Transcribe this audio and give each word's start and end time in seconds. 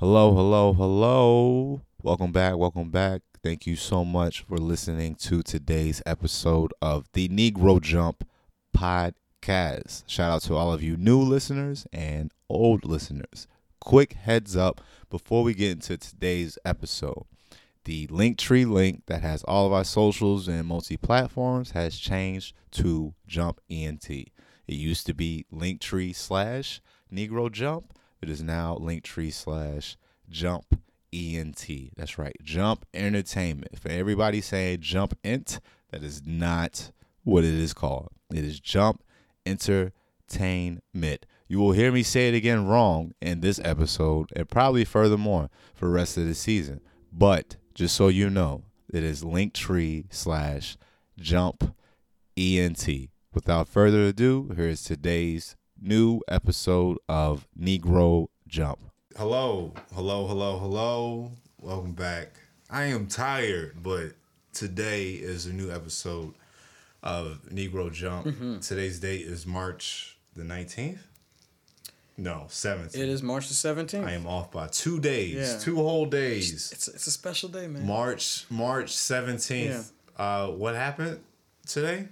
Hello, 0.00 0.32
hello, 0.32 0.74
hello. 0.74 1.82
Welcome 2.04 2.30
back, 2.30 2.56
welcome 2.56 2.88
back. 2.88 3.22
Thank 3.42 3.66
you 3.66 3.74
so 3.74 4.04
much 4.04 4.42
for 4.42 4.56
listening 4.56 5.16
to 5.16 5.42
today's 5.42 6.00
episode 6.06 6.72
of 6.80 7.08
the 7.14 7.28
Negro 7.28 7.80
Jump 7.80 8.22
podcast. 8.72 10.04
Shout 10.06 10.30
out 10.30 10.42
to 10.42 10.54
all 10.54 10.72
of 10.72 10.84
you 10.84 10.96
new 10.96 11.20
listeners 11.20 11.84
and 11.92 12.30
old 12.48 12.84
listeners. 12.84 13.48
Quick 13.80 14.12
heads 14.12 14.56
up 14.56 14.80
before 15.10 15.42
we 15.42 15.52
get 15.52 15.72
into 15.72 15.96
today's 15.96 16.60
episode. 16.64 17.24
The 17.84 18.06
Linktree 18.06 18.70
link 18.70 19.02
that 19.06 19.22
has 19.22 19.42
all 19.48 19.66
of 19.66 19.72
our 19.72 19.82
socials 19.82 20.46
and 20.46 20.68
multi 20.68 20.96
platforms 20.96 21.72
has 21.72 21.98
changed 21.98 22.54
to 22.70 23.14
Jump 23.26 23.60
ENT. 23.68 24.08
It 24.08 24.30
used 24.68 25.06
to 25.06 25.12
be 25.12 25.44
Linktree 25.52 26.14
slash 26.14 26.80
Negro 27.12 27.50
Jump. 27.50 27.97
It 28.20 28.28
is 28.28 28.42
now 28.42 28.76
Linktree 28.76 29.32
slash 29.32 29.96
Jump 30.28 30.80
ENT. 31.12 31.66
That's 31.96 32.18
right, 32.18 32.36
Jump 32.42 32.84
Entertainment. 32.92 33.78
For 33.78 33.88
everybody 33.88 34.40
saying 34.40 34.80
Jump 34.80 35.16
Ent, 35.24 35.60
that 35.90 36.02
is 36.02 36.22
not 36.26 36.90
what 37.24 37.44
it 37.44 37.54
is 37.54 37.72
called. 37.74 38.08
It 38.32 38.44
is 38.44 38.60
Jump 38.60 39.02
Entertainment. 39.46 41.26
You 41.46 41.58
will 41.58 41.72
hear 41.72 41.90
me 41.90 42.02
say 42.02 42.28
it 42.28 42.34
again 42.34 42.66
wrong 42.66 43.12
in 43.22 43.40
this 43.40 43.58
episode 43.64 44.30
and 44.36 44.48
probably 44.48 44.84
furthermore 44.84 45.48
for 45.74 45.86
the 45.86 45.92
rest 45.92 46.18
of 46.18 46.26
the 46.26 46.34
season. 46.34 46.80
But 47.10 47.56
just 47.74 47.96
so 47.96 48.08
you 48.08 48.28
know, 48.28 48.64
it 48.92 49.02
is 49.02 49.22
Linktree 49.22 50.06
slash 50.10 50.76
Jump 51.18 51.74
ENT. 52.36 52.86
Without 53.32 53.68
further 53.68 54.04
ado, 54.04 54.52
here 54.56 54.68
is 54.68 54.82
today's 54.82 55.56
new 55.80 56.20
episode 56.28 56.98
of 57.08 57.46
Negro 57.58 58.28
Jump. 58.46 58.78
Hello, 59.16 59.72
hello, 59.94 60.26
hello, 60.26 60.58
hello. 60.58 61.32
Welcome 61.60 61.92
back. 61.92 62.34
I 62.70 62.84
am 62.84 63.06
tired, 63.06 63.82
but 63.82 64.12
today 64.52 65.12
is 65.12 65.46
a 65.46 65.52
new 65.52 65.70
episode 65.70 66.34
of 67.02 67.40
Negro 67.50 67.92
Jump. 67.92 68.26
Mm-hmm. 68.26 68.58
Today's 68.60 69.00
date 69.00 69.22
is 69.22 69.46
March 69.46 70.18
the 70.36 70.42
19th? 70.42 70.98
No, 72.20 72.46
17th. 72.48 72.96
It 72.96 73.08
is 73.08 73.22
March 73.22 73.48
the 73.48 73.54
17th. 73.54 74.04
I 74.04 74.12
am 74.12 74.26
off 74.26 74.50
by 74.50 74.66
two 74.66 74.98
days, 75.00 75.34
Yeah. 75.52 75.58
two 75.58 75.76
whole 75.76 76.06
days. 76.06 76.72
It's, 76.72 76.88
it's 76.88 77.06
a 77.06 77.12
special 77.12 77.48
day, 77.48 77.68
man. 77.68 77.86
March 77.86 78.44
March 78.50 78.92
17th. 78.92 79.92
Uh, 80.16 80.48
what 80.48 80.74
happened 80.74 81.20
today? 81.64 82.08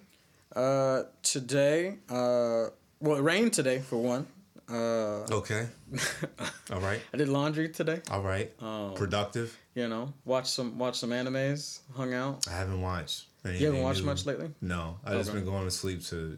Uh, 0.55 1.03
today, 1.23 1.97
uh, 2.09 2.67
well, 3.01 3.17
it 3.17 3.23
rained 3.23 3.53
today 3.53 3.81
for 3.81 3.97
one. 3.99 4.27
Uh, 4.69 5.25
Okay. 5.31 5.69
All 6.73 6.81
right. 6.81 7.01
I 7.15 7.17
did 7.17 7.29
laundry 7.29 7.69
today. 7.69 8.01
All 8.11 8.23
right. 8.23 8.53
Um, 8.61 8.95
Productive. 8.95 9.57
You 9.75 9.89
know, 9.89 10.13
watch 10.25 10.47
some 10.51 10.79
watch 10.79 10.99
some 10.99 11.11
animes, 11.11 11.81
hung 11.95 12.15
out. 12.15 12.47
I 12.49 12.53
haven't 12.53 12.81
watched. 12.81 13.27
You 13.45 13.67
haven't 13.67 13.83
watched 13.83 14.01
new. 14.01 14.07
much 14.07 14.27
lately. 14.27 14.51
No, 14.61 14.99
I 15.05 15.13
just 15.13 15.33
been 15.33 15.45
going 15.45 15.65
to 15.67 15.71
sleep 15.71 16.03
to 16.07 16.37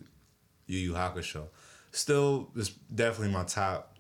Yu 0.67 0.79
Yu 0.79 0.93
Hakusho. 0.93 1.45
Still, 1.93 2.51
it's 2.55 2.69
definitely 2.95 3.33
my 3.33 3.45
top 3.45 3.97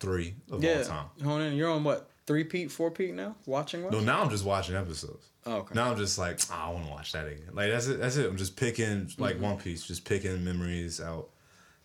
three 0.00 0.34
of 0.50 0.62
Yeah, 0.64 0.78
all 0.78 0.84
time. 0.84 1.06
Hold 1.24 1.42
on, 1.42 1.54
you're 1.54 1.68
on 1.70 1.84
what 1.84 2.08
three 2.26 2.44
peat, 2.44 2.70
four 2.70 2.90
peat 2.90 3.12
now? 3.14 3.34
Watching 3.44 3.82
what? 3.82 3.92
No, 3.92 4.00
now 4.00 4.22
I'm 4.22 4.30
just 4.30 4.44
watching 4.46 4.76
episodes. 4.76 5.26
Oh, 5.44 5.56
okay. 5.56 5.74
Now 5.74 5.90
I'm 5.90 5.96
just 5.98 6.16
like, 6.18 6.38
"Ah, 6.50 6.68
I 6.68 6.72
want 6.72 6.86
to 6.86 6.90
watch 6.90 7.12
that 7.12 7.26
again. 7.26 7.50
Like 7.52 7.70
that's 7.70 7.88
it. 7.88 8.00
That's 8.00 8.16
it. 8.16 8.26
I'm 8.30 8.36
just 8.38 8.56
picking 8.56 9.10
like 9.18 9.34
Mm-hmm. 9.34 9.44
One 9.44 9.56
Piece, 9.58 9.86
just 9.86 10.04
picking 10.06 10.42
memories 10.42 11.00
out. 11.02 11.28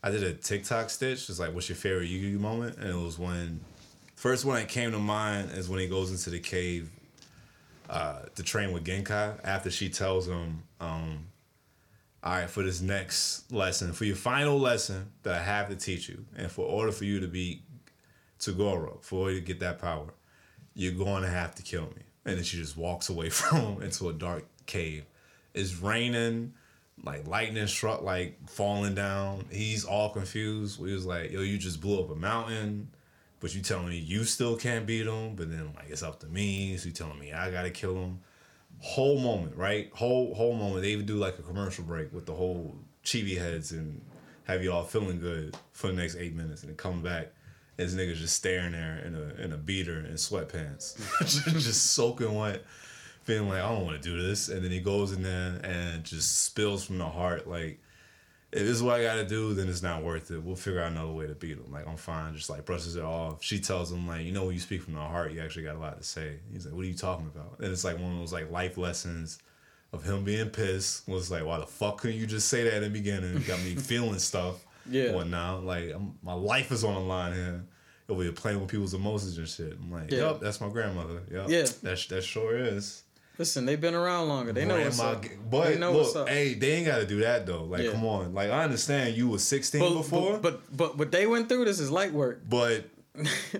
I 0.03 0.11
did 0.11 0.23
a 0.23 0.33
TikTok 0.33 0.89
stitch, 0.89 1.29
It's 1.29 1.39
like, 1.39 1.53
what's 1.53 1.69
your 1.69 1.77
favorite 1.77 2.07
Yu 2.07 2.19
Yu 2.19 2.39
moment? 2.39 2.77
And 2.77 2.89
it 2.89 3.01
was 3.01 3.17
when, 3.17 3.61
first 4.15 4.43
one 4.43 4.59
that 4.59 4.67
came 4.67 4.91
to 4.91 4.99
mind 4.99 5.51
is 5.51 5.69
when 5.69 5.79
he 5.79 5.87
goes 5.87 6.11
into 6.11 6.29
the 6.29 6.41
cave, 6.41 6.91
uh, 7.89 8.23
to 8.35 8.43
train 8.43 8.73
with 8.73 8.83
Genkai 8.83 9.39
after 9.45 9.71
she 9.71 9.87
tells 9.87 10.27
him, 10.27 10.63
um, 10.81 11.27
all 12.21 12.33
right, 12.33 12.49
for 12.49 12.63
this 12.63 12.81
next 12.81 13.49
lesson, 13.51 13.93
for 13.93 14.03
your 14.03 14.15
final 14.17 14.59
lesson 14.59 15.11
that 15.23 15.35
I 15.35 15.43
have 15.43 15.69
to 15.69 15.75
teach 15.75 16.09
you, 16.09 16.25
and 16.35 16.51
for 16.51 16.65
order 16.65 16.91
for 16.91 17.05
you 17.05 17.21
to 17.21 17.27
be 17.27 17.61
Toguro, 18.39 19.01
for 19.01 19.31
you 19.31 19.39
to 19.39 19.45
get 19.45 19.59
that 19.61 19.79
power, 19.79 20.13
you're 20.73 20.93
going 20.93 21.23
to 21.23 21.29
have 21.29 21.55
to 21.55 21.63
kill 21.63 21.83
me. 21.83 22.03
And 22.25 22.37
then 22.37 22.43
she 22.43 22.57
just 22.57 22.75
walks 22.75 23.09
away 23.09 23.29
from 23.29 23.59
him 23.59 23.81
into 23.81 24.09
a 24.09 24.13
dark 24.13 24.45
cave. 24.65 25.05
It's 25.53 25.75
raining, 25.77 26.53
like 27.03 27.27
lightning 27.27 27.67
struck, 27.67 28.01
like 28.01 28.37
falling 28.49 28.95
down. 28.95 29.45
He's 29.51 29.85
all 29.85 30.09
confused. 30.09 30.79
We 30.79 30.93
was 30.93 31.05
like, 31.05 31.31
yo, 31.31 31.41
you 31.41 31.57
just 31.57 31.81
blew 31.81 31.99
up 32.01 32.09
a 32.09 32.15
mountain, 32.15 32.89
but 33.39 33.53
you 33.53 33.61
telling 33.61 33.89
me 33.89 33.97
you 33.97 34.23
still 34.23 34.55
can't 34.55 34.85
beat 34.85 35.05
him, 35.05 35.35
but 35.35 35.49
then 35.51 35.73
like 35.75 35.89
it's 35.89 36.03
up 36.03 36.19
to 36.21 36.27
me. 36.27 36.77
So 36.77 36.87
you 36.87 36.93
telling 36.93 37.19
me 37.19 37.33
I 37.33 37.51
gotta 37.51 37.69
kill 37.71 37.95
him. 37.95 38.19
Whole 38.79 39.19
moment, 39.19 39.55
right? 39.55 39.89
Whole 39.93 40.33
whole 40.33 40.55
moment. 40.55 40.81
They 40.81 40.89
even 40.89 41.05
do 41.05 41.15
like 41.15 41.37
a 41.39 41.41
commercial 41.41 41.83
break 41.83 42.13
with 42.13 42.25
the 42.25 42.33
whole 42.33 42.75
chibi 43.03 43.37
heads 43.37 43.71
and 43.71 44.01
have 44.45 44.63
you 44.63 44.71
all 44.71 44.83
feeling 44.83 45.19
good 45.19 45.55
for 45.71 45.87
the 45.87 45.93
next 45.93 46.15
eight 46.17 46.35
minutes 46.35 46.61
and 46.61 46.69
then 46.69 46.77
come 46.77 47.01
back. 47.01 47.31
and 47.77 47.87
This 47.87 47.95
nigga's 47.95 48.19
just 48.19 48.35
staring 48.35 48.71
there 48.73 49.01
in 49.05 49.15
a 49.15 49.43
in 49.43 49.53
a 49.53 49.57
beater 49.57 49.99
and 49.99 50.15
sweatpants, 50.15 50.97
just 51.53 51.93
soaking 51.93 52.33
wet, 52.33 52.63
feeling 53.23 53.49
like 53.49 53.61
I 53.61 53.69
don't 53.69 53.85
want 53.85 54.01
to 54.01 54.09
do 54.09 54.21
this. 54.21 54.49
And 54.49 54.63
then 54.63 54.71
he 54.71 54.79
goes 54.79 55.11
in 55.11 55.23
there 55.23 55.59
and 55.63 56.03
just 56.03 56.43
spills 56.43 56.83
from 56.85 56.97
the 56.97 57.05
heart. 57.07 57.47
Like, 57.47 57.79
if 58.51 58.59
this 58.59 58.69
is 58.69 58.83
what 58.83 58.99
I 58.99 59.03
gotta 59.03 59.25
do, 59.25 59.53
then 59.55 59.67
it's 59.67 59.81
not 59.81 60.03
worth 60.03 60.29
it. 60.29 60.43
We'll 60.43 60.55
figure 60.55 60.81
out 60.81 60.91
another 60.91 61.11
way 61.11 61.25
to 61.27 61.33
beat 61.33 61.57
him. 61.57 61.71
Like, 61.71 61.87
I'm 61.87 61.97
fine. 61.97 62.35
Just 62.35 62.49
like 62.49 62.65
brushes 62.65 62.95
it 62.95 63.03
off. 63.03 63.43
She 63.43 63.59
tells 63.59 63.91
him 63.91 64.07
like, 64.07 64.25
you 64.25 64.31
know, 64.31 64.45
when 64.45 64.53
you 64.53 64.59
speak 64.59 64.83
from 64.83 64.93
the 64.93 64.99
heart, 64.99 65.31
you 65.31 65.41
actually 65.41 65.63
got 65.63 65.75
a 65.75 65.79
lot 65.79 65.97
to 65.97 66.03
say. 66.03 66.33
He's 66.51 66.65
like, 66.65 66.75
what 66.75 66.83
are 66.85 66.87
you 66.87 66.93
talking 66.93 67.25
about? 67.33 67.57
And 67.59 67.71
it's 67.71 67.83
like 67.83 67.97
one 67.99 68.11
of 68.13 68.19
those 68.19 68.33
like 68.33 68.51
life 68.51 68.77
lessons 68.77 69.39
of 69.91 70.03
him 70.03 70.23
being 70.23 70.49
pissed. 70.49 71.07
Was 71.07 71.31
like, 71.31 71.45
why 71.45 71.59
the 71.59 71.65
fuck 71.65 71.99
couldn't 72.01 72.17
you 72.17 72.27
just 72.27 72.47
say 72.49 72.63
that 72.63 72.75
in 72.75 72.83
the 72.83 72.89
beginning? 72.89 73.41
Got 73.47 73.59
me 73.63 73.75
feeling 73.75 74.19
stuff. 74.19 74.63
Yeah. 74.89 75.13
What 75.13 75.27
now? 75.27 75.57
Like, 75.59 75.91
I'm, 75.95 76.13
my 76.21 76.33
life 76.33 76.71
is 76.71 76.83
on 76.83 76.93
the 76.95 76.99
line 76.99 77.33
here. 77.33 77.63
Over 78.09 78.21
here 78.23 78.33
playing 78.33 78.59
with 78.59 78.69
people's 78.69 78.93
emotions 78.93 79.37
and 79.37 79.47
shit. 79.47 79.77
I'm 79.81 79.89
like, 79.89 80.11
Yeah. 80.11 80.19
yup, 80.19 80.41
that's 80.41 80.59
my 80.59 80.67
grandmother. 80.67 81.21
Yup. 81.31 81.49
Yeah. 81.49 81.63
That, 81.83 82.05
that 82.09 82.21
sure 82.23 82.57
is. 82.57 83.02
Listen, 83.37 83.65
they've 83.65 83.81
been 83.81 83.95
around 83.95 84.29
longer. 84.29 84.53
They 84.53 84.65
know 84.65 84.79
what's 84.79 84.99
up. 84.99 85.25
But 85.49 85.69
they 85.69 85.77
know 85.79 85.91
look, 85.91 86.03
what's 86.03 86.15
up. 86.15 86.29
hey, 86.29 86.53
they 86.53 86.73
ain't 86.73 86.85
got 86.85 86.97
to 86.97 87.05
do 87.05 87.21
that 87.21 87.45
though. 87.45 87.63
Like, 87.63 87.81
Yeah. 87.81 87.91
come 87.91 88.05
on. 88.05 88.33
Like, 88.33 88.51
I 88.51 88.63
understand 88.63 89.17
you 89.17 89.27
was 89.27 89.43
16 89.43 89.81
but, 89.81 89.93
before, 89.93 90.37
but, 90.37 90.41
but 90.41 90.77
but 90.77 90.97
what 90.97 91.11
they 91.11 91.25
went 91.25 91.49
through, 91.49 91.65
this 91.65 91.79
is 91.79 91.89
light 91.89 92.13
work. 92.13 92.41
but 92.49 92.85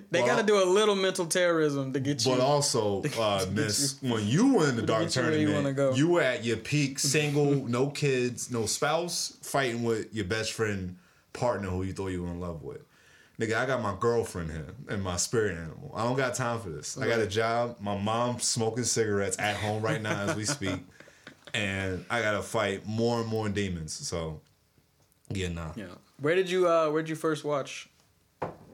They 0.10 0.22
got 0.22 0.38
to 0.38 0.44
do 0.44 0.62
a 0.64 0.66
little 0.66 0.96
mental 0.96 1.28
terrorism 1.28 1.94
to 1.94 2.00
get 2.00 2.26
you. 2.26 2.32
but 2.32 2.40
also, 2.40 3.04
uh, 3.20 3.46
Miss, 3.52 4.02
when 4.02 4.26
you 4.28 4.56
were 4.56 4.70
in 4.70 4.76
the 4.76 4.82
dark 4.82 5.02
you 5.02 5.06
you 5.06 5.12
tournament, 5.48 5.78
wanna 5.78 5.96
you, 5.96 6.10
were 6.10 6.22
at 6.22 6.44
your 6.44 6.58
peak, 6.58 6.98
single, 6.98 7.54
no 7.68 7.90
kids, 7.90 8.52
no 8.52 8.66
spouse, 8.66 9.38
fighting 9.42 9.84
with 9.84 10.14
your 10.14 10.26
best 10.26 10.54
friend 10.54 10.98
partner 11.34 11.70
who 11.70 11.84
you 11.84 11.94
thought 11.94 12.08
you 12.08 12.24
were 12.24 12.30
in 12.30 12.40
love 12.40 12.64
with. 12.64 12.82
Nigga, 13.44 13.56
I 13.56 13.66
got 13.66 13.82
my 13.82 13.96
girlfriend 14.00 14.52
here 14.52 14.68
and 14.90 15.04
my 15.04 15.18
spirit 15.18 15.58
animal. 15.58 15.92
I 15.96 16.04
don't 16.04 16.16
got 16.16 16.34
time 16.36 16.60
for 16.60 16.70
this. 16.70 16.98
I 16.98 17.08
got 17.08 17.20
a 17.20 17.28
job. 17.28 17.78
My 17.80 17.98
mom's 17.98 18.46
smoking 18.46 18.84
cigarettes 18.84 19.38
at 19.40 19.56
home 19.58 19.82
right 19.82 20.02
now 20.02 20.22
as 20.24 20.36
we 20.36 20.46
speak. 20.46 20.80
And 21.56 22.04
I 22.10 22.24
gotta 22.24 22.42
fight 22.42 22.88
more 22.88 23.20
and 23.20 23.28
more 23.28 23.48
demons. 23.48 23.94
So 23.94 24.42
yeah, 25.30 25.50
nah. 25.50 25.70
yeah. 25.76 25.86
Where 26.20 26.34
did 26.34 26.50
you 26.50 26.68
uh 26.68 26.90
Where 26.90 27.04
did 27.04 27.10
you 27.10 27.16
first 27.16 27.44
watch 27.44 27.88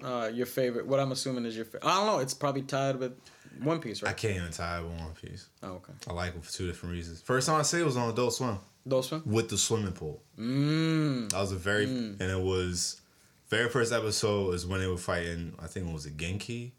uh 0.02 0.29
your 0.34 0.46
favorite? 0.46 0.88
What 0.88 1.02
I'm 1.02 1.12
assuming 1.12 1.44
is 1.44 1.58
your 1.58 1.66
favorite. 1.66 1.84
I 1.84 1.97
don't 1.97 2.06
know. 2.08 2.19
It's 2.19 2.34
probably 2.34 2.62
tied 2.62 2.96
with 2.96 3.19
One 3.62 3.81
Piece, 3.81 4.02
right? 4.02 4.12
I 4.12 4.13
can't 4.13 4.38
even 4.38 4.52
tie 4.52 4.78
it 4.79 4.84
with 4.84 4.94
One 4.94 5.12
Piece. 5.22 5.47
oh, 5.62 5.72
okay. 5.74 5.91
I 6.08 6.13
like 6.13 6.34
it 6.38 6.41
for 6.46 6.53
two 6.53 6.68
different 6.68 6.94
reasons. 6.96 7.22
First 7.22 7.47
time 7.47 7.59
I 7.59 7.63
see 7.63 7.81
it 7.81 7.85
was 7.85 7.97
on 7.97 8.09
Adult 8.09 8.34
Swim 8.35 8.58
Those 8.85 9.12
one. 9.12 9.24
with 9.25 9.50
the 9.50 9.58
swimming 9.58 9.91
pool. 9.91 10.22
Mmm. 10.40 11.29
That 11.31 11.41
was 11.41 11.52
a 11.52 11.58
very 11.58 11.84
and 11.84 12.22
it 12.22 12.40
was 12.40 13.02
very 13.50 13.70
first 13.70 13.92
episode 13.92 14.54
is 14.54 14.66
when 14.66 14.80
they 14.80 14.88
were 14.88 14.98
fighting. 14.98 15.54
I 15.60 15.68
think 15.68 15.88
it 15.88 15.94
was 15.94 16.06
a 16.06 16.12
Genki. 16.12 16.72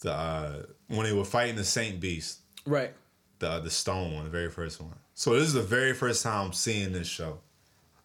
The 0.00 0.12
uh, 0.12 0.62
when 0.88 1.04
they 1.04 1.12
were 1.12 1.24
fighting 1.24 1.56
the 1.56 1.64
Saint 1.64 2.00
Beast, 2.00 2.40
Right. 2.66 2.92
the 3.38 3.60
the 3.60 3.70
stone 3.70 4.14
one, 4.14 4.24
the 4.24 4.30
very 4.30 4.50
first 4.50 4.80
one. 4.80 4.92
So 5.14 5.34
this 5.34 5.44
is 5.44 5.52
the 5.54 5.62
very 5.62 5.92
first 5.94 6.22
time 6.22 6.46
I'm 6.46 6.52
seeing 6.52 6.92
this 6.92 7.06
show. 7.08 7.38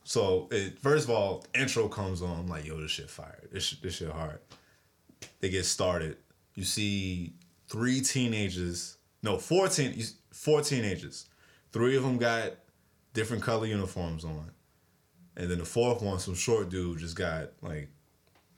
So 0.03 0.47
it, 0.51 0.79
first 0.79 1.05
of 1.05 1.09
all, 1.11 1.45
intro 1.53 1.87
comes 1.87 2.21
on. 2.21 2.39
I'm 2.39 2.47
like, 2.47 2.65
yo, 2.65 2.79
this 2.79 2.91
shit 2.91 3.09
fired. 3.09 3.49
This 3.51 3.63
shit, 3.63 3.81
this 3.81 3.95
shit 3.95 4.09
hard. 4.11 4.39
They 5.39 5.49
get 5.49 5.65
started. 5.65 6.17
You 6.55 6.63
see 6.63 7.33
three 7.67 8.01
teenagers. 8.01 8.97
No, 9.23 9.37
14, 9.37 9.93
you- 9.95 10.05
four 10.31 10.61
teenagers. 10.61 11.25
Three 11.71 11.95
of 11.97 12.03
them 12.03 12.17
got 12.17 12.53
different 13.13 13.43
color 13.43 13.65
uniforms 13.67 14.23
on. 14.23 14.51
And 15.39 15.49
then 15.49 15.57
the 15.57 15.65
fourth 15.65 16.01
one, 16.01 16.19
some 16.19 16.35
short 16.35 16.69
dude 16.69 16.99
just 16.99 17.15
got 17.15 17.49
like 17.61 17.89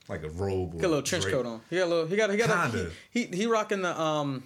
like 0.10 0.24
a 0.24 0.30
robe. 0.30 0.74
Got 0.74 0.88
a 0.88 0.90
little 0.90 1.02
trench 1.04 1.26
coat 1.28 1.46
on. 1.46 1.62
He 1.70 1.78
got 1.78 1.86
a 1.86 1.88
little. 1.88 2.08
He 2.08 2.16
got. 2.18 2.30
He 2.32 2.38
got. 2.38 2.50
A, 2.50 2.72
Kinda. 2.72 2.92
he, 3.12 3.26
he 3.26 3.38
he 3.38 3.46
rocking 3.46 3.82
the 3.84 4.00
um. 4.02 4.44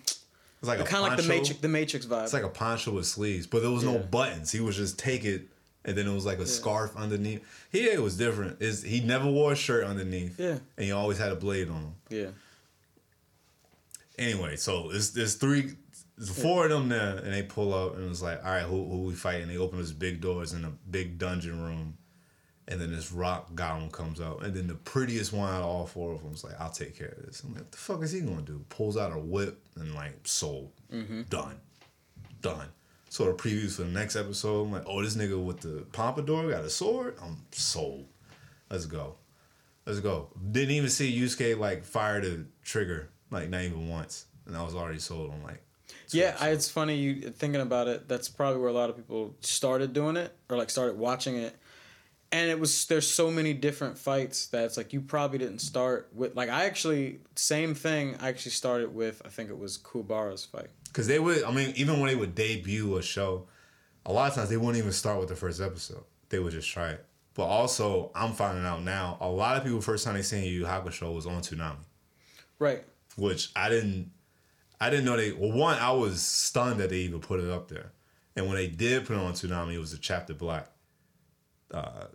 It's 0.60 0.68
like 0.68 0.80
a 0.80 0.84
Kind 0.84 1.04
of 1.06 1.10
like 1.12 1.18
the. 1.22 1.28
Matrix. 1.28 1.62
The 1.62 1.68
Matrix 1.68 2.06
vibe. 2.06 2.24
It's 2.26 2.34
like 2.34 2.44
a 2.44 2.50
poncho 2.50 2.92
with 2.92 3.06
sleeves, 3.08 3.48
but 3.48 3.62
there 3.62 3.72
was 3.72 3.84
no 3.84 3.98
buttons. 4.00 4.52
He 4.52 4.60
was 4.60 4.76
just 4.76 5.00
take 5.00 5.24
it, 5.24 5.48
and 5.86 5.98
then 5.98 6.08
it 6.08 6.14
was 6.14 6.26
like 6.26 6.40
a 6.40 6.46
scarf 6.46 6.96
underneath. 6.98 7.42
He 7.72 7.86
it 7.86 8.02
was 8.02 8.18
different. 8.18 8.62
Is 8.62 8.84
he 8.84 9.00
never 9.00 9.28
wore 9.32 9.54
a 9.54 9.56
shirt 9.56 9.86
underneath? 9.86 10.40
Yeah. 10.40 10.58
and 10.78 10.86
he 10.86 10.92
always 10.92 11.18
had 11.18 11.32
a 11.32 11.36
blade 11.36 11.70
on 11.70 11.76
him. 11.82 11.94
yeah. 12.10 12.28
Anyway, 14.18 14.56
so 14.56 14.92
it's 14.92 15.10
there's 15.10 15.36
three, 15.36 15.72
there's 16.18 16.30
four 16.42 16.66
of 16.66 16.72
them 16.72 16.88
there, 16.88 17.18
and 17.18 17.34
they 17.34 17.44
pull 17.44 17.74
up, 17.74 17.96
and 17.98 18.10
it's 18.10 18.22
like, 18.22 18.44
all 18.46 18.52
right, 18.52 18.64
who 18.64 18.88
who 18.90 19.02
we 19.04 19.14
fighting? 19.14 19.44
And 19.44 19.52
they 19.52 19.58
open 19.58 19.78
this 19.80 19.92
big 19.92 20.22
doors 20.22 20.54
in 20.54 20.64
a 20.64 20.72
big 20.90 21.18
dungeon 21.20 21.62
room, 21.62 21.98
and 22.68 22.82
then 22.82 22.92
this 22.92 23.12
rock 23.12 23.54
golem 23.54 23.92
comes 23.92 24.20
out, 24.20 24.44
and 24.44 24.54
then 24.54 24.68
the 24.68 24.76
prettiest 24.76 25.34
one 25.34 25.54
out 25.54 25.62
of 25.62 25.66
all 25.66 25.86
four 25.86 26.14
of 26.14 26.24
them 26.24 26.34
is 26.34 26.44
like, 26.44 26.60
I'll 26.60 26.72
take 26.72 26.98
care 26.98 27.16
of 27.18 27.26
this. 27.26 27.44
I'm 27.44 27.54
like, 27.54 27.64
what 27.64 27.72
the 27.72 27.78
fuck 27.78 28.04
is 28.04 28.12
he 28.12 28.22
gonna 28.22 28.42
do? 28.42 28.64
Pulls 28.70 28.98
out 28.98 29.12
a 29.12 29.20
whip 29.20 29.64
and 29.76 29.94
like, 29.94 30.20
sold, 30.24 30.72
mm-hmm. 30.92 31.24
done, 31.24 31.60
done. 32.42 32.68
So 33.10 33.26
the 33.26 33.34
previews 33.34 33.76
for 33.76 33.84
the 33.84 33.92
next 33.92 34.16
episode, 34.16 34.64
I'm 34.64 34.72
like, 34.72 34.84
oh, 34.88 35.02
this 35.02 35.16
nigga 35.16 35.42
with 35.42 35.62
the 35.62 35.86
pompadour 35.94 36.50
got 36.50 36.66
a 36.66 36.70
sword. 36.70 37.16
I'm 37.24 37.38
sold. 37.52 38.08
Let's 38.70 38.88
go. 38.88 39.16
Let's 39.86 40.00
go. 40.00 40.30
Didn't 40.52 40.72
even 40.72 40.90
see 40.90 41.18
Yusuke 41.18 41.58
like 41.58 41.86
fire 41.86 42.20
the 42.20 42.46
trigger, 42.64 43.10
like 43.30 43.50
not 43.50 43.62
even 43.62 43.88
once, 43.88 44.26
and 44.48 44.58
I 44.58 44.64
was 44.64 44.74
already 44.74 45.00
sold. 45.00 45.32
I'm 45.32 45.44
like, 45.44 45.62
Yeah, 46.10 46.36
I, 46.40 46.50
it's 46.50 46.70
funny 46.70 46.96
you 46.96 47.30
thinking 47.30 47.62
about 47.62 47.88
it. 47.88 48.08
That's 48.08 48.28
probably 48.28 48.60
where 48.60 48.70
a 48.70 48.74
lot 48.74 48.90
of 48.90 48.98
people 48.98 49.36
started 49.42 49.94
doing 49.94 50.18
it 50.18 50.36
or 50.50 50.58
like 50.58 50.70
started 50.70 50.98
watching 50.98 51.36
it. 51.36 51.56
And 52.32 52.50
it 52.50 52.60
was 52.60 52.86
there's 52.88 53.10
so 53.10 53.32
many 53.32 53.54
different 53.54 53.98
fights 53.98 54.48
that 54.48 54.66
it's 54.66 54.76
like 54.78 54.92
you 54.92 55.00
probably 55.02 55.38
didn't 55.38 55.60
start 55.60 56.10
with 56.14 56.36
like 56.36 56.50
I 56.50 56.66
actually 56.66 57.20
same 57.36 57.74
thing 57.76 58.16
I 58.20 58.28
actually 58.30 58.52
started 58.52 58.94
with 58.94 59.22
I 59.24 59.30
think 59.30 59.50
it 59.50 59.58
was 59.58 59.78
Kuwabara's 59.78 60.44
fight. 60.44 60.68
because 60.86 61.08
they 61.08 61.20
would. 61.20 61.44
I 61.44 61.52
mean, 61.52 61.72
even 61.78 62.00
when 62.00 62.10
they 62.10 62.16
would 62.16 62.36
debut 62.36 62.98
a 62.98 63.02
show, 63.02 63.48
a 64.06 64.12
lot 64.12 64.30
of 64.30 64.36
times 64.36 64.50
they 64.50 64.58
wouldn't 64.58 64.78
even 64.78 64.92
start 64.92 65.20
with 65.20 65.30
the 65.30 65.36
first 65.36 65.62
episode. 65.62 66.04
They 66.30 66.40
would 66.40 66.52
just 66.52 66.70
try 66.70 66.90
it. 66.90 67.06
But 67.36 67.44
also, 67.46 68.12
I'm 68.16 68.34
finding 68.34 68.66
out 68.66 68.82
now, 68.84 69.18
a 69.22 69.30
lot 69.30 69.58
of 69.58 69.64
people 69.64 69.80
first 69.82 70.04
time 70.06 70.16
they 70.16 70.22
seen 70.22 70.44
Yu 70.44 70.60
Yu 70.62 70.66
Hakusho 70.66 71.14
was 71.14 71.26
on 71.28 71.42
Toonami, 71.42 71.84
Right. 72.60 72.84
which 73.18 73.52
I 73.56 73.70
didn't. 73.70 74.12
I 74.82 74.90
didn't 74.90 75.06
know 75.06 75.16
they. 75.16 75.32
Well, 75.32 75.52
one, 75.52 75.78
I 75.78 75.92
was 75.92 76.22
stunned 76.22 76.80
that 76.82 76.90
they 76.90 76.98
even 77.00 77.20
put 77.22 77.40
it 77.40 77.50
up 77.50 77.68
there, 77.70 77.92
and 78.36 78.48
when 78.48 78.56
they 78.56 78.68
did 78.68 79.06
put 79.06 79.16
it 79.16 79.20
on 79.20 79.34
Toonami, 79.34 79.74
it 79.76 79.80
was 79.80 79.94
a 79.94 79.98
Chapter 79.98 80.34
Black 80.34 80.68
uh, 81.74 82.06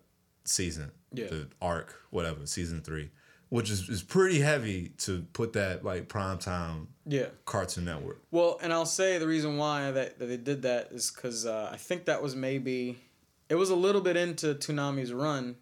season, 0.44 0.90
Yeah. 1.12 1.26
the 1.28 1.48
arc, 1.60 1.94
whatever, 2.10 2.46
season 2.46 2.80
three, 2.82 3.10
which 3.48 3.70
is, 3.70 3.88
is 3.88 4.02
pretty 4.02 4.40
heavy 4.40 4.90
to 4.98 5.22
put 5.32 5.52
that 5.54 5.84
like 5.84 6.08
prime 6.08 6.38
time 6.38 6.88
Yeah. 7.06 7.26
Cartoon 7.44 7.84
Network. 7.84 8.22
Well, 8.30 8.58
and 8.62 8.72
I'll 8.72 8.86
say 8.86 9.18
the 9.18 9.26
reason 9.26 9.56
why 9.56 9.90
that, 9.90 10.18
that 10.18 10.26
they 10.26 10.36
did 10.36 10.62
that 10.62 10.88
is 10.92 11.10
because 11.10 11.46
uh, 11.46 11.68
I 11.72 11.76
think 11.76 12.04
that 12.06 12.22
was 12.22 12.34
maybe 12.36 12.98
it 13.48 13.56
was 13.56 13.70
a 13.70 13.74
little 13.76 14.00
bit 14.00 14.16
into 14.16 14.54
Toonami's 14.54 15.12
run, 15.12 15.56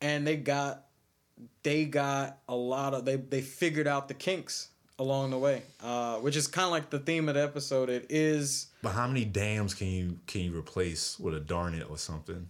and 0.00 0.26
they 0.26 0.36
got 0.36 0.84
they 1.62 1.84
got 1.84 2.38
a 2.48 2.54
lot 2.54 2.94
of 2.94 3.04
they 3.04 3.16
they 3.16 3.40
figured 3.42 3.86
out 3.86 4.08
the 4.08 4.14
kinks 4.14 4.68
along 4.98 5.30
the 5.30 5.38
way, 5.38 5.62
uh, 5.82 6.16
which 6.18 6.36
is 6.36 6.46
kind 6.46 6.66
of 6.66 6.70
like 6.70 6.88
the 6.90 6.98
theme 6.98 7.28
of 7.28 7.34
the 7.34 7.42
episode. 7.42 7.88
It 7.90 8.06
is, 8.10 8.68
But 8.82 8.90
how 8.92 9.06
many 9.06 9.24
dams 9.24 9.74
can 9.74 9.88
you 9.88 10.18
can 10.26 10.42
you 10.42 10.56
replace 10.56 11.18
with 11.18 11.34
a 11.34 11.40
darn 11.40 11.74
it 11.74 11.88
or 11.90 11.98
something? 11.98 12.48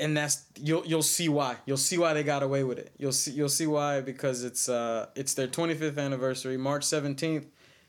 And 0.00 0.16
that's 0.16 0.44
you'll 0.60 0.84
you'll 0.84 1.02
see 1.02 1.28
why 1.28 1.56
you'll 1.64 1.76
see 1.76 1.96
why 1.96 2.12
they 2.12 2.22
got 2.22 2.42
away 2.42 2.64
with 2.64 2.78
it. 2.78 2.92
You'll 2.98 3.12
see 3.12 3.30
you'll 3.30 3.48
see 3.48 3.66
why 3.66 4.00
because 4.00 4.44
it's 4.44 4.68
uh 4.68 5.06
it's 5.14 5.34
their 5.34 5.48
25th 5.48 5.98
anniversary, 5.98 6.56
March 6.56 6.82
17th, 6.82 7.46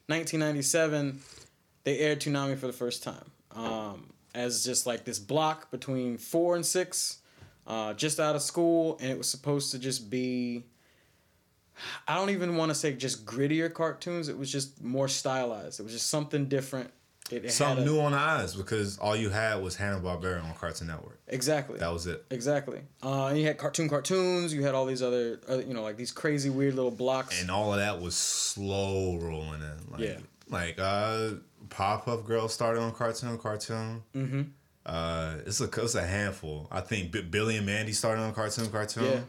1997. 0.08 1.22
They 1.84 2.00
aired 2.00 2.22
Toonami 2.22 2.58
for 2.58 2.68
the 2.68 2.74
first 2.74 3.02
time 3.04 3.32
um, 3.56 4.14
as 4.34 4.64
just 4.64 4.86
like 4.86 5.04
this 5.06 5.20
block 5.20 5.72
between 5.72 6.18
four 6.18 6.56
and 6.56 6.66
six, 6.66 7.20
uh, 7.68 7.94
just 7.94 8.20
out 8.20 8.36
of 8.36 8.42
school, 8.42 8.98
and 9.02 9.12
it 9.12 9.18
was 9.18 9.30
supposed 9.30 9.72
to 9.72 9.80
just 9.80 10.10
be. 10.10 10.64
I 12.08 12.16
don't 12.16 12.30
even 12.30 12.58
want 12.58 12.70
to 12.70 12.76
say 12.76 12.94
just 12.94 13.26
grittier 13.26 13.74
cartoons. 13.74 14.30
It 14.30 14.38
was 14.38 14.52
just 14.52 14.84
more 14.84 15.08
stylized. 15.08 15.80
It 15.80 15.84
was 15.84 15.94
just 15.94 16.10
something 16.10 16.46
different. 16.46 16.92
It, 17.32 17.52
Something 17.52 17.84
a- 17.84 17.88
new 17.88 18.00
on 18.00 18.12
the 18.12 18.18
eyes 18.18 18.56
because 18.56 18.98
all 19.00 19.16
you 19.16 19.30
had 19.30 19.62
was 19.62 19.76
Hanna 19.76 20.00
Barbera 20.00 20.44
on 20.44 20.54
Cartoon 20.56 20.88
Network. 20.88 21.20
Exactly. 21.28 21.80
That 21.80 21.92
was 21.94 22.08
it. 22.08 22.26
Exactly. 22.30 22.82
Uh, 23.02 23.28
and 23.28 23.38
you 23.40 23.46
had 23.48 23.58
cartoon 23.58 23.88
cartoons. 23.90 24.54
You 24.54 24.64
had 24.64 24.76
all 24.76 24.86
these 24.86 25.02
other, 25.02 25.40
other, 25.48 25.62
you 25.62 25.74
know, 25.74 25.82
like 25.84 25.96
these 25.98 26.12
crazy 26.12 26.50
weird 26.50 26.74
little 26.76 26.92
blocks. 26.92 27.40
And 27.42 27.50
all 27.50 27.74
of 27.74 27.80
that 27.80 28.02
was 28.02 28.16
slow 28.16 29.18
rolling 29.18 29.62
in. 29.62 29.92
Like, 29.92 30.02
Yeah. 30.02 30.18
Like 30.50 30.78
uh, 30.80 31.30
Powerpuff 31.70 32.26
Girls 32.26 32.54
started 32.54 32.82
on 32.82 32.92
Cartoon 32.94 33.38
Cartoon. 33.38 34.04
mm-hmm. 34.16 34.42
Uh, 34.86 35.36
it's 35.46 35.62
a 35.62 35.66
it's 35.66 35.94
a 35.96 36.06
handful. 36.06 36.68
I 36.72 36.82
think 36.82 37.12
B- 37.12 37.22
Billy 37.22 37.56
and 37.58 37.66
Mandy 37.68 37.92
started 37.94 38.22
on 38.24 38.34
Cartoon 38.34 38.68
Cartoon. 38.72 39.04
Yeah. 39.04 39.12
It 39.12 39.24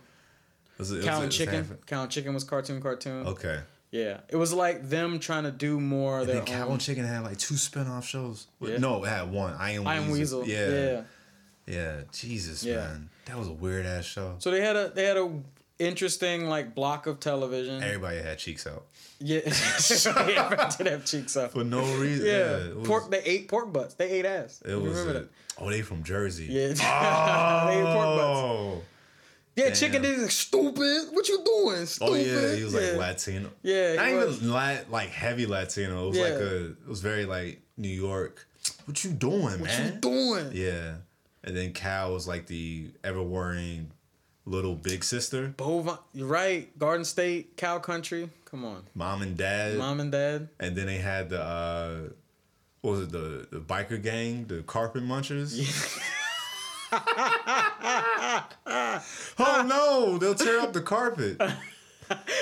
was 0.79 0.91
it 0.93 1.05
Cow 1.05 1.21
and 1.23 1.31
Chicken. 1.31 1.79
Cow 1.87 2.03
and 2.03 2.11
Chicken 2.11 2.33
was 2.35 2.43
cartoon 2.43 2.81
cartoon. 2.81 3.27
Okay. 3.27 3.61
Yeah. 3.93 4.21
It 4.29 4.37
was 4.37 4.53
like 4.53 4.89
them 4.89 5.21
trying 5.21 5.45
to 5.45 5.53
do 5.53 5.79
more 5.79 6.21
And 6.21 6.29
then 6.29 6.45
Cow 6.45 6.71
and 6.71 6.81
Chicken 6.81 7.05
had 7.05 7.23
like 7.23 7.39
two 7.39 7.57
spin-off 7.57 8.05
shows. 8.07 8.49
Yeah. 8.61 8.79
No, 8.79 9.05
it 9.05 9.09
had 9.09 9.31
one. 9.31 9.55
I 9.59 9.73
Am 9.73 9.87
I 9.87 9.97
am 9.97 10.11
Weasel. 10.11 10.45
Yeah. 10.49 10.69
yeah. 10.69 11.03
yeah. 11.67 12.01
Jesus, 12.11 12.65
Yeah. 12.65 12.77
man. 12.77 13.11
That 13.27 13.39
was 13.39 13.47
a 13.49 13.53
weird 13.53 13.87
ass 13.87 14.05
show. 14.07 14.35
So 14.41 14.51
they 14.51 14.61
had 14.63 14.75
a 14.77 14.89
they 14.95 15.05
had 15.05 15.17
a 15.17 15.31
interesting 15.79 16.49
like 16.49 16.75
block 16.75 17.07
of 17.07 17.21
television. 17.21 17.83
Everybody 17.83 18.19
had 18.23 18.39
cheeks 18.39 18.67
out. 18.67 18.87
Yeah. 19.21 19.41
Everybody 19.47 20.75
did 20.79 20.87
have 20.87 21.05
cheeks 21.05 21.37
up. 21.37 21.53
For 21.53 21.63
no 21.65 21.83
reason. 21.99 22.27
Yeah. 22.27 22.57
it 22.57 22.77
was- 22.77 22.89
pork. 22.89 23.11
They 23.11 23.23
ate 23.23 23.47
pork 23.49 23.73
butts. 23.73 23.95
They 23.95 24.09
ate 24.11 24.25
ass. 24.25 24.63
It 24.65 24.71
You 24.71 24.81
was. 24.81 24.99
remember 24.99 25.11
a- 25.11 25.23
that? 25.23 25.29
oh, 25.59 25.71
they 25.71 25.83
from 25.83 26.03
Jersey. 26.03 26.47
Yeah. 26.47 26.73
Oh. 26.81 27.67
they 27.69 27.79
ate 27.79 27.85
pork 27.95 28.07
butts. 28.17 28.39
Oh. 28.39 28.83
Yeah. 29.57 29.71
Chicken 29.71 30.03
Damn. 30.03 30.13
did 30.13 30.21
like, 30.23 30.31
stupid. 30.31 31.09
What 31.13 31.29
you 31.29 31.43
doing? 31.45 31.85
Stupid. 31.87 32.11
Oh 32.11 32.15
yeah, 32.15 32.55
he 32.55 32.65
was 32.65 32.75
like 32.75 32.85
yeah. 32.85 32.97
Latino. 32.97 33.51
Yeah, 33.63 33.95
not 33.97 34.07
he 34.07 34.13
even 34.15 34.27
was. 34.27 34.43
lat, 34.43 34.91
like 34.91 35.11
heavy 35.11 35.47
Latino. 35.47 36.05
It 36.07 36.09
was 36.09 36.17
Yeah. 36.19 36.23
like 36.25 36.33
a. 36.33 36.65
It 36.71 36.89
was 36.89 37.01
very 37.01 37.27
like 37.27 37.61
New 37.77 37.89
York. 37.89 38.47
What 38.87 39.05
you 39.05 39.11
doing, 39.11 39.41
What 39.43 39.61
man? 39.61 39.85
What 39.85 39.95
you 39.95 40.01
doing? 40.01 40.51
Yeah, 40.55 40.95
and 41.45 41.57
then 41.57 41.73
Cow 41.73 42.13
was 42.13 42.27
like 42.27 42.47
the 42.47 42.91
ever 43.05 43.23
worrying 43.23 43.91
little 44.47 44.75
big 44.75 45.05
sister. 45.05 45.49
Bovine. 45.57 45.99
You're 46.15 46.27
right. 46.29 46.77
Garden 46.79 47.05
State, 47.05 47.57
Cow 47.57 47.79
Country. 47.79 48.31
Come 48.45 48.65
on. 48.65 48.83
Mom 48.95 49.23
and 49.23 49.37
dad. 49.37 49.77
Mom 49.79 50.01
and 50.01 50.11
Dad. 50.13 50.49
And 50.61 50.75
then 50.77 50.87
they 50.87 50.99
had 50.99 51.29
the. 51.31 51.43
uh 51.43 51.99
what 52.81 52.91
was 52.93 53.01
it 53.03 53.13
the 53.13 53.47
the 53.51 53.61
biker 53.61 54.03
gang, 54.03 54.47
the 54.47 54.63
carpet 54.63 55.05
munchers? 55.05 55.55
oh 59.39 59.65
no, 59.67 60.19
they'll 60.19 60.35
tear 60.35 60.61
up 60.61 60.73
the 60.73 60.83
carpet. 60.83 61.41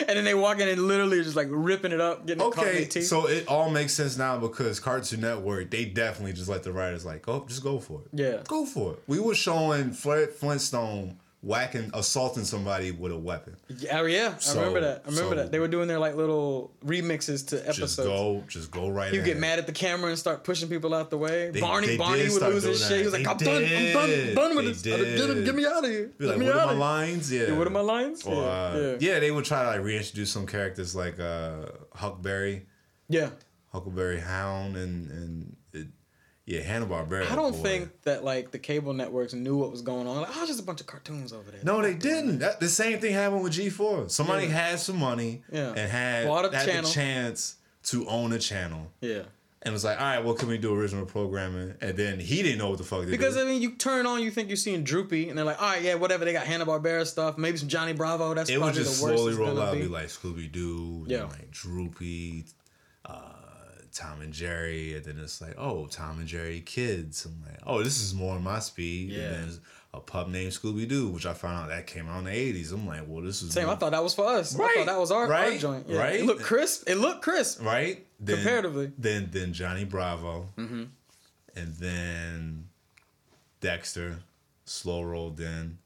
And 0.09 0.17
then 0.17 0.25
they 0.25 0.35
walk 0.35 0.59
in 0.59 0.69
and 0.69 0.89
literally 0.89 1.23
just 1.23 1.37
like 1.37 1.47
ripping 1.49 1.93
it 1.93 2.01
up, 2.01 2.27
getting 2.27 2.43
it 2.43 2.47
Okay, 2.47 2.89
so 2.89 3.29
it 3.29 3.47
all 3.47 3.71
makes 3.71 3.93
sense 3.93 4.17
now 4.17 4.37
because 4.37 4.81
Cartoon 4.81 5.21
Network 5.21 5.71
they 5.71 5.85
definitely 5.85 6.33
just 6.33 6.49
let 6.49 6.65
the 6.65 6.73
writers 6.73 7.05
like, 7.05 7.29
oh, 7.29 7.45
just 7.47 7.63
go 7.63 7.79
for 7.79 8.01
it. 8.01 8.09
Yeah. 8.13 8.43
go 8.49 8.67
for 8.67 8.95
it. 8.95 9.03
We 9.07 9.21
were 9.21 9.35
showing 9.35 9.93
Flintstone 9.93 11.19
whacking, 11.43 11.91
assaulting 11.95 12.45
somebody 12.45 12.91
with 12.93 13.13
a 13.13 13.17
weapon. 13.19 13.57
yeah, 13.79 14.05
yeah, 14.07 14.35
I 14.49 14.55
remember 14.55 14.81
that. 14.81 15.03
I 15.07 15.09
remember 15.09 15.31
so- 15.31 15.35
that. 15.37 15.51
They 15.53 15.59
were 15.59 15.69
doing 15.69 15.89
their 15.89 15.99
like 15.99 16.15
little 16.15 16.73
remixes 16.85 17.47
to 17.49 17.57
episodes. 17.63 17.97
Just 17.97 17.97
go, 17.99 18.45
just 18.49 18.71
go 18.71 18.89
right. 18.91 19.13
He'd 19.13 19.25
get 19.25 19.39
mad 19.39 19.59
at 19.59 19.67
the 19.67 19.73
camera 19.73 20.11
and 20.11 20.19
start 20.19 20.45
pushing 20.45 20.69
people 20.69 20.93
out 20.95 21.09
the 21.11 21.17
way. 21.19 21.51
They- 21.51 21.61
Barney, 21.61 21.87
they 21.89 21.97
Barney 21.97 22.23
did 22.25 22.33
would 22.33 22.43
lose 22.43 22.63
his 22.65 22.87
shit. 22.87 22.99
He 22.99 23.05
was 23.05 23.13
like, 23.15 23.27
"I'm 23.27 23.37
done, 23.39 23.65
I'm 23.65 23.93
done, 23.93 24.35
done 24.35 24.57
with 24.57 24.65
They 24.67 24.73
this. 24.73 24.83
Get, 24.83 25.01
him- 25.01 25.35
did. 25.37 25.45
get 25.47 25.55
me 25.55 25.67
out 25.67 25.85
of 25.85 25.91
here. 25.91 26.07
Be 26.19 26.25
Get 26.27 26.31
like, 26.33 26.39
me 26.39 26.47
what 26.47 26.57
out 26.57 26.61
are 26.61 26.67
my 26.67 26.73
of 26.73 26.77
here." 26.77 26.81
lines? 26.81 27.33
Yeah. 27.33 27.43
Yeah, 27.49 27.59
what 27.59 27.67
are 27.67 27.71
my 27.71 27.81
lines? 27.81 28.25
Or, 28.27 28.45
uh, 28.45 28.77
yeah, 28.77 28.97
yeah, 29.15 29.19
they 29.21 29.31
would 29.31 29.45
try 29.47 29.63
to 29.63 29.69
like 29.71 29.83
reintroduce 29.83 30.31
some 30.31 30.47
characters 30.47 30.95
like 30.95 31.19
uh, 31.19 31.67
Huckberry, 31.97 32.63
yeah. 33.09 33.31
Huckleberry 33.73 34.21
Hound, 34.21 34.77
and 34.77 35.11
and 35.11 35.57
yeah, 36.51 36.63
Hanna 36.63 36.85
Barbera. 36.87 37.31
I 37.31 37.37
don't 37.37 37.55
think 37.55 37.91
that 38.03 38.25
like 38.25 38.51
the 38.51 38.59
cable 38.59 38.93
networks 38.93 39.33
knew 39.35 39.57
what 39.57 39.71
was 39.71 39.83
going 39.83 40.07
on. 40.07 40.17
Like, 40.23 40.31
oh, 40.37 40.47
just 40.47 40.59
a 40.61 40.65
bunch 40.65 40.81
of 40.81 40.87
cartoons 40.89 41.33
over 41.33 41.51
there. 41.51 41.61
No, 41.63 41.81
they 41.81 41.95
didn't. 41.95 42.41
That, 42.41 42.59
the 42.59 42.69
same 42.69 42.99
thing 42.99 43.13
happened 43.13 43.43
with 43.45 43.53
G4. 43.53 44.11
Somebody 44.11 44.47
Yeah. 44.47 44.53
had 44.71 44.79
some 44.81 44.97
money 44.99 45.43
Yeah. 45.53 45.69
and 45.77 45.91
had, 45.91 46.27
Bought 46.27 46.53
a 46.53 46.57
had 46.57 46.67
channel. 46.67 46.83
the 46.83 46.95
chance 46.95 47.55
to 47.85 48.07
own 48.09 48.33
a 48.33 48.39
channel. 48.39 48.91
Yeah. 49.01 49.23
And 49.63 49.75
was 49.75 49.85
like, 49.85 50.01
all 50.01 50.07
right, 50.07 50.25
what 50.25 50.39
can 50.39 50.49
we 50.49 50.57
do 50.57 50.75
original 50.75 51.05
programming? 51.05 51.75
And 51.83 51.95
then 51.95 52.19
he 52.19 52.43
didn't 52.43 52.57
know 52.59 52.71
what 52.71 52.79
the 52.79 52.85
fuck 52.85 53.03
to 53.03 53.07
Because 53.11 53.35
do. 53.35 53.43
I 53.43 53.45
mean, 53.45 53.61
you 53.61 53.73
turn 53.73 54.07
on, 54.07 54.23
you 54.23 54.31
think 54.31 54.49
you're 54.49 54.57
seeing 54.57 54.85
Droopy, 54.85 55.29
and 55.29 55.37
they're 55.37 55.45
like, 55.45 55.61
all 55.61 55.69
right, 55.69 55.83
yeah, 55.83 55.95
whatever. 55.97 56.25
They 56.25 56.33
got 56.33 56.47
Hanna 56.47 56.65
Barbera 56.65 57.07
stuff, 57.07 57.37
maybe 57.37 57.59
some 57.59 57.69
Johnny 57.69 57.93
Bravo. 57.93 58.33
That's 58.33 58.49
it 58.49 58.57
would 58.57 58.63
probably 58.73 58.83
just 58.83 59.01
the 59.01 59.07
worst 59.07 59.19
slowly 59.19 59.35
roll 59.35 59.61
out, 59.61 59.75
be. 59.75 59.83
be 59.83 59.87
like 59.89 60.07
Scooby 60.07 60.51
Doo, 60.51 61.05
Yeah. 61.07 61.19
yeah. 61.19 61.25
like 61.25 61.51
Droopy, 61.51 62.47
uh, 63.05 63.33
Tom 63.93 64.21
and 64.21 64.33
Jerry, 64.33 64.95
and 64.95 65.05
then 65.05 65.19
it's 65.19 65.41
like, 65.41 65.55
oh, 65.59 65.87
Tom 65.87 66.19
and 66.19 66.27
Jerry 66.29 66.61
Kids. 66.61 67.25
I'm 67.27 67.43
like, 67.45 67.61
oh, 67.67 67.83
this 67.83 68.01
is 68.03 68.15
more 68.15 68.39
my 68.41 68.59
speed. 68.61 69.11
Yeah. 69.11 69.23
And 69.23 69.35
then 69.53 69.59
a 69.93 69.99
pub 70.01 70.29
named 70.29 70.53
Scooby 70.53 70.87
Doo, 70.89 71.09
which 71.09 71.27
I 71.27 71.35
found 71.35 71.65
out 71.65 71.69
that 71.71 71.87
came 71.89 72.09
out 72.09 72.19
in 72.21 72.25
the 72.25 72.31
80s. 72.31 72.73
I'm 72.73 72.87
like, 72.87 73.03
well, 73.09 73.23
this 73.23 73.43
is 73.43 73.53
Same. 73.53 73.65
more- 73.67 73.75
I 73.75 73.77
thought 73.79 73.91
that 73.91 74.03
was 74.05 74.15
for 74.15 74.27
us. 74.27 74.55
I 74.55 74.63
Right, 74.63 74.75
thought 74.77 74.87
that 74.87 75.01
was 75.01 75.11
our, 75.11 75.33
our 75.33 75.57
joint. 75.57 75.87
Yeah. 75.89 75.99
right. 75.99 76.21
It 76.21 76.25
looked 76.27 76.43
crisp. 76.43 76.89
It 76.89 76.97
looked 76.97 77.23
crisp. 77.23 77.63
right? 77.65 78.07
Then, 78.21 78.37
Comparatively. 78.37 78.93
Then 78.99 79.29
then 79.33 79.53
Johnny 79.53 79.85
Bravo, 79.85 80.47
Mm-hmm. 80.57 80.85
and 81.57 81.75
then 81.77 82.69
Dexter, 83.61 84.19
slow 84.65 85.03
rolled 85.03 85.41
in, 85.41 85.79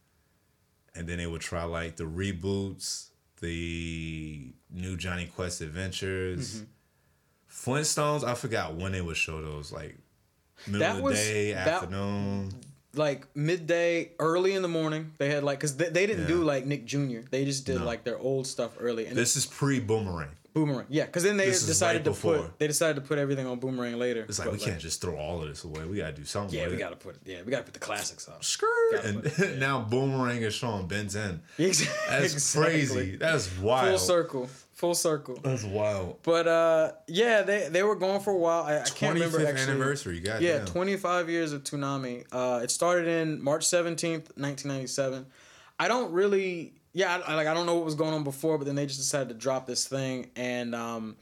and 0.94 1.08
then 1.08 1.18
they 1.18 1.26
would 1.26 1.40
try 1.40 1.64
like 1.64 1.96
the 1.96 2.04
reboots, 2.04 3.06
the 3.40 4.52
new 4.70 4.96
Jonny 4.96 5.26
Quest 5.26 5.61
Adventures, 5.61 6.56
Mm-hmm. 6.56 6.64
Flintstones. 7.54 8.25
I 8.25 8.34
forgot 8.34 8.75
when 8.75 8.92
they 8.92 9.00
would 9.00 9.16
show 9.16 9.40
those. 9.40 9.70
Like 9.73 9.96
middle 10.66 10.80
That 10.80 10.90
of 10.92 10.96
the 10.99 11.02
was- 11.02 11.18
day, 11.18 11.52
that- 11.52 11.68
afternoon. 11.68 12.52
like 12.94 13.26
midday, 13.37 14.11
early 14.18 14.52
in 14.54 14.62
the 14.62 14.68
morning. 14.68 15.12
They 15.18 15.30
had 15.30 15.44
like 15.44 15.58
because 15.58 15.76
they, 15.76 15.88
they 15.88 16.06
didn't 16.06 16.26
do 16.26 16.42
like 16.44 16.66
Nick 16.66 16.84
Jr. 16.84 17.20
They 17.30 17.44
just 17.44 17.64
did 17.66 17.78
No. 17.78 17.84
like 17.84 18.04
their 18.04 18.18
old 18.18 18.46
stuff 18.46 18.73
early 18.78 19.06
and 19.06 19.16
This 19.16 19.37
is 19.37 19.46
pre 19.46 19.80
Boomerang. 19.80 20.30
Boomerang. 20.52 20.87
Yeah, 20.88 21.06
because 21.06 21.25
then 21.25 21.37
they 21.37 21.46
This 21.46 21.66
decided 21.66 22.06
right 22.06 22.14
to 22.14 22.20
put 22.20 22.58
they 22.61 22.68
decided 22.68 22.94
to 22.94 23.00
put 23.00 23.18
everything 23.18 23.44
on 23.49 23.58
Boomerang 23.58 23.99
later. 23.99 24.25
It's 24.28 24.38
like 24.38 24.52
we 24.52 24.58
can't 24.58 24.78
just 24.80 25.00
throw 25.00 25.16
all 25.16 25.42
of 25.42 25.49
this 25.49 25.64
away. 25.64 25.84
We 25.84 25.96
gotta 25.96 26.12
do 26.12 26.25
something. 26.25 26.56
Yeah, 26.56 26.68
we 26.68 26.75
it. 26.75 26.78
gotta 26.78 26.94
put 26.94 27.16
it. 27.16 27.23
Yeah, 27.25 27.42
we 27.44 27.50
gotta 27.50 27.64
put 27.64 27.75
the 27.75 27.80
classics 27.80 28.28
up. 28.28 28.44
Skirt. 28.44 29.00
And 29.04 29.26
it, 29.26 29.58
now 29.58 29.80
Boomerang 29.80 30.42
is 30.42 30.54
showing 30.54 30.87
Ben's 30.87 31.14
10. 31.14 31.42
Exactly. 31.58 31.96
That's 32.08 32.54
crazy. 32.54 33.16
That's 33.16 33.58
wild. 33.58 33.88
Full 33.88 33.99
circle. 33.99 34.49
Full 34.75 34.95
circle. 34.95 35.38
That's 35.40 35.62
wild. 35.62 36.19
But 36.25 36.49
uh, 36.49 36.93
yeah, 37.07 37.43
they 37.43 37.69
they 37.69 37.83
were 37.85 37.95
going 37.95 38.21
for 38.21 38.33
a 38.33 38.37
while. 38.37 38.64
I, 38.64 38.81
I 38.81 38.83
can't 38.83 39.14
remember 39.14 39.47
actually. 39.47 39.73
anniversary. 39.73 40.21
God 40.21 40.43
Yeah, 40.43 40.59
damn. 40.59 40.66
25 40.66 41.31
years 41.31 41.52
of 41.52 41.62
Toonami. 41.62 42.26
Uh, 42.33 42.61
it 42.62 42.73
started 42.73 43.07
in 43.07 43.43
March 43.43 43.64
17th, 43.66 44.37
1997. 44.37 45.26
I 45.78 45.87
don't 45.88 46.12
really, 46.12 46.75
yeah, 46.93 47.21
I, 47.25 47.35
like 47.35 47.47
I 47.47 47.54
don't 47.54 47.66
know 47.66 47.76
what 47.76 47.85
was 47.85 47.95
going 47.95 48.14
on 48.14 48.25
before, 48.25 48.59
but 48.59 48.64
then 48.66 48.75
they 48.75 48.87
just 48.87 48.99
decided 48.99 49.28
to 49.28 49.35
drop 49.35 49.66
this 49.66 49.87
thing, 49.87 50.31
and 50.35 50.75
um, 50.75 51.16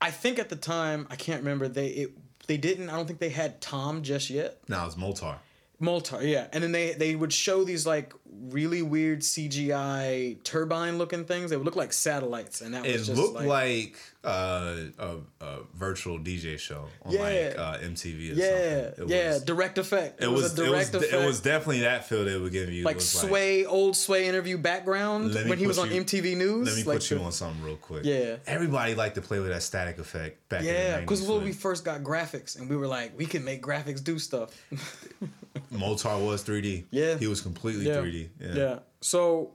I 0.00 0.10
think 0.10 0.40
at 0.40 0.48
the 0.48 0.56
time 0.56 1.06
I 1.10 1.16
can't 1.16 1.40
remember 1.42 1.68
they 1.68 1.88
it 1.88 2.10
they 2.48 2.56
didn't. 2.56 2.90
I 2.90 2.96
don't 2.96 3.06
think 3.06 3.20
they 3.20 3.28
had 3.28 3.60
Tom 3.60 4.02
just 4.02 4.30
yet. 4.30 4.58
Now 4.68 4.86
it's 4.86 4.96
Moltar. 4.96 5.36
Moltar, 5.82 6.22
yeah, 6.22 6.46
and 6.52 6.62
then 6.62 6.72
they 6.72 6.92
they 6.92 7.14
would 7.16 7.32
show 7.32 7.64
these 7.64 7.86
like 7.86 8.12
really 8.50 8.82
weird 8.82 9.20
CGI 9.20 10.42
turbine 10.42 10.96
looking 10.98 11.24
things. 11.24 11.50
They 11.50 11.56
would 11.56 11.66
look 11.66 11.76
like 11.76 11.92
satellites, 11.92 12.60
and 12.60 12.74
that 12.74 12.82
was 12.84 12.90
It 12.92 12.96
just 13.04 13.14
looked 13.20 13.34
like, 13.34 13.46
like, 13.46 13.96
uh, 14.24 14.74
a, 14.98 15.16
a 15.40 15.58
virtual 15.74 16.18
DJ 16.18 16.58
show 16.58 16.88
on 17.02 17.12
Yeah. 17.12 17.20
like 17.20 17.58
uh, 17.58 17.78
MTV 17.86 18.30
or 18.30 18.34
yeah, 18.34 18.84
something. 18.96 19.04
It 19.04 19.10
yeah, 19.10 19.28
was, 19.34 19.42
direct 19.44 19.78
effect. 19.78 20.22
it 20.22 20.28
was, 20.30 20.52
a 20.52 20.56
direct 20.56 20.94
it 20.94 20.94
was, 20.98 21.04
effect. 21.04 21.12
it 21.22 21.26
was 21.26 21.40
definitely 21.40 21.80
that 21.80 22.06
feel 22.08 22.24
they 22.24 22.38
were 22.38 22.48
giving 22.48 22.74
you. 22.74 22.84
Like 22.84 22.96
was 22.96 23.08
Sway, 23.10 23.64
old 23.66 23.96
Sway 23.96 24.26
interview 24.26 24.56
background 24.58 25.34
when 25.34 25.58
he 25.58 25.66
was 25.66 25.78
put 25.78 25.88
on 25.90 25.94
you- 25.94 26.02
MTV 26.04 26.36
News. 26.36 26.68
Let 26.68 26.76
me 26.76 26.84
like 26.84 26.98
put 27.00 27.10
you 27.10 27.18
on 27.18 27.32
something 27.32 27.62
real 27.62 27.76
quick. 27.76 28.04
Yeah. 28.04 28.36
Everybody 28.46 28.94
liked 28.94 29.16
to 29.16 29.22
play 29.22 29.40
with 29.40 29.48
that 29.50 29.62
static 29.62 29.98
effect 29.98 30.48
back 30.48 30.62
Yeah, 30.62 30.70
in 30.70 30.76
the 30.76 30.96
90s. 30.98 31.00
because 31.02 31.22
when 31.22 31.44
we 31.44 31.52
first 31.52 31.84
got 31.84 32.02
graphics 32.02 32.58
and 32.58 32.68
we 32.70 32.76
were 32.76 32.86
like, 32.86 33.16
we 33.18 33.26
can 33.26 33.44
make 33.44 33.62
graphics 33.62 34.02
do 34.02 34.18
stuff. 34.18 34.50
Moltar 35.72 36.24
was 36.24 36.44
3D. 36.44 36.84
Yeah. 36.90 37.16
He 37.16 37.26
was 37.26 37.40
completely 37.40 37.86
yeah. 37.86 37.96
3D. 37.96 38.28
Yeah. 38.40 38.54
Yeah. 38.54 38.78
So, 39.00 39.52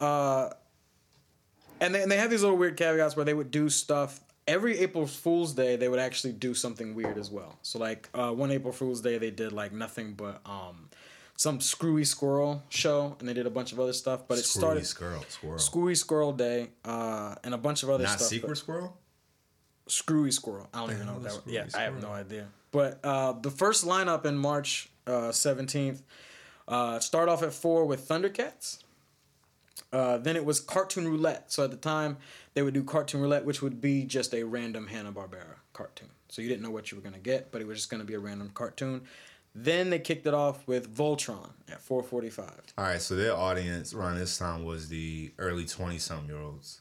uh, 0.00 0.50
and 1.80 1.94
they, 1.94 2.02
and 2.02 2.10
they 2.10 2.16
have 2.16 2.30
these 2.30 2.42
little 2.42 2.56
weird 2.56 2.76
caveats 2.76 3.16
where 3.16 3.24
they 3.24 3.34
would 3.34 3.50
do 3.50 3.68
stuff. 3.68 4.20
Every 4.48 4.78
April 4.78 5.06
Fool's 5.06 5.54
Day, 5.54 5.76
they 5.76 5.88
would 5.88 5.98
actually 5.98 6.32
do 6.32 6.54
something 6.54 6.94
weird 6.94 7.18
as 7.18 7.30
well. 7.30 7.58
So, 7.62 7.78
like, 7.78 8.08
uh, 8.14 8.30
one 8.30 8.52
April 8.52 8.72
Fool's 8.72 9.00
Day, 9.00 9.18
they 9.18 9.30
did, 9.30 9.52
like, 9.52 9.72
nothing 9.72 10.14
but 10.14 10.40
um, 10.46 10.88
some 11.36 11.60
Screwy 11.60 12.04
Squirrel 12.04 12.62
show, 12.68 13.16
and 13.18 13.28
they 13.28 13.34
did 13.34 13.46
a 13.46 13.50
bunch 13.50 13.72
of 13.72 13.80
other 13.80 13.92
stuff. 13.92 14.28
But 14.28 14.38
it 14.38 14.44
Screwy 14.44 14.60
started 14.60 14.86
squirrel. 14.86 15.24
Squirrel. 15.28 15.58
Screwy 15.58 15.94
Squirrel 15.96 16.32
Day 16.32 16.70
uh, 16.84 17.34
and 17.42 17.54
a 17.54 17.58
bunch 17.58 17.82
of 17.82 17.90
other 17.90 18.04
Not 18.04 18.18
stuff. 18.18 18.28
secret 18.28 18.56
squirrel? 18.56 18.96
Screwy 19.88 20.30
Squirrel. 20.30 20.68
I 20.72 20.80
don't 20.80 20.92
even 20.92 21.06
know 21.06 21.12
hell 21.12 21.20
what 21.20 21.26
is 21.28 21.36
that 21.36 21.44
was. 21.46 21.54
Yeah, 21.54 21.66
Screwy 21.66 21.82
I 21.82 21.84
have 21.84 22.02
no 22.02 22.12
idea. 22.12 22.46
But 22.70 23.00
uh, 23.04 23.32
the 23.32 23.50
first 23.50 23.84
lineup 23.84 24.26
in 24.26 24.36
March 24.36 24.88
uh, 25.06 25.30
17th 25.30 26.02
uh, 26.68 26.98
start 26.98 27.28
off 27.28 27.42
at 27.42 27.52
four 27.52 27.84
with 27.84 28.08
Thundercats. 28.08 28.78
Uh, 29.92 30.18
then 30.18 30.36
it 30.36 30.44
was 30.44 30.58
Cartoon 30.60 31.06
Roulette. 31.06 31.52
So 31.52 31.62
at 31.64 31.70
the 31.70 31.76
time, 31.76 32.16
they 32.54 32.62
would 32.62 32.74
do 32.74 32.82
Cartoon 32.82 33.20
Roulette, 33.20 33.44
which 33.44 33.62
would 33.62 33.80
be 33.80 34.04
just 34.04 34.34
a 34.34 34.42
random 34.42 34.88
Hanna 34.88 35.12
Barbera 35.12 35.56
cartoon. 35.72 36.08
So 36.28 36.42
you 36.42 36.48
didn't 36.48 36.62
know 36.62 36.70
what 36.70 36.90
you 36.90 36.96
were 36.96 37.02
gonna 37.02 37.18
get, 37.18 37.52
but 37.52 37.60
it 37.60 37.66
was 37.66 37.78
just 37.78 37.90
gonna 37.90 38.04
be 38.04 38.14
a 38.14 38.18
random 38.18 38.50
cartoon. 38.52 39.02
Then 39.54 39.88
they 39.90 39.98
kicked 40.00 40.26
it 40.26 40.34
off 40.34 40.66
with 40.66 40.94
Voltron 40.94 41.50
at 41.68 41.80
4:45. 41.80 42.50
All 42.76 42.84
right, 42.84 43.00
so 43.00 43.14
their 43.16 43.34
audience 43.34 43.94
around 43.94 44.18
this 44.18 44.36
time 44.36 44.64
was 44.64 44.88
the 44.88 45.32
early 45.38 45.64
20 45.64 45.98
something 45.98 46.28
year 46.28 46.38
olds 46.42 46.80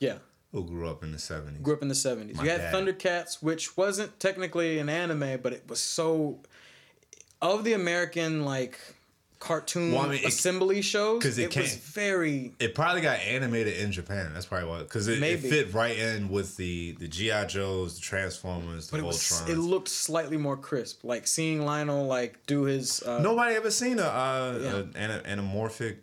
Yeah, 0.00 0.18
who 0.52 0.64
grew 0.64 0.88
up 0.88 1.04
in 1.04 1.12
the 1.12 1.18
70s. 1.18 1.62
grew 1.62 1.74
up 1.74 1.82
in 1.82 1.88
the 1.88 1.94
70s. 1.94 2.36
My 2.36 2.44
you 2.44 2.50
had 2.50 2.58
dad. 2.58 2.74
Thundercats, 2.74 3.42
which 3.42 3.76
wasn't 3.76 4.18
technically 4.18 4.78
an 4.78 4.88
anime, 4.88 5.40
but 5.42 5.52
it 5.52 5.68
was 5.68 5.78
so 5.80 6.40
of 7.54 7.64
the 7.64 7.72
American 7.74 8.44
like 8.44 8.78
cartoon 9.38 9.92
Well, 9.92 10.02
I 10.02 10.08
mean, 10.08 10.18
it- 10.20 10.24
assembly 10.26 10.80
shows. 10.82 11.22
'cause 11.22 11.36
it 11.38 11.54
It, 11.54 11.60
was 11.60 11.74
very 11.76 12.54
It 12.58 12.74
probably 12.74 13.02
got 13.02 13.20
animated 13.20 13.76
in 13.76 13.92
Japan. 13.92 14.32
That's 14.32 14.46
probably 14.46 14.68
why, 14.68 14.78
because 14.78 15.08
it, 15.08 15.22
it 15.22 15.40
fit 15.40 15.74
right 15.74 15.96
in 15.96 16.30
with 16.30 16.56
the 16.56 16.92
the 16.98 17.06
GI 17.06 17.44
Joes, 17.46 17.96
the 17.96 18.00
Transformers, 18.00 18.86
the 18.86 18.92
but 18.92 19.00
it 19.00 19.06
was 19.06 19.42
it 19.48 19.58
looked 19.58 19.88
slightly 19.88 20.38
more 20.38 20.56
crisp. 20.56 21.04
Like 21.04 21.26
seeing 21.26 21.64
Lion-O 21.64 22.04
like 22.04 22.44
do 22.46 22.62
his 22.62 23.02
uh, 23.02 23.18
Nobody 23.20 23.54
ever 23.56 23.70
seen 23.70 23.98
a, 23.98 24.04
uh, 24.04 24.58
Yeah. 24.96 25.02
an 25.02 25.38
anamorphic 25.38 25.96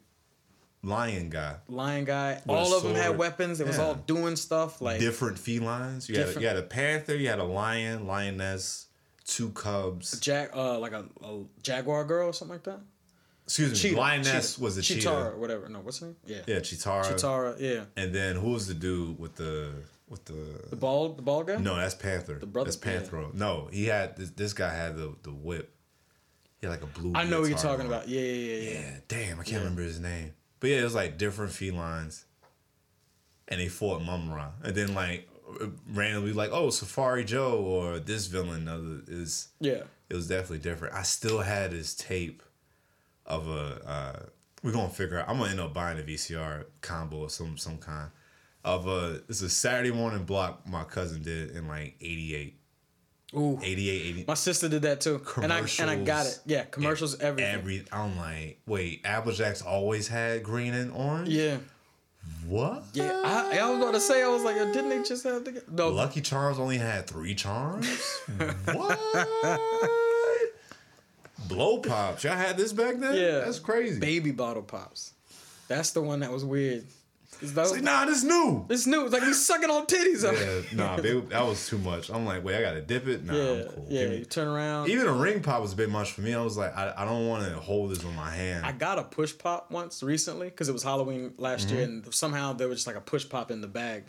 lion 0.84 1.30
guy. 1.30 1.56
lion 1.68 2.06
guy. 2.06 2.36
With 2.46 2.56
All 2.58 2.76
of 2.76 2.84
them 2.84 2.94
had 2.96 3.18
weapons. 3.18 3.60
It 3.62 3.68
was 3.68 3.78
Yeah. 3.78 3.84
all 3.86 3.96
doing 3.96 4.36
stuff 4.36 4.82
like 4.82 5.00
Different 5.00 5.40
felines. 5.40 6.08
You 6.10 6.20
had, 6.20 6.36
a, 6.38 6.40
you 6.42 6.48
had 6.48 6.58
a 6.58 6.62
panther, 6.64 7.16
you 7.16 7.30
had 7.30 7.40
a 7.40 7.44
lion, 7.46 8.06
lioness, 8.06 8.88
two 9.26 9.50
cubs. 9.52 10.20
jag 10.20 10.50
uh 10.56 10.80
like 10.80 10.94
a, 10.94 11.06
a 11.24 11.44
jaguar 11.62 12.06
girl 12.06 12.28
or 12.30 12.34
something 12.34 12.56
like 12.56 12.64
that. 12.64 12.80
Excuse 13.46 13.72
me, 13.72 13.78
Cheetah. 13.78 13.98
lioness 13.98 14.54
Cheetah. 14.56 14.64
was 14.64 14.78
a 14.78 14.82
Cheetara 14.82 14.96
cheetah. 14.96 15.32
or 15.32 15.38
whatever. 15.38 15.68
No, 15.70 15.80
what's 15.80 16.00
her 16.00 16.08
name? 16.08 16.16
Yeah. 16.26 16.42
Yeah, 16.48 16.60
Cheetara. 16.60 17.04
Cheetara, 17.06 17.60
yeah. 17.60 17.84
And 17.98 18.14
then 18.16 18.36
who 18.38 18.52
was 18.52 18.68
the 18.68 18.74
dude 18.74 19.20
with 19.20 19.36
the 19.36 19.70
with 20.08 20.24
the? 20.26 20.68
The 20.70 20.76
bald 20.78 21.18
the 21.18 21.22
bald 21.24 21.48
guy? 21.48 21.58
no, 21.58 21.76
that's 21.76 21.94
Panther. 21.96 22.40
The 22.40 22.46
brother- 22.46 22.72
That's 22.72 22.78
Panthro. 22.78 23.34
No, 23.34 23.68
he 23.72 23.86
had 23.86 24.16
this. 24.16 24.30
This 24.30 24.54
guy 24.54 24.74
had 24.74 24.96
the 24.96 25.14
the 25.24 25.32
whip. 25.32 25.74
He 26.62 26.68
had 26.68 26.72
like 26.72 26.84
a 26.84 27.00
blue. 27.00 27.12
I 27.16 27.26
know 27.26 27.42
what 27.42 27.50
you're 27.50 27.58
talking 27.58 27.82
on. 27.88 27.92
about. 27.94 28.08
Yeah, 28.08 28.22
yeah, 28.22 28.32
yeah, 28.56 28.62
yeah. 28.72 28.80
Yeah, 28.80 28.96
damn, 29.10 29.40
I 29.42 29.44
can't 29.44 29.60
remember 29.62 29.82
his 29.82 30.00
name. 30.00 30.34
But 30.62 30.70
yeah, 30.70 30.78
it 30.78 30.84
was 30.86 30.96
like 30.96 31.18
different 31.18 31.52
felines, 31.52 32.24
and 33.50 33.60
they 33.60 33.68
fought 33.68 34.02
Mumm-Ra, 34.02 34.52
and 34.64 34.74
then 34.74 34.94
like 34.94 35.28
randomly 35.92 36.34
like, 36.34 36.52
oh, 36.52 36.70
Safari 36.70 37.24
Joe 37.24 37.58
or 37.60 38.00
this 38.00 38.28
villain 38.28 38.68
other 38.68 39.02
is. 39.08 39.50
Yeah. 39.60 39.84
It 40.10 40.16
was 40.16 40.28
definitely 40.28 40.60
different. 40.60 40.94
I 40.94 41.02
still 41.04 41.40
had 41.40 41.72
his 41.72 41.96
tape 41.96 42.44
of 43.26 43.48
a. 43.48 43.82
Uh, 43.86 44.26
we're 44.62 44.72
gonna 44.72 44.90
figure 44.90 45.20
out. 45.20 45.28
I'm 45.28 45.38
gonna 45.40 45.52
end 45.52 45.60
up 45.60 45.74
buying 45.74 46.00
a 46.00 46.04
VCR 46.04 46.66
combo 46.82 47.24
of 47.24 47.32
some 47.32 47.58
some 47.58 47.78
kind 47.78 48.12
of 48.64 48.88
a. 48.88 49.22
It's 49.28 49.42
a 49.42 49.50
Saturday 49.50 49.92
morning 49.92 50.24
block 50.24 50.68
my 50.68 50.84
cousin 50.84 51.22
did 51.24 51.52
in 51.52 51.68
like 51.68 51.96
88, 52.00 52.60
Ooh. 53.36 53.60
88, 53.62 54.02
80. 54.06 54.26
My 54.28 54.34
sister 54.36 54.70
did 54.70 54.84
that 54.84 55.02
too, 55.02 55.22
and 55.42 55.52
I 55.52 55.66
and 55.80 55.90
I 55.90 55.96
got 55.96 56.28
it. 56.28 56.40
Yeah, 56.46 56.64
commercials, 56.66 57.20
everything. 57.20 57.54
Every 57.54 57.86
I'm 57.92 58.16
like, 58.18 58.60
wait, 58.68 59.02
Apple 59.04 59.32
Jacks 59.32 59.62
always 59.62 60.08
had 60.08 60.44
green 60.44 60.74
and 60.74 60.92
orange. 60.92 61.30
yeah, 61.30 61.58
What? 62.48 62.84
yeah. 62.94 63.22
I, 63.24 63.60
I 63.60 63.70
was 63.70 63.80
about 63.80 63.94
to 63.94 64.00
say, 64.02 64.22
I 64.22 64.28
was 64.28 64.44
like, 64.44 64.58
uh, 64.58 64.66
didn't 64.66 64.90
they 64.90 65.02
just 65.04 65.24
have 65.24 65.46
the 65.46 65.64
no? 65.72 65.90
Lucky 65.90 66.22
Charms 66.22 66.60
only 66.60 66.78
had 66.78 67.08
three 67.08 67.36
charms. 67.36 67.88
what? 68.66 69.00
Blow 71.48 71.80
pops. 71.80 72.24
Y'all 72.24 72.36
had 72.36 72.58
this 72.58 72.74
back 72.74 72.98
then? 72.98 73.16
Yeah. 73.16 73.40
that's 73.40 73.60
crazy. 73.60 74.00
baby 74.00 74.32
bottle 74.32 74.64
pops. 74.64 75.14
That's 75.68 75.92
the 75.92 76.02
one 76.02 76.20
that 76.20 76.32
was 76.32 76.44
weird. 76.44 76.86
That 77.52 77.62
was, 77.62 77.72
Like, 77.74 77.84
nah, 77.84 78.06
this 78.06 78.24
new. 78.24 78.66
it's 78.70 78.88
new. 78.88 79.04
It's 79.06 79.14
like 79.14 79.22
we 79.24 79.34
sucking 79.34 79.70
on 79.70 79.86
titties. 79.86 80.24
Yeah, 80.24 80.76
nah, 80.78 80.96
they, 80.98 81.20
that 81.20 81.46
was 81.46 81.68
too 81.68 81.78
much. 81.78 82.10
I'm 82.10 82.26
like, 82.26 82.44
wait, 82.44 82.56
I 82.56 82.62
gotta 82.62 82.82
dip 82.82 83.08
it. 83.08 83.24
Nah, 83.24 83.34
yeah, 83.34 83.52
I'm 83.52 83.68
cool. 83.70 83.86
yeah. 83.90 84.08
Me- 84.10 84.26
turn 84.26 84.48
around. 84.48 84.90
Even 84.90 85.08
a 85.08 85.14
ring 85.14 85.42
pop 85.42 85.62
was 85.62 85.74
a 85.74 85.76
bit 85.76 85.90
much 85.90 86.12
for 86.14 86.22
me. 86.22 86.34
I 86.34 86.42
was 86.42 86.58
like, 86.58 86.76
I, 86.76 86.94
I 86.98 87.06
don't 87.06 87.28
want 87.28 87.46
to 87.46 87.56
hold 87.60 87.92
this 87.92 88.04
with 88.04 88.16
my 88.16 88.30
hand. 88.32 88.66
I 88.66 88.72
got 88.72 88.98
a 89.00 89.04
push 89.04 89.38
pop 89.38 89.70
once 89.72 90.02
recently 90.04 90.50
because 90.50 90.70
it 90.70 90.74
was 90.74 90.84
Halloween 90.84 91.34
last 91.38 91.70
year, 91.70 91.86
Mm-hmm. 91.86 92.06
and 92.06 92.14
somehow 92.14 92.54
there 92.54 92.68
was 92.68 92.78
just 92.80 92.88
like 92.88 92.96
a 92.96 93.02
push 93.02 93.28
pop 93.28 93.52
in 93.52 93.62
the 93.62 93.68
bag. 93.68 94.04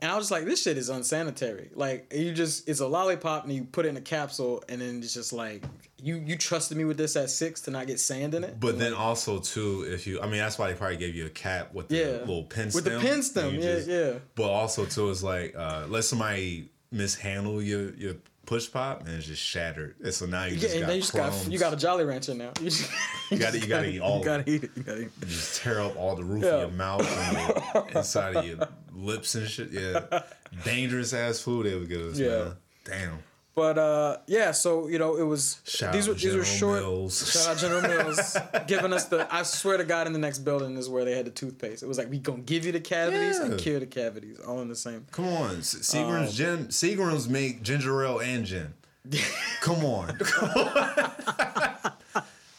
And 0.00 0.12
I 0.12 0.14
was 0.14 0.26
just 0.26 0.30
like, 0.30 0.44
this 0.44 0.62
shit 0.62 0.78
is 0.78 0.90
unsanitary. 0.90 1.70
Like 1.74 2.12
you 2.14 2.32
just 2.32 2.68
it's 2.68 2.78
a 2.78 2.86
lollipop 2.86 3.42
and 3.44 3.52
you 3.52 3.64
put 3.64 3.84
it 3.84 3.88
in 3.88 3.96
a 3.96 4.00
capsule 4.00 4.62
and 4.68 4.80
then 4.80 4.98
it's 5.02 5.12
just 5.12 5.32
like 5.32 5.64
you 6.00 6.16
you 6.16 6.36
trusted 6.36 6.76
me 6.78 6.84
with 6.84 6.96
this 6.96 7.16
at 7.16 7.28
six 7.30 7.60
to 7.62 7.70
not 7.70 7.86
get 7.86 7.98
sand 8.00 8.34
in 8.34 8.44
it. 8.44 8.60
but 8.60 8.78
then 8.78 8.94
also 8.94 9.38
too, 9.40 9.84
if 9.88 10.06
you, 10.06 10.20
I 10.20 10.26
mean, 10.26 10.38
that's 10.38 10.58
why 10.58 10.68
they 10.70 10.74
probably 10.78 10.96
gave 10.96 11.14
you 11.14 11.26
a 11.26 11.30
cap 11.30 11.74
with 11.74 11.88
the 11.88 11.96
Yeah. 11.96 12.04
little 12.20 12.44
pin 12.44 12.70
stem. 12.70 12.84
With 12.84 12.92
the 12.92 13.00
pin 13.00 13.22
stem, 13.22 13.54
you 13.54 13.60
yeah, 13.60 13.78
yeah. 13.86 14.12
But 14.34 14.50
also 14.50 14.84
too, 14.84 15.10
it's 15.10 15.22
like 15.22 15.54
uh, 15.56 15.86
let 15.88 16.04
somebody 16.04 16.70
mishandle 16.92 17.60
your 17.62 17.94
your 17.94 18.14
push 18.46 18.70
pop 18.72 19.00
and 19.06 19.10
it's 19.10 19.26
just 19.26 19.42
shattered, 19.42 19.96
and 20.02 20.14
so 20.14 20.24
now 20.24 20.44
you 20.44 20.56
Yeah, 20.56 20.60
just 20.60 20.80
got 20.80 20.94
you 20.94 21.00
just 21.00 21.12
got 21.14 21.52
you 21.52 21.58
got 21.58 21.72
a 21.74 21.76
Jolly 21.76 22.04
Rancher 22.04 22.34
now. 22.34 22.52
You, 22.60 22.70
just, 22.70 22.90
You 23.30 23.36
gotta- 23.38 23.58
you 23.58 23.66
gotta 23.66 23.88
eat 23.88 24.00
all 24.00 24.18
You 24.20 24.24
gotta 24.24 24.50
eat 24.50 24.64
it. 24.64 24.70
You 24.76 24.82
gotta 24.84 25.00
eat. 25.02 25.10
You 25.20 25.26
just 25.26 25.60
tear 25.60 25.80
up 25.80 25.96
all 25.96 26.16
the 26.16 26.24
roof 26.24 26.44
Yeah. 26.44 26.50
of 26.50 26.60
your 26.60 26.78
mouth 26.78 27.06
and 27.06 27.90
inside 27.96 28.36
of 28.36 28.46
your 28.46 28.68
lips 28.94 29.34
and 29.34 29.46
shit. 29.48 29.70
Yeah, 29.72 30.22
dangerous 30.64 31.12
ass 31.12 31.40
food 31.40 31.66
they 31.66 31.74
would 31.74 31.88
give 31.88 32.00
us. 32.02 32.18
Yeah. 32.18 32.28
man. 32.28 32.54
damn. 32.84 33.18
But 33.58 33.76
uh, 33.76 34.18
yeah, 34.28 34.52
so 34.52 34.86
you 34.86 35.00
know 35.00 35.16
it 35.16 35.24
was 35.24 35.60
Shout 35.64 35.92
these 35.92 36.06
were 36.06 36.14
these 36.14 36.36
were 36.36 36.44
short. 36.44 36.80
Mills. 36.80 37.28
Shout 37.32 37.56
out 37.56 37.58
General 37.58 37.82
Mills 38.04 38.36
giving 38.68 38.92
us 38.92 39.06
the. 39.06 39.26
I 39.34 39.42
swear 39.42 39.78
to 39.78 39.84
God, 39.84 40.06
in 40.06 40.12
the 40.12 40.18
next 40.20 40.38
building 40.40 40.76
is 40.76 40.88
where 40.88 41.04
they 41.04 41.16
had 41.16 41.26
the 41.26 41.32
toothpaste. 41.32 41.82
It 41.82 41.86
was 41.86 41.98
like 41.98 42.08
we 42.08 42.20
gonna 42.20 42.42
give 42.42 42.64
you 42.64 42.70
the 42.70 42.78
cavities 42.78 43.38
and 43.40 43.54
Yeah. 43.54 43.58
cure 43.58 43.80
the 43.80 43.86
cavities 43.86 44.38
all 44.38 44.60
in 44.60 44.68
the 44.68 44.76
same. 44.76 45.06
Come 45.10 45.26
on, 45.26 45.56
Seagram's 45.56 46.30
Um, 46.30 46.36
gin. 46.36 46.66
Seagram's 46.68 47.28
make 47.28 47.64
ginger 47.64 48.04
ale 48.04 48.20
and 48.20 48.46
gin. 48.46 48.74
Come 49.60 49.84
on, 49.84 50.16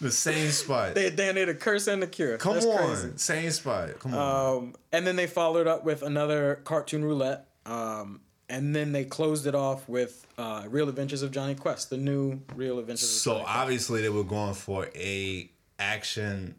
the 0.01 0.11
same 0.11 0.49
spot. 0.51 0.95
They 0.95 1.09
damn 1.09 1.35
near 1.35 1.45
the 1.45 1.53
curse 1.53 1.87
and 1.87 2.01
the 2.01 2.07
cure. 2.07 2.37
Come 2.37 2.53
That's 2.55 2.65
on, 2.65 2.77
crazy. 2.77 3.11
same 3.17 3.51
spot. 3.51 3.99
Come 3.99 4.13
on. 4.15 4.57
Um, 4.57 4.75
and 4.91 5.05
then 5.07 5.15
they 5.15 5.27
followed 5.27 5.67
up 5.67 5.83
with 5.85 6.01
another 6.01 6.59
cartoon 6.63 7.03
roulette. 7.05 7.45
Um, 7.65 8.19
and 8.49 8.75
then 8.75 8.91
they 8.91 9.05
closed 9.05 9.45
it 9.47 9.55
off 9.55 9.87
with 9.87 10.25
uh, 10.37 10.65
Real 10.67 10.89
Adventures 10.89 11.21
of 11.21 11.31
Jonny 11.31 11.55
Quest, 11.55 11.89
the 11.89 11.97
new 11.97 12.41
Real 12.55 12.79
Adventures. 12.79 13.03
of 13.03 13.09
so 13.09 13.31
Jonny 13.33 13.43
Quest. 13.43 13.57
obviously 13.57 14.01
they 14.01 14.09
were 14.09 14.23
going 14.23 14.53
for 14.55 14.87
a 14.95 15.49
action 15.77 16.55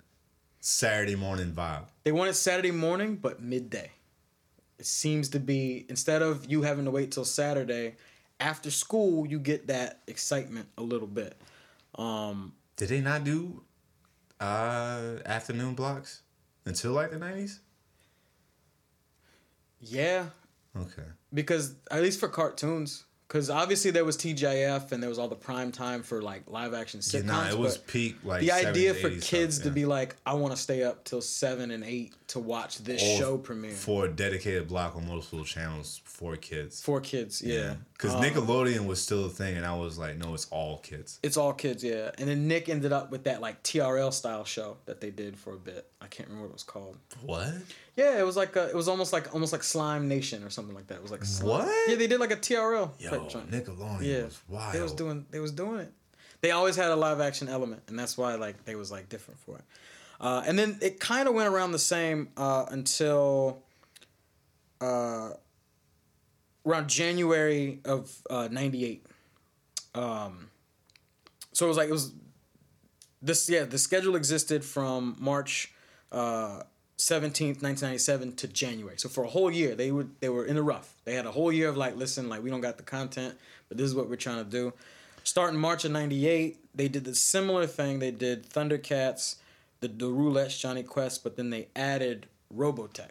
Saturday 0.60 1.16
morning 1.16 1.52
vibe. 1.52 1.84
They 2.04 2.12
wanted 2.12 2.34
Saturday 2.34 2.70
morning, 2.70 3.16
but 3.16 3.42
midday. 3.42 3.90
It 4.78 4.86
seems 4.86 5.28
to 5.30 5.40
be 5.40 5.84
instead 5.88 6.22
of 6.22 6.50
you 6.50 6.62
having 6.62 6.84
to 6.86 6.90
wait 6.90 7.12
till 7.12 7.24
Saturday, 7.26 7.96
after 8.38 8.70
school 8.70 9.26
you 9.26 9.38
get 9.38 9.66
that 9.66 10.00
excitement 10.06 10.68
a 10.78 10.82
little 10.82 11.06
bit. 11.08 11.36
Um, 11.96 12.54
Did 12.76 12.88
they 12.88 13.00
not 13.00 13.24
do 13.24 13.62
uh 14.40 15.16
afternoon 15.26 15.74
blocks 15.74 16.22
until 16.64 16.92
like 16.92 17.10
the 17.10 17.18
nineties? 17.18 17.60
yeah, 19.80 20.26
Okay. 20.76 21.02
because 21.34 21.74
at 21.90 22.02
least 22.02 22.20
for 22.20 22.28
cartoons, 22.28 23.04
because 23.26 23.48
obviously 23.48 23.90
there 23.92 24.04
was 24.04 24.16
TGIF 24.16 24.90
and 24.90 25.00
there 25.02 25.08
was 25.08 25.18
all 25.18 25.28
the 25.28 25.36
prime 25.36 25.70
time 25.70 26.02
for 26.02 26.20
like 26.20 26.42
live 26.48 26.74
action 26.74 27.00
Yeah, 27.02 27.20
sitcoms. 27.20 27.24
nah, 27.26 27.48
it 27.48 27.58
was 27.58 27.78
peak 27.78 28.16
like 28.24 28.40
the 28.40 28.50
idea 28.52 28.92
for 28.94 29.08
kids 29.10 29.56
stuff, 29.56 29.64
to 29.66 29.70
be 29.70 29.84
like, 29.84 30.16
I 30.26 30.34
want 30.34 30.54
to 30.54 30.60
stay 30.60 30.82
up 30.82 31.04
till 31.04 31.20
seven 31.20 31.70
and 31.70 31.84
eight 31.84 32.12
to 32.28 32.38
watch 32.40 32.78
this 32.78 33.00
show 33.00 33.38
premiere 33.38 33.72
for 33.72 34.04
a 34.06 34.08
dedicated 34.08 34.68
block 34.68 34.94
on 34.96 35.06
multiple 35.08 35.44
channels 35.44 36.00
for 36.04 36.36
kids. 36.36 36.80
for 36.82 37.00
kids. 37.00 37.40
Yeah, 37.42 37.74
Because 37.92 38.14
Um, 38.14 38.22
Nickelodeon 38.22 38.86
was 38.86 39.00
still 39.02 39.26
a 39.26 39.28
thing, 39.28 39.56
and 39.56 39.64
I 39.66 39.76
was 39.76 39.98
like, 39.98 40.16
no, 40.16 40.34
it's 40.34 40.46
all 40.50 40.78
kids. 40.78 41.18
It's 41.24 41.36
all 41.36 41.52
kids, 41.52 41.82
yeah. 41.84 42.10
And 42.18 42.28
then 42.28 42.46
Nick 42.48 42.68
ended 42.68 42.92
up 42.92 43.10
with 43.10 43.24
that 43.24 43.40
like 43.40 43.62
TRL 43.64 44.12
style 44.12 44.44
show 44.44 44.76
that 44.86 45.00
they 45.00 45.10
did 45.10 45.36
for 45.38 45.54
a 45.54 45.58
bit. 45.58 45.86
I 46.00 46.06
can't 46.06 46.28
remember 46.28 46.46
what 46.48 46.50
it 46.50 46.54
was 46.54 46.62
called. 46.64 46.96
What? 47.22 47.52
Yeah, 48.00 48.18
it 48.18 48.24
was 48.24 48.34
like 48.34 48.56
a, 48.56 48.70
it 48.70 48.74
was 48.74 48.88
almost 48.88 49.12
like 49.12 49.34
almost 49.34 49.52
like 49.52 49.62
Slime 49.62 50.08
Nation 50.08 50.42
or 50.42 50.48
something 50.48 50.74
like 50.74 50.86
that. 50.86 50.94
It 50.94 51.02
was 51.02 51.10
like 51.10 51.22
Slime. 51.22 51.66
What? 51.66 51.88
Yeah, 51.90 51.96
they 51.96 52.06
did 52.06 52.18
like 52.18 52.30
a 52.30 52.36
TRL. 52.36 52.90
Yo. 52.98 53.10
Nickelodeon 53.10 54.00
yeah, 54.00 54.24
was 54.24 54.40
wild. 54.48 54.74
they 54.74 54.80
was 54.80 54.94
doing 54.94 55.26
they 55.30 55.38
was 55.38 55.52
doing 55.52 55.80
it. 55.80 55.92
They 56.40 56.50
always 56.50 56.76
had 56.76 56.90
a 56.90 56.96
live 56.96 57.20
action 57.20 57.50
element, 57.50 57.82
and 57.88 57.98
that's 57.98 58.16
why 58.16 58.36
like 58.36 58.64
they 58.64 58.74
was 58.74 58.90
like 58.90 59.10
different 59.10 59.38
for 59.40 59.56
it. 59.56 59.64
Uh, 60.18 60.42
and 60.46 60.58
then 60.58 60.78
it 60.80 60.98
kind 60.98 61.28
of 61.28 61.34
went 61.34 61.48
around 61.52 61.72
the 61.72 61.78
same 61.78 62.30
uh, 62.38 62.64
until 62.70 63.62
uh, 64.80 65.32
around 66.64 66.88
January 66.88 67.80
of 67.84 68.10
uh, 68.30 68.48
'98. 68.50 69.04
Um, 69.94 70.48
so 71.52 71.66
it 71.66 71.68
was 71.68 71.76
like 71.76 71.90
it 71.90 71.92
was 71.92 72.14
this 73.20 73.50
yeah 73.50 73.64
the 73.64 73.78
schedule 73.78 74.16
existed 74.16 74.64
from 74.64 75.16
March 75.18 75.74
uh, 76.12 76.62
17th 77.00 77.62
1997 77.62 78.36
to 78.36 78.48
January. 78.48 78.96
So 78.98 79.08
for 79.08 79.24
a 79.24 79.28
whole 79.28 79.50
year 79.50 79.74
they 79.74 79.90
would 79.90 80.10
they 80.20 80.28
were 80.28 80.44
in 80.44 80.56
the 80.56 80.62
rough. 80.62 80.92
They 81.04 81.14
had 81.14 81.26
a 81.26 81.32
whole 81.32 81.50
year 81.50 81.68
of 81.68 81.76
like 81.76 81.96
listen 81.96 82.28
like 82.28 82.42
we 82.42 82.50
don't 82.50 82.60
got 82.60 82.76
the 82.76 82.82
content 82.82 83.34
but 83.68 83.78
this 83.78 83.86
is 83.86 83.94
what 83.94 84.08
we're 84.08 84.16
trying 84.16 84.44
to 84.44 84.50
do. 84.50 84.72
Starting 85.24 85.58
March 85.58 85.84
of 85.84 85.92
98 85.92 86.58
they 86.74 86.88
did 86.88 87.04
the 87.04 87.14
similar 87.14 87.66
thing. 87.66 87.98
They 87.98 88.10
did 88.10 88.48
Thundercats 88.48 89.36
the, 89.80 89.88
the 89.88 90.06
roulettes 90.06 90.58
Jonny 90.60 90.82
Quest 90.82 91.24
but 91.24 91.36
then 91.36 91.50
they 91.50 91.68
added 91.74 92.26
Robotech 92.54 93.10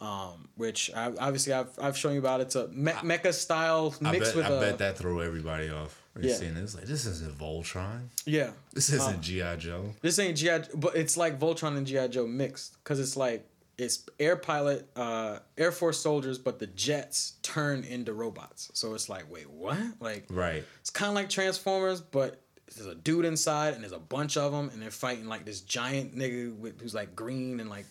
um, 0.00 0.48
which 0.56 0.90
I, 0.94 1.12
obviously 1.18 1.52
I've, 1.52 1.70
I've 1.80 1.96
shown 1.96 2.12
you 2.14 2.20
about 2.20 2.40
it's 2.40 2.56
a 2.56 2.68
me- 2.68 2.92
mecha 2.92 3.32
style 3.32 3.94
I 4.04 4.12
mixed 4.12 4.34
bet, 4.34 4.36
with 4.36 4.46
I 4.46 4.56
a 4.56 4.60
bet 4.60 4.78
that 4.78 4.98
threw 4.98 5.22
everybody 5.22 5.70
off. 5.70 6.02
You 6.18 6.28
Yeah. 6.30 6.34
seeing 6.36 6.54
this? 6.54 6.74
Like, 6.74 6.84
this 6.84 7.06
isn't 7.06 7.38
Voltron. 7.38 8.08
yeah 8.26 8.50
This 8.72 8.90
isn't 8.90 9.22
G.I. 9.22 9.56
Joe. 9.56 9.94
This 10.02 10.18
ain't 10.18 10.36
GI, 10.36 10.58
but 10.74 10.96
it's 10.96 11.16
like 11.16 11.38
Voltron 11.38 11.76
and 11.76 11.86
GI 11.86 12.08
Joe 12.08 12.26
mixed 12.26 12.74
because 12.82 12.98
it's 13.00 13.16
like 13.16 13.46
it's 13.76 14.04
air 14.18 14.34
pilot, 14.34 14.88
uh, 14.96 15.38
Air 15.56 15.70
Force 15.70 16.00
soldiers, 16.00 16.36
but 16.36 16.58
the 16.58 16.66
jets 16.66 17.34
turn 17.42 17.84
into 17.84 18.12
robots. 18.12 18.70
So 18.74 18.94
it's 18.94 19.08
like, 19.08 19.30
wait, 19.30 19.48
what? 19.48 19.78
Like, 20.00 20.26
Right. 20.28 20.64
it's 20.80 20.90
kind 20.90 21.08
of 21.10 21.14
like 21.14 21.28
Transformers, 21.30 22.00
but 22.00 22.40
there's 22.74 22.88
a 22.88 22.96
dude 22.96 23.24
inside 23.24 23.74
and 23.74 23.82
there's 23.84 23.92
a 23.92 23.98
bunch 24.00 24.36
of 24.36 24.50
them, 24.50 24.68
and 24.70 24.82
they're 24.82 24.90
fighting 24.90 25.26
like 25.28 25.44
this 25.44 25.60
giant 25.60 26.16
nigga 26.16 26.56
with, 26.58 26.80
who's 26.80 26.92
like 26.94 27.14
green 27.14 27.60
and 27.60 27.70
like 27.70 27.86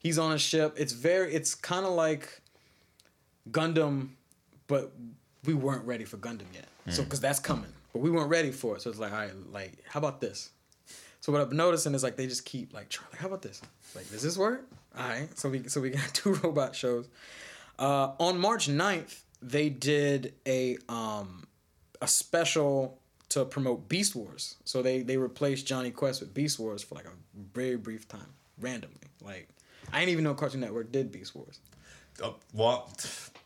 he's 0.00 0.18
on 0.18 0.32
a 0.32 0.38
ship. 0.38 0.74
It's 0.76 0.92
very, 0.92 1.32
it's 1.32 1.54
kind 1.54 1.86
of 1.86 1.92
like 1.92 2.40
Gundam, 3.50 4.08
but 4.66 4.92
we 5.44 5.54
weren't 5.54 5.84
ready 5.86 6.04
for 6.04 6.16
Gundam 6.16 6.52
yet. 6.52 6.66
So 6.90 7.02
because 7.02 7.20
that's 7.20 7.40
coming, 7.40 7.72
but 7.92 8.00
we 8.00 8.10
weren't 8.10 8.28
ready 8.28 8.50
for 8.50 8.76
it. 8.76 8.82
So 8.82 8.90
it's 8.90 8.98
like, 8.98 9.12
all 9.12 9.18
right, 9.18 9.32
like 9.52 9.72
how 9.88 9.98
about 9.98 10.20
this? 10.20 10.50
So 11.20 11.32
what 11.32 11.40
I'm 11.40 11.56
noticing 11.56 11.94
is 11.94 12.02
like 12.02 12.16
they 12.16 12.26
just 12.26 12.44
keep 12.44 12.74
like, 12.74 12.90
trying, 12.90 13.08
like 13.12 13.20
how 13.20 13.28
about 13.28 13.42
this? 13.42 13.62
Like 13.94 14.10
does 14.10 14.22
this 14.22 14.36
work? 14.36 14.68
All 14.98 15.08
right. 15.08 15.28
So 15.38 15.48
we 15.48 15.68
so 15.68 15.80
we 15.80 15.90
got 15.90 16.06
two 16.12 16.34
robot 16.34 16.76
shows. 16.76 17.08
Uh, 17.78 18.12
on 18.18 18.38
March 18.38 18.68
9th, 18.68 19.20
they 19.42 19.68
did 19.68 20.34
a 20.46 20.76
um 20.88 21.46
a 22.02 22.06
special 22.06 22.98
to 23.30 23.44
promote 23.44 23.88
Beast 23.88 24.14
Wars. 24.14 24.56
So 24.64 24.82
they 24.82 25.02
they 25.02 25.16
replaced 25.16 25.66
Jonny 25.66 25.90
Quest 25.90 26.20
with 26.20 26.34
Beast 26.34 26.58
Wars 26.58 26.82
for 26.82 26.94
like 26.94 27.06
a 27.06 27.12
very 27.54 27.76
brief 27.76 28.06
time, 28.06 28.34
randomly. 28.60 29.08
Like 29.22 29.48
I 29.92 30.00
didn't 30.00 30.12
even 30.12 30.24
know 30.24 30.34
Cartoon 30.34 30.60
Network 30.60 30.92
did 30.92 31.10
Beast 31.10 31.34
Wars. 31.34 31.60
Uh, 32.22 32.32
well, 32.52 32.92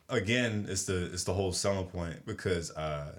again, 0.09 0.67
it's 0.69 0.85
the 0.85 1.07
it's 1.07 1.25
the 1.25 1.33
whole 1.33 1.53
selling 1.53 1.87
point 1.87 2.27
because 2.27 2.71
uh, 2.73 3.13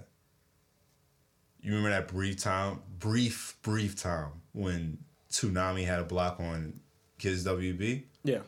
you 1.62 1.70
remember 1.74 1.90
that 1.90 2.08
brief 2.08 2.38
time, 2.38 2.80
brief 2.98 3.56
brief 3.62 3.96
time 3.96 4.28
when 4.52 4.98
Toonami 5.30 5.84
had 5.86 6.00
a 6.00 6.04
block 6.04 6.40
on 6.40 6.80
Kids 7.18 7.44
WB 7.44 8.02
Yeah. 8.24 8.40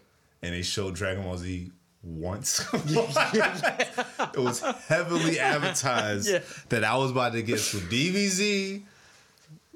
and 0.43 0.55
they 0.55 0.63
showed 0.63 0.95
Dragon 0.95 1.23
Ball 1.25 1.37
Z 1.39 1.71
once. 2.03 2.61
it 2.75 4.37
was 4.37 4.61
heavily 4.89 5.39
advertised 5.39 6.29
Yeah. 6.29 6.41
that 6.71 6.85
I 6.85 6.97
was 6.97 7.11
about 7.11 7.33
to 7.33 7.43
get 7.43 7.59
some 7.61 7.81
DBZ, 7.83 8.83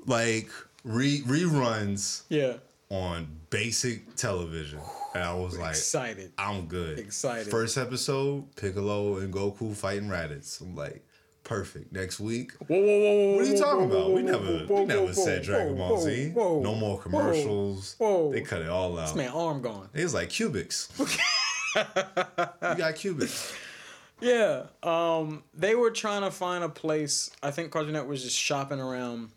like 0.06 0.50
re- 0.84 1.20
reruns 1.22 2.22
Yeah. 2.28 2.54
on 2.90 3.28
basic 3.50 4.16
television, 4.16 4.80
and 5.14 5.22
I 5.24 5.34
was 5.34 5.58
like, 5.58 5.70
Excited. 5.70 6.32
I'm 6.38 6.66
good. 6.66 6.98
Excited. 6.98 7.50
First 7.50 7.78
episode, 7.78 8.54
Piccolo 8.56 9.18
and 9.18 9.32
Goku 9.32 9.74
fighting 9.74 10.08
Raditz. 10.08 10.60
I'm 10.60 10.74
like, 10.74 11.04
perfect. 11.46 11.92
Next 11.92 12.18
week, 12.18 12.52
Whoa, 12.66 12.76
whoa, 12.76 12.98
whoa, 13.00 13.36
what 13.36 13.44
are 13.44 13.48
you 13.48 13.58
talking 13.58 13.84
about? 13.86 14.12
We 14.12 14.22
never, 14.22 14.66
we 14.68 14.84
never 14.84 15.12
said 15.14 15.44
Dragon 15.44 15.76
Ball 15.76 15.98
Z. 16.00 16.30
Whoa, 16.30 16.60
No 16.60 16.74
more 16.74 16.98
commercials. 17.00 17.94
whoa. 17.98 18.32
They 18.32 18.40
cut 18.42 18.62
it 18.62 18.68
all 18.68 18.98
out. 18.98 19.14
Man, 19.16 19.30
arm 19.30 19.62
gone. 19.62 19.88
It 19.94 20.02
was 20.02 20.12
like 20.12 20.28
cubics. 20.28 20.90
you 21.76 22.76
got 22.76 22.94
cubics. 22.96 23.54
Yeah. 24.20 24.64
Um, 24.82 25.44
they 25.54 25.74
were 25.74 25.90
trying 25.90 26.22
to 26.22 26.30
find 26.30 26.64
a 26.64 26.68
place. 26.68 27.30
I 27.42 27.52
think 27.52 27.70
Cartoon 27.70 27.92
Network 27.92 28.10
was 28.10 28.24
just 28.24 28.38
shopping 28.38 28.80
around. 28.80 29.30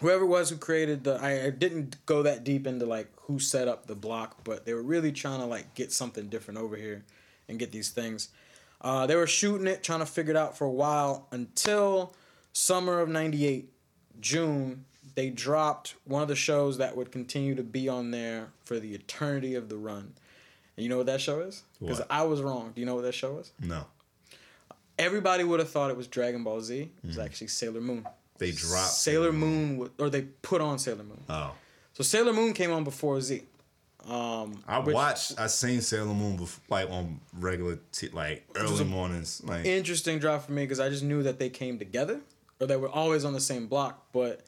Whoever 0.00 0.24
it 0.24 0.28
was 0.28 0.50
who 0.50 0.56
created 0.56 1.04
the, 1.04 1.14
I, 1.14 1.46
I 1.46 1.50
didn't 1.50 2.04
go 2.04 2.22
that 2.24 2.44
deep 2.44 2.66
into 2.66 2.84
like 2.84 3.08
who 3.22 3.38
set 3.38 3.68
up 3.68 3.86
the 3.86 3.94
block, 3.94 4.44
but 4.44 4.66
they 4.66 4.74
were 4.74 4.82
really 4.82 5.12
trying 5.12 5.40
to 5.40 5.46
like 5.46 5.74
get 5.74 5.92
something 5.92 6.28
different 6.28 6.60
over 6.60 6.76
here, 6.76 7.04
and 7.48 7.58
get 7.58 7.72
these 7.72 7.88
things. 7.88 8.28
Uh, 8.80 9.06
they 9.06 9.16
were 9.16 9.26
shooting 9.26 9.66
it, 9.66 9.82
trying 9.82 9.98
to 10.00 10.06
figure 10.06 10.30
it 10.32 10.36
out 10.36 10.56
for 10.56 10.64
a 10.64 10.70
while 10.70 11.26
until 11.32 12.14
summer 12.52 13.00
of 13.00 13.08
'98, 13.08 13.68
June. 14.20 14.84
They 15.14 15.30
dropped 15.30 15.94
one 16.04 16.22
of 16.22 16.28
the 16.28 16.36
shows 16.36 16.78
that 16.78 16.96
would 16.96 17.10
continue 17.10 17.56
to 17.56 17.64
be 17.64 17.88
on 17.88 18.12
there 18.12 18.50
for 18.64 18.78
the 18.78 18.94
eternity 18.94 19.56
of 19.56 19.68
the 19.68 19.76
run. 19.76 20.12
And 20.76 20.84
you 20.84 20.88
know 20.88 20.96
what 20.98 21.06
that 21.06 21.20
show 21.20 21.40
is? 21.40 21.64
Because 21.80 22.00
I 22.08 22.22
was 22.22 22.40
wrong. 22.40 22.70
Do 22.72 22.80
you 22.80 22.86
know 22.86 22.94
what 22.94 23.02
that 23.02 23.14
show 23.14 23.38
is? 23.38 23.50
No, 23.60 23.84
Everybody 24.96 25.44
would 25.44 25.58
have 25.60 25.70
thought 25.70 25.90
it 25.90 25.96
was 25.96 26.06
Dragon 26.08 26.44
Ball 26.44 26.60
Z. 26.60 26.82
It 27.02 27.06
was 27.06 27.18
actually 27.18 27.48
Sailor 27.48 27.80
Moon. 27.80 28.06
they 28.38 28.52
dropped 28.52 28.90
Sailor 28.92 29.32
Moon, 29.32 29.78
wa- 29.78 29.88
or 29.98 30.08
they 30.10 30.22
put 30.22 30.60
on 30.60 30.78
Sailor 30.78 31.02
Moon. 31.04 31.22
Oh, 31.28 31.52
So 31.94 32.02
Sailor 32.04 32.32
Moon 32.32 32.52
came 32.52 32.70
on 32.72 32.84
before 32.84 33.20
Z. 33.20 33.42
Um, 34.08 34.62
I 34.66 34.78
which- 34.78 34.94
watched. 34.94 35.38
I 35.38 35.46
seen 35.48 35.80
Sailor 35.82 36.14
Moon 36.14 36.36
before, 36.36 36.62
like 36.68 36.90
on 36.90 37.20
regular, 37.34 37.78
t- 37.92 38.08
like 38.08 38.46
early 38.56 38.84
mornings. 38.84 39.42
Like 39.44 39.66
Interesting 39.66 40.18
drop 40.18 40.46
for 40.46 40.52
me 40.52 40.62
because 40.64 40.80
I 40.80 40.88
just 40.88 41.02
knew 41.02 41.22
that 41.24 41.38
they 41.38 41.50
came 41.50 41.78
together, 41.78 42.20
or 42.60 42.66
they 42.66 42.76
were 42.76 42.88
always 42.88 43.24
on 43.24 43.32
the 43.34 43.40
same 43.40 43.66
block. 43.66 44.06
But 44.12 44.40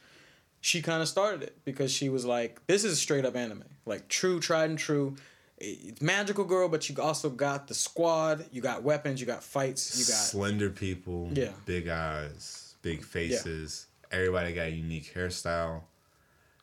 she 0.63 0.81
kind 0.83 1.03
of 1.03 1.09
started 1.09 1.43
it 1.43 1.57
because 1.65 1.93
she 1.93 2.09
was 2.09 2.25
like, 2.25 2.67
"This 2.67 2.85
is 2.85 2.99
straight 2.99 3.25
up 3.27 3.37
anime, 3.37 3.65
like 3.85 4.09
true, 4.09 4.41
tried 4.41 4.71
and 4.71 4.79
true." 4.79 5.17
it's 5.63 6.01
magical 6.01 6.45
girl, 6.45 6.71
but 6.71 6.89
you 6.89 6.97
also 7.03 7.29
got 7.29 7.69
the 7.69 7.75
squad. 7.75 8.47
You 8.51 8.63
got 8.63 8.83
weapons. 8.83 9.21
You 9.21 9.27
got 9.27 9.45
fights. 9.45 9.99
You 9.99 10.07
got 10.07 10.17
slender 10.19 10.71
people, 10.71 11.29
Yeah. 11.35 11.51
big 11.67 11.87
eyes, 11.87 12.77
big 12.81 13.05
faces. 13.05 13.85
Everybody 14.11 14.55
got 14.55 14.69
a 14.69 14.71
unique 14.71 15.13
hairstyle, 15.15 15.83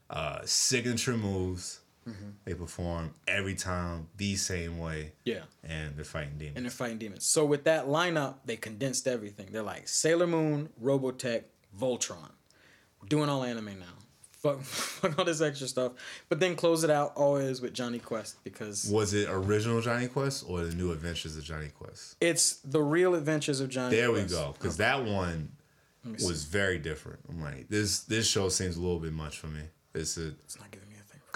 uh, 0.09 0.39
signature 0.45 1.15
moves. 1.15 1.79
Mm-hmm. 2.07 2.29
They 2.45 2.53
perform 2.53 3.13
every 3.27 3.55
time 3.55 4.07
the 4.17 4.35
same 4.37 4.79
way, 4.79 5.11
yeah. 5.25 5.41
and 5.63 5.95
they're 5.97 6.05
fighting 6.05 6.37
demons. 6.37 6.55
and 6.55 6.65
they're 6.65 6.71
fighting 6.71 6.97
demons. 6.97 7.25
So 7.25 7.43
with 7.45 7.65
that 7.65 7.87
lineup, 7.87 8.35
they 8.45 8.55
condensed 8.55 9.07
everything. 9.07 9.47
They're 9.51 9.61
like 9.63 9.87
Sailor 9.87 10.27
Moon, 10.27 10.69
Robotech, 10.81 11.43
Voltron. 11.77 12.31
We're 13.01 13.07
doing 13.09 13.29
all 13.29 13.43
anime 13.43 13.79
now. 13.79 13.85
Fuck, 14.37 14.61
fuck 14.61 15.17
all 15.17 15.25
this 15.25 15.41
extra 15.41 15.67
stuff. 15.67 15.93
But 16.29 16.39
then 16.39 16.55
close 16.55 16.83
it 16.83 16.91
out 16.91 17.13
always 17.15 17.59
with 17.59 17.73
Jonny 17.73 17.97
Quest 17.97 18.41
because 18.43 18.87
Was 18.93 19.13
it 19.15 19.27
original 19.29 19.81
Jonny 19.81 20.07
Quest 20.07 20.45
or 20.47 20.63
the 20.63 20.75
New 20.75 20.91
Adventures 20.91 21.35
of 21.35 21.43
Jonny 21.43 21.69
Quest? 21.69 22.15
it's 22.21 22.57
the 22.57 22.79
real 22.81 23.15
adventures 23.15 23.59
of 23.61 23.69
Johnny 23.69 23.95
There 23.95 24.11
we 24.11 24.23
go, 24.25 24.53
because 24.57 24.77
that 24.77 25.03
one 25.03 25.53
see. 26.15 26.27
was 26.27 26.43
very 26.45 26.77
different. 26.77 27.19
I'm 27.27 27.41
like, 27.41 27.67
this 27.69 28.01
this 28.01 28.27
show 28.29 28.47
seems 28.49 28.77
a 28.77 28.79
little 28.79 28.99
bit 28.99 29.11
much 29.11 29.39
for 29.39 29.47
me. 29.47 29.61
It's 29.95 30.17
a 30.17 30.27
It's 30.27 30.59
not 30.59 30.69
giving 30.69 30.86
me 30.86 30.86
a 30.86 30.86
thing. 30.86 30.86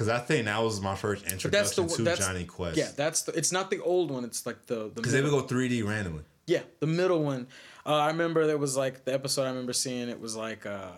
Because 0.01 0.21
I 0.21 0.23
think 0.25 0.45
that 0.45 0.61
was 0.61 0.81
my 0.81 0.95
first 0.95 1.23
that's 1.25 1.43
the 1.43 1.49
introduction 1.83 2.05
to 2.05 2.15
Jonny 2.15 2.45
Quest. 2.45 2.77
Yeah, 2.77 2.89
that's 2.95 3.21
the. 3.23 3.33
It's 3.33 3.51
not 3.51 3.69
the 3.69 3.79
old 3.81 4.09
one. 4.11 4.23
It's 4.25 4.45
like 4.45 4.65
the 4.65 4.75
the. 4.85 4.89
because 4.89 5.11
they 5.11 5.21
would 5.21 5.31
go 5.31 5.43
3D 5.43 5.87
randomly. 5.87 6.23
Yeah, 6.47 6.61
the 6.79 6.87
middle 6.87 7.23
one. 7.23 7.47
Uh, 7.85 7.95
I 7.95 8.07
remember 8.07 8.47
there 8.47 8.57
was 8.57 8.75
like 8.75 9.05
the 9.05 9.13
episode 9.13 9.43
I 9.43 9.49
remember 9.49 9.73
seeing. 9.73 10.09
It 10.09 10.19
was 10.19 10.35
like 10.35 10.65
uh, 10.65 10.89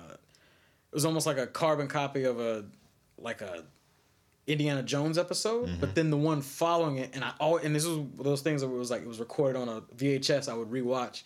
it 0.92 0.96
was 0.96 1.06
almost 1.06 1.26
like 1.28 1.38
a 1.38 1.48
carbon 1.48 1.88
copy 1.88 2.24
of 2.24 2.40
a 2.40 2.66
like 3.18 3.42
a 3.42 3.64
Indiana 4.48 4.84
Jones 4.84 5.18
episode, 5.18 5.68
Mm-hmm. 5.70 5.80
but 5.80 5.96
then 5.96 6.10
the 6.10 6.18
one 6.18 6.42
following 6.42 6.98
it, 6.98 7.12
and 7.14 7.24
I 7.24 7.32
all 7.40 7.58
and 7.58 7.76
this 7.76 7.86
was 7.86 8.00
those 8.18 8.42
things 8.42 8.62
that 8.62 8.68
was 8.70 8.90
like 8.92 9.02
it 9.02 9.08
was 9.08 9.20
recorded 9.20 9.60
on 9.60 9.70
a 9.70 9.82
VHS. 9.96 10.50
I 10.50 10.54
would 10.54 10.70
rewatch. 10.70 11.24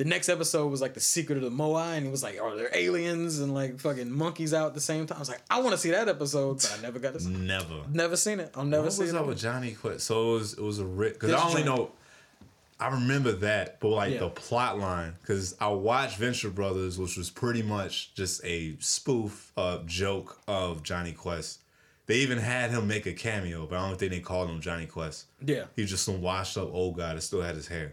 The 0.00 0.06
next 0.06 0.30
episode 0.30 0.68
was 0.68 0.80
like 0.80 0.94
the 0.94 1.00
secret 1.00 1.36
of 1.36 1.44
the 1.44 1.50
Moai, 1.50 1.98
and 1.98 2.06
it 2.06 2.10
was 2.10 2.22
like, 2.22 2.40
are 2.40 2.56
there 2.56 2.70
aliens 2.72 3.38
and 3.38 3.52
like 3.52 3.78
fucking 3.78 4.10
monkeys 4.10 4.54
out 4.54 4.68
at 4.68 4.72
the 4.74 4.80
same 4.80 5.06
time? 5.06 5.16
I 5.16 5.18
was 5.18 5.28
like, 5.28 5.42
I 5.50 5.60
want 5.60 5.72
to 5.72 5.76
see 5.76 5.90
that 5.90 6.08
episode, 6.08 6.54
but 6.56 6.74
I 6.78 6.80
never 6.80 6.98
got 6.98 7.12
to. 7.12 7.20
see 7.20 7.28
Never. 7.28 7.82
Never 7.92 8.16
seen 8.16 8.40
it. 8.40 8.50
I'll 8.56 8.64
never 8.64 8.84
What 8.84 8.94
see 8.94 9.02
was 9.02 9.12
it. 9.12 9.16
up 9.18 9.26
with 9.26 9.38
Jonny 9.38 9.72
Quest? 9.72 10.06
So 10.06 10.30
it 10.30 10.32
was 10.38 10.52
it 10.54 10.62
was 10.62 10.78
a 10.78 10.86
rip. 10.86 11.20
because 11.20 11.32
I 11.34 11.42
only 11.46 11.64
joint. 11.64 11.66
know. 11.66 11.92
I 12.80 12.88
remember 12.88 13.32
that, 13.32 13.78
but 13.78 13.88
like 13.88 14.14
Yeah. 14.14 14.20
the 14.20 14.30
plot 14.30 14.78
line, 14.78 15.16
because 15.20 15.54
I 15.60 15.68
watched 15.68 16.16
Venture 16.16 16.48
Brothers, 16.48 16.98
which 16.98 17.18
was 17.18 17.28
pretty 17.28 17.60
much 17.62 18.14
just 18.14 18.42
a 18.42 18.76
spoof 18.80 19.52
uh, 19.58 19.80
joke 19.84 20.40
of 20.48 20.82
Jonny 20.82 21.12
Quest. 21.12 21.58
They 22.06 22.16
even 22.20 22.38
had 22.38 22.70
him 22.70 22.88
make 22.88 23.04
a 23.04 23.12
cameo, 23.12 23.66
but 23.66 23.78
I 23.78 23.86
don't 23.86 23.98
think 23.98 24.12
they 24.12 24.20
called 24.20 24.48
him 24.48 24.62
Jonny 24.62 24.86
Quest. 24.86 25.26
Yeah. 25.44 25.64
He 25.76 25.82
was 25.82 25.90
just 25.90 26.04
some 26.06 26.22
washed 26.22 26.56
up 26.56 26.72
old 26.72 26.96
guy 26.96 27.12
that 27.14 27.20
still 27.20 27.42
had 27.42 27.54
his 27.54 27.68
hair, 27.68 27.92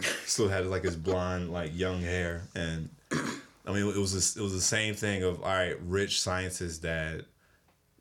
still 0.26 0.48
had 0.48 0.66
like 0.66 0.84
his 0.84 0.96
blonde 0.96 1.52
like 1.52 1.76
young 1.76 2.00
hair, 2.02 2.42
and 2.54 2.88
I 3.12 3.72
mean 3.72 3.86
it 3.88 3.96
was 3.96 4.36
it 4.36 4.42
was 4.42 4.52
the 4.52 4.60
same 4.60 4.94
thing 4.94 5.22
of 5.22 5.42
all 5.42 5.48
right, 5.48 5.76
rich 5.82 6.20
scientist 6.20 6.82
dad, 6.82 7.24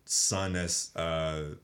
son 0.05 0.53
that's 0.53 0.95
uh, 0.95 1.55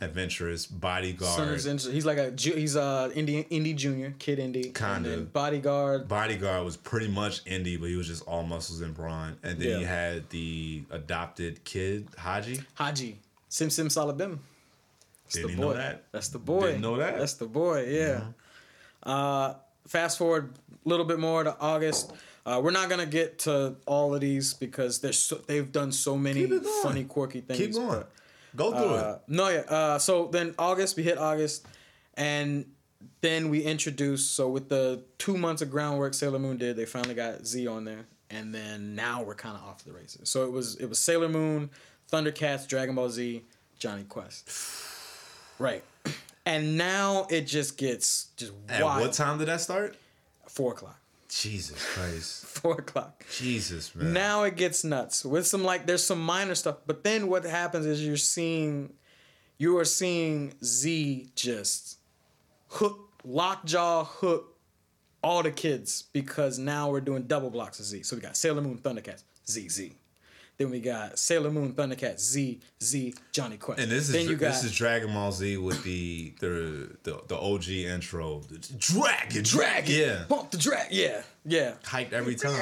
adventurous, 0.00 0.66
bodyguard, 0.66 1.60
Son. 1.60 1.78
He's 1.92 2.06
like 2.06 2.18
a 2.18 2.32
he's 2.36 2.76
a 2.76 3.10
indie 3.14 3.48
indie 3.48 3.74
junior 3.74 4.14
kid 4.18 4.38
indie 4.38 4.74
Kinda. 4.74 5.22
bodyguard. 5.32 6.06
bodyguard 6.08 6.64
was 6.64 6.76
pretty 6.76 7.08
much 7.08 7.44
indie, 7.46 7.78
but 7.80 7.88
he 7.88 7.96
was 7.96 8.06
just 8.06 8.22
all 8.24 8.42
muscles 8.44 8.80
and 8.80 8.94
brawn. 8.94 9.36
And 9.42 9.58
then 9.58 9.68
Yeah. 9.70 9.78
you 9.78 9.86
had 9.86 10.30
the 10.30 10.82
adopted 10.90 11.64
kid 11.64 12.06
Haji. 12.16 12.60
Haji 12.74 13.18
Sim 13.48 13.70
Sim 13.70 13.88
Salabim. 13.88 14.38
That's 15.24 15.34
Didn't 15.34 15.46
the 15.48 15.52
even 15.54 15.60
know 15.60 15.68
boy. 15.72 15.74
that. 15.78 16.04
That's 16.12 16.28
the 16.28 16.38
boy. 16.38 16.60
Didn't 16.66 16.80
know 16.82 16.96
that. 16.98 17.18
That's 17.18 17.34
the 17.34 17.46
boy. 17.46 17.86
Yeah. 17.88 18.20
Uh, 19.02 19.54
fast 19.88 20.18
forward 20.18 20.52
a 20.84 20.88
little 20.88 21.04
bit 21.04 21.18
more 21.18 21.42
to 21.42 21.56
August. 21.60 22.12
Uh, 22.46 22.60
we're 22.62 22.70
not 22.70 22.88
gonna 22.88 23.04
get 23.06 23.40
to 23.40 23.74
all 23.86 24.14
of 24.14 24.20
these 24.20 24.54
because 24.54 25.00
there's 25.00 25.18
so, 25.18 25.36
they've 25.46 25.70
done 25.70 25.90
so 25.92 26.16
many 26.16 26.42
Keep 26.42 26.52
it 26.52 26.62
going. 26.64 26.82
funny, 26.82 27.04
quirky 27.04 27.40
things. 27.40 27.58
Keep 27.58 27.72
going. 27.74 27.88
but- 27.88 28.10
Go 28.56 28.70
through 28.72 28.94
Uh, 28.94 29.18
it. 29.18 29.30
no, 29.32 29.48
yeah. 29.48 29.58
Uh, 29.68 29.98
so 29.98 30.28
then 30.28 30.54
August, 30.58 30.96
we 30.96 31.02
hit 31.02 31.18
August, 31.18 31.66
and 32.14 32.64
then 33.20 33.50
we 33.50 33.60
introduced. 33.62 34.34
So 34.34 34.48
with 34.48 34.70
the 34.70 35.02
two 35.18 35.36
months 35.36 35.60
of 35.60 35.70
groundwork 35.70 36.14
Sailor 36.14 36.38
Moon 36.38 36.56
did, 36.56 36.74
they 36.76 36.86
finally 36.86 37.14
got 37.14 37.46
Z 37.46 37.66
on 37.66 37.84
there, 37.84 38.06
and 38.30 38.54
then 38.54 38.94
now 38.94 39.22
we're 39.22 39.34
kind 39.34 39.54
of 39.56 39.62
off 39.64 39.84
the 39.84 39.92
races. 39.92 40.30
So 40.30 40.44
it 40.46 40.50
was 40.52 40.76
it 40.76 40.86
was 40.86 40.98
Sailor 40.98 41.28
Moon, 41.28 41.68
Thundercats, 42.10 42.66
Dragon 42.66 42.94
Ball 42.94 43.10
Z, 43.10 43.44
Jonny 43.78 44.04
Quest, 44.04 44.48
right? 45.58 45.84
And 46.48 46.78
now 46.78 47.26
it 47.28 47.42
just 47.46 47.76
gets 47.76 48.28
just 48.38 48.52
At 48.70 48.82
wild. 48.82 49.02
what 49.02 49.12
time 49.12 49.36
did 49.36 49.48
that 49.48 49.60
start? 49.60 49.96
Four 50.46 50.72
o'clock. 50.72 50.98
Jesus 51.28 51.84
Christ. 51.92 52.46
Four 52.46 52.78
o'clock. 52.78 53.22
Jesus, 53.36 53.94
man. 53.94 54.14
Now 54.14 54.44
it 54.44 54.56
gets 54.56 54.82
nuts 54.82 55.26
with 55.26 55.46
some 55.46 55.62
like 55.62 55.84
there's 55.84 56.02
some 56.02 56.22
minor 56.24 56.54
stuff, 56.54 56.76
but 56.86 57.04
then 57.04 57.28
what 57.28 57.44
happens 57.44 57.84
is 57.84 58.04
you're 58.04 58.16
seeing 58.16 58.94
you 59.58 59.76
are 59.76 59.84
seeing 59.84 60.54
Z 60.64 61.28
just 61.34 61.98
hook 62.68 63.10
lockjaw 63.24 64.04
hook 64.04 64.56
all 65.22 65.42
the 65.42 65.50
kids 65.50 66.04
because 66.14 66.58
now 66.58 66.90
we're 66.90 67.02
doing 67.02 67.24
double 67.24 67.50
blocks 67.50 67.78
of 67.78 67.84
Z. 67.84 68.04
So 68.04 68.16
we 68.16 68.22
got 68.22 68.38
Sailor 68.38 68.62
Moon 68.62 68.78
Thundercats 68.78 69.22
Z 69.46 69.68
Z. 69.68 69.92
Then 70.58 70.70
we 70.70 70.80
got 70.80 71.16
Sailor 71.20 71.52
Moon 71.52 71.72
Thundercats 71.72 72.18
Z 72.18 72.58
Z 72.82 73.14
Jonny 73.30 73.58
Quest. 73.58 73.80
and 73.80 73.90
this 73.92 74.08
is 74.08 74.12
then 74.12 74.26
you 74.28 74.34
got 74.34 74.48
this 74.54 74.64
is 74.64 74.76
Dragon 74.76 75.12
Ball 75.14 75.30
Z 75.30 75.56
with 75.58 75.84
the 75.84 76.32
the 76.40 76.96
the, 77.04 77.20
the 77.28 77.36
OG 77.38 77.68
intro. 77.68 78.42
Dragon, 78.78 79.44
Dragon. 79.44 79.94
Yeah. 79.94 80.24
Bump 80.28 80.50
the 80.50 80.58
drag. 80.58 80.90
Yeah, 80.90 81.22
yeah. 81.44 81.74
Hyped 81.84 82.12
every 82.12 82.34
time. 82.34 82.54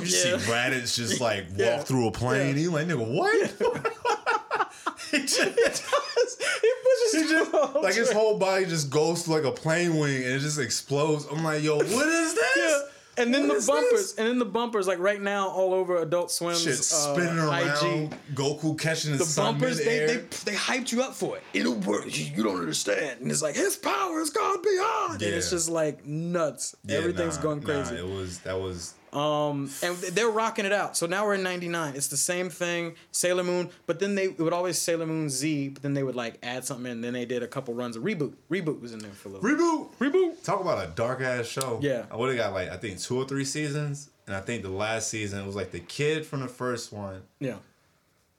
You 0.00 0.06
see 0.06 0.30
Yeah. 0.30 0.36
Raditz 0.38 0.94
just 0.96 1.20
like 1.28 1.48
walk 1.50 1.58
Yeah. 1.58 1.78
through 1.82 2.06
a 2.08 2.12
plane. 2.12 2.54
Yeah. 2.56 2.62
You 2.62 2.70
like 2.70 2.86
nigga 2.86 3.04
what? 3.06 3.50
he 5.10 5.18
just, 5.18 5.40
he 7.12 7.22
just 7.28 7.52
like 7.82 7.94
his 7.94 8.12
whole 8.12 8.38
body 8.38 8.66
just 8.66 8.90
goes 8.90 9.22
through 9.24 9.34
like 9.36 9.44
a 9.44 9.50
plane 9.52 9.96
wing 9.98 10.16
and 10.22 10.34
it 10.34 10.38
just 10.40 10.58
explodes. 10.60 11.26
I'm 11.30 11.42
like, 11.42 11.62
yo, 11.64 11.78
what 11.78 12.06
is 12.06 12.34
this? 12.34 12.56
Yeah. 12.56 12.80
And 13.16 13.32
then 13.32 13.48
What 13.48 13.60
the 13.60 13.66
bumpers, 13.66 13.90
this? 13.92 14.14
and 14.16 14.26
then 14.28 14.38
the 14.38 14.44
bumpers, 14.44 14.86
like 14.86 14.98
right 14.98 15.20
now, 15.20 15.48
all 15.48 15.72
over 15.72 15.96
Adult 15.98 16.30
Swim's 16.30 16.62
Shit 16.62 16.72
uh, 16.72 17.14
spinning 17.14 17.38
around. 17.38 17.86
IG. 18.12 18.14
Goku 18.34 18.78
catching 18.78 19.12
the, 19.12 19.18
The 19.18 19.32
bumpers, 19.36 19.78
they, 19.78 20.06
they 20.06 20.16
they 20.16 20.54
hyped 20.56 20.90
you 20.92 21.02
up 21.02 21.14
for 21.14 21.36
it. 21.36 21.42
It'll 21.52 21.74
work. 21.74 22.04
You, 22.06 22.42
don't 22.42 22.58
understand. 22.58 23.20
And 23.20 23.30
it's 23.30 23.42
like 23.42 23.54
his 23.54 23.76
power 23.76 24.18
has 24.18 24.30
gone 24.30 24.62
beyond, 24.62 25.22
and 25.22 25.34
it's 25.34 25.50
just 25.50 25.68
like 25.68 26.04
nuts. 26.04 26.74
Yeah, 26.84 26.98
Everything's 26.98 27.36
nah, 27.36 27.42
going 27.42 27.60
nah, 27.60 27.66
crazy. 27.66 27.96
it 27.96 28.06
was 28.08 28.38
that 28.40 28.58
was 28.60 28.94
Um, 29.14 29.70
and 29.82 29.96
they're 29.96 30.28
rocking 30.28 30.64
it 30.64 30.72
out. 30.72 30.96
So 30.96 31.06
now 31.06 31.24
we're 31.24 31.34
in 31.34 31.42
'99. 31.44 31.94
It's 31.94 32.08
the 32.08 32.16
same 32.16 32.50
thing, 32.50 32.96
Sailor 33.12 33.44
Moon. 33.44 33.70
But 33.86 34.00
then 34.00 34.16
they 34.16 34.24
it 34.24 34.38
would 34.38 34.52
always 34.52 34.76
Sailor 34.78 35.06
Moon 35.06 35.30
Z. 35.30 35.68
But 35.68 35.82
then 35.82 35.94
they 35.94 36.02
would 36.02 36.16
like 36.16 36.38
add 36.42 36.64
something 36.64 36.90
in. 36.90 37.00
Then 37.00 37.12
they 37.12 37.24
did 37.24 37.42
a 37.42 37.46
couple 37.46 37.74
runs 37.74 37.96
of 37.96 38.02
reboot. 38.02 38.34
Reboot 38.50 38.80
was 38.80 38.92
in 38.92 38.98
there 38.98 39.12
for 39.12 39.28
a 39.28 39.32
little. 39.32 39.48
reboot. 39.48 39.88
reboot. 40.00 40.42
Talk 40.42 40.60
about 40.60 40.84
a 40.84 40.90
dark 40.90 41.20
ass 41.20 41.46
show. 41.46 41.78
Yeah. 41.80 42.06
I 42.10 42.16
would 42.16 42.28
have 42.30 42.38
got 42.38 42.52
like 42.52 42.70
I 42.70 42.76
think 42.76 43.00
two 43.00 43.16
or 43.16 43.24
three 43.24 43.44
seasons, 43.44 44.10
and 44.26 44.34
I 44.34 44.40
think 44.40 44.62
the 44.62 44.68
last 44.68 45.08
season 45.08 45.40
it 45.40 45.46
was 45.46 45.56
like 45.56 45.70
the 45.70 45.80
kid 45.80 46.26
from 46.26 46.40
the 46.40 46.48
first 46.48 46.92
one. 46.92 47.22
Yeah. 47.38 47.58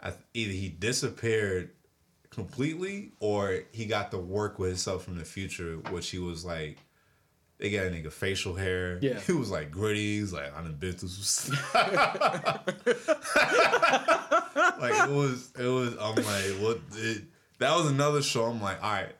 I, 0.01 0.13
either 0.33 0.51
he 0.51 0.67
disappeared 0.69 1.71
completely 2.31 3.13
or 3.21 3.61
he 3.71 3.85
got 3.85 4.11
to 4.11 4.17
work 4.17 4.59
with 4.59 4.69
himself 4.69 5.05
from 5.05 5.17
the 5.17 5.25
future, 5.25 5.77
which 5.89 6.09
he 6.09 6.19
was 6.19 6.43
like. 6.43 6.79
They 7.57 7.69
got 7.71 7.85
a 7.85 7.89
nigga 7.89 8.11
facial 8.11 8.55
hair. 8.55 8.99
Yeah. 9.01 9.19
He 9.25 9.31
was 9.31 9.49
like 9.49 9.71
gritty. 9.71 10.19
He's 10.19 10.33
like, 10.33 10.55
I 10.55 10.61
done 10.61 10.75
been 10.75 10.93
through 10.93 11.09
some 11.09 11.55
like 14.79 15.09
it 15.09 15.11
was 15.11 15.51
it 15.57 15.67
was 15.67 15.95
I'm 15.99 16.15
like, 16.15 16.61
what 16.61 16.79
it, 16.95 17.23
that 17.59 17.75
was 17.75 17.89
another 17.89 18.21
show. 18.21 18.45
I'm 18.45 18.61
like, 18.61 18.83
all 18.83 18.91
right, 18.91 19.15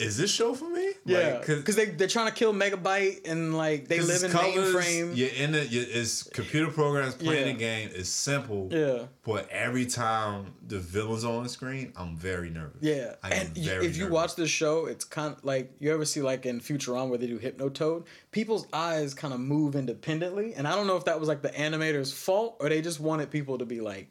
is 0.00 0.16
this 0.16 0.30
show 0.32 0.54
for 0.54 0.68
me? 0.68 0.92
Yeah, 1.04 1.18
Like, 1.34 1.46
'cause- 1.46 1.56
because 1.58 1.76
they 1.76 1.86
they're 1.86 2.08
trying 2.08 2.26
to 2.28 2.32
kill 2.34 2.52
Megabyte 2.52 3.28
and 3.30 3.56
like 3.56 3.86
they 3.88 4.00
live 4.00 4.24
in 4.24 4.30
colors, 4.30 4.74
mainframe. 4.74 5.16
You're 5.16 5.28
in 5.28 5.54
it. 5.54 5.70
You, 5.70 5.84
it's 5.88 6.22
computer 6.24 6.70
programs 6.72 7.14
playing 7.14 7.46
Yeah. 7.46 7.52
the 7.52 7.58
game. 7.58 7.90
It's 7.94 8.08
simple. 8.08 8.68
Yeah. 8.70 9.06
But 9.24 9.48
every 9.50 9.86
time 9.86 10.54
the 10.66 10.78
villain's 10.78 11.24
on 11.24 11.42
the 11.42 11.48
screen, 11.48 11.92
I'm 11.96 12.16
very 12.16 12.50
nervous. 12.50 12.78
Yeah, 12.80 13.14
I 13.22 13.34
am 13.34 13.46
and 13.48 13.58
if 13.58 13.96
you 13.96 14.08
watch 14.08 14.34
this 14.36 14.50
show, 14.50 14.86
it's 14.86 15.04
kind 15.04 15.34
of 15.36 15.44
like 15.44 15.70
you 15.78 15.92
ever 15.92 16.04
see 16.04 16.22
like 16.22 16.46
in 16.46 16.60
Futurama 16.60 17.08
where 17.10 17.18
they 17.18 17.26
do 17.26 17.38
Hypnotoad. 17.38 18.04
People's 18.32 18.66
eyes 18.72 19.12
kind 19.14 19.34
of 19.34 19.40
move 19.40 19.76
independently, 19.76 20.54
and 20.54 20.66
I 20.66 20.74
don't 20.74 20.86
know 20.86 20.96
if 20.96 21.04
that 21.04 21.20
was 21.20 21.28
like 21.28 21.42
the 21.42 21.50
animator's 21.50 22.12
fault 22.12 22.56
or 22.60 22.68
they 22.68 22.80
just 22.80 23.00
wanted 23.00 23.30
people 23.30 23.58
to 23.58 23.66
be 23.66 23.80
like, 23.80 24.08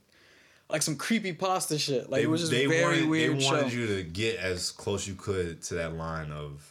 like 0.69 0.82
some 0.82 0.95
creepy 0.95 1.34
pasta 1.34 1.77
shit. 1.79 2.10
Like 2.10 2.19
they, 2.19 2.23
it 2.23 2.29
was 2.29 2.41
just 2.41 2.51
they 2.51 2.65
very 2.65 2.84
wanted, 3.01 3.10
weird 3.10 3.36
They 3.38 3.39
show. 3.41 3.55
wanted 3.55 3.73
you 3.73 3.88
to 3.88 4.03
get 4.03 4.38
as 4.38 4.71
close 4.71 5.08
you 5.08 5.15
could 5.15 5.62
to 5.63 5.75
that 5.75 5.93
line 5.95 6.32
of 6.32 6.63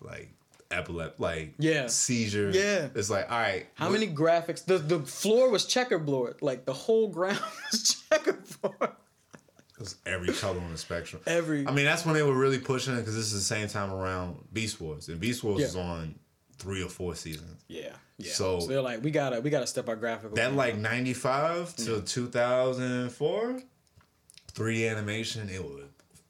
like 0.00 0.30
epilepsy, 0.70 1.22
like 1.22 1.54
Yeah. 1.58 1.86
seizure. 1.86 2.50
Yeah. 2.50 2.88
it's 2.94 3.10
like 3.10 3.30
all 3.30 3.38
right. 3.38 3.66
How 3.74 3.86
what- 3.90 4.00
many 4.00 4.12
graphics? 4.12 4.64
The 4.64 4.78
the 4.78 5.00
floor 5.00 5.50
was 5.50 5.64
checkerboard. 5.66 6.42
Like 6.42 6.64
the 6.66 6.72
whole 6.74 7.08
ground 7.08 7.40
was 7.72 8.04
checkerboard. 8.10 8.90
It 9.76 9.80
was 9.80 9.96
every 10.06 10.32
color 10.32 10.60
on 10.60 10.70
the 10.70 10.78
spectrum. 10.78 11.20
Every- 11.26 11.66
I 11.66 11.72
mean, 11.72 11.84
that's 11.84 12.04
when 12.04 12.14
they 12.14 12.22
were 12.22 12.36
really 12.36 12.58
pushing 12.60 12.94
it 12.94 12.98
because 12.98 13.16
this 13.16 13.26
is 13.26 13.32
the 13.32 13.40
same 13.40 13.66
time 13.68 13.92
around 13.92 14.36
Beast 14.52 14.80
Wars, 14.80 15.08
and 15.08 15.18
Beast 15.18 15.42
Wars 15.42 15.58
Yeah. 15.60 15.66
was 15.66 15.76
on 15.76 16.14
three 16.58 16.82
or 16.82 16.88
four 16.88 17.14
seasons. 17.14 17.62
Yeah, 17.68 17.92
yeah. 18.18 18.32
So- 18.32 18.60
So, 18.60 18.66
they're 18.66 18.80
like, 18.80 19.02
we 19.02 19.10
gotta 19.10 19.40
we 19.40 19.50
gotta 19.50 19.66
step 19.66 19.88
our 19.88 19.96
graphical. 19.96 20.36
That 20.36 20.54
like 20.54 20.76
ninety 20.76 21.14
five 21.14 21.74
to 21.76 22.00
two 22.02 22.26
thousand 22.28 23.10
four, 23.10 23.60
3D 24.54 24.88
animation, 24.90 25.48
it 25.48 25.62
was 25.62 25.82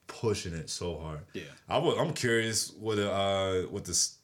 pushing 0.06 0.54
it 0.54 0.70
so 0.70 0.98
hard. 0.98 1.20
Yeah. 1.34 1.42
I 1.68 1.78
was, 1.78 1.96
I'm 1.98 2.12
curious 2.14 2.72
what 2.72 2.98
uh 2.98 3.62
what 3.64 3.84
this. 3.84 4.16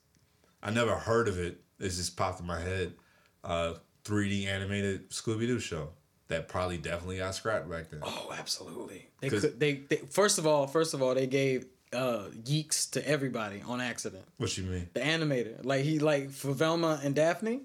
I 0.62 0.70
never 0.70 0.94
heard 0.94 1.28
of 1.28 1.38
it. 1.38 1.60
It 1.78 1.88
just 1.88 2.16
popped 2.16 2.40
in 2.40 2.46
my 2.46 2.60
head. 2.60 2.92
Uh, 3.42 3.74
3D 4.04 4.46
animated 4.46 5.08
Scooby 5.10 5.46
Doo 5.46 5.58
show 5.58 5.90
that 6.28 6.48
probably 6.48 6.76
definitely 6.76 7.16
got 7.18 7.34
scrapped 7.34 7.70
back 7.70 7.90
then. 7.90 8.00
Oh, 8.02 8.34
absolutely. 8.38 9.08
They 9.20 9.30
could. 9.30 9.58
They, 9.58 9.74
they 9.88 9.96
first 10.10 10.38
of 10.38 10.46
all, 10.46 10.66
first 10.66 10.92
of 10.94 11.00
all, 11.02 11.14
they 11.14 11.26
gave 11.26 11.66
uh 11.92 12.24
geeks 12.44 12.86
to 12.86 13.06
everybody 13.08 13.62
on 13.66 13.80
accident. 13.80 14.24
What 14.38 14.56
you 14.56 14.64
mean? 14.64 14.88
The 14.94 15.00
animator, 15.00 15.64
like 15.64 15.82
he, 15.84 15.98
like 15.98 16.30
for 16.30 16.52
Velma 16.52 17.00
and 17.02 17.14
Daphne, 17.14 17.60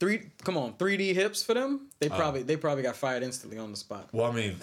three. 0.00 0.30
Come 0.44 0.56
on, 0.56 0.74
three 0.74 0.96
D 0.96 1.14
hips 1.14 1.42
for 1.42 1.54
them. 1.54 1.88
They 2.00 2.08
Uh. 2.08 2.16
probably 2.16 2.42
they 2.42 2.56
probably 2.56 2.82
got 2.82 2.96
fired 2.96 3.22
instantly 3.22 3.58
on 3.58 3.70
the 3.70 3.76
spot. 3.76 4.08
Well, 4.12 4.30
I 4.30 4.34
mean, 4.34 4.56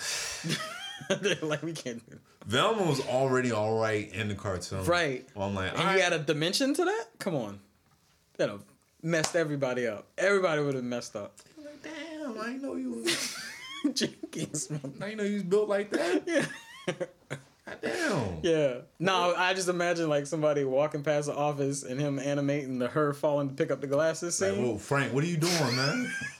like 1.42 1.64
we 1.64 1.74
can't 1.74 2.06
do. 2.10 2.16
It. 2.16 2.22
Velma 2.46 2.84
was 2.84 3.00
already 3.08 3.52
all 3.52 3.80
right 3.80 4.12
in 4.14 4.28
the 4.28 4.36
cartoon. 4.36 4.84
Right. 4.86 5.28
Well, 5.36 5.48
I'm 5.50 5.56
like, 5.56 5.78
And 5.78 5.98
you 5.98 6.04
add 6.04 6.14
a 6.14 6.20
dimension 6.20 6.74
to 6.74 6.86
that? 6.86 7.06
Come 7.20 7.36
on, 7.36 7.60
have 8.40 8.64
messed 9.04 9.36
everybody 9.36 9.88
up. 9.88 10.08
Everybody 10.18 10.62
would 10.62 10.76
have 10.76 10.84
messed 10.84 11.16
up. 11.16 11.38
Like, 11.58 11.84
damn, 11.84 12.38
I 12.40 12.46
didn't 12.48 12.62
know 12.64 12.76
you 12.76 12.92
was. 12.92 13.38
Jenkins. 13.94 14.70
I 14.72 14.76
didn't 14.78 15.18
know 15.18 15.24
you 15.24 15.36
was 15.36 15.44
built 15.44 15.70
like 15.70 15.90
that. 15.92 16.24
Yeah. 16.88 16.94
Damn. 17.82 18.40
Yeah. 18.44 18.74
No, 19.00 19.34
I 19.36 19.54
just 19.54 19.70
imagine 19.70 20.10
like 20.10 20.28
somebody 20.28 20.64
walking 20.64 21.04
past 21.04 21.28
the 21.28 21.36
office 21.36 21.84
and 21.84 22.00
him 22.00 22.20
animating 22.20 22.80
the 22.80 22.88
her 22.88 23.14
falling 23.14 23.50
to 23.50 23.56
pick 23.56 23.72
up 23.72 23.82
the 23.82 23.88
glasses 23.88 24.40
Like, 24.42 24.52
scene. 24.52 24.66
whoa, 24.68 24.78
Frank, 24.78 25.14
what 25.14 25.24
are 25.24 25.28
you 25.28 25.38
doing, 25.38 25.76
man? 25.76 26.12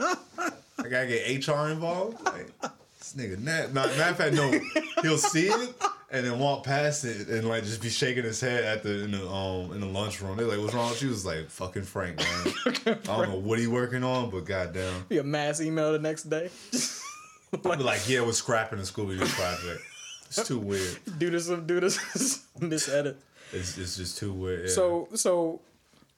I 0.00 0.88
gotta 0.90 1.06
get 1.06 1.46
HR 1.48 1.68
involved. 1.68 2.24
Like, 2.24 2.50
this 2.98 3.14
nigga, 3.16 3.38
nat- 3.38 3.74
not 3.74 3.88
matter 3.96 4.10
of 4.10 4.16
fact, 4.16 4.34
no, 4.34 4.58
he'll 5.02 5.18
see 5.18 5.48
it 5.48 5.74
and 6.10 6.24
then 6.24 6.38
walk 6.38 6.64
past 6.64 7.04
it 7.04 7.28
and 7.28 7.46
like 7.46 7.64
just 7.64 7.82
be 7.82 7.90
shaking 7.90 8.24
his 8.24 8.40
head 8.40 8.64
at 8.64 8.82
the 8.82 9.04
in 9.04 9.10
the 9.10 9.28
um 9.28 9.72
in 9.72 9.80
the 9.80 9.86
lunchroom. 9.86 10.36
They're 10.38 10.46
like, 10.46 10.58
"What's 10.58 10.72
wrong?" 10.74 10.94
She 10.94 11.06
was 11.06 11.26
like, 11.26 11.50
"Fucking 11.50 11.82
Frank, 11.82 12.18
man. 12.18 12.54
I 12.86 12.94
don't 12.94 13.28
know 13.30 13.38
what 13.38 13.58
he 13.58 13.66
working 13.66 14.02
on, 14.04 14.30
but 14.30 14.44
goddamn." 14.46 15.04
Be 15.08 15.18
a 15.18 15.24
mass 15.24 15.60
email 15.60 15.92
the 15.92 15.98
next 15.98 16.24
day. 16.30 16.48
Be 17.62 17.68
like, 17.76 18.08
"Yeah, 18.08 18.22
we're 18.22 18.32
scrapping 18.32 18.78
the 18.78 18.84
Scooby 18.84 19.18
Doo 19.18 19.26
project. 19.26 19.82
It's 20.28 20.46
too 20.46 20.58
weird. 20.58 20.98
do 21.18 21.30
this, 21.30 21.48
do 21.48 21.80
this, 21.80 21.98
misedit. 22.60 23.16
It's, 23.52 23.78
it's 23.78 23.96
just 23.96 24.18
too 24.18 24.32
weird." 24.32 24.64
yeah. 24.64 24.74
So, 24.74 25.08
so 25.14 25.60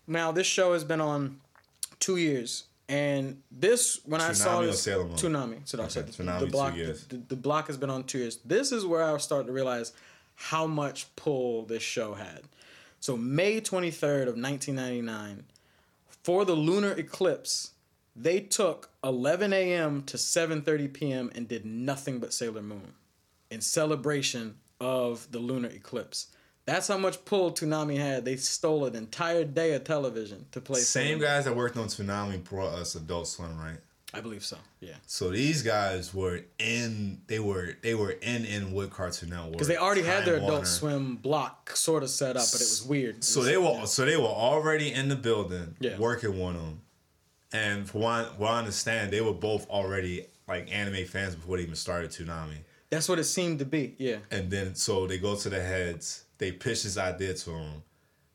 now 0.07 0.33
this 0.33 0.47
show 0.47 0.73
has 0.73 0.85
been 0.85 1.01
on 1.01 1.41
two 2.01 2.17
years, 2.17 2.65
and 2.89 3.41
this 3.51 4.01
when 4.05 4.21
I 4.21 4.33
saw 4.33 4.63
this, 4.63 4.83
Sailor 4.83 5.05
Moon? 5.05 5.17
Toonami. 5.17 5.59
So 5.65 5.83
I 5.83 5.89
said 5.89 6.09
Toonami, 6.09 6.41
the 6.41 6.47
block. 6.47 6.75
The, 6.75 7.23
the 7.29 7.37
block 7.37 7.69
has 7.69 7.77
been 7.77 7.91
on 7.91 8.05
two 8.05 8.19
years. 8.19 8.39
This 8.45 8.73
is 8.73 8.85
where 8.85 9.03
I 9.03 9.17
starting 9.19 9.47
to 9.47 9.53
realize 9.53 9.93
how 10.35 10.67
much 10.67 11.15
pull 11.17 11.65
this 11.65 11.83
show 11.83 12.15
had. 12.15 12.43
So 12.99 13.17
May 13.17 13.61
twenty 13.61 13.91
third 13.91 14.27
of 14.27 14.37
nineteen 14.37 14.75
ninety 14.75 15.03
nine, 15.03 15.45
for 16.09 16.45
the 16.45 16.55
lunar 16.55 16.93
eclipse, 16.93 17.71
they 18.17 18.41
took 18.41 18.91
eleven 19.05 19.53
a.m. 19.53 20.03
to 20.05 20.19
seven 20.19 20.63
thirty 20.63 20.89
p.m. 20.89 21.31
and 21.35 21.47
did 21.47 21.65
nothing 21.65 22.19
but 22.19 22.33
Sailor 22.33 22.63
Moon 22.63 22.95
in 23.51 23.61
celebration 23.61 24.55
of 24.81 25.31
the 25.31 25.39
lunar 25.39 25.69
eclipse. 25.69 26.29
That's 26.67 26.89
how 26.89 26.99
much 26.99 27.25
pull 27.25 27.53
Toonami 27.53 27.99
had. 27.99 28.25
They 28.25 28.37
stole 28.37 28.85
an 28.87 28.95
entire 28.95 29.45
day 29.45 29.75
of 29.75 29.85
television 29.85 30.47
to 30.53 30.61
play. 30.61 30.81
same 30.81 31.19
guys 31.19 31.45
that 31.47 31.57
worked 31.57 31.77
on 31.77 31.87
Toonami 31.89 32.43
brought 32.45 32.75
us 32.75 32.95
Adult 32.95 33.27
Swim, 33.27 33.59
right? 33.59 33.79
I 34.13 34.21
believe 34.21 34.45
so. 34.45 34.57
Yeah, 34.81 34.95
So 35.07 35.31
these 35.31 35.63
guys 35.63 36.13
were 36.13 36.41
in. 36.59 37.21
They 37.29 37.39
were 37.39 37.77
they 37.81 37.95
were 37.95 38.11
in 38.11 38.45
in 38.45 38.73
with 38.73 38.91
Cartoon 38.91 39.31
Network 39.31 39.53
because 39.53 39.69
they 39.69 39.77
already 39.77 40.03
had 40.03 40.25
their 40.25 40.37
Time 40.41 40.45
Adult 40.47 40.67
Swim 40.67 41.17
block 41.17 41.77
sort 41.77 42.03
of 42.03 42.11
set 42.11 42.31
up, 42.37 42.43
but 42.51 42.61
it 42.61 42.65
was 42.65 42.85
weird. 42.85 43.23
So 43.23 43.43
they 43.45 43.57
were 43.57 43.87
so 43.87 44.05
they 44.05 44.17
were 44.17 44.25
already 44.25 44.93
in 44.93 45.09
the 45.09 45.17
building 45.17 45.77
Yeah. 45.79 45.97
working 45.97 46.43
on 46.43 46.55
them, 46.55 46.81
and 47.53 47.89
for 47.89 47.99
what, 47.99 48.37
what 48.39 48.51
I 48.51 48.59
understand, 48.59 49.13
they 49.13 49.21
were 49.21 49.33
both 49.33 49.69
already 49.71 50.27
like 50.49 50.73
anime 50.73 51.05
fans 51.07 51.37
before 51.37 51.59
they 51.59 51.63
even 51.63 51.77
started 51.77 52.11
Toonami. 52.11 52.57
That's 52.91 53.09
what 53.09 53.19
it 53.19 53.25
seemed 53.25 53.61
to 53.61 53.65
be. 53.65 53.95
Yeah. 53.99 54.17
And 54.31 54.51
then 54.51 54.75
so 54.75 55.07
they 55.07 55.19
go 55.19 55.37
to 55.37 55.49
the 55.49 55.63
heads, 55.63 56.25
they 56.39 56.51
pitch 56.53 56.83
this 56.83 56.99
idea 56.99 57.35
to 57.35 57.51
them, 57.51 57.83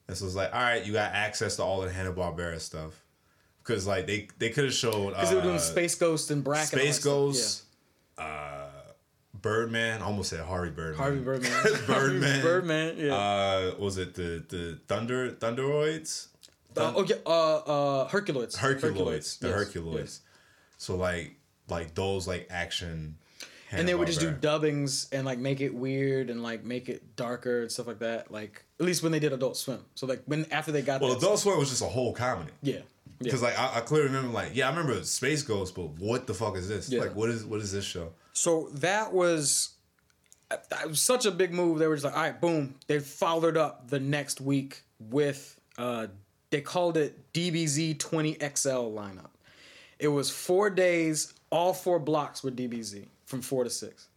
and 0.08 0.15
so 0.15 0.26
it's 0.26 0.36
like, 0.36 0.54
all 0.54 0.62
right, 0.62 0.86
you 0.86 0.94
got 0.94 1.12
access 1.13 1.58
to 1.58 1.63
all 1.63 1.82
the 1.82 1.91
Hanna 1.91 2.13
Barbera 2.13 2.60
stuff, 2.60 2.94
because 3.63 3.86
like 3.86 4.08
they 4.08 4.28
they 4.39 4.50
could 4.50 4.63
have 4.65 4.74
showed 4.74 5.10
Because 5.12 5.30
they 5.30 5.36
were 5.36 5.41
doing 5.41 5.56
uh, 5.56 5.60
Space 5.60 5.96
Ghost 5.96 6.32
and 6.32 6.44
Brak. 6.44 6.68
Space. 6.68 7.04
Ghost, 7.04 7.63
uh, 8.18 8.70
Birdman. 9.41 10.02
I 10.02 10.06
almost 10.06 10.30
said 10.30 10.39
Harvey 10.39 10.72
Birdman. 10.72 10.98
Harvey 10.98 11.20
Birdman. 11.20 11.52
Birdman. 11.88 12.41
Birdman. 12.41 12.96
Yeah. 12.98 13.13
Uh, 13.15 13.76
was 13.78 13.98
it 13.98 14.13
the 14.15 14.44
the 14.48 14.80
Thunder 14.88 15.32
Thunderoids? 15.32 16.28
Uh, 16.78 16.94
oh 16.96 17.04
yeah. 17.04 17.15
Uh, 17.26 17.56
uh, 17.58 18.10
Herculoids. 18.10 18.56
Herculoids, 18.58 19.39
the 19.39 19.48
Yes, 19.50 19.58
Herculoids. 19.60 19.98
yes. 19.98 20.22
So 20.78 20.96
like 20.96 21.36
like 21.70 21.94
those 21.96 22.28
like 22.28 22.48
action. 22.50 23.18
And 23.80 23.88
they 23.88 23.96
would 23.96 24.08
just 24.08 24.20
do 24.20 24.32
dubbings 24.32 25.08
and 25.12 25.26
like 25.26 25.40
make 25.40 25.62
it 25.62 25.74
weird 25.74 26.30
and 26.30 26.42
like 26.44 26.64
make 26.64 26.90
it 26.90 27.16
darker 27.16 27.62
and 27.62 27.72
stuff 27.72 27.88
like 27.88 28.00
that. 28.00 28.32
Like 28.32 28.64
at 28.80 28.86
least 28.86 29.04
when 29.04 29.12
they 29.12 29.20
did 29.20 29.34
Adult 29.34 29.58
Swim. 29.58 29.84
So 29.96 30.06
like 30.08 30.24
when 30.26 30.46
after 30.52 30.72
they 30.72 30.82
got 30.82 31.02
Well, 31.02 31.12
that, 31.12 31.18
Adult 31.18 31.40
Swim 31.40 31.58
was 31.58 31.70
just 31.70 31.82
a 31.82 31.86
whole 31.86 32.14
comedy. 32.14 32.52
yeah, 32.62 32.76
yeah. 32.76 32.82
Because 33.20 33.42
like 33.42 33.58
I, 33.58 33.78
I 33.78 33.80
clearly 33.82 34.08
remember 34.08 34.30
like 34.30 34.56
yeah 34.56 34.68
I 34.68 34.70
remember 34.76 35.04
Space 35.04 35.44
Ghost, 35.44 35.76
but 35.76 35.90
what 36.00 36.28
the 36.28 36.34
fuck 36.34 36.56
is 36.58 36.68
this? 36.68 36.90
Yeah. 36.90 37.02
Like 37.02 37.16
what 37.16 37.30
is 37.30 37.46
what 37.46 37.60
is 37.62 37.72
this 37.72 37.86
show? 37.86 38.12
So 38.34 38.70
that 38.74 39.14
was 39.14 39.70
that 40.50 40.88
was 40.88 41.02
such 41.02 41.26
a 41.26 41.32
big 41.32 41.54
move. 41.54 41.80
They 41.80 41.88
were 41.88 41.96
just 41.96 42.06
like, 42.06 42.16
all 42.16 42.22
right, 42.24 42.40
boom. 42.40 42.76
They 42.88 43.00
followed 43.00 43.58
up 43.58 43.90
the 43.90 44.00
next 44.00 44.42
week 44.42 44.84
with 45.00 45.60
uh 45.78 46.08
they 46.52 46.62
called 46.62 46.96
it 46.98 47.34
DBZ 47.34 47.98
20XL 47.98 48.94
lineup. 48.94 49.30
It 49.98 50.10
was 50.10 50.30
four 50.30 50.70
days, 50.70 51.34
all 51.50 51.74
four 51.74 52.00
blocks 52.00 52.44
were 52.44 52.52
DBZ 52.52 53.08
from 53.26 53.42
four 53.42 53.64
to 53.64 53.70
six. 53.70 54.08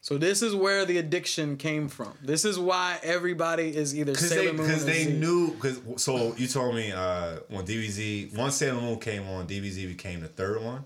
So 0.00 0.18
this 0.18 0.42
is 0.42 0.54
where 0.54 0.84
the 0.84 0.98
addiction 0.98 1.56
came 1.56 1.88
from. 1.88 2.12
This 2.22 2.44
is 2.44 2.58
why 2.58 2.98
everybody 3.02 3.74
is 3.74 3.96
either 3.96 4.12
Because 4.12 4.28
Sailor 4.28 4.44
they 4.44 4.52
Moon 4.52 4.66
because 4.66 4.84
they 4.84 5.04
Z. 5.04 5.12
knew 5.14 5.52
because 5.54 5.80
so 5.96 6.34
you 6.36 6.46
told 6.46 6.74
me 6.74 6.92
uh 6.92 7.36
when 7.48 7.64
DBZ 7.64 8.36
once 8.36 8.56
Sailor 8.56 8.80
Moon 8.82 8.98
came 8.98 9.26
on 9.28 9.46
DBZ 9.46 9.88
became 9.88 10.20
the 10.20 10.28
third 10.28 10.62
one 10.62 10.84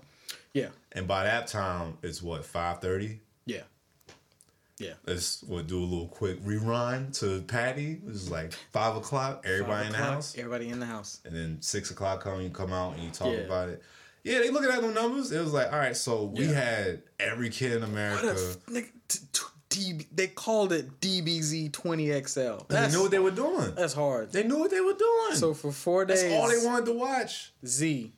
Yeah, 0.53 0.69
and 0.93 1.05
by 1.05 1.25
that 1.25 1.47
time 1.47 1.97
it's 2.01 2.21
what 2.23 2.45
five 2.45 2.79
thirty. 2.79 3.19
yeah, 3.45 3.63
yeah. 4.77 4.93
Let's 5.05 5.43
we'll 5.43 5.63
do 5.63 5.79
a 5.79 5.83
little 5.83 6.07
quick 6.07 6.37
rewind 6.45 7.13
to 7.15 7.41
Patty. 7.41 7.91
It 8.01 8.05
was 8.05 8.31
like 8.31 8.53
five 8.71 8.95
o'clock. 8.95 9.43
Everybody 9.45 9.87
in 9.87 9.91
the 9.91 9.97
house. 9.97 10.37
Everybody 10.37 10.69
in 10.69 10.79
the 10.79 10.85
house. 10.85 11.19
and 11.25 11.35
then 11.35 11.57
six 11.61 11.91
o'clock 11.91 12.21
come, 12.23 12.39
you 12.41 12.49
come 12.51 12.71
out 12.71 12.93
and 12.95 13.03
you 13.03 13.09
talk 13.11 13.33
Yeah. 13.33 13.39
about 13.39 13.67
it. 13.67 13.83
Yeah, 14.29 14.39
they 14.39 14.49
looking 14.49 14.69
at 14.71 14.81
the 14.81 14.91
numbers. 14.91 15.31
It 15.31 15.41
was 15.41 15.53
like, 15.53 15.71
all 15.73 15.79
right, 15.79 15.95
so 15.97 16.25
we 16.25 16.45
Yeah. 16.45 16.53
had 16.53 17.03
every 17.19 17.49
kid 17.49 17.73
in 17.73 17.81
What 17.81 17.89
America. 17.89 18.27
a 18.27 18.31
f- 18.33 18.57
nigga, 18.67 18.89
t- 19.07 19.19
t- 19.69 20.07
they 20.13 20.27
called 20.27 20.71
it 20.73 20.99
DBZ 21.01 21.69
20XL. 21.71 22.65
and 22.69 22.91
they 22.91 22.95
knew 22.95 23.01
what 23.03 23.11
they 23.11 23.19
were 23.19 23.31
doing. 23.31 23.73
that's 23.75 23.93
hard. 23.93 24.31
They 24.31 24.43
knew 24.43 24.57
what 24.59 24.71
they 24.71 24.81
were 24.81 24.93
doing. 24.93 25.35
So 25.35 25.53
for 25.53 25.71
four 25.71 26.05
days, 26.05 26.21
that's 26.21 26.33
all 26.33 26.47
they 26.49 26.65
wanted 26.65 26.85
to 26.85 26.93
watch. 26.93 27.51
Z. 27.65 28.13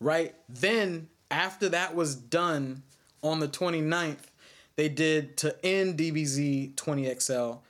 Right? 0.00 0.34
Then, 0.48 1.08
after 1.30 1.68
that 1.70 1.94
was 1.94 2.14
done 2.14 2.82
on 3.22 3.40
the 3.40 3.48
29th, 3.48 4.30
they 4.76 4.88
did 4.88 5.36
to 5.38 5.56
end 5.66 5.98
DBZ 5.98 6.74
20XL, 6.76 7.60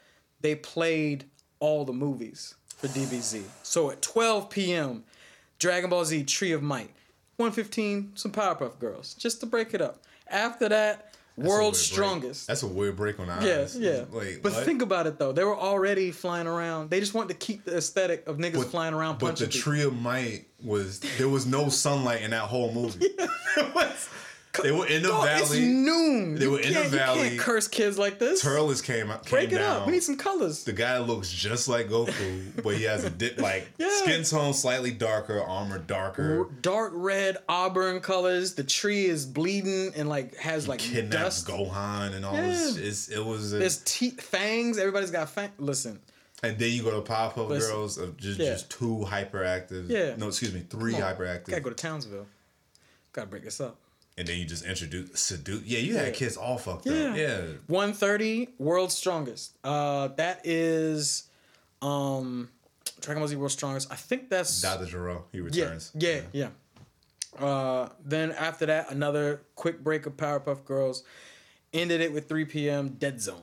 they 0.40 0.54
played 0.54 1.24
all 1.58 1.84
the 1.84 1.92
movies 1.92 2.54
for 2.76 2.86
DBZ. 2.88 3.42
So 3.62 3.90
at 3.90 4.02
12 4.02 4.50
p.m., 4.50 5.04
Dragon 5.58 5.90
Ball 5.90 6.04
Z 6.04 6.22
Tree 6.24 6.52
of 6.52 6.62
Might, 6.62 6.90
115, 7.38 8.12
some 8.16 8.32
Powerpuff 8.32 8.78
Girls, 8.80 9.14
just 9.14 9.38
to 9.40 9.46
break 9.46 9.72
it 9.72 9.80
up. 9.80 10.02
After 10.28 10.68
that, 10.68 11.12
That's 11.36 11.48
World's 11.48 11.78
weird 11.78 11.96
break. 12.00 12.08
Strongest. 12.08 12.46
That's 12.48 12.62
a 12.64 12.66
weird 12.66 12.96
break 12.96 13.20
on 13.20 13.28
the 13.28 13.46
Yeah, 13.46 13.60
eyes. 13.60 13.78
yeah. 13.78 14.04
But 14.10 14.42
what? 14.52 14.64
think 14.64 14.82
about 14.82 15.06
it 15.06 15.20
though. 15.20 15.30
They 15.30 15.44
were 15.44 15.56
already 15.56 16.10
flying 16.10 16.48
around. 16.48 16.90
They 16.90 16.98
just 16.98 17.14
wanted 17.14 17.28
to 17.28 17.46
keep 17.46 17.64
the 17.64 17.76
aesthetic 17.76 18.26
of 18.26 18.38
niggas 18.38 18.64
flying 18.64 18.92
around 18.92 19.20
But 19.20 19.36
the 19.36 19.46
people. 19.46 19.60
tree 19.60 19.82
of 19.82 19.94
might 19.96 20.46
was 20.62 20.98
there 21.16 21.28
was 21.28 21.46
no 21.46 21.68
sunlight 21.68 22.22
in 22.22 22.32
that 22.32 22.42
whole 22.42 22.72
movie. 22.74 23.06
They 24.62 24.72
were 24.72 24.86
in 24.86 25.02
the 25.02 25.08
Dog, 25.08 25.28
It's 25.30 25.48
valley. 25.50 25.66
noon. 25.66 26.34
They 26.34 26.44
You 26.44 26.50
were 26.52 26.60
in 26.60 26.74
the 26.74 26.80
can't- 26.80 26.92
You 26.92 27.24
can't 27.28 27.38
curse 27.38 27.68
kids 27.68 27.98
like 27.98 28.18
this. 28.18 28.40
Turles 28.42 28.82
came 28.82 29.10
out, 29.10 29.26
Break 29.28 29.52
it 29.52 29.58
down. 29.58 29.82
up. 29.82 29.86
We 29.86 29.92
need 29.92 30.02
some 30.02 30.16
colors. 30.16 30.64
the 30.64 30.72
guy 30.72 30.98
looks 30.98 31.30
just 31.30 31.68
like 31.68 31.88
Goku, 31.88 32.62
but 32.62 32.76
he 32.76 32.84
has 32.84 33.04
a 33.04 33.10
dip 33.10 33.38
like 33.40 33.68
Yeah. 33.78 33.88
skin 34.02 34.24
tone 34.24 34.54
slightly 34.54 34.90
darker, 34.90 35.40
armor 35.42 35.78
darker. 35.78 36.46
Dark 36.60 36.92
red 36.94 37.36
auburn 37.48 38.00
colors. 38.00 38.54
The 38.54 38.64
tree 38.64 39.06
is 39.06 39.26
bleeding 39.26 39.92
and 39.96 40.08
like 40.08 40.34
has 40.36 40.66
like 40.68 40.80
Kidnaps 40.80 41.42
dust. 41.42 41.48
Gohan 41.48 42.14
and 42.14 42.24
all 42.24 42.34
Yeah. 42.34 42.48
this. 42.52 42.76
It's, 42.76 43.08
it 43.08 43.24
was, 43.24 43.52
a, 43.52 43.58
There's 43.58 43.78
teeth, 43.84 44.20
fangs. 44.20 44.78
Everybody's 44.78 45.10
got 45.10 45.30
fangs. 45.30 45.52
Listen, 45.58 46.00
and 46.42 46.58
then 46.58 46.70
you 46.72 46.82
go 46.82 46.90
to 47.00 47.10
Powerpuff 47.10 47.48
Listen. 47.48 47.70
Uh, 47.70 47.74
Girls 47.74 47.98
of 47.98 48.16
just 48.16 48.38
Yeah. 48.38 48.52
just 48.52 48.70
two 48.70 49.04
hyperactive. 49.08 49.88
Yeah. 49.88 50.14
No, 50.16 50.28
excuse 50.28 50.52
me, 50.52 50.62
three 50.68 50.94
hyperactive. 50.94 51.46
gotta 51.46 51.60
go 51.60 51.70
to 51.70 51.74
Townsville. 51.76 52.26
Gotta 53.12 53.26
break 53.28 53.44
this 53.44 53.60
up. 53.60 53.76
And 54.18 54.26
then 54.28 54.38
you 54.38 54.44
just 54.44 54.64
introduce 54.64 55.18
seduce. 55.20 55.62
Yeah, 55.64 55.78
you 55.78 55.96
had 55.96 56.12
kids 56.14 56.36
all 56.36 56.58
fucked 56.58 56.86
Yeah. 56.86 57.10
up. 57.10 57.16
Yeah. 57.16 57.40
130, 57.68 58.48
World's 58.58 58.94
Strongest. 58.96 59.52
Uh, 59.64 60.08
that 60.16 60.40
is, 60.44 61.24
um, 61.80 62.50
Dragon 63.00 63.20
Ball 63.20 63.28
Z 63.28 63.36
World's 63.36 63.54
Strongest. 63.54 63.90
I 63.92 63.94
think 63.96 64.28
that's 64.28 64.60
Dr. 64.60 64.86
Gero, 64.86 65.24
he 65.32 65.38
yeah, 65.38 65.44
returns. 65.44 65.92
yeah, 65.94 66.20
yeah. 66.32 66.48
Uh, 67.38 67.88
then 68.04 68.32
after 68.32 68.66
that, 68.66 68.90
another 68.90 69.42
quick 69.54 69.82
break 69.84 70.06
of 70.06 70.16
Powerpuff 70.16 70.64
Girls. 70.64 71.04
Ended 71.72 72.00
it 72.00 72.12
with 72.12 72.28
3 72.28 72.46
p.m. 72.46 72.88
Dead 72.98 73.20
Zone. 73.20 73.42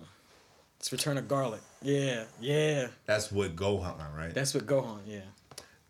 It's 0.80 0.92
Return 0.92 1.18
of 1.18 1.28
Garlic. 1.28 1.62
Yeah, 1.82 2.24
yeah. 2.42 2.88
That's 3.06 3.32
what 3.32 3.56
Gohan, 3.56 3.96
right? 4.16 4.34
That's 4.34 4.54
what 4.56 4.66
Gohan. 4.66 5.00
Yeah. 5.06 5.20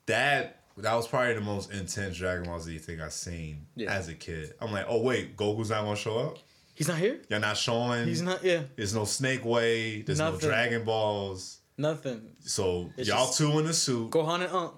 that 0.07 0.59
that 0.77 0.93
was 0.93 1.07
probably 1.07 1.33
the 1.33 1.41
most 1.41 1.71
intense 1.71 2.17
Dragon 2.17 2.45
Ball 2.45 2.59
Z 2.59 2.77
thing 2.79 2.99
I've 3.01 3.13
seen 3.13 3.65
Yeah. 3.75 3.91
as 3.93 4.09
a 4.09 4.13
kid. 4.13 4.53
I'm 4.59 4.71
like, 4.71 4.85
oh 4.89 5.01
wait, 5.01 5.35
Goku's 5.37 5.69
not 5.69 5.83
gonna 5.83 5.95
show 5.95 6.17
up. 6.19 6.37
He's 6.73 6.87
not 6.89 6.97
here. 6.97 7.21
You're 7.29 7.39
not 7.39 7.55
showing. 7.57 8.05
He's 8.07 8.21
not. 8.21 8.43
Yeah. 8.43 8.63
There's 8.75 8.93
no 8.93 9.05
Snake 9.05 9.45
Way. 9.45 10.01
There's 10.01 10.19
no 10.19 10.35
Dragon 10.37 10.83
Balls. 10.83 11.59
Nothing. 11.77 12.21
So 12.41 12.89
It's 12.97 13.07
y'all 13.07 13.31
two 13.31 13.57
in 13.59 13.65
the 13.65 13.73
suit, 13.73 14.09
Gohan 14.11 14.41
and 14.43 14.51
Unk. 14.53 14.73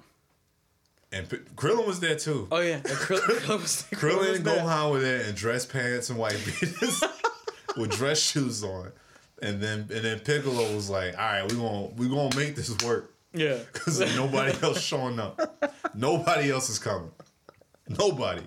and 1.12 1.30
P- 1.30 1.38
Krillin 1.56 1.88
was 1.88 2.00
there 2.00 2.16
too. 2.16 2.48
Oh 2.52 2.60
yeah. 2.60 2.80
Krill- 2.82 3.20
Krillin 3.20 3.62
was- 3.62 3.86
Krillin 3.94 4.20
was 4.30 4.38
and 4.38 4.46
there. 4.46 4.60
Gohan 4.60 4.92
were 4.92 5.00
there 5.00 5.22
in 5.22 5.34
dress 5.36 5.66
pants 5.66 6.10
and 6.12 6.20
white 6.20 6.40
beaters 6.46 7.04
with 7.78 7.92
dress 7.92 8.20
shoes 8.22 8.64
on, 8.64 8.92
and 9.42 9.62
then 9.62 9.80
and 9.94 10.06
then 10.06 10.20
Piccolo 10.20 10.76
was 10.76 10.90
like, 10.90 11.18
"All 11.18 11.24
right, 11.26 11.44
we 11.52 11.58
gonna 11.58 11.88
we 11.96 12.08
gonna 12.10 12.36
make 12.36 12.56
this 12.56 12.76
work 12.84 13.14
Yeah. 13.34 13.58
because 13.74 14.00
nobody 14.16 14.54
else 14.62 14.82
showing 14.82 15.20
up. 15.20 15.40
Nobody 15.94 16.52
else 16.52 16.70
is 16.70 16.80
coming. 16.80 17.12
Nobody. 17.90 18.42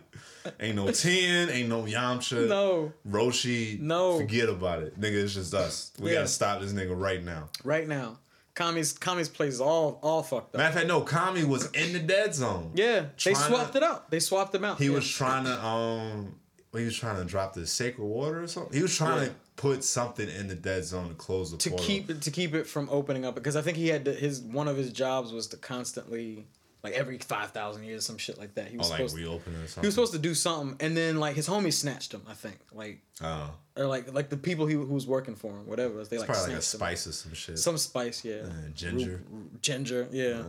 Ain't 0.58 0.76
no 0.76 0.90
Tien, 0.90 1.50
ain't 1.50 1.68
no 1.68 1.82
Yamcha, 1.82 2.48
No. 2.48 2.92
Roshi. 3.08 3.78
No. 3.78 4.18
forget 4.18 4.48
about 4.48 4.82
it, 4.82 4.98
nigga. 4.98 5.22
It's 5.22 5.34
just 5.34 5.52
us. 5.54 5.92
We 5.98 6.10
Yeah. 6.10 6.16
gotta 6.16 6.28
stop 6.28 6.60
this 6.62 6.72
nigga 6.72 6.98
right 6.98 7.22
now. 7.22 7.50
Right 7.62 7.86
now, 7.86 8.18
Kami's 8.54 8.92
Kami's 8.94 9.28
place 9.28 9.54
is 9.54 9.60
all 9.60 9.98
all 10.02 10.22
fucked 10.22 10.54
up. 10.54 10.58
Matter 10.58 10.68
of 10.68 10.74
fact, 10.76 10.86
no, 10.86 11.02
Kami 11.02 11.44
was 11.44 11.70
in 11.72 11.92
the 11.92 11.98
dead 11.98 12.34
zone. 12.34 12.72
Yeah, 12.74 13.06
they 13.22 13.34
swapped 13.34 13.72
to- 13.72 13.78
it 13.78 13.84
out. 13.84 14.10
They 14.10 14.18
swapped 14.20 14.52
them 14.52 14.64
out. 14.64 14.78
He 14.78 14.86
yeah. 14.86 14.92
was 14.92 15.08
trying 15.08 15.44
to 15.44 15.62
um 15.64 16.39
he 16.78 16.84
was 16.84 16.96
trying 16.96 17.16
to 17.16 17.24
drop 17.24 17.52
the 17.54 17.66
sacred 17.66 18.04
water 18.04 18.42
or 18.42 18.46
something. 18.46 18.72
He 18.72 18.82
was 18.82 18.96
trying 18.96 19.22
Yeah. 19.22 19.28
to 19.28 19.34
put 19.56 19.82
something 19.84 20.28
in 20.28 20.46
the 20.48 20.54
dead 20.54 20.84
zone 20.84 21.08
to 21.08 21.14
close 21.14 21.50
the 21.50 21.56
to 21.58 21.70
portal. 21.70 21.86
keep 21.86 22.08
it 22.10 22.22
to 22.22 22.30
keep 22.30 22.54
it 22.54 22.66
from 22.66 22.88
opening 22.90 23.24
up 23.24 23.34
because 23.34 23.56
I 23.56 23.62
think 23.62 23.76
he 23.76 23.88
had 23.88 24.04
to, 24.06 24.12
his 24.14 24.40
one 24.40 24.68
of 24.68 24.76
his 24.76 24.90
jobs 24.92 25.32
was 25.32 25.48
to 25.48 25.56
constantly 25.56 26.46
like 26.82 26.94
every 26.94 27.18
five 27.18 27.50
thousand 27.50 27.82
years 27.84 28.06
some 28.06 28.16
shit 28.16 28.38
like 28.38 28.54
that. 28.54 28.68
He 28.68 28.76
was 28.78 28.88
like 28.88 28.98
supposed 28.98 29.16
to, 29.16 29.20
reopen 29.20 29.52
it 29.54 29.56
or 29.56 29.66
something. 29.66 29.82
he 29.82 29.86
was 29.88 29.94
supposed 29.94 30.12
to 30.12 30.18
do 30.18 30.32
something 30.34 30.76
and 30.80 30.96
then 30.96 31.18
like 31.20 31.34
his 31.36 31.46
homies 31.48 31.74
snatched 31.74 32.14
him. 32.14 32.22
I 32.28 32.32
think 32.34 32.56
like 32.72 33.02
Oh. 33.20 33.50
or 33.76 33.84
like 33.86 34.12
like 34.14 34.30
the 34.30 34.36
people 34.38 34.66
he 34.66 34.74
who 34.74 34.86
was 34.86 35.06
working 35.06 35.34
for 35.34 35.50
him 35.50 35.66
whatever 35.66 36.02
they 36.04 36.16
like 36.18 36.26
Probably 36.28 36.52
like 36.54 36.58
a 36.58 36.62
snatched 36.62 36.74
him. 36.74 36.78
spice 36.78 37.06
or 37.08 37.12
some 37.12 37.34
shit. 37.34 37.58
some 37.58 37.76
spice 37.76 38.24
yeah 38.24 38.42
Uh, 38.44 38.68
ginger. 38.74 39.20
Ru- 39.30 39.38
ru- 39.40 39.50
ginger 39.60 40.08
yeah. 40.10 40.42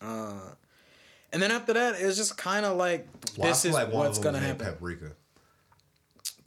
Uh, 0.00 0.40
and 1.32 1.42
then 1.42 1.50
after 1.50 1.74
that, 1.74 2.00
it 2.00 2.06
was 2.06 2.16
just 2.16 2.38
kind 2.38 2.64
of 2.64 2.78
like 2.78 3.06
Well, 3.36 3.48
this 3.48 3.66
is 3.66 3.74
like 3.74 3.92
what's 3.92 4.18
gonna 4.18 4.38
happen. 4.38 4.64
Paprika. 4.64 5.12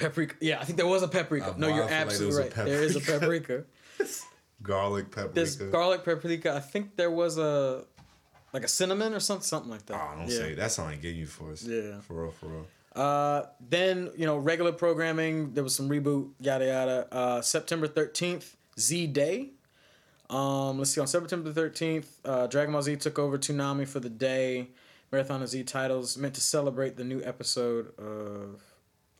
Paprika. 0.01 0.35
Yeah, 0.41 0.59
I 0.59 0.65
think 0.65 0.77
there 0.77 0.87
was 0.87 1.03
a 1.03 1.07
paprika. 1.07 1.51
Uh, 1.51 1.53
no, 1.57 1.67
you're 1.67 1.77
I 1.77 1.81
like 1.81 1.91
absolutely 1.91 2.43
right. 2.43 2.53
There 2.53 2.83
is 2.83 2.95
a 2.95 2.99
paprika. 2.99 3.63
Garlic 4.63 5.09
paprika. 5.11 5.33
There's 5.33 5.55
garlic 5.55 6.03
paprika. 6.03 6.53
I 6.53 6.59
think 6.59 6.95
there 6.95 7.09
was 7.09 7.37
a 7.39 7.83
like 8.53 8.63
a 8.63 8.67
cinnamon 8.67 9.13
or 9.13 9.19
something, 9.19 9.43
something 9.43 9.71
like 9.71 9.85
that. 9.87 9.95
Oh, 9.95 10.13
I 10.13 10.15
don't 10.19 10.29
yeah. 10.29 10.37
say 10.37 10.53
that's 10.53 10.77
not 10.77 11.01
getting 11.01 11.19
you 11.19 11.25
for 11.25 11.51
us. 11.51 11.63
Yeah. 11.63 11.99
For 12.01 12.23
real, 12.23 12.31
for 12.31 12.45
real. 12.47 12.67
Uh, 12.95 13.43
then 13.59 14.11
you 14.15 14.25
know 14.25 14.37
regular 14.37 14.71
programming. 14.71 15.53
There 15.53 15.63
was 15.63 15.75
some 15.75 15.89
reboot, 15.89 16.29
yada 16.39 16.65
yada. 16.65 17.07
Uh, 17.11 17.41
September 17.41 17.87
thirteenth, 17.87 18.55
Z 18.77 19.07
Day. 19.07 19.49
Um, 20.29 20.77
let's 20.77 20.91
see. 20.91 21.01
On 21.01 21.07
September 21.07 21.51
thirteenth, 21.51 22.19
uh, 22.23 22.47
Dragon 22.47 22.73
Ball 22.73 22.83
Z 22.83 22.97
took 22.97 23.17
over 23.17 23.37
Toonami 23.37 23.87
for 23.87 23.99
the 23.99 24.09
day. 24.09 24.67
Marathon 25.11 25.41
of 25.41 25.49
Z 25.49 25.63
titles 25.63 26.17
meant 26.17 26.35
to 26.35 26.41
celebrate 26.41 26.95
the 26.95 27.03
new 27.03 27.21
episode 27.23 27.87
of, 27.99 28.61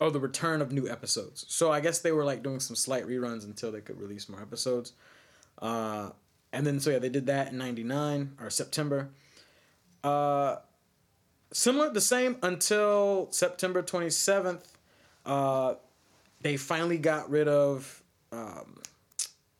oh, 0.01 0.09
the 0.09 0.19
return 0.19 0.61
of 0.61 0.71
new 0.73 0.89
episodes. 0.89 1.45
So 1.47 1.71
I 1.71 1.79
guess 1.79 1.99
they 1.99 2.11
were 2.11 2.25
like 2.25 2.43
doing 2.43 2.59
some 2.59 2.75
slight 2.75 3.07
reruns 3.07 3.45
until 3.45 3.71
they 3.71 3.81
could 3.81 4.01
release 4.01 4.27
more 4.27 4.41
episodes. 4.41 4.93
Uh, 5.61 6.09
and 6.51 6.65
then 6.65 6.79
so 6.79 6.89
yeah, 6.89 6.99
they 6.99 7.09
did 7.09 7.27
that 7.27 7.51
in 7.51 7.57
'99 7.57 8.37
or 8.41 8.49
September. 8.49 9.09
Uh, 10.03 10.57
similar, 11.53 11.91
the 11.91 12.01
same 12.01 12.37
until 12.41 13.27
September 13.31 13.83
27th. 13.83 14.63
Uh, 15.25 15.75
they 16.41 16.57
finally 16.57 16.97
got 16.97 17.29
rid 17.29 17.47
of 17.47 18.01
um, 18.31 18.81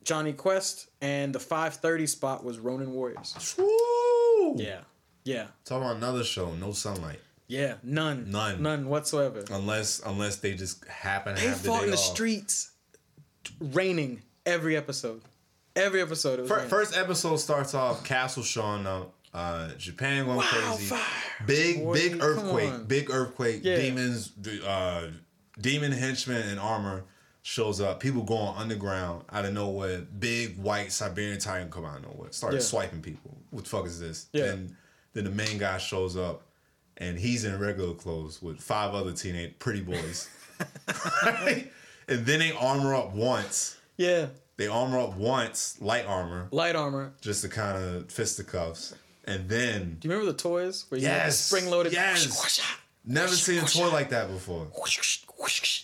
Jonny 0.04 0.34
Quest, 0.34 0.90
and 1.02 1.34
the 1.34 1.40
5:30 1.40 2.10
spot 2.10 2.44
was 2.44 2.58
Ronin 2.58 2.92
Warriors. 2.94 3.56
Woo! 3.58 4.56
Yeah, 4.58 4.82
yeah, 5.24 5.48
Talk 5.66 5.84
about 5.84 5.98
another 5.98 6.24
show, 6.24 6.54
no 6.56 6.72
sunlight. 6.72 7.20
Yeah. 7.52 7.76
None, 7.84 8.32
None. 8.32 8.62
none 8.62 8.88
whatsoever. 8.88 9.44
Unless 9.52 10.02
unless 10.06 10.38
they 10.38 10.54
just 10.54 10.86
happen 10.88 11.36
to 11.36 11.42
They 11.42 11.48
have 11.50 11.62
the 11.62 11.68
fought 11.70 11.84
in 11.84 11.92
the 11.92 11.98
off. 11.98 12.04
streets, 12.04 12.72
raining 13.60 14.22
every 14.46 14.76
episode. 14.78 15.22
Every 15.76 16.02
episode, 16.02 16.40
it 16.40 16.42
was 16.44 16.52
Fir- 16.52 16.68
First 16.68 16.98
episode 16.98 17.38
starts 17.38 17.74
off 17.74 18.04
Castle 18.04 18.44
showing 18.44 18.86
up, 18.86 19.14
uh, 19.34 19.70
Japan 19.78 20.26
going 20.26 20.40
crazy, 20.42 20.66
Wildfire. 20.92 21.00
big 21.48 21.84
Boy, 21.84 21.94
big 21.94 22.22
earthquake, 22.22 22.88
big 22.88 23.10
earthquake, 23.10 23.62
Yeah. 23.64 23.78
demons, 23.78 24.32
uh, 24.66 25.12
demon 25.60 25.94
henchmen 25.94 26.50
in 26.50 26.58
armor 26.58 27.06
shows 27.42 27.80
up. 27.80 28.02
People 28.02 28.24
going 28.24 28.54
underground 28.58 29.24
out 29.32 29.46
of 29.46 29.54
nowhere. 29.54 30.02
Big 30.02 30.58
white 30.58 30.92
Siberian 30.92 31.40
tiger 31.40 31.68
come 31.70 31.86
out 31.86 31.98
of 31.98 32.04
nowhere, 32.04 32.32
start 32.34 32.54
Yeah. 32.54 32.60
swiping 32.60 33.02
people. 33.02 33.38
What 33.52 33.64
the 33.64 33.70
fuck 33.70 33.86
is 33.86 34.00
this? 34.00 34.26
Yeah. 34.34 34.46
And 34.46 34.76
then 35.14 35.24
the 35.24 35.32
main 35.32 35.58
guy 35.58 35.78
shows 35.78 36.18
up, 36.18 36.44
and 37.02 37.18
he's 37.20 37.44
in 37.44 37.60
regular 37.60 37.94
clothes 37.96 38.42
with 38.42 38.62
five 38.62 38.94
other 38.94 39.12
teenage 39.12 39.60
pretty 39.60 39.82
boys. 39.82 40.30
Right? 41.24 41.72
And 42.08 42.26
then 42.26 42.40
they 42.40 42.52
armor 42.52 42.94
up 42.96 43.14
once. 43.14 43.78
Yeah, 43.98 44.28
They 44.58 44.68
armor 44.68 45.00
up 45.00 45.16
once, 45.16 45.78
light 45.82 46.06
armor, 46.06 46.48
light 46.52 46.76
armor. 46.76 47.14
just 47.22 47.42
to 47.44 47.50
kind 47.50 47.78
of 47.82 48.12
fisticuffs. 48.12 48.94
And 49.26 49.48
then 49.50 49.98
Do 50.00 50.08
you 50.08 50.14
remember 50.14 50.32
the 50.32 50.38
toys 50.38 50.86
where 50.90 51.00
you 51.00 51.08
Yes, 51.08 51.40
spring 51.40 51.70
loaded? 51.70 51.94
yes. 51.94 52.60
never 53.06 53.34
seen 53.36 53.64
a 53.64 53.68
toy 53.68 53.90
like 53.92 54.10
that 54.10 54.28
before. 54.30 54.68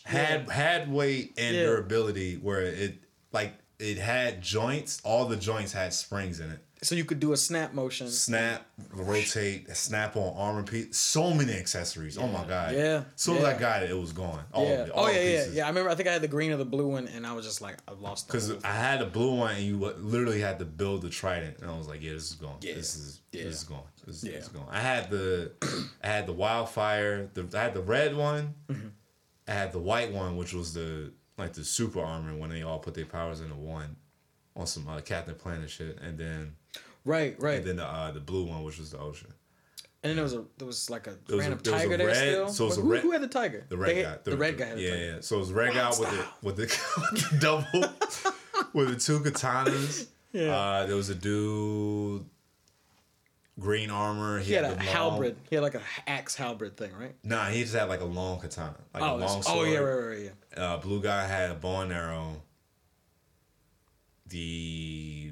Had 0.06 0.50
had 0.50 0.92
weight 0.92 1.34
and 1.38 1.56
Yeah. 1.56 1.64
durability 1.64 2.36
where 2.38 2.62
it 2.62 2.96
like 3.32 3.54
it 3.80 3.98
had 3.98 4.42
joints. 4.42 5.00
All 5.04 5.26
the 5.26 5.36
joints 5.38 5.72
had 5.74 5.94
springs 5.94 6.40
in 6.40 6.50
it. 6.52 6.60
So 6.84 6.96
you 6.96 7.06
could 7.06 7.20
do 7.20 7.34
a 7.34 7.38
snap 7.38 7.74
motion. 7.74 8.08
Snap, 8.10 8.66
rotate, 8.94 9.76
snap 9.76 10.16
on 10.16 10.34
armor 10.38 10.64
piece. 10.64 10.98
So 10.98 11.34
many 11.34 11.54
accessories. 11.54 12.18
Oh 12.18 12.28
my 12.28 12.44
god. 12.46 12.76
Yeah, 12.76 13.04
As 13.16 13.22
soon 13.22 13.38
as 13.38 13.44
I 13.44 13.58
got 13.58 13.84
it, 13.84 13.90
it 13.90 13.98
was 13.98 14.14
gone. 14.14 14.44
All 14.54 14.64
yeah. 14.66 14.84
it. 14.84 14.92
Oh 14.94 15.10
yeah, 15.10 15.22
yeah, 15.22 15.46
yeah. 15.54 15.66
I 15.66 15.70
remember. 15.70 15.90
I 15.90 15.96
think 15.96 16.08
I 16.08 16.14
had 16.14 16.22
the 16.22 16.28
green 16.28 16.52
or 16.52 16.58
the 16.58 16.66
blue 16.66 16.88
one, 16.88 17.08
and 17.08 17.26
I 17.26 17.34
was 17.34 17.46
just 17.46 17.62
like, 17.62 17.78
I 17.88 17.94
lost. 17.94 18.28
Because 18.28 18.52
I 18.64 18.72
had 18.74 19.00
the 19.02 19.06
blue 19.06 19.36
one, 19.36 19.56
and 19.56 19.64
you 19.64 19.78
literally 19.78 20.40
had 20.42 20.60
to 20.60 20.66
build 20.66 21.02
the 21.02 21.10
trident, 21.10 21.60
and 21.60 21.70
I 21.72 21.78
was 21.78 21.88
like, 21.88 22.04
"Yeah, 22.04 22.14
this 22.14 22.30
is 22.30 22.36
going. 22.36 22.58
Yeah. 22.62 22.76
This 22.76 22.96
is 22.96 23.22
Yeah. 23.32 23.44
this 23.46 23.56
is 23.56 23.64
going. 23.64 23.82
This, 24.06 24.24
Yeah. 24.24 24.32
this 24.34 24.44
is 24.44 24.50
going." 24.50 24.68
I 24.70 24.80
had 24.80 25.10
the, 25.10 25.52
I 26.04 26.08
had 26.08 26.28
the 26.28 26.34
wildfire. 26.34 27.30
The 27.34 27.48
I 27.58 27.64
had 27.64 27.74
the 27.74 27.82
red 27.82 28.16
one. 28.16 28.54
Mm-hmm. 28.70 28.88
I 29.48 29.52
had 29.54 29.72
the 29.72 29.80
white 29.80 30.12
one, 30.12 30.38
which 30.38 30.54
was 30.54 30.74
the 30.74 31.12
like 31.38 31.54
the 31.54 31.64
super 31.64 32.02
armor 32.02 32.36
when 32.36 32.50
they 32.50 32.64
all 32.64 32.80
put 32.80 32.94
their 32.94 33.06
powers 33.06 33.42
into 33.42 33.56
one, 33.56 33.96
on 34.56 34.68
some 34.68 34.88
uh, 34.88 35.00
Captain 35.02 35.36
Planet 35.36 35.70
shit, 35.70 36.00
and 36.02 36.18
then 36.18 36.56
right, 37.08 37.36
right. 37.42 37.58
and 37.60 37.66
then 37.68 37.76
the 37.78 37.86
uh, 37.86 38.12
the 38.12 38.20
blue 38.20 38.44
one, 38.46 38.64
which 38.64 38.78
was 38.78 38.92
the 38.92 39.00
ocean. 39.00 39.34
And 40.04 40.12
then 40.12 40.16
there 40.18 40.24
was 40.24 40.34
a 40.34 40.44
there 40.58 40.68
was 40.68 40.90
like 40.90 41.08
a 41.08 41.12
a- 41.12 41.18
there 41.28 41.38
was 41.38 41.48
a 41.48 41.56
tiger 41.56 41.98
there 41.98 42.08
red- 42.08 42.16
still. 42.18 42.50
so 42.50 42.66
it 42.66 42.68
was 42.68 42.78
But 42.78 42.82
a 42.82 42.86
who, 42.86 42.92
red- 42.94 43.02
who 43.04 43.12
had 43.12 43.22
the 43.22 43.28
tiger? 43.28 43.66
The 43.68 43.78
red 43.78 43.96
They- 43.96 44.04
guy. 44.04 44.18
The, 44.24 44.38
red 44.38 44.58
guy. 44.58 44.66
Had 44.66 44.78
the 44.78 44.82
yeah, 44.84 44.90
tiger. 44.92 45.06
yeah. 45.16 45.18
So 45.22 45.36
it 45.38 45.40
was 45.40 45.52
red 45.54 45.74
guy 45.74 45.90
with 45.90 45.98
the 45.98 46.06
style. 46.06 46.34
with 46.44 46.56
the, 46.58 46.62
with 47.12 47.30
the 47.32 47.38
double 47.40 47.82
with 48.74 48.90
the 48.90 49.00
two 49.00 49.20
katanas. 49.22 50.08
Yeah. 50.34 50.56
Uh, 50.56 50.86
there 50.86 50.96
was 50.96 51.10
a 51.10 51.16
dude. 51.16 52.26
green 53.60 53.90
armor. 53.90 54.40
He 54.40 54.54
had 54.54 54.66
a 54.66 54.70
long- 54.70 54.78
halberd. 54.80 55.36
He 55.50 55.56
had 55.56 55.64
like 55.64 55.74
a 55.76 55.82
axe 56.06 56.36
halberd 56.36 56.78
thing, 56.78 56.92
right? 57.00 57.16
Nah, 57.24 57.46
he 57.48 57.62
just 57.64 57.74
had 57.74 57.86
like 57.90 58.02
a 58.02 58.06
long 58.06 58.40
katana, 58.40 58.76
like 58.94 59.02
a 59.02 59.06
Oh, 59.06 59.10
long 59.16 59.20
that's- 59.22 59.46
sword. 59.48 59.68
oh 59.68 59.72
yeah, 59.72 59.80
right, 59.80 60.08
right, 60.10 60.32
yeah. 60.56 60.64
Uh, 60.64 60.78
blue 60.78 61.02
guy 61.02 61.26
had 61.26 61.50
a 61.52 61.56
bow 61.56 61.80
and 61.82 61.92
arrow. 61.94 62.44
The 64.28 65.32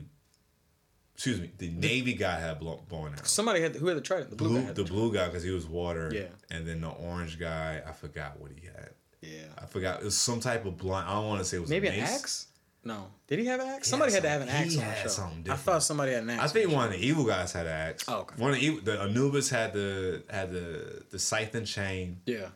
excuse 1.16 1.40
me, 1.42 1.50
the 1.58 1.70
navy 1.70 2.14
guy 2.14 2.40
had 2.40 2.52
a 2.52 2.56
blow- 2.56 2.84
bow 2.88 3.06
and 3.06 3.16
arrow. 3.16 3.24
Somebody 3.26 3.62
had 3.62 3.76
who 3.76 3.88
had 3.88 3.98
the 3.98 4.02
trident. 4.02 4.30
The 4.30 4.36
blue, 4.36 4.50
Blue, 4.50 4.60
guy 4.62 4.66
had 4.68 4.76
the 4.76 4.84
blue 4.84 5.14
guy 5.14 5.26
because 5.28 5.44
he 5.44 5.50
was 5.52 5.66
water. 5.66 6.12
Yeah. 6.14 6.28
and 6.56 6.68
then 6.68 6.82
the 6.82 6.90
orange 6.90 7.40
guy, 7.40 7.82
I 7.88 7.92
forgot 7.94 8.40
what 8.40 8.52
he 8.52 8.66
had. 8.68 8.92
Yeah. 9.22 9.48
I 9.58 9.66
forgot 9.66 10.02
it 10.02 10.06
was 10.06 10.18
some 10.18 10.40
type 10.40 10.66
of 10.66 10.78
blunt. 10.78 11.08
I 11.08 11.14
don't 11.14 11.28
want 11.28 11.40
to 11.40 11.46
say 11.46 11.58
it 11.58 11.62
was 11.62 11.70
Maybe 11.70 11.88
a 11.88 11.92
an 11.94 12.00
axe? 12.02 12.48
No. 12.84 13.08
Did 13.28 13.40
he 13.40 13.46
have 13.48 13.60
an 13.60 13.68
axe? 13.68 13.88
He 13.88 13.90
somebody 13.90 14.12
had 14.14 14.24
had 14.24 14.28
to 14.28 14.30
have 14.30 14.42
an 14.44 14.50
axe 14.50 14.74
he 14.74 14.80
on 14.80 14.86
the 14.86 14.92
had 14.92 15.02
show. 15.04 15.08
something 15.10 15.52
I 15.52 15.56
thought 15.56 15.82
somebody 15.82 16.12
had 16.12 16.22
an 16.24 16.30
axe. 16.30 16.44
I 16.44 16.48
think 16.54 16.72
one 16.72 16.86
of 16.86 16.92
the 16.92 17.00
evil 17.04 17.24
guys 17.26 17.52
had 17.52 17.66
an 17.66 17.72
axe. 17.72 18.06
Oh, 18.08 18.20
okay. 18.20 18.36
One 18.40 18.52
of 18.54 18.60
the, 18.60 18.80
the 18.82 19.02
Anubis 19.02 19.50
had 19.50 19.74
the 19.74 20.22
had 20.30 20.52
the 20.52 21.04
the 21.10 21.18
scythe 21.18 21.56
and 21.56 21.66
chain, 21.66 22.22
Yeah. 22.28 22.50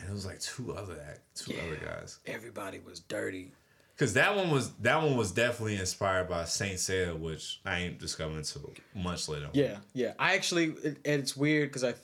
and 0.00 0.08
it 0.08 0.12
was 0.12 0.26
like 0.26 0.40
two 0.40 0.74
other 0.74 0.96
act, 1.08 1.20
two 1.36 1.52
Yeah. 1.54 1.62
other 1.66 1.76
guys. 1.76 2.18
Everybody 2.26 2.80
was 2.80 2.98
dirty. 3.00 3.52
Because 3.94 4.14
that 4.14 4.34
one 4.34 4.50
was 4.50 4.72
that 4.74 5.02
one 5.02 5.16
was 5.16 5.32
definitely 5.32 5.76
inspired 5.76 6.28
by 6.28 6.44
Saint 6.44 6.78
Seiya, 6.78 7.18
which 7.18 7.60
I 7.64 7.80
ain't 7.80 7.98
discovering 7.98 8.38
until 8.38 8.72
much 8.94 9.28
later. 9.28 9.48
Yeah, 9.52 9.78
yeah. 9.92 10.14
I 10.18 10.34
actually, 10.34 10.74
it, 10.82 10.98
it's 11.04 11.36
weird 11.36 11.68
because 11.68 11.84
I, 11.84 11.94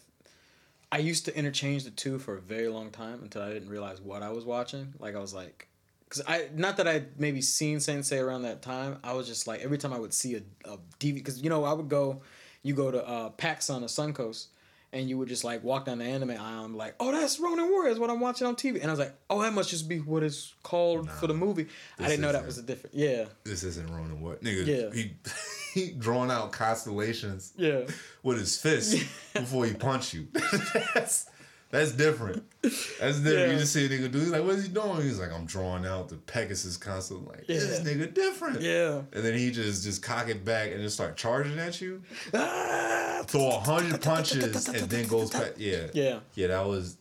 I 0.92 0.98
used 0.98 1.24
to 1.24 1.36
interchange 1.36 1.84
the 1.84 1.90
two 1.90 2.18
for 2.18 2.36
a 2.36 2.40
very 2.40 2.68
long 2.68 2.90
time 2.90 3.20
until 3.22 3.42
I 3.42 3.52
didn't 3.52 3.68
realize 3.68 4.00
what 4.00 4.22
I 4.22 4.30
was 4.30 4.44
watching. 4.44 4.94
Like 4.98 5.16
I 5.16 5.18
was 5.18 5.34
like, 5.34 5.68
because 6.04 6.22
I 6.26 6.48
not 6.54 6.76
that 6.76 6.88
I 6.88 7.04
maybe 7.18 7.40
seen 7.40 7.80
Sensei 7.80 8.18
around 8.18 8.42
that 8.42 8.62
time. 8.62 8.98
I 9.02 9.14
was 9.14 9.26
just 9.26 9.46
like 9.46 9.60
every 9.60 9.78
time 9.78 9.92
I 9.92 9.98
would 9.98 10.14
see 10.14 10.36
a, 10.36 10.42
a 10.70 10.78
DVD 11.00 11.14
because 11.14 11.42
you 11.42 11.50
know 11.50 11.64
I 11.64 11.72
would 11.72 11.88
go, 11.88 12.22
you 12.62 12.74
go 12.74 12.90
to 12.90 13.06
uh, 13.06 13.30
PAX 13.30 13.70
on 13.70 13.82
the 13.82 13.88
Suncoast. 13.88 14.48
And 14.92 15.08
you 15.08 15.18
would 15.18 15.28
just 15.28 15.44
like 15.44 15.62
walk 15.62 15.84
down 15.84 15.98
the 15.98 16.06
anime 16.06 16.30
aisle 16.30 16.64
and 16.64 16.72
be 16.72 16.78
like, 16.78 16.94
oh, 16.98 17.12
that's 17.12 17.38
Ronin 17.38 17.68
Warriors, 17.70 17.98
what 17.98 18.08
I'm 18.08 18.20
watching 18.20 18.46
on 18.46 18.56
TV. 18.56 18.76
And 18.80 18.84
I 18.84 18.90
was 18.90 18.98
like, 18.98 19.14
oh, 19.28 19.42
that 19.42 19.52
must 19.52 19.68
just 19.68 19.86
be 19.86 19.98
what 19.98 20.22
it's 20.22 20.54
called 20.62 21.10
for 21.10 21.26
the 21.26 21.34
movie. 21.34 21.66
I 21.98 22.08
didn't 22.08 22.22
know 22.22 22.32
that 22.32 22.46
was 22.46 22.56
a 22.56 22.62
different. 22.62 22.96
Yeah, 22.96 23.26
This 23.44 23.64
isn't 23.64 23.86
Ronin 23.90 24.20
what 24.22 24.42
nigga. 24.42 24.66
Yeah. 24.66 24.90
He 24.94 25.12
he 25.74 25.92
drawing 25.92 26.30
out 26.30 26.52
constellations 26.52 27.52
yeah. 27.56 27.82
with 28.22 28.38
his 28.38 28.60
fist 28.60 29.04
before 29.34 29.66
he 29.66 29.74
punch 29.74 30.14
you. 30.14 30.28
that's 30.94 31.28
that's 31.70 31.92
different. 31.92 32.44
That's 32.62 33.20
different. 33.20 33.24
Yeah. 33.24 33.46
You 33.52 33.58
just 33.58 33.72
see 33.72 33.86
a 33.86 33.88
nigga 33.88 34.10
do. 34.10 34.18
He's 34.18 34.30
like, 34.30 34.42
what 34.42 34.54
is 34.56 34.64
he 34.66 34.72
doing? 34.72 35.02
He's 35.02 35.18
like, 35.20 35.32
I'm 35.32 35.44
drawing 35.46 35.84
out 35.86 36.08
the 36.08 36.16
Pegasus 36.16 36.76
console. 36.76 37.18
Like 37.20 37.46
this 37.46 37.80
Yeah. 37.84 37.84
nigga 37.92 38.12
different. 38.14 38.60
Yeah. 38.62 39.02
And 39.12 39.24
then 39.24 39.36
he 39.38 39.50
just 39.50 39.84
just 39.84 40.02
cock 40.02 40.28
it 40.28 40.44
back 40.44 40.72
and 40.72 40.80
just 40.80 40.94
start 40.96 41.16
charging 41.16 41.58
at 41.58 41.80
you. 41.80 42.02
Ah! 42.34 43.22
Throw 43.26 43.48
a 43.48 43.60
hundred 43.60 44.00
punches 44.02 44.66
and 44.68 44.88
then 44.90 45.06
goes 45.06 45.30
back. 45.30 45.52
Yeah. 45.56 45.88
Yeah. 45.92 46.20
Yeah, 46.34 46.46
that 46.48 46.66
was. 46.66 46.96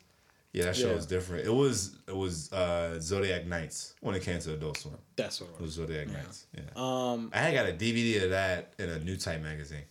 Yeah, 0.53 0.63
that 0.65 0.75
show 0.75 0.87
Yeah. 0.89 0.95
was 0.95 1.05
different. 1.05 1.45
It 1.45 1.53
was 1.53 1.97
it 2.07 2.15
was 2.15 2.51
uh, 2.51 2.99
Zodiac 2.99 3.45
Nights 3.45 3.93
when 4.01 4.15
it 4.15 4.23
came 4.23 4.39
to 4.39 4.53
Adult 4.53 4.77
Swim. 4.77 4.95
That's 5.15 5.39
what 5.39 5.49
it 5.49 5.53
It 5.53 5.61
was. 5.61 5.77
was 5.77 5.87
Zodiac 5.87 6.07
Nights. 6.07 6.45
Yeah. 6.55 6.61
Um, 6.75 7.29
I 7.33 7.39
had 7.39 7.53
got 7.53 7.69
a 7.69 7.73
DVD 7.73 8.23
of 8.23 8.29
that 8.31 8.73
in 8.79 8.89
a 8.89 8.97
Newtype 8.97 9.41
magazine. 9.43 9.83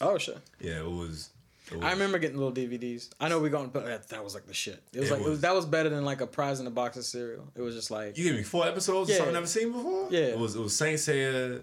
oh, 0.00 0.18
shit. 0.18 0.38
Yeah, 0.60 0.80
it 0.80 0.90
was. 0.90 1.30
Was 1.72 1.82
I 1.82 1.90
remember 1.92 2.18
getting 2.18 2.36
little 2.38 2.52
DVDs. 2.52 3.10
I 3.20 3.28
know 3.28 3.38
we 3.40 3.48
going, 3.50 3.68
but 3.68 3.84
that, 3.86 4.08
that 4.08 4.24
was 4.24 4.34
like 4.34 4.46
the 4.46 4.54
shit. 4.54 4.82
It 4.92 5.00
was 5.00 5.08
It 5.08 5.12
like 5.12 5.20
it 5.20 5.24
was, 5.24 5.30
was- 5.30 5.40
that 5.42 5.54
was 5.54 5.66
better 5.66 5.88
than 5.88 6.04
like 6.04 6.20
a 6.20 6.26
prize 6.26 6.60
in 6.60 6.66
a 6.66 6.70
box 6.70 6.96
of 6.96 7.04
cereal. 7.04 7.46
It 7.54 7.62
was 7.62 7.74
just 7.74 7.90
like, 7.90 8.16
You 8.18 8.24
gave 8.24 8.34
me 8.34 8.42
four 8.42 8.66
episodes 8.66 9.08
Yeah. 9.10 9.14
of 9.16 9.18
something 9.18 9.36
I've 9.36 9.42
never 9.42 9.46
seen 9.46 9.72
before. 9.72 10.08
Yeah. 10.10 10.20
it 10.20 10.38
was 10.38 10.56
it 10.56 10.60
was 10.60 10.76
Saint 10.76 10.98
Seiya. 10.98 11.62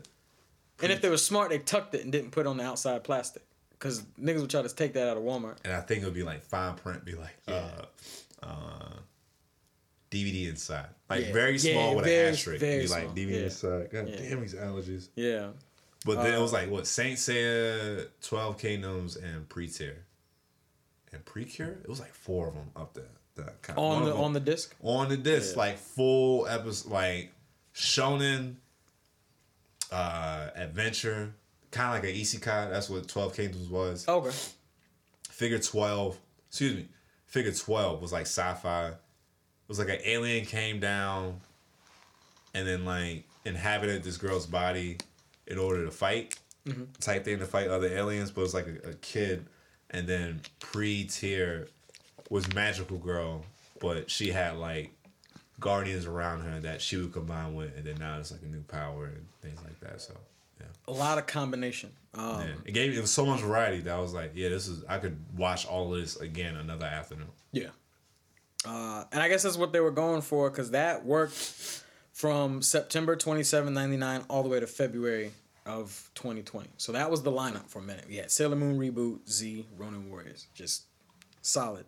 and 0.81 0.91
if 0.91 1.01
they 1.01 1.09
were 1.09 1.17
smart, 1.17 1.49
they 1.49 1.59
tucked 1.59 1.93
it 1.95 2.03
and 2.03 2.11
didn't 2.11 2.31
put 2.31 2.45
it 2.45 2.49
on 2.49 2.57
the 2.57 2.63
outside 2.63 3.03
plastic, 3.03 3.43
because 3.71 4.01
niggas 4.21 4.41
would 4.41 4.49
try 4.49 4.61
to 4.61 4.69
take 4.69 4.93
that 4.93 5.07
out 5.09 5.17
of 5.17 5.23
Walmart. 5.23 5.57
and 5.65 5.73
I 5.73 5.81
think 5.81 6.01
it 6.03 6.05
would 6.05 6.13
be 6.13 6.23
like 6.23 6.43
fine 6.43 6.75
print, 6.75 7.03
be 7.03 7.15
like 7.15 7.35
uh, 7.47 7.81
uh, 8.43 8.93
DVD 10.09 10.47
inside, 10.49 10.87
like 11.09 11.25
Yeah. 11.27 11.33
very 11.33 11.57
small 11.59 11.89
Yeah, 11.89 11.95
with 11.95 12.05
very- 12.05 12.27
an 12.29 12.33
asterisk. 12.33 12.61
be 12.61 12.87
like 12.87 13.01
small. 13.03 13.13
DVD 13.15 13.31
Yeah. 13.31 13.43
inside. 13.45 13.89
God 13.91 14.07
Yeah. 14.09 14.15
damn, 14.15 14.41
these 14.41 14.53
allergies. 14.53 15.09
Yeah, 15.15 15.49
But 16.05 16.23
then 16.23 16.33
it 16.33 16.37
Uh, 16.37 16.41
was 16.41 16.53
like 16.53 16.69
what 16.69 16.87
Saint 16.87 17.17
Seiya, 17.17 18.07
Twelve 18.21 18.57
Kingdoms, 18.57 19.15
and 19.17 19.47
Pretear, 19.49 19.95
and 21.11 21.25
Precure. 21.25 21.79
It 21.83 21.89
was 21.89 21.99
like 21.99 22.13
four 22.13 22.47
of 22.47 22.53
them 22.53 22.69
up 22.75 22.93
there. 22.93 23.09
That 23.35 23.61
kind 23.61 23.77
on 23.77 24.05
the 24.05 24.15
on 24.15 24.33
the 24.33 24.39
disc. 24.39 24.73
on 24.81 25.09
the 25.09 25.17
disc, 25.17 25.55
Yeah. 25.55 25.59
like 25.63 25.77
full 25.77 26.47
episode, 26.47 26.91
like 26.91 27.31
shonen, 27.75 28.55
uh, 29.91 30.49
adventure, 30.55 31.33
kind 31.71 31.95
of 31.97 32.03
like 32.03 32.11
an 32.13 32.19
isekai. 32.19 32.69
That's 32.71 32.89
what 32.89 33.07
Twelve 33.07 33.35
Kingdoms 33.35 33.69
was. 33.69 34.07
Okay. 34.07 34.35
Figure 35.29 35.59
twelve, 35.59 36.17
excuse 36.49 36.75
me, 36.75 36.87
Figure 37.25 37.51
twelve 37.53 38.01
was 38.01 38.11
like 38.11 38.23
sci-fi. 38.25 38.87
It 38.89 38.95
was 39.67 39.79
like 39.79 39.89
an 39.89 39.99
alien 40.03 40.45
came 40.45 40.79
down, 40.79 41.39
and 42.53 42.67
then 42.67 42.85
like 42.85 43.25
inhabited 43.45 44.03
this 44.03 44.17
girl's 44.17 44.45
body 44.47 44.97
in 45.47 45.57
order 45.57 45.85
to 45.85 45.91
fight, 45.91 46.37
type 46.99 47.25
thing 47.25 47.39
to 47.39 47.45
fight 47.45 47.67
other 47.69 47.87
aliens. 47.87 48.31
But 48.31 48.41
it 48.41 48.43
was 48.43 48.53
like 48.53 48.67
a, 48.67 48.89
a 48.89 48.93
kid, 48.95 49.45
and 49.89 50.07
then 50.07 50.41
Pretear 50.59 51.67
was 52.29 52.53
magical 52.53 52.97
girl, 52.97 53.45
but 53.79 54.11
she 54.11 54.29
had 54.31 54.57
like 54.57 54.91
guardians 55.59 56.05
around 56.05 56.41
her 56.41 56.59
that 56.59 56.81
she 56.81 56.97
would 56.97 57.13
combine 57.13 57.55
with, 57.55 57.75
and 57.77 57.85
then 57.85 57.95
now 57.99 58.19
it's 58.19 58.31
like 58.31 58.41
a 58.43 58.45
new 58.45 58.61
power 58.61 59.05
and 59.05 59.25
things 59.41 59.59
like 59.63 59.79
that. 59.79 60.01
So 60.01 60.13
yeah. 60.59 60.65
A 60.87 60.91
lot 60.91 61.17
of 61.17 61.25
combination. 61.27 61.91
Um, 62.13 62.41
Yeah, 62.41 62.53
it 62.65 62.71
gave 62.73 62.97
it 62.97 63.01
was 63.01 63.11
so 63.11 63.25
much 63.25 63.41
variety 63.41 63.79
that 63.81 63.95
I 63.95 63.99
was 63.99 64.13
like, 64.13 64.31
yeah, 64.35 64.49
this 64.49 64.67
is 64.67 64.83
I 64.87 64.97
could 64.97 65.17
watch 65.35 65.65
all 65.65 65.93
of 65.93 65.99
this 65.99 66.17
again 66.17 66.55
another 66.55 66.85
afternoon. 66.85 67.27
Yeah. 67.51 67.69
Uh, 68.65 69.05
and 69.11 69.21
I 69.21 69.29
guess 69.29 69.43
that's 69.43 69.57
what 69.57 69.71
they 69.71 69.79
were 69.79 69.91
going 69.91 70.21
for 70.21 70.49
because 70.49 70.71
that 70.71 71.05
worked 71.05 71.83
from 72.17 72.63
September 72.63 73.15
27, 73.15 73.71
99 73.71 74.23
all 74.27 74.41
the 74.41 74.49
way 74.49 74.59
to 74.59 74.65
February 74.65 75.31
of 75.67 76.09
2020. 76.15 76.67
So 76.77 76.91
that 76.93 77.11
was 77.11 77.21
the 77.21 77.31
lineup 77.31 77.67
for 77.67 77.77
a 77.77 77.83
minute. 77.83 78.05
We 78.09 78.15
had 78.15 78.31
Sailor 78.31 78.55
Moon 78.55 78.79
Reboot, 78.79 79.29
Z, 79.29 79.67
Ronin 79.77 80.09
Warriors. 80.09 80.47
Just 80.55 80.85
solid. 81.43 81.85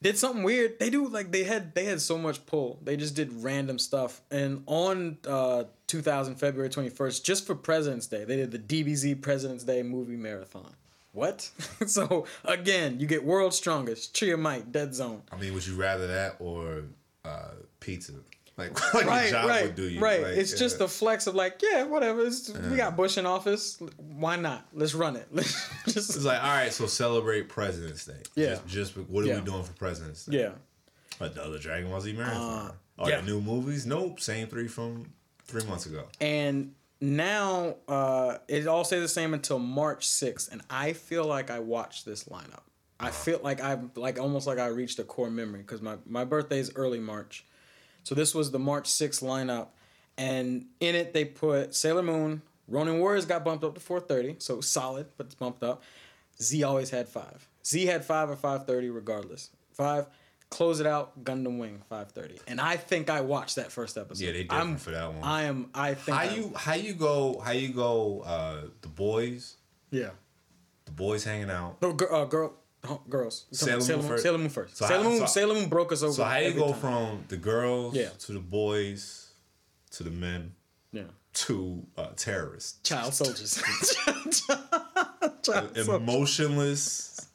Did 0.00 0.16
something 0.16 0.44
weird. 0.44 0.78
They 0.78 0.90
do 0.90 1.08
like 1.08 1.32
they 1.32 1.42
had 1.42 1.74
they 1.74 1.86
had 1.86 2.00
so 2.00 2.16
much 2.16 2.46
pull. 2.46 2.78
They 2.84 2.96
just 2.96 3.16
did 3.16 3.32
random 3.42 3.80
stuff. 3.80 4.20
And 4.30 4.62
on 4.66 5.18
uh 5.26 5.64
2000 5.88 6.36
February 6.36 6.70
21st, 6.70 7.24
just 7.24 7.44
for 7.44 7.56
President's 7.56 8.06
Day, 8.06 8.22
they 8.22 8.36
did 8.36 8.52
the 8.52 8.60
DBZ 8.60 9.20
President's 9.20 9.64
Day 9.64 9.82
movie 9.82 10.16
marathon. 10.16 10.72
What? 11.10 11.50
so 11.88 12.26
again, 12.44 13.00
you 13.00 13.08
get 13.08 13.24
World's 13.24 13.56
Strongest, 13.56 14.14
Tree 14.14 14.30
of 14.30 14.38
Might, 14.38 14.70
Dead 14.70 14.94
Zone. 14.94 15.22
I 15.32 15.36
mean, 15.36 15.52
would 15.52 15.66
you 15.66 15.74
rather 15.74 16.06
that 16.06 16.36
or 16.38 16.84
uh, 17.24 17.54
pizza? 17.80 18.12
Like, 18.58 18.94
like 18.94 19.06
right, 19.06 19.28
a 19.28 19.30
job 19.30 19.48
right, 19.48 19.64
would 19.66 19.76
do 19.76 19.88
you? 19.88 20.00
right. 20.00 20.22
Like, 20.22 20.36
it's 20.36 20.58
just 20.58 20.76
uh, 20.76 20.78
the 20.80 20.88
flex 20.88 21.26
of 21.26 21.34
like, 21.34 21.62
yeah, 21.62 21.84
whatever. 21.84 22.26
It's, 22.26 22.50
We 22.50 22.76
got 22.76 22.96
Bush 22.96 23.16
in 23.16 23.24
office. 23.24 23.80
Why 23.96 24.36
not? 24.36 24.66
Let's 24.72 24.94
run 24.94 25.16
it. 25.16 25.28
Let's 25.32 25.54
just 25.86 26.16
It's 26.16 26.24
like, 26.24 26.42
all 26.42 26.48
right, 26.48 26.72
so 26.72 26.86
celebrate 26.86 27.48
President's 27.48 28.04
Day. 28.04 28.20
Yeah. 28.34 28.48
Just, 28.66 28.66
just 28.66 28.96
what 28.96 29.24
are 29.24 29.28
Yeah. 29.28 29.38
we 29.38 29.44
doing 29.44 29.62
for 29.62 29.72
President's 29.74 30.26
Day? 30.26 30.40
yeah. 30.40 30.50
Like 31.20 31.34
the 31.34 31.44
other 31.44 31.58
Dragon 31.58 31.90
Ball 31.90 32.00
Z 32.00 32.12
marathon. 32.12 32.66
Uh, 32.68 32.72
are 32.98 33.10
yeah. 33.10 33.20
the 33.20 33.26
new 33.26 33.40
movies? 33.40 33.86
Nope. 33.86 34.20
Same 34.20 34.48
three 34.48 34.68
from 34.68 35.12
three 35.46 35.64
months 35.64 35.86
ago. 35.86 36.04
And 36.20 36.74
now 37.00 37.76
uh, 37.86 38.38
it 38.48 38.66
all 38.66 38.84
stays 38.84 39.02
the 39.02 39.08
same 39.08 39.34
until 39.34 39.58
March 39.58 40.06
6th, 40.06 40.50
and 40.50 40.62
I 40.68 40.92
feel 40.92 41.24
like 41.24 41.50
I 41.50 41.60
watched 41.60 42.04
this 42.04 42.24
lineup. 42.24 42.62
I 43.00 43.08
uh-huh. 43.08 43.12
feel 43.12 43.40
like 43.42 43.60
I 43.60 43.78
like 43.94 44.18
almost 44.18 44.46
like 44.48 44.58
I 44.58 44.66
reached 44.66 44.98
a 44.98 45.04
core 45.04 45.30
memory 45.30 45.60
because 45.60 45.80
my 45.80 45.96
my 46.06 46.24
birthday 46.24 46.58
is 46.58 46.72
early 46.74 46.98
March, 46.98 47.46
so 48.08 48.14
this 48.14 48.34
was 48.34 48.50
the 48.52 48.58
March 48.58 48.88
6th 48.88 49.22
lineup, 49.22 49.66
and 50.16 50.64
in 50.80 50.94
it 50.94 51.12
they 51.12 51.26
put 51.26 51.74
Sailor 51.74 52.02
Moon, 52.02 52.40
Ronin 52.66 52.98
Warriors 53.00 53.26
got 53.26 53.44
bumped 53.44 53.64
up 53.64 53.74
to 53.74 53.80
4:30, 53.80 54.40
so 54.42 54.62
solid, 54.62 55.06
but 55.18 55.26
it's 55.26 55.34
bumped 55.34 55.62
up. 55.62 55.82
Z 56.40 56.62
always 56.62 56.88
had 56.88 57.06
five. 57.06 57.46
Z 57.66 57.84
had 57.84 58.02
five 58.06 58.30
or 58.30 58.36
5:30 58.36 58.88
regardless. 58.94 59.50
Five. 59.72 60.06
Close 60.48 60.80
it 60.80 60.86
out. 60.86 61.22
Gundam 61.22 61.58
Wing 61.58 61.82
5:30, 61.90 62.38
and 62.48 62.58
I 62.62 62.78
think 62.78 63.10
I 63.10 63.20
watched 63.20 63.56
that 63.56 63.70
first 63.70 63.98
episode. 63.98 64.24
Yeah, 64.24 64.32
they 64.32 64.44
did 64.44 64.52
I'm, 64.52 64.78
for 64.78 64.92
that 64.92 65.12
one. 65.12 65.22
I 65.22 65.42
am. 65.42 65.68
I 65.74 65.92
think. 65.92 66.16
How 66.16 66.22
I- 66.24 66.34
you 66.34 66.52
how 66.56 66.74
you 66.74 66.94
go 66.94 67.38
how 67.40 67.50
you 67.52 67.68
go 67.74 68.20
uh 68.22 68.62
the 68.80 68.88
boys 68.88 69.56
Yeah. 69.90 70.10
the 70.86 70.92
boys 70.92 71.24
hanging 71.24 71.50
out 71.50 71.82
No, 71.82 71.92
girl, 71.92 72.14
uh, 72.14 72.24
girl, 72.24 72.54
oh, 72.84 73.00
girls. 73.08 73.46
Sailor 73.52 73.80
Sailor, 73.80 73.98
Moon 74.02 74.08
first? 74.08 74.22
Sailor 74.22 74.38
Moon 74.38 74.48
first. 74.48 74.76
So 74.76 74.86
Sailor 74.86 75.04
Moon. 75.04 75.18
so- 75.20 75.26
Sailor 75.26 75.54
Moon 75.54 75.68
broke 75.68 75.92
us 75.92 76.02
over. 76.02 76.12
so 76.12 76.24
how 76.24 76.38
you 76.38 76.52
go 76.54 76.72
time. 76.72 76.80
from 76.80 77.24
the 77.28 77.36
girls 77.36 77.94
Yeah. 77.94 78.08
to 78.20 78.32
the 78.32 78.40
boys 78.40 79.30
to 79.92 80.02
the 80.04 80.10
men 80.10 80.52
yeah 80.92 81.02
to 81.32 81.86
uh, 81.96 82.08
terrorists 82.16 82.78
child 82.82 83.14
soldiers. 83.14 83.60
child 84.42 85.76
soldiers. 85.76 85.88
emotionless 85.88 87.28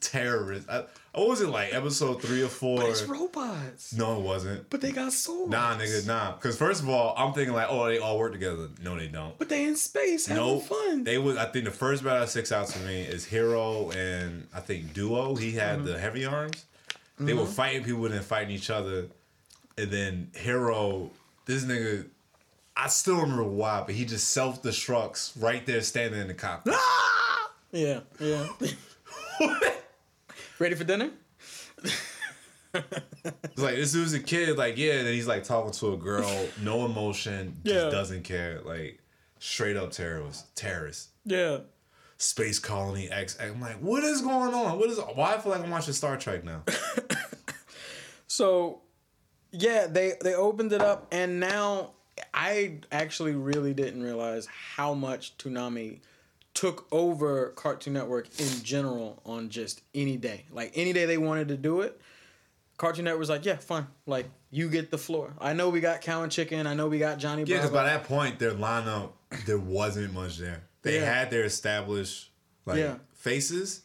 terrorists 0.00 0.68
I, 0.68 0.84
what 1.16 1.28
was 1.28 1.40
it 1.40 1.48
like 1.48 1.72
episode 1.74 2.20
three 2.22 2.42
or 2.42 2.48
four? 2.48 2.78
But 2.78 2.90
it's 2.90 3.02
robots. 3.04 3.94
No, 3.94 4.18
it 4.18 4.22
wasn't. 4.22 4.68
But 4.68 4.80
they 4.82 4.92
got 4.92 5.12
swords. 5.12 5.50
Nah, 5.50 5.76
nigga, 5.76 6.06
nah. 6.06 6.32
Because 6.32 6.56
first 6.58 6.82
of 6.82 6.88
all, 6.88 7.14
I'm 7.16 7.32
thinking 7.32 7.54
like, 7.54 7.68
oh, 7.70 7.86
they 7.86 7.98
all 7.98 8.18
work 8.18 8.32
together. 8.32 8.68
No, 8.82 8.98
they 8.98 9.08
don't. 9.08 9.36
But 9.38 9.48
they 9.48 9.64
in 9.64 9.76
space 9.76 10.26
having 10.26 10.42
No, 10.44 10.60
fun. 10.60 11.04
they 11.04 11.18
was. 11.18 11.36
I 11.36 11.46
think 11.46 11.64
the 11.64 11.70
first 11.70 12.04
battle 12.04 12.20
that 12.20 12.28
sticks 12.28 12.52
out 12.52 12.68
to 12.68 12.78
me 12.80 13.00
is 13.02 13.26
Heero 13.26 13.94
and 13.96 14.46
I 14.54 14.60
think 14.60 14.92
Duo. 14.92 15.34
He 15.36 15.52
had 15.52 15.78
Mm-hmm. 15.78 15.86
the 15.86 15.98
heavy 15.98 16.24
arms. 16.26 16.64
They 17.18 17.32
were 17.32 17.46
fighting 17.46 17.82
people 17.82 18.04
and 18.06 18.22
fighting 18.22 18.54
each 18.54 18.68
other, 18.68 19.06
and 19.78 19.90
then 19.90 20.28
Heero, 20.34 21.08
this 21.46 21.64
nigga, 21.64 22.04
I 22.76 22.88
still 22.88 23.16
remember 23.22 23.42
why, 23.44 23.82
but 23.86 23.94
he 23.94 24.04
just 24.04 24.28
self 24.32 24.62
destructs 24.62 25.32
right 25.40 25.64
there 25.64 25.80
standing 25.80 26.20
in 26.20 26.28
the 26.28 26.34
cockpit. 26.34 26.74
yeah, 27.72 28.00
yeah. 28.20 28.48
Ready 30.58 30.74
for 30.74 30.84
dinner? 30.84 31.10
It's 32.74 33.62
like 33.62 33.76
this 33.76 33.94
was 33.94 34.12
a 34.12 34.20
kid, 34.20 34.58
like 34.58 34.76
yeah, 34.76 34.94
and 34.94 35.06
then 35.06 35.14
he's 35.14 35.26
like 35.26 35.44
talking 35.44 35.72
to 35.72 35.94
a 35.94 35.96
girl, 35.96 36.30
no 36.62 36.84
emotion, 36.84 37.56
just 37.64 37.74
Yeah. 37.84 37.90
doesn't 37.90 38.22
care, 38.24 38.60
like 38.64 39.00
straight 39.38 39.76
up 39.76 39.92
terrorist, 39.92 40.54
terrorist. 40.54 41.08
Yeah. 41.24 41.58
Space 42.18 42.58
Colony 42.58 43.10
X. 43.10 43.36
I'm 43.40 43.60
like, 43.60 43.76
what 43.76 44.04
is 44.04 44.20
going 44.22 44.52
on? 44.54 44.78
What 44.78 44.90
is? 44.90 44.98
Why 44.98 45.34
I 45.34 45.38
feel 45.38 45.52
like 45.52 45.62
I'm 45.62 45.70
watching 45.70 45.94
Star 45.94 46.16
Trek 46.16 46.44
now? 46.44 46.62
So, 48.28 48.82
yeah, 49.52 49.86
they 49.86 50.14
they 50.20 50.34
opened 50.34 50.72
it 50.72 50.82
up, 50.82 51.06
and 51.12 51.40
now 51.40 51.92
I 52.34 52.80
actually 52.92 53.32
really 53.32 53.72
didn't 53.72 54.02
realize 54.02 54.46
how 54.46 54.92
much 54.94 55.38
Toonami 55.38 56.00
took 56.56 56.86
over 56.90 57.50
Cartoon 57.50 57.92
Network 57.92 58.28
in 58.40 58.62
general 58.64 59.20
on 59.24 59.48
just 59.50 59.82
any 59.94 60.16
day. 60.16 60.46
Like 60.50 60.72
any 60.74 60.92
day 60.92 61.04
they 61.04 61.18
wanted 61.18 61.48
to 61.48 61.56
do 61.56 61.82
it, 61.82 62.00
Cartoon 62.78 63.04
Network 63.04 63.20
was 63.20 63.28
like, 63.30 63.44
"Yeah, 63.44 63.56
fine. 63.56 63.86
Like 64.06 64.26
you 64.50 64.68
get 64.68 64.90
the 64.90 64.98
floor." 64.98 65.32
I 65.38 65.52
know 65.52 65.68
we 65.68 65.80
got 65.80 66.00
Cow 66.00 66.22
and 66.22 66.32
Chicken. 66.32 66.66
I 66.66 66.74
know 66.74 66.88
we 66.88 66.98
got 66.98 67.18
Johnny. 67.18 67.44
Yeah, 67.44 67.58
because 67.58 67.70
by 67.70 67.84
that 67.84 68.04
point, 68.04 68.38
their 68.38 68.52
lineup 68.52 69.12
there 69.46 69.58
wasn't 69.58 70.12
much 70.14 70.38
there. 70.38 70.62
They 70.82 70.96
Yeah. 70.96 71.14
had 71.14 71.30
their 71.30 71.44
established 71.44 72.30
like 72.64 72.78
Yeah. 72.78 72.96
faces, 73.14 73.82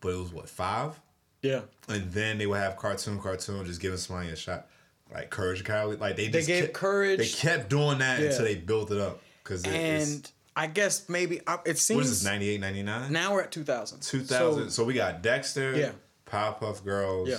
but 0.00 0.10
it 0.14 0.16
was 0.18 0.32
what 0.32 0.48
five, 0.48 1.00
yeah, 1.42 1.62
and 1.88 2.12
then 2.12 2.38
they 2.38 2.46
would 2.46 2.58
have 2.58 2.76
cartoon, 2.76 3.18
cartoon, 3.20 3.64
just 3.66 3.80
giving 3.80 3.98
somebody 3.98 4.30
a 4.30 4.36
shot, 4.36 4.68
like 5.12 5.30
Courage 5.30 5.64
Cowardly. 5.64 5.96
Like 5.96 6.16
they 6.16 6.28
They 6.28 6.38
just 6.38 6.46
gave 6.48 6.62
kept, 6.64 6.74
Courage- 6.74 7.18
They 7.18 7.28
kept 7.28 7.68
doing 7.70 7.98
that 7.98 8.20
Yeah. 8.20 8.26
until 8.26 8.44
they 8.44 8.54
built 8.54 8.90
it 8.92 8.98
up. 9.00 9.20
Because 9.42 9.64
and 9.64 10.30
I 10.58 10.66
guess 10.68 11.08
maybe 11.08 11.40
uh, 11.46 11.58
it 11.66 11.78
seems 11.78 11.96
what 11.96 12.04
is 12.06 12.10
this 12.10 12.24
98, 12.24 12.60
99? 12.60 13.12
now 13.12 13.34
we're 13.34 13.42
at 13.42 13.52
two 13.52 13.62
thousand. 13.62 14.00
2000. 14.00 14.70
So, 14.70 14.84
we 14.84 14.94
got 14.94 15.22
Dexter, 15.22 15.76
Yeah. 15.76 15.92
Powerpuff 16.26 16.82
Girls, 16.82 17.28
Yeah. 17.28 17.38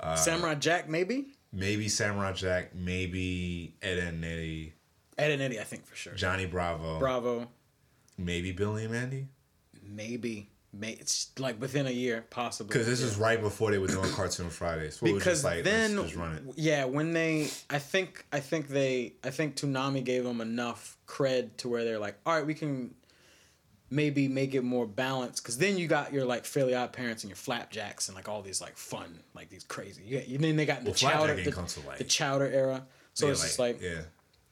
Uh, 0.00 0.16
Samurai 0.16 0.54
Jack, 0.54 0.88
maybe. 0.88 1.26
maybe 1.52 1.88
Samurai 1.88 2.32
Jack, 2.32 2.74
maybe 2.74 3.74
Ed 3.82 3.98
and 3.98 4.24
Eddie, 4.24 4.72
Ed 5.18 5.30
and 5.32 5.42
Eddie, 5.42 5.60
I 5.60 5.64
think 5.64 5.86
for 5.86 5.94
sure. 5.94 6.14
Johnny 6.14 6.46
Bravo, 6.46 6.98
Bravo, 6.98 7.48
maybe 8.18 8.52
Billy 8.52 8.84
and 8.84 8.92
Mandy. 8.92 9.28
maybe. 9.82 10.50
May 10.78 10.92
it's 10.92 11.30
like 11.38 11.60
within 11.60 11.86
a 11.86 11.90
year, 11.90 12.24
possibly. 12.30 12.72
Because 12.72 12.86
this 12.86 13.00
Yeah. 13.00 13.06
is 13.06 13.16
right 13.16 13.40
before 13.40 13.70
they 13.70 13.78
were 13.78 13.86
doing 13.86 14.10
Cartoon 14.12 14.50
Fridays. 14.50 14.96
So 14.96 15.06
because 15.06 15.24
just 15.24 15.44
like, 15.44 15.64
then 15.64 15.96
let's 15.96 16.08
just 16.10 16.16
run 16.20 16.34
it. 16.34 16.42
yeah 16.56 16.84
when 16.84 17.12
they 17.12 17.48
i 17.70 17.78
think 17.78 18.24
i 18.32 18.40
think 18.40 18.68
they 18.68 19.14
i 19.24 19.30
think 19.30 19.56
Toonami 19.56 20.04
gave 20.04 20.24
them 20.24 20.40
enough 20.40 20.96
cred 21.06 21.56
to 21.58 21.68
where 21.68 21.84
they're 21.84 21.98
like 21.98 22.16
all 22.26 22.34
right 22.36 22.46
we 22.46 22.54
can 22.54 22.94
maybe 23.88 24.26
make 24.26 24.54
it 24.54 24.64
more 24.64 24.86
balanced 24.86 25.42
because 25.42 25.58
then 25.58 25.78
you 25.78 25.86
got 25.86 26.12
your 26.12 26.24
like 26.24 26.44
fairly 26.44 26.74
odd 26.74 26.92
parents 26.92 27.22
and 27.22 27.30
your 27.30 27.36
flapjacks 27.36 28.08
and 28.08 28.16
like 28.16 28.28
all 28.28 28.42
these 28.42 28.60
like 28.60 28.76
fun 28.76 29.20
like 29.34 29.48
these 29.48 29.62
crazy 29.64 30.02
you, 30.04 30.18
got, 30.18 30.40
then 30.42 30.56
they 30.56 30.66
got 30.66 30.80
the 30.80 30.86
Well, 30.90 30.94
Flapjack 30.94 31.20
chowder 31.20 31.34
the, 31.76 31.86
like- 31.88 31.98
the 31.98 32.04
chowder 32.04 32.46
era 32.46 32.86
so 33.14 33.26
Yeah, 33.26 33.32
it's 33.32 33.42
just 33.42 33.58
like 33.60 33.80
yeah, 33.80 34.00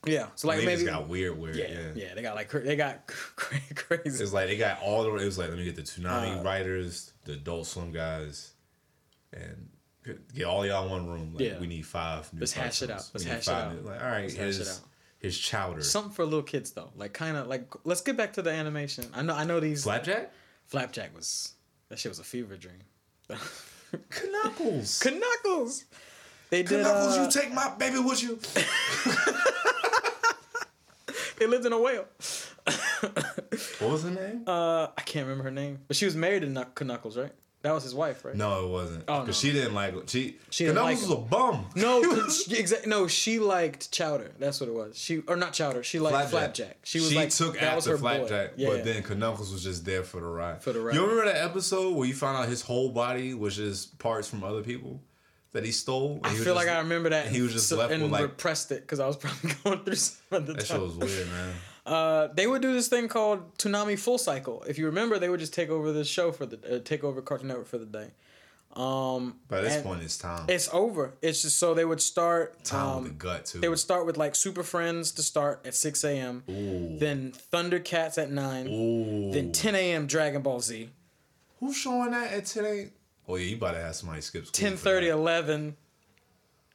yeah, 0.07 0.26
so 0.34 0.48
like 0.48 0.59
they 0.59 0.66
maybe 0.66 0.82
just 0.84 0.92
got 0.92 1.09
weird, 1.09 1.38
weird. 1.38 1.57
yeah, 1.57 1.66
Yeah, 1.68 1.90
yeah 1.94 2.14
they 2.14 2.22
got 2.22 2.34
like 2.34 2.50
they 2.50 2.76
got 2.76 3.07
cra- 3.07 3.59
crazy 3.74 4.22
It's 4.22 4.32
like 4.32 4.48
they 4.48 4.57
got 4.57 4.80
all 4.82 5.02
the. 5.05 5.14
It 5.16 5.24
was 5.24 5.38
like 5.38 5.48
let 5.48 5.59
me 5.59 5.64
get 5.64 5.76
the 5.76 5.82
Toonami 5.82 6.40
Uh, 6.40 6.42
writers, 6.42 7.12
the 7.24 7.32
Adult 7.34 7.66
Swim 7.66 7.92
guys, 7.92 8.52
and 9.32 9.68
get 10.34 10.44
all 10.46 10.66
y'all 10.66 10.84
in 10.84 10.90
one 10.90 11.07
room. 11.09 11.34
Like, 11.34 11.44
Yeah. 11.44 11.59
we 11.59 11.66
need 11.66 11.86
five. 11.86 12.32
New 12.32 12.40
Let's 12.40 12.52
hash 12.52 12.82
it 12.82 12.90
out. 12.90 13.09
Let's 13.14 13.24
hash 13.24 13.48
it 13.48 13.55
out. 13.55 13.74
new- 13.74 13.80
Like 13.88 14.00
all 14.02 14.09
right, 14.09 14.22
Let's 14.22 14.34
hash 14.36 14.59
it 14.61 14.68
out. 14.68 14.80
here's 15.20 15.38
Chowder. 15.38 15.82
something 15.82 16.12
for 16.12 16.24
little 16.24 16.42
kids 16.42 16.72
though 16.72 16.90
like 16.96 17.12
kind 17.14 17.36
of 17.38 17.46
like 17.46 17.72
let's 17.84 18.02
get 18.02 18.14
back 18.14 18.34
to 18.34 18.42
the 18.42 18.50
animation 18.50 19.07
i 19.14 19.22
know 19.22 19.34
i 19.34 19.42
know 19.42 19.59
these 19.59 19.82
Flapjack, 19.84 20.30
flapjack 20.66 21.14
was 21.16 21.55
that 21.88 21.98
shit 21.98 22.11
was 22.11 22.18
a 22.18 22.24
fever 22.24 22.57
dream 22.59 22.82
Knuckles. 24.32 25.02
Knuckles. 25.05 25.84
They 26.50 26.62
did. 26.62 26.82
Knuckles, 26.82 27.16
uh, 27.16 27.22
you 27.22 27.30
take 27.30 27.55
my 27.55 27.72
baby 27.78 27.98
with 28.00 28.22
you. 28.22 28.38
they 31.39 31.47
lived 31.47 31.66
in 31.66 31.72
a 31.72 31.78
whale. 31.78 32.07
What 33.78 33.91
was 33.91 34.03
her 34.05 34.11
name? 34.11 34.45
Uh, 34.49 34.89
I 34.97 35.01
can't 35.03 35.26
remember 35.26 35.45
her 35.45 35.51
name, 35.51 35.78
but 35.89 35.97
she 35.97 36.05
was 36.05 36.14
married 36.16 36.41
to 36.43 36.49
Knuck- 36.49 36.85
Knuckles, 36.85 37.16
right? 37.16 37.32
That 37.62 37.72
was 37.72 37.82
his 37.82 37.95
wife, 37.95 38.26
right? 38.26 38.35
no, 38.37 38.66
it 38.66 38.68
wasn't. 38.68 39.05
Oh, 39.09 39.20
Because 39.20 39.43
no. 39.43 39.49
she 39.49 39.55
didn't 39.55 39.74
like 39.74 39.95
she. 40.07 40.37
She 40.51 40.64
didn't 40.64 40.74
Knuckles 40.76 41.01
like 41.09 41.18
was 41.18 41.18
a 41.18 41.22
bum. 41.30 41.66
No, 41.76 42.01
He 42.03 42.09
cause 42.09 42.47
was- 42.49 42.68
she, 42.82 42.89
no, 42.89 43.07
she 43.09 43.39
liked 43.39 43.91
Chowder. 43.91 44.32
That's 44.39 44.61
what 44.61 44.68
it 44.68 44.74
was. 44.74 44.99
She 44.99 45.20
or 45.26 45.37
not 45.37 45.55
Chowder. 45.55 45.82
She 45.82 45.99
liked 45.99 46.28
Flapjack. 46.30 46.76
She 46.85 46.99
was 47.01 47.14
like 47.14 47.30
took 47.30 47.59
that 47.59 47.74
was 47.74 47.87
after. 47.87 47.97
Flapjack, 47.99 48.53
Yeah. 48.57 48.68
but 48.68 48.85
then 48.85 49.03
Knuckles 49.18 49.51
was 49.51 49.62
just 49.62 49.87
there 49.87 50.03
for 50.03 50.20
the 50.20 50.26
ride. 50.26 50.62
For 50.62 50.72
the 50.74 50.80
ride. 50.80 50.95
You 50.95 51.01
remember 51.07 51.24
that 51.32 51.43
episode 51.43 51.95
where 51.97 52.07
you 52.07 52.14
found 52.14 52.37
out 52.37 52.49
his 52.49 52.61
whole 52.61 52.91
body 52.91 53.32
was 53.32 53.57
just 53.57 53.99
parts 53.99 54.28
from 54.28 54.45
other 54.45 54.62
people 54.62 55.01
that 55.55 55.64
he 55.64 55.72
stole? 55.72 56.20
I 56.22 56.28
feel 56.34 56.44
just- 56.44 56.57
like 56.57 56.68
I 56.68 56.78
remember 56.78 57.09
that. 57.09 57.26
and 57.26 57.34
he 57.34 57.40
was 57.42 57.52
just 57.55 57.68
so- 57.68 57.78
left 57.78 57.92
and 57.92 58.02
with 58.02 58.12
like 58.12 58.22
repressed 58.22 58.70
it 58.70 58.82
because 58.82 59.00
I 59.00 59.07
was 59.07 59.16
probably 59.22 59.52
going 59.64 59.80
through 59.84 59.94
some 59.96 60.16
at 60.32 60.46
the 60.46 60.52
that 60.52 60.66
time. 60.66 60.82
was 60.82 60.96
weird, 60.96 61.26
man. 61.28 61.55
Uh, 61.86 62.28
they 62.32 62.46
would 62.46 62.62
do 62.62 62.72
this 62.72 62.88
thing 62.88 63.09
called 63.09 63.59
Toonami 63.59 63.98
Full 63.98 64.16
Cycle. 64.16 64.62
If 64.66 64.78
you 64.78 64.86
remember, 64.86 65.18
they 65.18 65.28
would 65.28 65.38
just 65.40 65.52
take 65.52 65.68
over 65.68 65.92
the 65.92 66.02
show 66.02 66.32
for 66.32 66.46
the 66.46 66.76
uh, 66.76 66.78
take 66.82 67.05
over 67.05 67.20
Cartoon 67.20 67.48
Network 67.48 67.66
for 67.66 67.76
the 67.76 67.84
day. 67.84 68.07
Um, 68.74 69.36
By 69.48 69.61
this 69.61 69.82
point, 69.82 70.02
it's 70.02 70.16
time. 70.16 70.46
it's 70.48 70.68
over. 70.72 71.12
It's 71.20 71.42
just 71.42 71.59
so 71.59 71.74
they 71.74 71.84
would 71.84 72.00
start. 72.00 72.64
time 72.64 72.86
with 72.86 72.96
Um, 72.96 73.05
the 73.05 73.11
gut 73.11 73.44
too. 73.44 73.61
they 73.61 73.68
would 73.68 73.78
start 73.78 74.07
with 74.07 74.16
like 74.16 74.34
Super 74.34 74.62
Friends 74.62 75.12
to 75.12 75.22
start 75.22 75.61
at 75.66 75.74
six 75.74 76.02
a.m. 76.05 76.42
Then 76.46 77.32
Thundercats 77.52 78.16
at 78.16 78.30
nine. 78.30 78.66
Ooh. 78.66 79.30
Then 79.30 79.52
ten 79.52 79.74
a.m. 79.74 80.07
Dragon 80.07 80.40
Ball 80.40 80.61
Z. 80.61 80.88
Who's 81.61 81.76
showing 81.76 82.12
that 82.12 82.32
at 82.32 82.46
today? 82.46 82.92
Oh 83.29 83.37
yeah, 83.37 83.47
you 83.47 83.57
about 83.57 83.72
to 83.72 83.81
have 83.81 83.95
somebody 83.95 84.20
skip 84.20 84.47
school. 84.47 84.53
10 84.53 84.77
30, 84.77 85.09
11, 85.09 85.77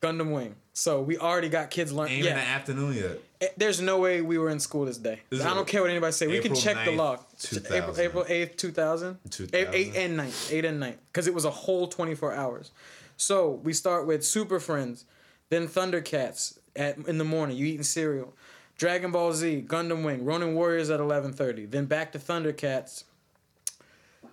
Gundam 0.02 0.34
Wing. 0.34 0.56
So 0.74 1.02
we 1.02 1.18
already 1.18 1.50
got 1.50 1.70
kids 1.72 1.91
learning. 1.91 2.20
Ain't 2.20 2.28
in 2.28 2.36
the 2.36 2.41
afternoon 2.41 2.93
yet. 2.93 3.20
Eh, 3.41 3.47
there's 3.58 3.82
no 3.82 4.00
way 4.00 4.22
we 4.22 4.38
were 4.38 4.50
in 4.50 4.60
school 4.60 4.86
this 4.86 4.97
day. 4.97 5.20
This 5.30 5.43
I 5.43 5.54
don't 5.54 5.68
care 5.68 5.82
what 5.82 5.89
anybody 5.89 6.14
say. 6.14 6.28
We 6.28 6.39
can 6.39 6.52
April 6.52 6.62
check 6.62 6.86
the 6.86 6.91
log. 6.91 7.20
2000. 7.39 7.76
April 7.76 8.00
April 8.00 8.26
eighth, 8.28 8.58
two 8.58 8.72
thousand. 8.72 9.18
2000. 9.30 9.74
Eight 9.76 9.95
and 9.95 10.20
9th, 10.20 10.54
eight 10.54 10.66
and 10.66 10.82
9th, 10.82 10.95
because 11.12 11.28
it 11.28 11.34
was 11.34 11.45
a 11.45 11.50
whole 11.52 11.88
twenty 11.88 12.16
four 12.16 12.34
hours. 12.34 12.72
So 13.18 13.52
we 13.64 13.74
start 13.74 14.08
with 14.08 14.26
Super 14.26 14.60
Friends, 14.60 15.04
then 15.50 15.68
Thundercats 15.68 16.58
at 16.76 16.97
in 16.97 17.18
the 17.18 17.26
morning. 17.26 17.58
You 17.58 17.66
eating 17.66 17.84
cereal. 17.84 18.34
Dragon 18.78 19.12
Ball 19.12 19.34
Z, 19.34 19.66
Gundam 19.68 20.06
Wing, 20.06 20.24
Ronin 20.24 20.56
Warriors 20.56 20.89
at 20.89 21.02
eleven 21.02 21.34
thirty. 21.34 21.66
Then 21.66 21.86
back 21.86 22.14
to 22.14 22.20
Thundercats. 22.20 23.04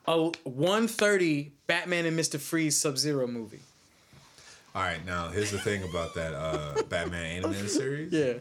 A 0.08 0.30
one 0.44 0.86
thirty 0.88 1.52
Batman 1.66 2.06
and 2.06 2.16
Mister 2.16 2.38
Freeze 2.38 2.76
Sub 2.76 2.96
Zero 2.98 3.26
movie. 3.26 3.60
All 4.74 4.82
right, 4.82 5.04
now 5.06 5.28
here's 5.28 5.50
the 5.50 5.58
thing 5.58 5.82
about 5.82 6.14
that 6.14 6.34
uh, 6.34 6.82
Batman 6.88 7.24
animated 7.24 7.70
series. 7.70 8.12
Yeah, 8.12 8.34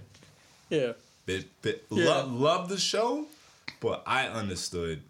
yeah. 0.69 0.91
Bit, 1.25 1.45
bit, 1.61 1.85
Yeah. 1.89 2.05
love, 2.09 2.31
love 2.33 2.69
the 2.69 2.77
show, 2.77 3.25
but 3.79 4.03
I 4.05 4.27
understood 4.27 5.01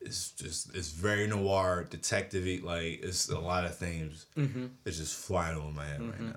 it's 0.00 0.30
just 0.32 0.74
it's 0.74 0.90
very 0.90 1.26
noir, 1.26 1.86
detective 1.88 2.44
like 2.64 3.00
it's 3.04 3.28
a 3.28 3.38
lot 3.38 3.64
of 3.64 3.76
themes. 3.76 4.26
Mm-hmm. 4.36 4.66
It's 4.84 4.98
just 4.98 5.14
flying 5.16 5.56
over 5.56 5.70
my 5.70 5.84
head 5.84 6.02
right 6.02 6.20
now. 6.20 6.36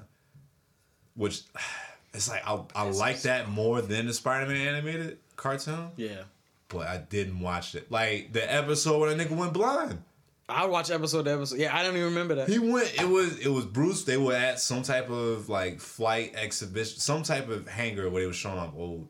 Which 1.16 1.41
it's 2.14 2.30
like 2.30 2.43
I 2.47 2.60
I 2.76 2.84
like 2.84 3.22
that 3.24 3.49
more 3.49 3.82
than 3.82 4.05
the 4.08 4.14
Spider 4.14 4.45
Man 4.45 4.68
animated 4.68 5.18
cartoon, 5.36 5.89
Yeah. 5.95 6.24
But 6.70 6.88
I 6.88 6.97
didn't 6.97 7.39
watch 7.39 7.76
it. 7.76 7.91
Like 7.91 8.34
the 8.34 8.53
episode 8.53 8.99
where 8.99 9.13
that 9.13 9.28
nigga 9.28 9.36
went 9.36 9.53
blind. 9.53 10.03
I 10.49 10.65
watch 10.65 10.89
episode 10.91 11.24
to 11.26 11.32
episode. 11.34 11.59
Yeah, 11.59 11.76
I 11.76 11.84
don't 11.84 11.95
even 11.95 12.09
remember 12.09 12.36
that. 12.36 12.47
He 12.47 12.59
went. 12.59 12.93
It 12.99 13.07
was. 13.07 13.38
It 13.38 13.49
was 13.49 13.65
Bruce. 13.65 14.05
They 14.05 14.18
were 14.18 14.34
at 14.34 14.59
some 14.59 14.82
type 14.82 15.09
of 15.09 15.49
like 15.49 15.82
flight 15.82 16.36
exhibition, 16.36 16.99
some 16.99 17.24
type 17.24 17.49
of 17.49 17.68
hangar 17.68 18.09
where 18.09 18.22
they 18.22 18.28
were 18.28 18.34
showing 18.34 18.57
off 18.57 18.74
old, 18.78 19.09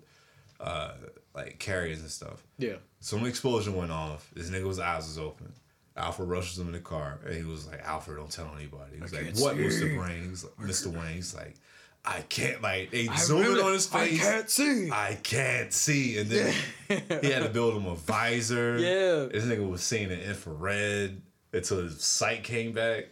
uh, 0.59 0.93
like 1.35 1.59
carriers 1.59 2.01
and 2.01 2.09
stuff. 2.09 2.43
Yeah. 2.57 2.77
Some 2.99 3.25
explosion 3.25 3.75
went 3.75 3.91
off. 3.91 4.31
This 4.33 4.49
nigga's 4.49 4.79
eyes 4.79 5.05
was 5.05 5.19
open. 5.19 5.53
Alfred 5.95 6.29
rushes 6.29 6.59
him 6.59 6.67
in 6.67 6.73
the 6.73 6.79
car, 6.79 7.19
and 7.25 7.35
he 7.35 7.43
was 7.43 7.67
like, 7.67 7.81
"Alfred, 7.83 8.17
don't 8.17 8.31
tell 8.31 8.51
anybody." 8.55 8.95
He 8.95 9.01
was 9.01 9.13
like, 9.13 9.35
"What, 9.37 9.55
see." 9.55 9.63
Mr. 9.63 9.95
Brain?" 9.95 10.23
He 10.23 10.29
was 10.29 10.43
like, 10.43 10.67
"Mr. 10.67 10.87
Wayne." 10.87 11.15
He's 11.15 11.35
like, 11.35 11.55
"I 12.07 12.21
can't." 12.29 12.61
Like 12.61 12.91
they 12.91 13.07
zoomed 13.17 13.57
in 13.57 13.63
on 13.63 13.73
his 13.73 13.85
face. 13.87 14.19
I 14.21 14.23
can't 14.23 14.49
see. 14.49 14.89
I 14.91 15.17
can't 15.21 15.73
see, 15.73 16.17
and 16.19 16.29
then 16.29 16.53
he 17.21 17.29
had 17.31 17.43
to 17.43 17.49
build 17.49 17.75
him 17.75 17.85
a 17.85 17.95
visor. 17.95 18.77
Yeah. 18.77 19.27
this 19.31 19.43
nigga 19.45 19.69
was 19.69 19.83
seeing 19.83 20.09
the 20.09 20.21
infrared 20.29 21.21
until 21.53 21.83
his 21.83 22.01
sight 22.03 22.43
came 22.43 22.71
back. 22.73 23.05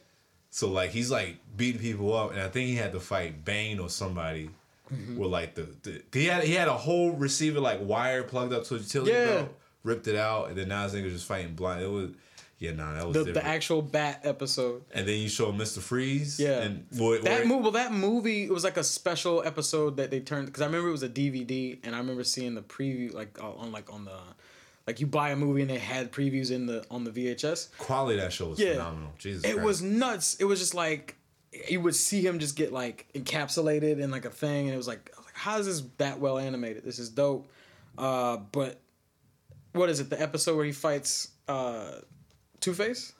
So 0.49 0.69
like 0.69 0.91
he's 0.91 1.11
like 1.11 1.37
beating 1.57 1.81
people 1.81 2.15
up, 2.15 2.31
and 2.31 2.39
I 2.39 2.47
think 2.47 2.67
he 2.69 2.75
had 2.75 2.93
to 2.93 2.99
fight 2.99 3.43
Bane 3.43 3.79
or 3.79 3.89
somebody. 3.89 4.49
Mm-hmm. 4.93 5.17
With 5.17 5.31
like 5.31 5.55
the, 5.55 5.67
the 5.81 6.01
he 6.13 6.25
had 6.25 6.43
he 6.43 6.53
had 6.53 6.67
a 6.67 6.77
whole 6.77 7.11
receiver 7.11 7.59
like 7.59 7.79
wire 7.81 8.23
plugged 8.23 8.53
up 8.53 8.63
to 8.65 8.75
a 8.75 8.77
utility 8.77 9.11
Yeah. 9.11 9.25
belt, 9.25 9.49
ripped 9.83 10.07
it 10.07 10.15
out, 10.15 10.49
and 10.49 10.55
then 10.57 10.67
now 10.69 10.83
his 10.83 10.93
nigga 10.93 11.09
just 11.11 11.25
fighting 11.25 11.55
blind. 11.55 11.81
It 11.81 11.89
was 11.89 12.11
yeah, 12.65 12.71
nah, 12.71 12.93
that 12.93 13.05
was 13.07 13.13
The, 13.13 13.25
different. 13.25 13.45
the 13.45 13.45
actual 13.45 13.81
bat 13.81 14.21
episode. 14.23 14.83
and 14.93 15.07
then 15.07 15.19
you 15.19 15.29
show 15.29 15.51
Mr. 15.51 15.79
Freeze. 15.79 16.39
Yeah. 16.39 16.61
and 16.61 16.85
That 16.91 17.45
movie, 17.47 17.61
well, 17.61 17.71
that 17.71 17.91
movie, 17.93 18.43
it 18.43 18.51
was 18.51 18.63
like 18.63 18.77
a 18.77 18.83
special 18.83 19.43
episode 19.45 19.97
that 19.97 20.11
they 20.11 20.19
turned 20.19 20.47
because 20.47 20.61
I 20.61 20.65
remember 20.65 20.89
it 20.89 20.91
was 20.91 21.03
a 21.03 21.09
DVD, 21.09 21.79
and 21.83 21.95
I 21.95 21.99
remember 21.99 22.23
seeing 22.23 22.55
the 22.55 22.61
preview 22.61 23.13
like 23.13 23.37
uh, 23.41 23.51
on 23.51 23.71
like 23.71 23.91
on 23.93 24.05
the 24.05 24.17
like 24.87 24.99
you 24.99 25.07
buy 25.07 25.31
a 25.31 25.35
movie 25.35 25.61
and 25.61 25.69
they 25.69 25.79
had 25.79 26.11
previews 26.11 26.51
in 26.51 26.65
the 26.67 26.85
on 26.91 27.03
the 27.03 27.11
VHS. 27.11 27.75
quality 27.77 28.19
of 28.19 28.23
that 28.25 28.31
show 28.33 28.49
was 28.49 28.59
Yeah. 28.59 28.73
phenomenal. 28.73 29.13
Jesus, 29.17 29.43
It 29.43 29.53
Christ. 29.53 29.65
was 29.65 29.81
nuts. 29.81 30.35
It 30.39 30.45
was 30.45 30.59
just 30.59 30.75
like 30.75 31.15
you 31.69 31.79
would 31.81 31.95
see 31.95 32.21
him 32.21 32.37
just 32.39 32.55
get 32.55 32.71
like 32.73 33.07
encapsulated 33.15 33.99
in 33.99 34.11
like 34.11 34.25
a 34.25 34.29
thing, 34.29 34.65
and 34.67 34.73
it 34.73 34.77
was 34.77 34.87
like, 34.87 35.09
I 35.15 35.17
was 35.19 35.25
like 35.25 35.35
how 35.35 35.57
is 35.59 35.65
this 35.65 35.81
that 35.97 36.19
well 36.19 36.37
animated? 36.37 36.83
This 36.83 36.99
is 36.99 37.09
dope. 37.09 37.47
Uh, 37.97 38.37
but 38.51 38.79
what 39.71 39.89
is 39.89 39.99
it? 39.99 40.09
The 40.09 40.21
episode 40.21 40.55
where 40.57 40.65
he 40.65 40.71
fights 40.71 41.29
uh, 41.47 41.99
Two 42.65 42.73
Face, 42.73 43.13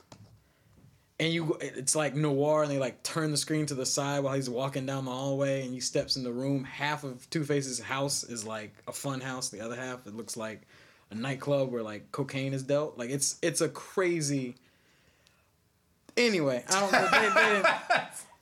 and 1.19 1.31
you 1.31 1.55
it's 1.61 1.95
like 1.95 2.15
noir, 2.15 2.63
and 2.63 2.71
they 2.71 2.79
like 2.79 3.03
turn 3.03 3.29
the 3.29 3.37
screen 3.37 3.67
to 3.67 3.75
the 3.75 3.85
side 3.85 4.23
while 4.23 4.33
he's 4.33 4.49
walking 4.49 4.87
down 4.87 5.05
the 5.05 5.11
hallway, 5.11 5.63
and 5.63 5.71
he 5.71 5.79
steps 5.79 6.15
in 6.15 6.23
the 6.23 6.33
room. 6.33 6.63
Half 6.63 7.03
of 7.03 7.29
Two 7.29 7.43
Face's 7.43 7.79
house 7.79 8.23
is 8.23 8.43
like 8.43 8.73
a 8.87 8.91
fun 8.91 9.21
house. 9.21 9.49
The 9.49 9.61
other 9.61 9.75
half 9.75 10.07
it 10.07 10.15
looks 10.15 10.35
like 10.35 10.63
a 11.11 11.15
nightclub 11.15 11.71
where 11.71 11.83
like 11.83 12.11
cocaine 12.11 12.55
is 12.55 12.63
dealt. 12.63 12.97
Like 12.97 13.11
it's 13.11 13.37
it's 13.43 13.61
a 13.61 13.69
crazy. 13.69 14.55
Anyway, 16.17 16.63
I 16.67 16.79
don't. 16.79 16.91
They, 16.91 17.29
they, 17.29 17.53
didn't, 17.53 17.67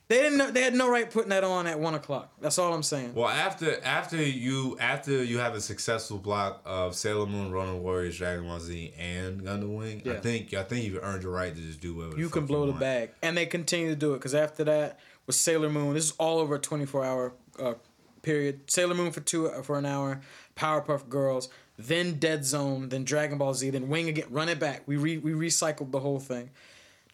they 0.10 0.18
didn't. 0.20 0.38
Know, 0.38 0.52
they 0.52 0.62
had 0.62 0.74
no 0.76 0.90
right 0.90 1.10
putting 1.10 1.30
that 1.30 1.44
on 1.44 1.66
at 1.66 1.80
one 1.80 1.96
o'clock. 1.96 2.32
That's 2.42 2.58
all 2.60 2.74
I'm 2.74 2.84
saying. 2.84 3.16
Well, 3.16 3.30
after 3.30 3.82
after 3.84 4.22
you 4.22 4.78
after 4.80 5.24
you 5.24 5.40
have 5.40 5.56
a 5.56 5.62
successful 5.62 6.18
block 6.18 6.62
of 6.66 6.94
Sailor 6.96 7.26
Moon, 7.26 7.52
Ronin 7.52 7.82
Warriors, 7.82 8.18
Dragon 8.18 8.46
Ball 8.46 8.60
Z, 8.60 8.94
and 9.00 9.42
Gundam 9.42 9.78
Wing, 9.78 10.02
I 10.06 10.16
think 10.16 10.54
I 10.54 10.64
think 10.64 10.86
you've 10.86 11.04
earned 11.04 11.24
your 11.24 11.32
right 11.32 11.56
to 11.56 11.62
just 11.62 11.80
do 11.80 11.96
whatever. 11.96 12.18
you 12.18 12.26
the 12.28 12.32
can 12.32 12.46
blow 12.46 12.66
the 12.66 12.72
want. 12.72 12.80
bag, 12.80 13.10
and 13.22 13.38
they 13.38 13.46
continue 13.46 13.90
to 13.90 13.96
do 13.96 14.14
it 14.14 14.18
because 14.18 14.36
after 14.36 14.64
that 14.66 15.00
was 15.26 15.40
Sailor 15.40 15.70
Moon. 15.70 15.94
This 15.94 16.06
is 16.06 16.12
all 16.20 16.40
over 16.40 16.56
a 16.56 16.60
24 16.60 17.06
hour 17.06 17.34
uh, 17.60 17.74
period. 18.22 18.70
Sailor 18.70 18.96
Moon 18.96 19.12
for 19.12 19.22
two 19.22 19.50
for 19.64 19.78
an 19.78 19.86
hour, 19.86 20.22
Powerpuff 20.58 21.08
Girls, 21.08 21.50
then 21.78 22.20
Dead 22.20 22.46
Zone, 22.46 22.90
then 22.90 23.04
Dragon 23.06 23.38
Ball 23.38 23.54
Z, 23.54 23.70
then 23.70 23.88
Wing 23.90 24.10
again. 24.10 24.26
Run 24.30 24.50
it 24.50 24.60
back. 24.60 24.84
We 24.86 24.98
re, 24.98 25.18
we 25.18 25.32
recycled 25.32 25.92
the 25.92 26.00
whole 26.02 26.20
thing. 26.20 26.50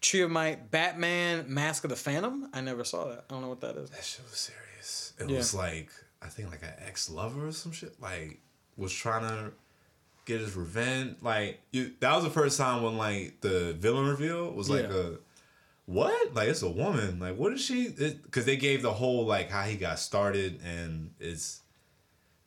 Tree 0.00 0.22
of 0.22 0.30
Might, 0.30 0.70
Batman, 0.70 1.44
Mask 1.52 1.84
of 1.84 1.90
the 1.90 1.96
Phantom. 1.96 2.48
I 2.52 2.60
never 2.60 2.84
saw 2.84 3.08
that. 3.08 3.24
I 3.28 3.32
don't 3.32 3.42
know 3.42 3.48
what 3.48 3.60
that 3.60 3.76
is. 3.76 3.90
That 3.90 4.02
shit 4.04 4.24
was 4.28 4.38
serious. 4.38 5.12
It 5.18 5.28
Yeah. 5.28 5.36
was 5.36 5.54
like 5.54 5.90
I 6.22 6.28
think 6.28 6.50
like 6.50 6.62
an 6.62 6.74
ex 6.86 7.08
lover 7.10 7.48
or 7.48 7.52
some 7.52 7.72
shit. 7.72 8.00
Like 8.00 8.40
was 8.76 8.92
trying 8.92 9.28
to 9.28 9.52
get 10.26 10.40
his 10.40 10.54
revenge. 10.56 11.16
Like 11.22 11.60
you, 11.72 11.92
that 12.00 12.14
was 12.14 12.24
the 12.24 12.30
first 12.30 12.58
time 12.58 12.82
when 12.82 12.96
like 12.96 13.40
the 13.40 13.74
villain 13.74 14.06
reveal 14.08 14.50
was 14.52 14.68
like 14.70 14.88
Yeah. 14.88 14.96
a 14.96 15.10
what? 15.86 16.34
Like 16.34 16.48
it's 16.48 16.62
a 16.62 16.70
woman. 16.70 17.18
Like 17.18 17.36
what 17.36 17.52
is 17.52 17.60
she? 17.60 17.88
Because 17.88 18.44
they 18.44 18.56
gave 18.56 18.80
the 18.82 18.92
whole 18.92 19.26
like 19.26 19.50
how 19.50 19.62
he 19.62 19.76
got 19.76 19.98
started 19.98 20.60
and 20.64 21.10
it's 21.20 21.60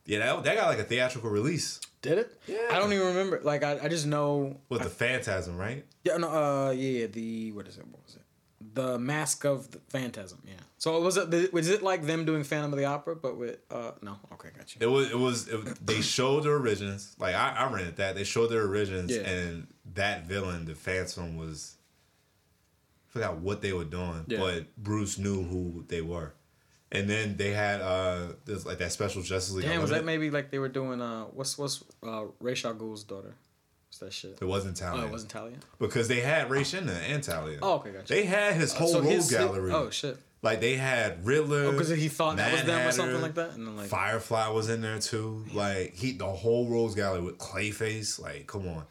yeah 0.06 0.20
that, 0.20 0.44
that 0.44 0.56
got 0.56 0.68
like 0.68 0.80
a 0.80 0.84
theatrical 0.84 1.30
release 1.30 1.80
Did 2.02 2.18
it? 2.18 2.38
Yeah. 2.48 2.58
I 2.72 2.80
don't 2.80 2.92
even 2.94 3.08
remember. 3.08 3.40
Like 3.44 3.64
I, 3.64 3.80
I 3.84 3.88
just 3.88 4.06
know. 4.06 4.58
with 4.70 4.84
the 4.84 4.90
Phantasm, 4.90 5.56
right? 5.58 5.86
Yeah, 6.04 6.18
no, 6.18 6.28
uh, 6.30 6.72
yeah, 6.72 7.00
yeah, 7.02 7.08
the 7.08 7.52
what 7.54 7.68
is 7.68 7.78
it? 7.78 7.88
What 7.88 8.04
was 8.06 8.16
it? 8.16 8.22
The 8.76 8.98
Mask 9.00 9.46
of 9.46 9.72
the 9.72 9.80
Phantasm. 9.90 10.40
Yeah. 10.46 10.54
So 10.78 11.00
was 11.00 11.16
it? 11.16 11.54
Was 11.54 11.70
it 11.70 11.82
like 11.82 12.06
them 12.06 12.26
doing 12.26 12.44
Phantom 12.44 12.74
of 12.74 12.78
the 12.80 12.86
Opera, 12.86 13.16
but 13.16 13.38
with 13.38 13.60
uh, 13.72 13.92
no? 14.02 14.18
Okay, 14.34 14.50
got 14.58 14.76
you. 14.76 14.80
It 14.82 14.92
was. 14.92 15.12
It 15.12 15.18
was. 15.20 15.48
It, 15.48 15.86
they 15.86 16.02
showed 16.02 16.44
their 16.44 16.58
origins. 16.58 17.16
Like 17.20 17.36
I, 17.36 17.56
I 17.58 17.72
rented 17.72 17.96
that. 17.98 18.16
They 18.16 18.26
showed 18.26 18.48
their 18.48 18.68
origins, 18.68 19.12
Yeah. 19.16 19.22
and 19.30 19.68
that 19.94 20.26
villain, 20.26 20.66
the 20.66 20.76
Phantom, 20.76 21.38
was. 21.38 21.78
I 23.10 23.14
forgot 23.14 23.38
what 23.38 23.62
they 23.62 23.72
were 23.74 23.86
doing, 23.86 24.26
Yeah. 24.28 24.40
but 24.40 24.76
Bruce 24.76 25.18
knew 25.18 25.44
who 25.44 25.86
they 25.88 26.02
were, 26.02 26.34
and 26.94 27.10
then 27.10 27.36
they 27.36 27.52
had 27.52 27.82
uh, 27.82 28.28
this 28.46 28.66
like 28.66 28.78
that 28.78 28.92
special 28.92 29.22
Justice 29.22 29.56
League. 29.56 29.66
Damn, 29.66 29.82
was 29.82 29.90
that 29.90 30.06
maybe 30.06 30.30
like 30.30 30.52
they 30.52 30.60
were 30.60 30.70
doing 30.70 31.02
uh, 31.02 31.26
what's 31.26 31.58
what's 31.58 31.84
uh, 32.06 32.26
Ra's 32.40 32.64
al 32.64 32.74
Ghul's 32.76 33.04
daughter? 33.04 33.36
What's 33.88 34.00
that 34.00 34.14
shit? 34.14 34.38
It 34.42 34.46
wasn't 34.46 34.78
Talia. 34.78 35.04
Oh, 35.04 35.06
it 35.06 35.12
wasn't 35.12 35.32
Talia. 35.32 35.58
because 35.80 36.08
they 36.08 36.22
had 36.22 36.50
Ray 36.50 36.62
Shinna 36.62 36.96
and 37.10 37.22
Talia. 37.22 37.60
Oh, 37.62 37.74
okay, 37.76 37.92
gotcha. 37.92 38.14
They 38.14 38.26
had 38.26 38.56
his 38.56 38.74
whole 38.74 38.88
so 38.88 39.00
rogue 39.02 39.10
his- 39.12 39.30
gallery. 39.32 39.72
Oh 39.72 39.90
shit. 39.90 40.18
Like 40.44 40.60
they 40.60 40.76
had 40.76 41.26
Riddler. 41.26 41.72
Because 41.72 41.90
he 41.90 42.10
thought 42.10 42.36
that 42.36 42.52
was 42.52 42.62
Mad 42.62 42.68
them 42.68 42.88
or 42.88 42.92
something 42.92 43.22
like 43.22 43.36
that, 43.36 43.52
and 43.54 43.66
then 43.66 43.78
like 43.78 43.88
Firefly 43.88 44.50
was 44.50 44.70
in 44.70 44.82
there 44.82 45.00
too. 45.00 45.46
Like 45.54 45.96
he, 45.96 46.12
the 46.12 46.26
whole 46.26 46.68
Rose 46.68 46.96
Gallery 46.96 47.22
with 47.22 47.38
Clayface. 47.38 48.22
Like, 48.22 48.46
come 48.46 48.68
on. 48.68 48.84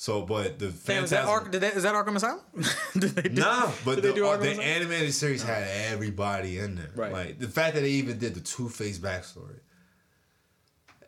So, 0.00 0.22
but 0.22 0.60
the 0.60 0.68
Damn, 0.68 1.02
is 1.04 1.10
that 1.10 1.24
Phantasm-? 1.26 1.50
Did 1.50 1.60
that, 1.62 1.74
is 1.74 1.82
that 1.82 1.92
Arkham 1.94 2.14
Asylum? 2.14 2.40
did 2.98 3.10
they 3.16 3.28
do, 3.30 3.40
Nah, 3.40 3.68
but 3.84 3.96
the, 3.96 4.12
they 4.12 4.20
uh, 4.20 4.36
the 4.36 4.50
Asylum? 4.52 4.60
animated 4.60 5.12
series 5.12 5.42
had 5.42 5.66
everybody 5.90 6.58
in 6.60 6.76
there. 6.76 6.90
Right. 6.94 7.12
Like 7.12 7.38
the 7.40 7.48
fact 7.48 7.74
that 7.74 7.80
they 7.80 7.90
even 7.90 8.16
did 8.18 8.34
the 8.34 8.40
Two 8.40 8.68
Face 8.68 8.96
backstory 8.98 9.58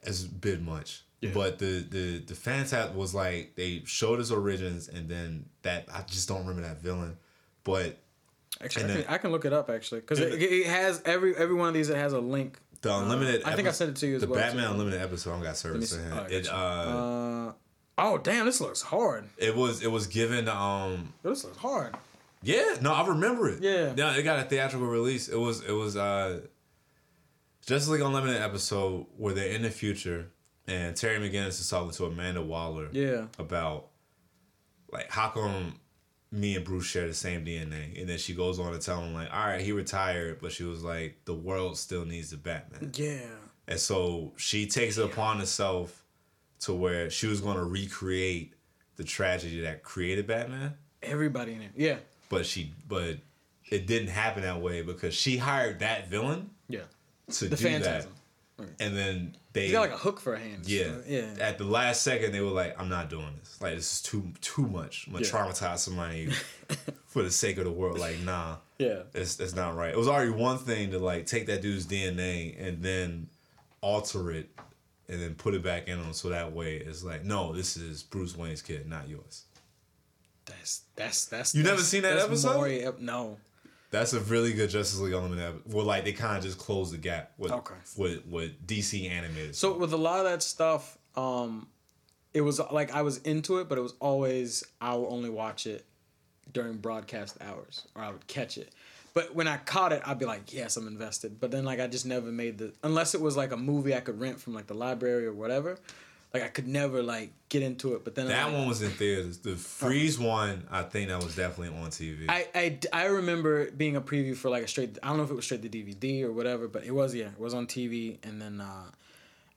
is 0.02 0.24
a 0.24 0.28
bit 0.28 0.60
much. 0.60 1.02
Yeah. 1.20 1.30
But 1.34 1.58
the 1.58 1.80
the 1.88 2.18
the 2.18 2.34
Phantasm 2.34 2.96
was 2.96 3.14
like 3.14 3.54
they 3.54 3.82
showed 3.84 4.18
his 4.18 4.32
origins 4.32 4.88
and 4.88 5.08
then 5.08 5.46
that 5.62 5.86
I 5.92 6.02
just 6.02 6.26
don't 6.28 6.40
remember 6.40 6.62
that 6.62 6.80
villain. 6.82 7.16
But 7.62 7.98
Actually, 8.60 8.84
I 8.84 8.88
then- 8.88 9.02
can, 9.04 9.14
I 9.14 9.18
can 9.18 9.30
look 9.30 9.44
it 9.44 9.52
up 9.52 9.70
actually 9.70 10.00
because 10.00 10.18
it, 10.18 10.32
it 10.42 10.66
has 10.66 11.00
every 11.04 11.36
every 11.36 11.54
one 11.54 11.68
of 11.68 11.74
these 11.74 11.88
that 11.88 11.96
has 11.98 12.12
a 12.14 12.20
link. 12.20 12.58
the 12.80 12.92
unlimited, 12.92 13.42
I 13.44 13.54
think 13.54 13.66
I 13.66 13.70
epi- 13.70 13.76
sent 13.76 13.90
it 13.90 13.96
to 13.96 14.06
you 14.06 14.14
as 14.16 14.22
The 14.22 14.26
well, 14.28 14.40
Batman 14.40 14.64
too. 14.66 14.70
Unlimited 14.72 15.00
episode, 15.02 15.30
I 15.30 15.34
don't 15.34 15.42
got 15.44 15.56
service 15.58 15.92
in 15.94 16.12
Oh, 16.12 16.26
it. 16.28 16.48
uh, 16.48 16.52
Uh, 16.56 17.52
oh 18.00 18.18
damn, 18.18 18.46
this 18.46 18.60
looks 18.60 18.82
hard. 18.82 19.24
it 19.36 19.54
was 19.54 19.82
it 19.82 19.90
was 19.90 20.06
given 20.06 20.48
um 20.48 21.12
This 21.22 21.44
looks 21.44 21.56
hard. 21.58 21.94
Yeah, 22.42 22.76
no, 22.80 22.92
I 22.94 23.06
remember 23.06 23.50
it. 23.50 23.62
Yeah. 23.62 23.92
no, 23.94 24.10
it 24.10 24.22
got 24.22 24.38
a 24.38 24.48
theatrical 24.48 24.86
release. 24.88 25.28
It 25.28 25.36
was 25.38 25.62
it 25.62 25.72
was 25.72 25.96
uh 25.96 26.40
Justice 27.66 27.88
League 27.90 28.00
Unlimited 28.02 28.40
episode 28.40 29.06
where 29.16 29.34
they're 29.34 29.50
in 29.50 29.62
the 29.62 29.70
future 29.70 30.30
and 30.66 30.96
Terry 30.96 31.18
McGinnis 31.18 31.60
is 31.60 31.68
talking 31.68 31.90
to 31.90 32.06
Amanda 32.06 32.42
Waller 32.42 32.88
Yeah. 32.92 33.26
about 33.38 33.88
like 34.92 35.10
how 35.10 35.28
come 35.28 35.78
me 36.32 36.54
and 36.56 36.64
Bruce 36.64 36.86
share 36.86 37.08
the 37.08 37.14
same 37.14 37.44
DNA, 37.44 37.98
and 38.00 38.08
then 38.08 38.16
she 38.16 38.34
goes 38.34 38.60
on 38.60 38.70
to 38.72 38.78
tell 38.78 39.00
him 39.02 39.12
like, 39.14 39.28
all 39.32 39.46
right, 39.48 39.60
he 39.60 39.72
retired, 39.72 40.38
but 40.40 40.52
she 40.52 40.62
was 40.62 40.82
like, 40.84 41.16
the 41.24 41.34
world 41.34 41.76
still 41.76 42.04
needs 42.04 42.30
the 42.30 42.36
Batman, 42.36 42.92
Yeah. 42.94 43.26
and 43.66 43.80
so 43.80 44.32
she 44.36 44.66
takes 44.66 44.96
it 44.96 45.04
upon 45.04 45.40
herself 45.40 45.99
to 46.60 46.72
where 46.74 47.10
she 47.10 47.26
was 47.26 47.40
going 47.40 47.56
to 47.56 47.64
recreate 47.64 48.54
the 48.96 49.04
tragedy 49.04 49.60
that 49.62 49.82
created 49.82 50.26
Batman 50.26 50.74
Everybody 51.02 51.54
in 51.54 51.62
it. 51.62 51.70
Yeah. 51.76 51.96
but 52.28 52.44
she 52.46 52.72
but 52.86 53.16
it 53.70 53.86
didn't 53.86 54.08
happen 54.08 54.42
that 54.42 54.60
way 54.60 54.82
because 54.82 55.14
she 55.14 55.36
hired 55.38 55.78
that 55.80 56.08
villain 56.08 56.50
Yeah. 56.68 56.80
to 57.32 57.48
The 57.48 57.56
do 57.56 57.62
Phantasm. 57.64 58.10
that, 58.58 58.66
and 58.78 58.94
then 58.96 59.36
they 59.54 59.62
He's 59.64 59.72
got 59.72 59.80
like 59.80 59.92
a 59.92 59.96
hook 59.96 60.20
for 60.20 60.34
a 60.34 60.38
hand. 60.38 60.66
yeah 60.66 60.96
Yeah. 61.06 61.34
at 61.40 61.56
the 61.56 61.64
last 61.64 62.02
second 62.02 62.32
they 62.32 62.40
were 62.42 62.50
like 62.50 62.78
I'm 62.78 62.90
not 62.90 63.08
doing 63.08 63.32
this 63.38 63.58
like 63.62 63.74
this 63.76 63.94
is 63.94 64.02
too 64.02 64.30
too 64.42 64.66
much 64.66 65.06
I'm 65.06 65.14
gonna 65.14 65.24
Yeah. 65.24 65.30
traumatize 65.32 65.78
somebody 65.78 66.30
for 67.06 67.22
the 67.22 67.30
sake 67.30 67.56
of 67.56 67.64
the 67.64 67.72
world 67.72 67.98
like 67.98 68.18
nah 68.20 68.56
Yeah. 68.78 69.04
it's 69.14 69.40
it's 69.40 69.54
not 69.54 69.74
right 69.76 69.90
it 69.90 69.96
was 69.96 70.08
already 70.08 70.30
one 70.32 70.58
thing 70.58 70.90
to 70.90 70.98
like 70.98 71.24
take 71.24 71.46
that 71.46 71.62
dude's 71.62 71.86
DNA 71.86 72.54
and 72.62 72.82
then 72.82 73.28
alter 73.80 74.30
it 74.30 74.50
and 75.10 75.20
then 75.20 75.34
put 75.34 75.54
it 75.54 75.62
back 75.62 75.88
in 75.88 75.98
him 75.98 76.12
so 76.12 76.28
that 76.28 76.52
way 76.52 76.76
it's 76.76 77.02
like 77.02 77.24
no 77.24 77.52
this 77.52 77.76
is 77.76 78.02
Bruce 78.02 78.36
Wayne's 78.36 78.62
kid 78.62 78.88
not 78.88 79.08
yours 79.08 79.44
That's 80.46 80.82
that's 80.96 81.24
that's. 81.26 81.54
You 81.54 81.62
never 81.62 81.82
seen 81.82 82.02
that 82.02 82.18
episode? 82.18 82.56
more 82.56 82.94
no. 82.98 83.38
That's 83.92 84.12
a 84.12 84.20
really 84.20 84.52
good 84.52 84.70
Justice 84.70 85.00
League 85.00 85.12
Unlimited. 85.14 85.44
episode. 85.44 85.74
Well, 85.74 85.84
like 85.84 86.04
they 86.04 86.12
kind 86.12 86.36
of 86.36 86.44
just 86.44 86.58
closed 86.58 86.92
the 86.92 86.96
gap 86.98 87.32
with 87.38 87.50
Okay. 87.52 87.74
with 87.96 88.24
with 88.26 88.66
DC 88.66 89.08
animated. 89.10 89.54
So 89.56 89.76
with 89.76 89.92
a 89.92 89.96
lot 89.96 90.18
of 90.20 90.24
that 90.26 90.42
stuff, 90.42 90.96
um, 91.16 91.66
it 92.32 92.40
was 92.42 92.60
like 92.70 92.94
I 92.94 93.02
was 93.02 93.18
into 93.18 93.58
it, 93.58 93.68
but 93.68 93.78
it 93.78 93.80
was 93.80 93.94
always 94.00 94.62
I 94.80 94.94
would 94.94 95.08
only 95.08 95.30
watch 95.30 95.66
it 95.66 95.84
during 96.52 96.76
broadcast 96.78 97.36
hours, 97.40 97.86
or 97.96 98.02
I 98.02 98.10
would 98.10 98.26
catch 98.26 98.58
it. 98.58 98.72
But 99.12 99.34
when 99.34 99.48
I 99.48 99.56
caught 99.58 99.92
it, 99.92 100.02
I'd 100.04 100.18
be 100.18 100.24
like, 100.24 100.52
yes, 100.52 100.76
I'm 100.76 100.86
invested. 100.86 101.40
But 101.40 101.50
then 101.50 101.64
like 101.64 101.80
I 101.80 101.86
just 101.86 102.06
never 102.06 102.30
made 102.30 102.58
the 102.58 102.72
unless 102.82 103.14
it 103.14 103.20
was 103.20 103.36
like 103.36 103.52
a 103.52 103.56
movie 103.56 103.94
I 103.94 104.00
could 104.00 104.20
rent 104.20 104.40
from 104.40 104.54
like 104.54 104.66
the 104.66 104.74
library 104.74 105.26
or 105.26 105.32
whatever. 105.32 105.78
Like 106.32 106.44
I 106.44 106.48
could 106.48 106.68
never 106.68 107.02
like 107.02 107.32
get 107.48 107.62
into 107.62 107.94
it. 107.94 108.04
But 108.04 108.14
then 108.14 108.28
that 108.28 108.44
like, 108.44 108.54
one 108.54 108.68
was 108.68 108.82
in 108.82 108.90
theaters. 108.90 109.38
The 109.38 109.56
Freeze 109.56 110.18
one, 110.18 110.64
I 110.70 110.82
think 110.82 111.08
that 111.08 111.22
was 111.22 111.34
definitely 111.34 111.76
on 111.76 111.90
TV. 111.90 112.26
I, 112.28 112.46
I, 112.54 112.78
I 112.92 113.06
remember 113.06 113.70
being 113.72 113.96
a 113.96 114.00
preview 114.00 114.36
for 114.36 114.48
like 114.48 114.62
a 114.62 114.68
straight 114.68 114.96
I 115.02 115.08
don't 115.08 115.16
know 115.16 115.24
if 115.24 115.30
it 115.30 115.34
was 115.34 115.44
straight 115.44 115.62
to 115.62 115.68
DVD 115.68 116.22
or 116.22 116.32
whatever, 116.32 116.68
but 116.68 116.84
it 116.84 116.92
was 116.92 117.14
yeah, 117.14 117.26
it 117.26 117.40
was 117.40 117.52
on 117.52 117.66
TV 117.66 118.18
and 118.22 118.40
then 118.40 118.60
uh 118.60 118.90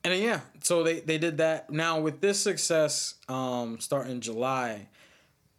and 0.03 0.13
then 0.13 0.21
yeah, 0.21 0.39
so 0.61 0.83
they 0.83 1.01
they 1.01 1.19
did 1.19 1.37
that. 1.37 1.69
Now 1.69 1.99
with 1.99 2.21
this 2.21 2.39
success 2.39 3.15
um 3.29 3.79
starting 3.79 4.19
July, 4.19 4.87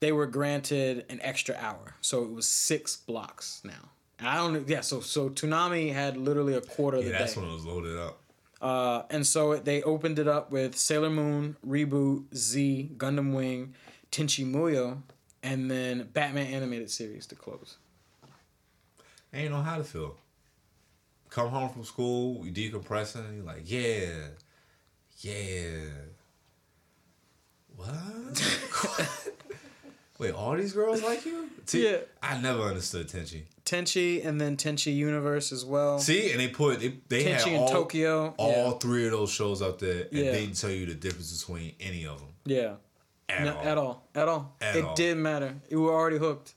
they 0.04 0.12
were 0.12 0.26
granted 0.26 1.06
an 1.08 1.18
extra 1.22 1.54
hour, 1.58 1.94
so 2.02 2.22
it 2.24 2.30
was 2.30 2.46
six 2.46 2.94
blocks 2.94 3.62
now. 3.64 3.88
And 4.18 4.28
I 4.28 4.36
don't. 4.36 4.68
Yeah, 4.68 4.82
so 4.82 5.00
so 5.00 5.30
Toonami 5.30 5.94
had 5.94 6.18
literally 6.18 6.52
a 6.54 6.60
quarter 6.60 6.98
of 6.98 7.04
Yeah, 7.04 7.12
the 7.12 7.18
that's 7.20 7.34
day. 7.34 7.40
when 7.40 7.48
it 7.48 7.54
was 7.54 7.64
loaded 7.64 7.96
up. 7.96 8.20
Uh, 8.60 9.02
and 9.08 9.26
so 9.26 9.52
it- 9.52 9.64
they 9.64 9.82
opened 9.82 10.18
it 10.18 10.28
up 10.28 10.50
with 10.50 10.76
Sailor 10.76 11.08
Moon, 11.08 11.56
Reboot, 11.66 12.24
Z, 12.36 12.90
Gundam 12.98 13.32
Wing, 13.34 13.74
Tenchi 14.12 14.44
Muyo, 14.44 15.00
and 15.42 15.70
then 15.70 16.08
Batman 16.12 16.48
animated 16.52 16.90
series 16.90 17.26
to 17.28 17.34
close. 17.34 17.78
I 19.32 19.38
ain't 19.38 19.50
know 19.52 19.62
how 19.62 19.78
to 19.78 19.84
feel. 19.84 20.16
Come 21.30 21.48
home 21.48 21.70
from 21.70 21.84
school, 21.84 22.46
you 22.46 22.52
decompressing, 22.52 23.36
you're 23.36 23.44
like, 23.44 23.62
yeah, 23.64 24.28
yeah. 25.20 25.88
What? 27.76 28.43
Wait, 30.18 30.32
all 30.32 30.56
these 30.56 30.72
girls 30.72 31.02
like 31.02 31.24
you? 31.26 31.48
See, 31.66 31.84
Yeah. 31.90 31.98
I 32.22 32.40
never 32.40 32.62
understood 32.62 33.08
Tenchi. 33.08 33.42
Tenchi 33.64 34.24
and 34.24 34.40
then 34.40 34.56
Tenchi 34.56 34.94
Universe 34.94 35.50
as 35.50 35.64
well. 35.64 35.98
See, 35.98 36.30
and 36.30 36.38
they 36.40 36.48
put 36.48 36.80
they, 36.80 36.94
they 37.08 37.22
had 37.24 37.40
Tenchi 37.40 37.52
in 37.54 37.60
all, 37.60 37.68
Tokyo. 37.68 38.34
all 38.36 38.72
three 38.72 39.06
of 39.06 39.12
those 39.12 39.30
shows 39.30 39.60
out 39.62 39.78
there, 39.78 40.02
and 40.02 40.12
Yeah. 40.12 40.30
they 40.32 40.42
didn't 40.46 40.60
tell 40.60 40.70
you 40.70 40.86
the 40.86 40.94
difference 40.94 41.40
between 41.40 41.72
any 41.80 42.06
of 42.06 42.18
them 42.18 42.28
yeah. 42.44 42.74
at 43.28 43.44
No, 43.44 43.54
all. 43.56 43.64
at 43.66 43.78
all. 43.78 44.08
At 44.14 44.28
all. 44.28 44.56
At 44.60 44.76
it 44.76 44.84
all. 44.84 44.94
didn't 44.94 45.22
matter. 45.22 45.54
You 45.70 45.80
were 45.80 45.92
already 45.92 46.18
hooked. 46.18 46.54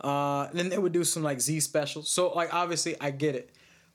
Uh, 0.00 0.48
then 0.52 0.68
they 0.70 0.78
would 0.78 0.92
do 0.92 1.04
some 1.04 1.22
like 1.22 1.40
Z 1.40 1.60
specials. 1.60 2.08
So 2.08 2.30
like 2.32 2.52
obviously 2.52 2.96
I 3.00 3.10
get 3.12 3.34
it. 3.34 3.50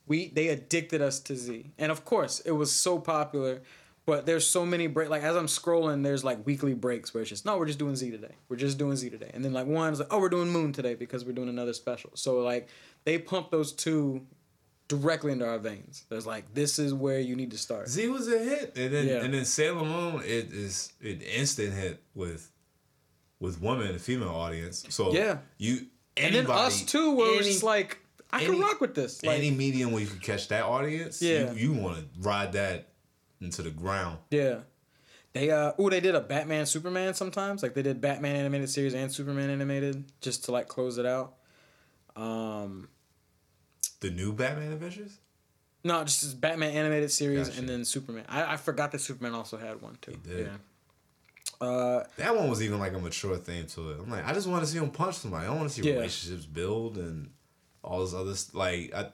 We 0.07 0.29
they 0.29 0.47
addicted 0.49 1.01
us 1.01 1.19
to 1.21 1.35
Z, 1.35 1.71
and 1.77 1.91
of 1.91 2.05
course 2.05 2.39
it 2.41 2.51
was 2.51 2.71
so 2.71 2.99
popular. 2.99 3.61
But 4.05 4.25
there's 4.27 4.45
so 4.45 4.65
many 4.65 4.85
break. 4.87 5.09
Like 5.09 5.23
as 5.23 5.35
I'm 5.35 5.47
scrolling, 5.47 6.03
there's 6.03 6.23
like 6.23 6.45
weekly 6.45 6.73
breaks 6.75 7.13
where 7.13 7.21
it's 7.21 7.29
just 7.29 7.45
no, 7.45 7.57
we're 7.57 7.65
just 7.65 7.79
doing 7.79 7.95
Z 7.95 8.11
today. 8.11 8.35
We're 8.49 8.55
just 8.57 8.77
doing 8.77 8.95
Z 8.95 9.09
today, 9.09 9.31
and 9.33 9.43
then 9.43 9.51
like 9.53 9.65
one 9.65 9.75
one's 9.75 9.99
like 9.99 10.09
oh, 10.11 10.19
we're 10.19 10.29
doing 10.29 10.49
Moon 10.49 10.73
today 10.73 10.93
because 10.95 11.25
we're 11.25 11.31
doing 11.33 11.49
another 11.49 11.73
special. 11.73 12.11
So 12.13 12.39
like 12.41 12.69
they 13.03 13.17
pump 13.17 13.49
those 13.49 13.71
two 13.71 14.25
directly 14.87 15.31
into 15.31 15.47
our 15.47 15.57
veins. 15.57 16.03
There's 16.09 16.27
like 16.27 16.53
this 16.53 16.77
is 16.77 16.93
where 16.93 17.19
you 17.19 17.35
need 17.35 17.49
to 17.51 17.57
start. 17.57 17.87
Z 17.89 18.07
was 18.09 18.27
a 18.31 18.37
hit, 18.37 18.73
and 18.77 18.93
then 18.93 19.07
Yeah. 19.07 19.23
and 19.23 19.33
then 19.33 19.43
Sailor 19.45 19.83
Moon 19.85 20.17
it 20.23 20.53
is 20.53 20.93
an 21.01 21.21
instant 21.21 21.73
hit 21.73 22.03
with 22.13 22.51
with 23.39 23.59
women, 23.59 23.91
the 23.93 23.99
female 23.99 24.29
audience. 24.29 24.85
So 24.89 25.13
Yeah. 25.13 25.39
you 25.57 25.87
And 26.15 26.33
then 26.35 26.45
us 26.49 26.83
too, 26.83 27.15
where 27.15 27.33
it 27.33 27.37
was 27.37 27.45
any- 27.47 27.53
just 27.53 27.63
like 27.63 27.97
I 28.31 28.43
can 28.45 28.59
rock 28.59 28.81
with 28.81 28.93
this. 28.95 29.23
Like 29.23 29.39
any 29.39 29.49
medium 29.51 29.91
where 29.91 30.01
you 30.01 30.07
can 30.07 30.19
catch 30.19 30.47
that 30.49 30.63
audience, 30.63 31.21
Yeah. 31.21 31.53
you, 31.53 31.73
you 31.73 31.81
want 31.81 31.97
to 31.97 32.05
ride 32.19 32.53
that 32.53 32.89
into 33.45 33.61
the 33.61 33.69
ground. 33.71 34.17
Yeah. 34.31 34.59
They 35.33 35.49
uh 35.51 35.73
oh 35.77 35.89
they 35.89 35.99
did 35.99 36.15
a 36.15 36.21
Batman 36.21 36.65
Superman 36.65 37.13
sometimes. 37.13 37.61
Like 37.63 37.73
they 37.73 37.81
did 37.81 37.99
Batman 38.01 38.35
animated 38.35 38.69
series 38.69 38.93
and 38.93 39.11
Superman 39.11 39.49
animated 39.49 40.05
just 40.21 40.45
to 40.45 40.51
like 40.51 40.67
close 40.67 40.97
it 40.97 41.05
out. 41.05 41.35
Um 42.15 42.87
The 43.99 44.09
new 44.11 44.31
Batman 44.33 44.71
Adventures. 44.71 45.19
no, 45.83 46.03
just 46.03 46.39
Batman 46.39 46.71
animated 46.71 47.11
series 47.11 47.47
Gotcha. 47.49 47.59
and 47.59 47.69
then 47.69 47.85
Superman. 47.85 48.25
I, 48.29 48.53
I 48.53 48.57
forgot 48.57 48.91
that 48.93 48.99
Superman 49.01 49.33
also 49.33 49.57
had 49.57 49.81
one 49.81 49.97
too. 50.01 50.11
He 50.11 50.17
did. 50.29 50.47
Yeah. 50.47 51.65
Uh 51.67 52.03
That 52.17 52.35
one 52.35 52.49
was 52.49 52.61
even 52.63 52.79
like 52.79 52.93
a 52.93 52.99
mature 52.99 53.35
theme 53.37 53.65
to 53.67 53.91
it. 53.91 53.97
I'm 53.99 54.09
like, 54.09 54.25
I 54.25 54.33
just 54.33 54.47
want 54.47 54.63
to 54.63 54.69
see 54.71 54.77
him 54.77 54.89
punch 54.89 55.15
somebody. 55.15 55.47
I 55.47 55.49
want 55.53 55.67
to 55.69 55.73
see 55.75 55.81
Yeah. 55.87 55.95
relationships 55.95 56.45
build 56.45 56.97
and 56.97 57.31
all 57.83 57.99
this 58.03 58.13
other 58.13 58.35
st- 58.35 58.55
like. 58.55 58.93
I, 58.95 59.09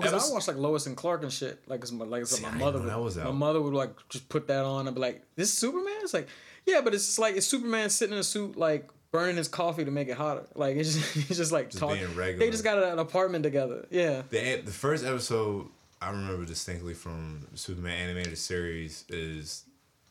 well, 0.00 0.02
cause 0.10 0.12
Ever- 0.24 0.30
I 0.30 0.34
watched 0.34 0.48
like 0.48 0.56
Lois 0.56 0.86
and 0.86 0.96
Clark 0.96 1.22
and 1.22 1.32
shit. 1.32 1.60
Like, 1.66 1.80
'cause 1.80 1.92
my, 1.92 2.04
like 2.04 2.26
See, 2.26 2.42
my 2.42 2.50
mother 2.52 2.80
would, 2.80 2.94
was 2.96 3.16
my 3.16 3.30
mother 3.30 3.60
would 3.60 3.74
like 3.74 3.94
just 4.08 4.28
put 4.28 4.46
that 4.48 4.64
on 4.64 4.86
and 4.86 4.94
be 4.94 5.00
like, 5.00 5.22
"This 5.36 5.48
is 5.52 5.58
Superman." 5.58 5.94
It's 6.02 6.14
like, 6.14 6.28
yeah, 6.66 6.80
but 6.82 6.94
it's 6.94 7.18
like 7.18 7.36
it's 7.36 7.46
Superman 7.46 7.90
sitting 7.90 8.14
in 8.14 8.20
a 8.20 8.24
suit, 8.24 8.56
like 8.56 8.88
burning 9.12 9.36
his 9.36 9.48
coffee 9.48 9.84
to 9.84 9.90
make 9.90 10.08
it 10.08 10.16
hotter. 10.16 10.44
Like 10.54 10.76
it's 10.76 10.94
just, 10.96 11.28
he's 11.28 11.36
just 11.36 11.52
like 11.52 11.70
Just 11.70 11.78
talking. 11.78 11.98
being 12.04 12.14
regular. 12.16 12.44
They 12.46 12.50
just 12.50 12.64
got 12.64 12.82
an 12.82 12.98
apartment 12.98 13.42
together. 13.44 13.86
Yeah. 13.90 14.22
the 14.30 14.60
the 14.64 14.72
first 14.72 15.04
episode 15.04 15.68
I 16.02 16.10
remember 16.10 16.44
distinctly 16.44 16.94
from 16.94 17.46
Superman 17.54 17.98
animated 18.10 18.36
series 18.38 19.04
is 19.08 19.64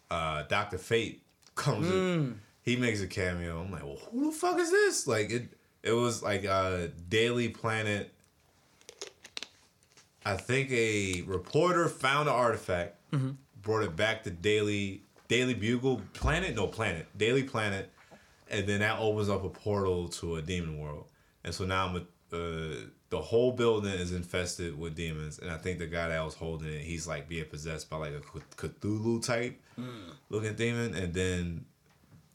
uh, 0.09 0.43
Doctor 0.49 0.77
Fate 0.77 1.21
comes. 1.55 1.88
in. 1.89 2.39
He 2.63 2.75
makes 2.75 2.99
a 3.01 3.07
cameo. 3.07 3.61
I'm 3.61 3.71
like, 3.71 3.83
well, 3.83 3.99
who 4.11 4.25
the 4.31 4.36
fuck 4.36 4.57
is 4.59 4.71
this? 4.71 5.05
Like 5.07 5.29
it. 5.31 5.43
It 5.83 5.91
was 5.91 6.23
like 6.23 6.45
a 6.45 6.89
Daily 7.09 7.49
Planet. 7.49 8.11
I 10.26 10.36
think 10.38 10.71
a 10.71 11.21
reporter 11.28 11.88
found 11.88 12.28
an 12.28 12.36
artifact, 12.36 12.97
brought 13.61 13.84
it 13.84 13.95
back 13.95 14.23
to 14.23 14.32
Daily 14.32 15.03
Daily 15.28 15.53
Bugle 15.53 16.01
Planet, 16.13 16.55
no 16.55 16.67
Planet. 16.67 17.05
Daily 17.17 17.43
Planet, 17.43 17.91
and 18.49 18.67
then 18.67 18.80
that 18.80 18.99
opens 18.99 19.30
up 19.30 19.43
a 19.43 19.49
portal 19.49 20.07
to 20.09 20.36
a 20.38 20.41
demon 20.41 20.80
world. 20.80 21.05
And 21.43 21.53
so 21.53 21.65
now 21.65 21.88
I'm 21.88 21.95
a, 21.95 22.36
uh, 22.36 22.76
the 23.09 23.21
whole 23.21 23.51
building 23.51 23.93
is 23.93 24.11
infested 24.11 24.78
with 24.78 24.95
demons, 24.95 25.39
and 25.39 25.49
I 25.51 25.57
think 25.57 25.80
the 25.80 25.88
guy 25.88 26.09
that 26.09 26.26
was 26.26 26.34
holding 26.36 26.67
it, 26.69 26.82
he's 26.82 27.07
like 27.07 27.30
being 27.30 27.45
possessed 27.45 27.89
by 27.89 27.97
like 27.97 28.13
a 28.13 28.21
Cthulhu 28.57 29.23
type 29.26 29.61
looking 30.30 30.55
demon, 30.55 30.95
and 30.95 31.13
then 31.13 31.65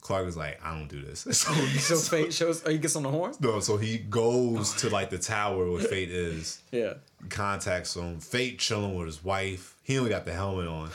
Clark 0.01 0.27
is 0.27 0.35
like, 0.35 0.59
I 0.65 0.75
don't 0.77 0.87
do 0.87 1.01
this. 1.01 1.21
So, 1.31 1.53
So 1.53 1.95
Fate 1.97 2.33
shows. 2.33 2.63
Oh, 2.65 2.69
he 2.71 2.77
gets 2.79 2.95
on 2.95 3.03
the 3.03 3.09
horn. 3.11 3.33
no, 3.39 3.59
so 3.59 3.77
he 3.77 3.97
goes 3.99 4.73
to 4.81 4.89
like 4.89 5.09
the 5.09 5.17
tower 5.19 5.69
where 5.71 5.81
Fate 5.81 6.09
is, 6.09 6.61
Yeah. 6.71 6.95
contacts 7.29 7.95
him. 7.95 8.19
Fate 8.19 8.59
chilling 8.59 8.95
with 8.95 9.05
his 9.07 9.23
wife. 9.23 9.75
He 9.83 9.97
only 9.97 10.09
got 10.09 10.25
the 10.25 10.33
helmet 10.33 10.67
on 10.67 10.89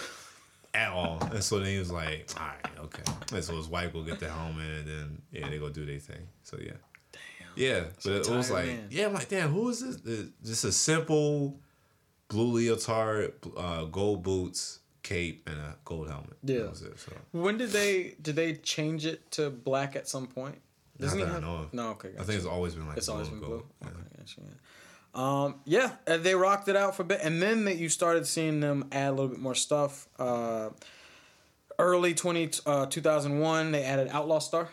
at 0.74 0.90
all, 0.90 1.18
and 1.32 1.42
so 1.42 1.59
then 1.59 1.68
he 1.68 1.78
was 1.78 1.90
like, 1.90 2.28
all 2.38 2.46
right, 2.46 2.78
okay. 2.84 3.02
And 3.32 3.42
so 3.42 3.57
his 3.57 3.66
wife 3.68 3.94
will 3.94 4.04
get 4.04 4.20
the 4.20 4.28
helmet, 4.28 4.66
and 4.80 4.86
then 4.86 5.22
yeah, 5.32 5.48
they 5.48 5.59
go 5.59 5.70
do 5.70 5.86
their 5.86 5.98
thing. 5.98 6.28
So 6.42 6.59
yeah. 6.62 6.72
Yeah, 7.54 7.84
but 8.04 8.12
it 8.12 8.28
was 8.28 8.50
like, 8.50 8.66
man. 8.66 8.88
yeah, 8.90 9.07
I'm 9.07 9.14
like, 9.14 9.28
damn, 9.30 9.48
who 9.50 9.70
is 9.70 9.80
this? 10.02 10.26
Just 10.44 10.64
a 10.64 10.72
simple 10.72 11.59
blue 12.28 12.52
leotard, 12.61 13.32
uh, 13.57 13.84
gold 13.84 14.22
boots, 14.22 14.80
cape, 15.07 15.48
and 15.48 15.57
a 15.57 15.76
gold 15.84 16.09
helmet. 16.09 16.36
Yeah. 16.42 16.59
That 16.61 16.70
was 16.70 16.82
it. 16.82 16.98
So 16.98 17.12
When 17.32 17.57
did 17.57 17.70
they 17.70 18.16
did 18.20 18.36
they 18.36 18.54
change 18.54 19.07
it 19.07 19.30
to 19.32 19.50
black 19.50 19.94
at 19.96 20.09
some 20.09 20.26
point? 20.26 20.61
Doesn't 20.98 21.18
Not 21.18 21.26
he 21.26 21.32
that 21.32 21.38
I 21.38 21.46
know 21.46 21.57
of. 21.57 21.74
No, 21.74 21.88
okay. 21.90 22.11
I 22.18 22.22
think 22.24 22.38
it's 22.38 22.46
always 22.46 22.74
been 22.74 22.86
like 22.88 22.96
it's 22.96 23.07
blue 23.07 23.14
always 23.14 23.28
and 23.28 23.40
been 23.40 23.48
blue. 23.48 23.66
Yeah. 23.82 23.88
Okay, 23.88 23.98
gotcha, 24.18 24.40
yeah. 24.40 24.50
Um, 25.14 25.54
yeah, 25.64 25.92
uh, 26.07 26.16
they 26.18 26.34
rocked 26.34 26.68
it 26.68 26.76
out 26.76 26.94
for 26.96 27.02
a 27.02 27.07
bit, 27.07 27.20
and 27.22 27.40
then 27.40 27.64
that 27.64 27.76
you 27.76 27.88
started 27.88 28.26
seeing 28.26 28.61
them 28.61 28.88
add 28.92 29.09
a 29.09 29.12
little 29.12 29.28
bit 29.28 29.38
more 29.38 29.54
stuff. 29.54 30.09
Uh, 30.18 30.70
early 31.78 32.12
20, 32.12 32.50
uh, 32.66 32.86
2001, 32.86 33.72
they 33.72 33.82
added 33.82 34.09
Outlaw 34.11 34.40
Star, 34.40 34.68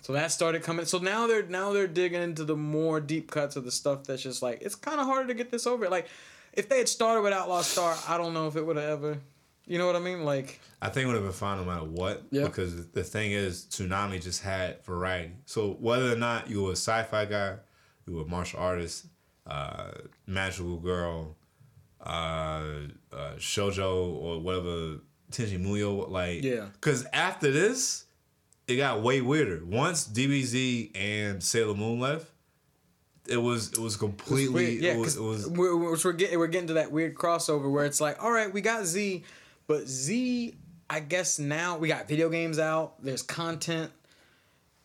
so 0.00 0.12
that 0.14 0.32
started 0.32 0.62
coming. 0.62 0.86
So 0.86 0.98
now 0.98 1.26
they're 1.26 1.44
now 1.44 1.72
they're 1.72 1.86
digging 1.86 2.22
into 2.22 2.44
the 2.44 2.56
more 2.56 3.00
deep 3.00 3.30
cuts 3.30 3.54
of 3.54 3.64
the 3.64 3.70
stuff 3.70 4.04
that's 4.04 4.22
just 4.22 4.42
like 4.42 4.62
it's 4.62 4.74
kind 4.74 4.98
of 4.98 5.06
harder 5.06 5.28
to 5.28 5.34
get 5.34 5.50
this 5.50 5.66
over. 5.66 5.88
Like 5.88 6.08
if 6.54 6.68
they 6.68 6.78
had 6.78 6.88
started 6.88 7.22
with 7.22 7.32
Outlaw 7.32 7.62
Star, 7.62 7.96
I 8.08 8.16
don't 8.16 8.34
know 8.34 8.48
if 8.48 8.56
it 8.56 8.64
would 8.64 8.76
have 8.76 9.04
ever. 9.04 9.18
You 9.66 9.78
know 9.78 9.86
what 9.86 9.96
I 9.96 10.00
mean? 10.00 10.24
Like 10.24 10.60
I 10.82 10.88
think 10.88 11.04
it 11.04 11.06
would 11.06 11.16
have 11.16 11.24
been 11.24 11.32
fine 11.32 11.58
no 11.58 11.64
matter 11.64 11.84
what. 11.84 12.22
Yeah. 12.30 12.44
Because 12.44 12.88
the 12.88 13.02
thing 13.02 13.32
is, 13.32 13.64
Toonami 13.64 14.22
just 14.22 14.42
had 14.42 14.84
variety. 14.84 15.32
So 15.46 15.76
whether 15.80 16.12
or 16.12 16.16
not 16.16 16.50
you 16.50 16.62
were 16.62 16.70
a 16.70 16.76
sci-fi 16.76 17.24
guy, 17.24 17.56
you 18.06 18.16
were 18.16 18.22
a 18.22 18.26
martial 18.26 18.60
artist, 18.60 19.06
uh, 19.46 19.92
magical 20.26 20.76
girl, 20.78 21.36
uh, 22.04 22.62
uh, 23.12 23.34
shojo 23.38 24.14
or 24.14 24.40
whatever, 24.40 24.98
Tenchi 25.32 25.58
Muyo, 25.58 26.08
like 26.10 26.42
Yeah. 26.42 26.66
Because 26.74 27.06
after 27.12 27.50
this, 27.50 28.04
it 28.68 28.76
got 28.76 29.02
way 29.02 29.20
weirder. 29.20 29.64
Once 29.64 30.06
DBZ 30.06 30.90
and 30.94 31.42
Sailor 31.42 31.74
Moon 31.74 32.00
left, 32.00 32.30
it 33.26 33.36
was 33.38 33.72
it 33.72 33.78
was 33.78 33.96
completely 33.96 34.48
weird. 34.48 34.82
Yeah, 34.82 34.92
it 34.92 34.98
was 34.98 35.16
it 35.16 35.22
was 35.22 35.48
we're, 35.48 35.76
we're, 35.76 35.96
we're 36.02 36.12
getting 36.12 36.38
we're 36.38 36.46
getting 36.46 36.68
to 36.68 36.74
that 36.74 36.92
weird 36.92 37.14
crossover 37.14 37.70
where 37.70 37.84
it's 37.84 38.00
like, 38.00 38.22
all 38.22 38.30
right, 38.30 38.52
we 38.52 38.60
got 38.60 38.84
Z, 38.84 39.24
but 39.66 39.86
Z, 39.88 40.54
I 40.90 41.00
guess 41.00 41.38
now 41.38 41.78
we 41.78 41.88
got 41.88 42.08
video 42.08 42.28
games 42.28 42.58
out. 42.58 43.02
There's 43.02 43.22
content. 43.22 43.90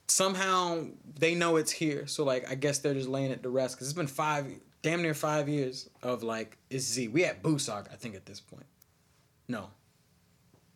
Somehow 0.07 0.85
they 1.19 1.35
know 1.35 1.57
it's 1.57 1.71
here, 1.71 2.07
so 2.07 2.23
like 2.23 2.49
I 2.49 2.55
guess 2.55 2.79
they're 2.79 2.93
just 2.95 3.07
laying 3.09 3.31
it 3.31 3.43
to 3.43 3.49
rest 3.49 3.75
because 3.75 3.87
it's 3.87 3.95
been 3.97 4.07
five, 4.07 4.47
damn 4.81 5.01
near 5.01 5.13
five 5.13 5.47
years 5.47 5.89
of 6.01 6.23
like 6.23 6.57
it's 6.69 6.85
Z. 6.85 7.09
We 7.09 7.21
had 7.21 7.43
Boo 7.43 7.59
Saga, 7.59 7.91
I 7.91 7.95
think 7.95 8.15
at 8.15 8.25
this 8.25 8.39
point. 8.39 8.65
No, 9.47 9.69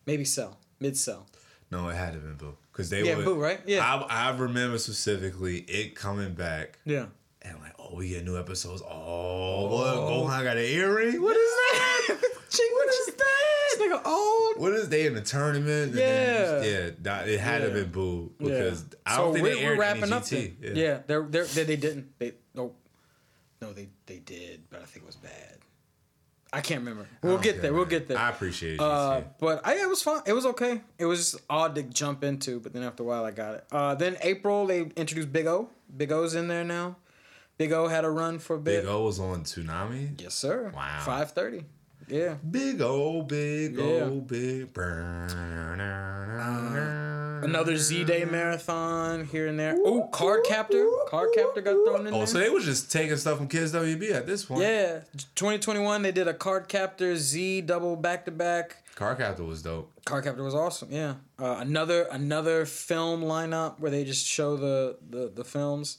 maybe 0.06 0.24
Cell, 0.26 0.58
mid 0.80 0.95
Cell. 0.97 1.26
No, 1.72 1.89
it 1.89 1.95
had 1.95 2.14
to 2.14 2.20
been 2.20 2.36
Boo. 2.36 2.56
Because 2.72 2.91
they 2.91 3.04
Yeah, 3.04 3.18
were 3.18 3.24
Boo, 3.24 3.39
right? 3.41 3.60
Yeah. 3.66 3.84
I, 4.10 4.30
I 4.30 4.38
remember 4.38 4.78
specifically 4.78 5.60
it 5.62 5.95
coming 5.95 6.34
back 6.36 6.78
Yeah. 6.86 7.06
and 7.41 7.60
like, 7.60 7.74
oh, 7.80 7.95
we 7.95 8.10
get 8.10 8.24
new 8.24 8.38
episodes. 8.38 8.84
Oh, 8.84 8.88
oh. 8.91 9.68
what? 9.72 9.95
Gohan 9.95 10.43
got 10.43 10.58
an 10.58 10.64
earring? 10.66 11.20
What 11.22 11.36
is 11.36 11.51
that? 11.72 12.18
what 12.20 12.89
is 12.89 13.06
that? 13.16 13.78
This 13.78 13.83
nigga 13.98 14.06
old. 14.06 14.58
What 14.58 14.74
is 14.74 14.89
they 14.89 15.06
in 15.06 15.14
the 15.14 15.22
tournament? 15.22 15.94
Yeah. 15.96 16.62
yeah. 16.62 17.22
it 17.26 17.39
had 17.39 17.60
to 17.62 17.68
Yeah. 17.68 17.74
been 17.74 17.91
Boo 17.91 18.32
because 18.38 18.86
I 19.06 19.16
So 19.16 19.22
don't 19.24 19.34
think 19.34 19.44
we're, 19.44 19.56
they 19.56 19.66
we're 19.66 19.78
wrapping 19.78 20.04
any 20.04 20.12
up. 20.14 20.24
GT. 20.24 20.54
Then. 20.62 20.76
Yeah, 20.76 21.00
they're, 21.08 21.24
they're, 21.24 21.46
they 21.46 21.64
they 21.64 21.76
didn't. 21.76 22.18
They 22.20 22.34
no, 22.54 22.74
no, 23.62 23.74
they 23.74 23.89
they 24.06 24.18
did, 24.20 24.64
but 24.70 24.82
I 24.82 24.86
think 24.86 25.04
it 25.04 25.08
was 25.08 25.16
bad. 25.16 25.58
I 26.52 26.62
can't 26.62 26.82
remember. 26.82 27.08
We'll 27.24 27.39
get 27.39 27.64
there. 27.64 27.74
We'll 27.74 27.86
get 27.86 28.08
there. 28.08 28.18
I 28.20 28.30
appreciate 28.30 28.80
you. 28.80 28.86
Uh, 28.86 29.24
but 29.39 29.66
I, 29.66 29.82
it 29.82 29.89
was 29.89 30.04
fun. 30.04 30.22
It 30.28 30.34
was 30.34 30.46
okay. 30.46 30.82
It 31.00 31.06
was 31.06 31.32
just 31.32 31.44
odd 31.50 31.74
to 31.74 31.82
jump 31.82 32.24
into, 32.24 32.60
but 32.60 32.74
then 32.74 32.84
after 32.84 33.02
a 33.02 33.06
while, 33.08 33.26
I 33.26 33.32
got 33.32 33.56
it. 33.56 33.66
Uh, 33.72 33.96
then 33.96 34.18
April, 34.22 34.68
they 34.68 34.82
introduced 34.96 35.34
Big 35.34 35.48
O. 35.48 35.70
Big 35.98 36.12
O's 36.12 36.36
in 36.36 36.48
there 36.48 36.64
now. 36.64 36.98
Big 37.58 37.72
O 37.72 37.88
had 37.88 38.06
a 38.06 38.10
run 38.10 38.38
for 38.38 38.56
a 38.56 38.60
bit. 38.60 38.82
Big 38.84 38.89
O 38.89 39.04
was 39.06 39.20
on 39.20 39.44
Toonami. 39.44 40.22
Yes, 40.22 40.36
sir. 40.36 40.72
Wow. 40.76 41.02
Five 41.04 41.32
thirty. 41.32 41.64
Yeah. 42.08 42.36
Big 42.49 42.82
O, 42.82 43.22
big 43.24 43.76
Yeah. 43.76 43.84
O, 43.84 44.22
big. 44.22 44.70
Another 47.43 47.76
Z 47.76 48.06
Day 48.06 48.24
marathon 48.26 49.26
here 49.26 49.47
and 49.47 49.60
there. 49.60 49.76
Oh, 49.84 50.08
Card 50.08 50.45
Captor. 50.45 50.88
Card 51.08 51.30
Captor 51.36 51.62
got 51.62 51.74
thrown 51.86 51.99
in 51.99 52.06
there. 52.06 52.14
Oh, 52.14 52.18
there. 52.20 52.28
so 52.28 52.39
they 52.39 52.49
was 52.49 52.64
just 52.66 52.91
taking 52.91 53.18
stuff 53.18 53.38
from 53.38 53.47
Kids 53.47 53.74
WB 53.74 54.12
at 54.14 54.26
this 54.26 54.45
point. 54.45 54.62
yeah. 54.62 54.99
2021, 55.36 56.01
they 56.01 56.12
did 56.12 56.28
a 56.28 56.34
Card 56.34 56.68
Captor 56.70 57.16
Z 57.18 57.62
double 57.62 57.95
back 57.95 58.26
to 58.26 58.32
back. 58.32 58.78
Car 58.95 59.16
Captor 59.16 59.43
was 59.43 59.62
dope. 59.62 59.91
Card 60.06 60.24
Captor 60.24 60.43
was 60.43 60.54
awesome. 60.56 60.89
Yeah. 60.91 61.16
Uh, 61.39 61.58
another 61.60 62.04
another 62.12 62.66
film 62.66 63.24
lineup 63.24 63.80
where 63.80 63.89
they 63.91 64.04
just 64.06 64.26
show 64.26 64.56
the 64.56 64.97
the, 65.10 65.32
the 65.34 65.43
films. 65.43 65.97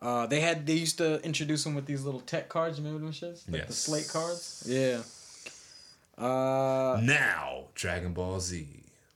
Uh, 0.00 0.26
they 0.26 0.40
had 0.40 0.66
they 0.66 0.72
used 0.72 0.96
to 0.98 1.22
introduce 1.22 1.64
them 1.64 1.74
with 1.74 1.84
these 1.84 2.02
little 2.02 2.20
tech 2.20 2.48
cards. 2.48 2.78
You 2.78 2.84
remember 2.84 3.04
them 3.04 3.12
shits? 3.14 3.50
Like 3.50 3.66
the 3.66 3.72
slate 3.74 4.08
cards. 4.08 4.64
Yeah. 4.66 5.02
Uh, 6.20 7.00
Now, 7.02 7.64
Dragon 7.74 8.12
Ball 8.12 8.40
Z. 8.40 8.66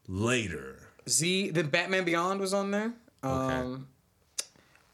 Later. 0.09 0.79
Z. 1.09 1.51
Then 1.51 1.69
Batman 1.69 2.05
Beyond 2.05 2.41
was 2.41 2.55
on 2.55 2.71
there. 2.71 2.93
Okay. 3.23 3.55
Um, 3.55 3.89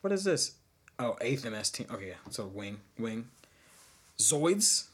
what 0.01 0.13
is 0.13 0.25
this? 0.25 0.53
Oh, 0.99 1.17
eighth 1.21 1.45
MS 1.45 1.71
team. 1.71 1.87
Okay, 1.93 2.09
yeah. 2.09 2.15
So 2.31 2.47
wing, 2.47 2.79
wing. 2.99 3.29
Zoids. 4.19 4.87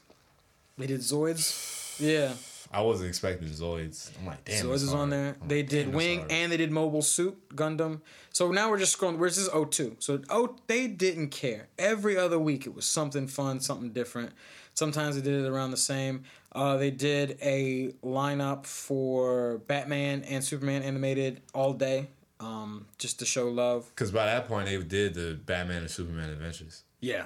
They 0.77 0.87
did 0.87 1.01
Zoids. 1.01 1.99
Yeah. 1.99 2.33
I 2.71 2.81
wasn't 2.81 3.09
expecting 3.09 3.47
Zoids. 3.47 4.11
I'm 4.19 4.25
like, 4.25 4.43
damn. 4.45 4.65
Zoids 4.65 4.75
is 4.75 4.93
on 4.93 5.09
there. 5.09 5.35
I'm 5.41 5.47
They 5.47 5.61
like, 5.61 5.69
did 5.69 5.93
Wing 5.93 6.25
and 6.29 6.51
they 6.51 6.57
did 6.57 6.71
Mobile 6.71 7.01
Suit 7.01 7.37
Gundam. 7.55 8.01
So 8.31 8.51
now 8.51 8.69
we're 8.69 8.77
just 8.77 8.97
scrolling. 8.97 9.17
Where's 9.17 9.37
this 9.37 9.49
02? 9.49 9.95
So 9.99 10.21
oh, 10.29 10.55
they 10.67 10.87
didn't 10.87 11.29
care. 11.29 11.67
Every 11.79 12.17
other 12.17 12.37
week 12.37 12.65
it 12.65 12.75
was 12.75 12.85
something 12.85 13.27
fun, 13.27 13.59
something 13.61 13.91
different. 13.91 14.33
Sometimes 14.77 15.15
they 15.15 15.23
did 15.23 15.43
it 15.43 15.47
around 15.47 15.71
the 15.71 15.77
same. 15.77 16.23
Uh, 16.51 16.77
they 16.77 16.91
did 16.91 17.39
a 17.41 17.93
lineup 18.05 18.67
for 18.67 19.57
Batman 19.65 20.23
and 20.29 20.43
Superman 20.43 20.83
animated 20.83 21.41
all 21.55 21.73
day, 21.73 22.09
um, 22.39 22.85
just 22.99 23.17
to 23.17 23.25
show 23.25 23.49
love. 23.49 23.89
Because 23.95 24.11
by 24.11 24.27
that 24.27 24.47
point, 24.47 24.67
they 24.67 24.77
did 24.77 25.15
the 25.15 25.33
Batman 25.43 25.77
and 25.77 25.89
Superman 25.89 26.29
Adventures. 26.29 26.83
Yeah. 26.99 27.25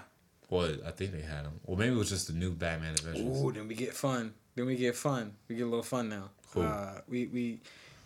Well, 0.49 0.77
I 0.87 0.91
think 0.91 1.11
they 1.11 1.23
had 1.23 1.43
them. 1.43 1.59
Or 1.65 1.75
maybe 1.75 1.93
it 1.93 1.97
was 1.97 2.07
just 2.07 2.27
the 2.27 2.33
new 2.33 2.51
Batman 2.51 2.93
Adventures. 2.93 3.43
Ooh, 3.43 3.51
then 3.51 3.67
we 3.67 3.75
get 3.75 3.93
fun. 3.93 4.33
Then 4.55 4.65
we 4.65 4.77
get 4.77 4.95
fun. 4.95 5.33
We 5.49 5.55
get 5.55 5.63
a 5.63 5.65
little 5.65 5.83
fun 5.83 6.07
now. 6.07 6.29
Cool. 6.53 6.63
Uh, 6.63 7.01
we 7.09 7.25
we 7.25 7.59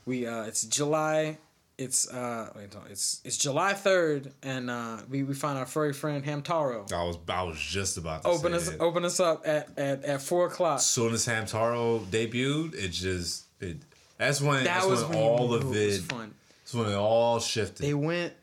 we 0.07 0.25
uh, 0.25 0.45
it's 0.45 0.63
July. 0.63 1.37
It's 1.78 2.07
uh, 2.09 2.51
wait, 2.55 2.73
no, 2.73 2.82
it's 2.89 3.19
it's 3.26 3.38
July 3.38 3.73
third, 3.73 4.32
and 4.41 4.69
uh, 4.69 4.99
we 5.09 5.23
we 5.23 5.34
find 5.34 5.57
our 5.57 5.65
furry 5.65 5.91
friend 5.91 6.23
Hamtaro. 6.23 6.91
I 6.93 7.03
was 7.03 7.17
I 7.28 7.43
was 7.43 7.59
just 7.59 7.97
about 7.97 8.21
to 8.23 8.30
Open 8.30 8.53
say 8.53 8.57
us 8.57 8.67
it. 8.69 8.80
open 8.80 9.03
us 9.03 9.19
up 9.19 9.45
at 9.45 9.78
at, 9.78 10.03
at 10.05 10.21
four 10.21 10.47
o'clock. 10.47 10.78
As 10.78 10.86
soon 10.86 11.13
as 11.13 11.26
Hamtaro 11.28 11.99
debuted, 12.05 12.76
it 12.76 12.89
just 12.89 13.45
it. 13.59 13.78
That's 14.17 14.39
when 14.39 14.63
That 14.63 14.76
that's 14.76 14.86
was 14.86 15.01
when 15.03 15.09
when 15.11 15.19
all 15.19 15.53
of 15.53 15.63
it 15.76 15.86
was 15.88 16.05
fun. 16.05 16.34
That's 16.63 16.73
when 16.73 16.88
it 16.89 16.95
all 16.95 17.39
shifted. 17.41 17.84
They 17.84 17.93
went 17.93 18.34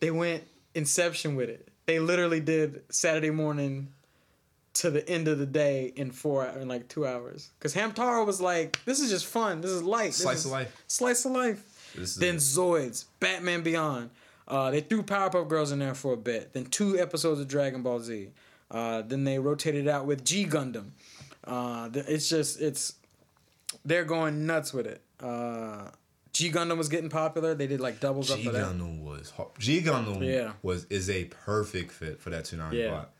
they 0.00 0.10
went 0.10 0.42
Inception 0.74 1.36
with 1.36 1.48
it. 1.48 1.68
They 1.86 2.00
literally 2.00 2.40
did 2.40 2.82
Saturday 2.92 3.30
morning 3.30 3.92
to 4.74 4.90
the 4.90 5.08
end 5.08 5.28
of 5.28 5.38
the 5.38 5.46
day 5.46 5.92
in 5.94 6.10
four 6.10 6.44
in 6.46 6.66
like 6.66 6.88
two 6.88 7.06
hours. 7.06 7.50
Because 7.58 7.74
Hamtaro 7.74 8.26
was 8.26 8.40
like, 8.40 8.78
"This 8.84 8.98
is 8.98 9.08
just 9.08 9.26
fun. 9.26 9.60
This 9.60 9.70
is 9.70 9.84
light. 9.84 10.14
Slice 10.14 10.40
is 10.40 10.46
of 10.46 10.50
life. 10.50 10.84
Slice 10.88 11.24
of 11.24 11.30
life." 11.30 11.62
Then. 11.96 12.36
Zoids, 12.36 13.04
Batman 13.20 13.62
Beyond. 13.62 14.10
Uh, 14.48 14.70
they 14.70 14.80
threw 14.80 15.02
Powerpuff 15.02 15.48
Girls 15.48 15.72
in 15.72 15.78
there 15.80 15.94
for 15.94 16.12
a 16.12 16.16
bit. 16.16 16.52
Then 16.52 16.66
two 16.66 16.98
episodes 16.98 17.40
of 17.40 17.48
Dragon 17.48 17.82
Ball 17.82 17.98
Z. 18.00 18.28
Uh, 18.70 19.02
then 19.02 19.24
they 19.24 19.38
rotated 19.38 19.88
out 19.88 20.06
with 20.06 20.24
G 20.24 20.44
Gundam. 20.46 20.90
Uh, 21.44 21.88
it's 21.92 22.28
just 22.28 22.60
it's 22.60 22.94
they're 23.84 24.04
going 24.04 24.46
nuts 24.46 24.72
with 24.72 24.86
it. 24.86 25.02
Uh, 25.20 25.90
G 26.32 26.50
Gundam 26.52 26.76
was 26.76 26.88
getting 26.88 27.08
popular. 27.08 27.54
They 27.54 27.66
did 27.66 27.80
like 27.80 27.98
doubles 28.00 28.30
up 28.30 28.38
G 28.38 28.46
Gundam 28.48 29.00
was. 29.02 29.32
G 29.58 29.80
Gundam 29.80 30.22
Yeah. 30.24 30.52
was 30.62 30.84
is 30.90 31.08
a 31.10 31.24
perfect 31.24 31.92
fit 31.92 32.20
for 32.20 32.30
that 32.30 32.44
Toonami 32.44 32.72
Yeah. 32.74 32.88
plot. 32.90 33.10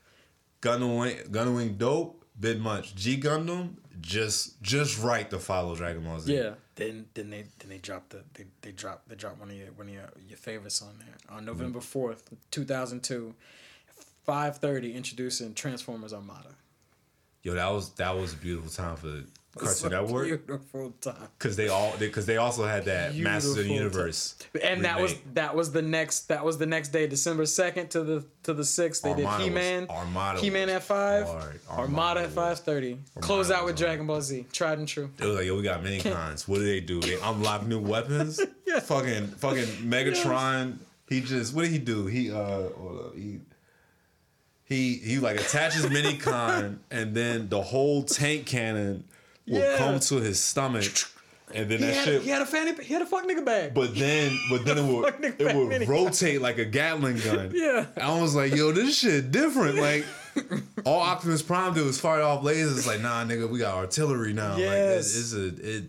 Gundam 0.63 0.99
Wing, 0.99 1.17
Gundam 1.31 1.57
Wing, 1.57 1.75
dope, 1.77 2.25
bit 2.39 2.61
much. 2.61 2.95
G 2.95 3.17
Gundam 3.21 3.75
just 4.01 4.61
just 4.63 5.01
right 5.03 5.29
to 5.31 5.39
follow 5.39 5.75
Dragon 5.75 6.03
Ball 6.05 6.21
Z. 6.21 6.35
Yeah. 6.35 6.55
Then 6.77 7.07
then 7.15 7.31
they 7.31 7.47
then 7.59 7.69
they 7.69 7.79
dropped 7.79 8.11
the 8.11 8.23
they, 8.35 8.45
they 8.63 8.73
dropped 8.73 9.09
they 9.09 9.17
dropped 9.17 9.41
one 9.41 9.51
of 9.51 9.57
your 9.57 9.69
one 9.73 9.89
of 9.89 9.95
your, 9.95 10.11
your 10.29 10.37
favorites 10.39 10.81
on 10.83 10.99
there 10.99 11.17
on 11.29 11.39
mm-hmm. 11.39 11.47
November 11.47 11.81
fourth, 11.81 12.31
two 12.51 12.65
thousand 12.65 13.03
two, 13.03 13.35
five 14.25 14.59
thirty, 14.59 14.95
introducing 14.95 15.55
Transformers 15.55 16.13
Armada. 16.13 16.51
Yo, 17.43 17.55
that 17.55 17.73
was 17.73 17.91
that 17.95 18.17
was 18.17 18.35
a 18.35 18.37
beautiful 18.37 18.71
time 18.71 18.97
for 18.97 19.23
Cartoon 19.57 19.91
Network 19.91 20.27
Beautiful 20.47 20.93
time. 21.01 21.29
because 21.39 21.57
they 21.57 21.69
all 21.69 21.95
because 21.99 22.27
they 22.27 22.37
also 22.37 22.65
had 22.65 22.85
that 22.87 23.15
Masters 23.17 23.53
of 23.53 23.57
the 23.57 23.63
Beautiful 23.65 23.99
Universe. 24.01 24.37
And 24.63 24.85
that 24.85 25.01
was 25.01 25.15
that 25.35 25.55
was 25.57 25.73
the 25.73 25.83
next 25.83 26.29
that 26.29 26.45
was 26.45 26.59
the 26.59 26.67
next 26.67 26.89
day, 26.89 27.07
December 27.07 27.47
second 27.47 27.91
to 27.91 28.03
the 28.03 28.25
to 28.43 28.53
the 28.53 28.65
sixth. 28.65 29.03
They 29.03 29.11
Armada 29.11 29.39
did 29.39 29.45
He 29.45 29.51
Man, 29.55 29.87
Armada 29.89 30.41
He 30.41 30.51
Man 30.51 30.67
was 30.69 30.77
at 30.77 30.83
five. 30.83 31.27
Armada, 31.27 31.59
Armada 31.71 32.21
at 32.23 32.31
five 32.31 32.59
thirty. 32.61 32.99
Close 33.21 33.51
out 33.51 33.65
with. 33.65 33.77
Dragon 33.77 34.07
Ball 34.07 34.23
Z, 34.23 34.47
tried 34.53 34.79
and 34.79 34.89
true. 34.89 35.11
It 35.19 35.25
was 35.25 35.37
like, 35.37 35.45
yo, 35.47 35.55
we 35.57 35.63
got 35.63 35.83
mini 35.83 36.01
cons. 36.01 36.49
What 36.49 36.57
do 36.59 36.65
they 36.65 36.81
do? 36.81 37.01
They 37.01 37.19
unlock 37.23 37.67
new 37.67 37.81
weapons. 37.81 38.41
Yeah. 38.67 38.81
Fucking 38.81 39.29
fucking 39.29 39.63
Megatron. 39.89 40.79
He 41.09 41.21
just 41.21 41.55
what 41.55 41.63
did 41.63 41.71
he 41.71 41.79
do? 41.79 42.07
He 42.07 42.33
uh. 42.33 42.69
He 43.15 43.39
he 44.65 44.95
he 44.95 45.19
like 45.21 45.39
attaches 45.39 45.89
mini 45.89 46.19
con 46.19 46.81
and 46.91 47.15
then 47.15 47.49
the 47.49 47.63
whole 47.63 48.03
tank 48.03 48.47
cannon 48.47 49.05
will 49.47 49.59
Yeah. 49.59 49.79
come 49.79 50.01
to 50.01 50.17
his 50.17 50.43
stomach 50.43 50.85
and 51.55 51.71
then 51.71 51.79
He 51.79 51.85
that 51.87 51.95
had, 51.95 52.05
shit 52.05 52.23
he 52.23 52.31
had 52.31 52.43
a 52.43 52.47
fanny, 52.47 52.75
he 52.85 52.93
had 52.93 53.03
a 53.03 53.07
fuck 53.07 53.25
nigga 53.25 53.45
bag. 53.45 53.73
but 53.75 53.95
then 53.95 54.37
but 54.51 54.65
then 54.65 54.79
it 54.83 54.85
would 54.85 55.15
it 55.41 55.55
would 55.57 55.89
rotate 55.89 56.41
like 56.43 56.59
a 56.59 56.65
Gatling 56.65 57.19
gun. 57.19 57.51
Yeah. 57.55 57.87
I 58.01 58.21
was 58.21 58.35
like, 58.35 58.55
yo, 58.55 58.73
this 58.73 58.99
shit 58.99 59.31
different. 59.31 59.77
Like 59.77 60.05
all 60.85 61.01
Optimus 61.01 61.43
Prime 61.43 61.73
did 61.75 61.85
was 61.87 62.01
fire 62.01 62.23
off 62.23 62.43
lasers. 62.43 62.77
It's 62.79 62.87
like, 62.87 63.01
nah, 63.01 63.25
nigga, 63.25 63.49
we 63.49 63.59
got 63.61 63.75
artillery 63.77 64.33
now. 64.33 64.51
Like 64.53 64.61
Yes. 64.61 65.17
it's, 65.17 65.33
it's 65.33 65.35
a 65.35 65.77
it 65.77 65.85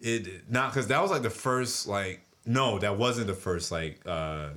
it 0.00 0.50
not 0.50 0.72
because 0.72 0.88
that 0.88 1.00
was 1.00 1.10
like 1.10 1.22
the 1.22 1.30
first 1.30 1.86
like 1.86 2.20
no, 2.46 2.78
that 2.78 2.98
wasn't 2.98 3.26
the 3.26 3.34
first 3.34 3.72
like 3.72 4.00
uh 4.06 4.48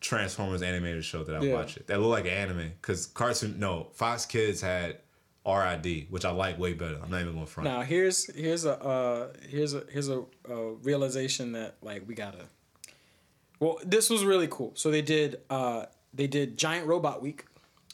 Transformers 0.00 0.62
animated 0.62 1.04
show 1.04 1.24
that 1.24 1.36
I 1.36 1.40
Yeah. 1.44 1.54
watched. 1.54 1.76
It 1.78 1.86
that 1.88 2.00
looked 2.00 2.24
like 2.24 2.26
anime 2.32 2.72
because 2.80 3.06
cartoon 3.06 3.58
no 3.58 3.88
Fox 3.94 4.24
Kids 4.26 4.60
had 4.60 4.98
RID, 5.46 6.06
which 6.10 6.24
I 6.24 6.30
like 6.30 6.58
way 6.58 6.72
better. 6.72 6.98
I'm 7.02 7.10
not 7.10 7.20
even 7.20 7.34
going 7.34 7.44
to 7.46 7.50
front. 7.50 7.68
Now 7.68 7.82
here's 7.82 8.32
here's 8.34 8.64
a 8.64 8.80
uh, 8.82 9.28
here's 9.48 9.74
a 9.74 9.84
here's 9.90 10.08
a, 10.08 10.24
uh 10.48 10.54
realization 10.82 11.52
that 11.52 11.76
like 11.82 12.06
we 12.08 12.14
gotta. 12.14 12.46
Well, 13.60 13.78
this 13.84 14.10
was 14.10 14.24
really 14.24 14.48
cool. 14.50 14.72
So 14.74 14.90
they 14.90 15.02
did 15.02 15.40
uh, 15.50 15.86
they 16.12 16.26
did 16.26 16.56
Giant 16.58 16.86
Robot 16.86 17.22
Week, 17.22 17.44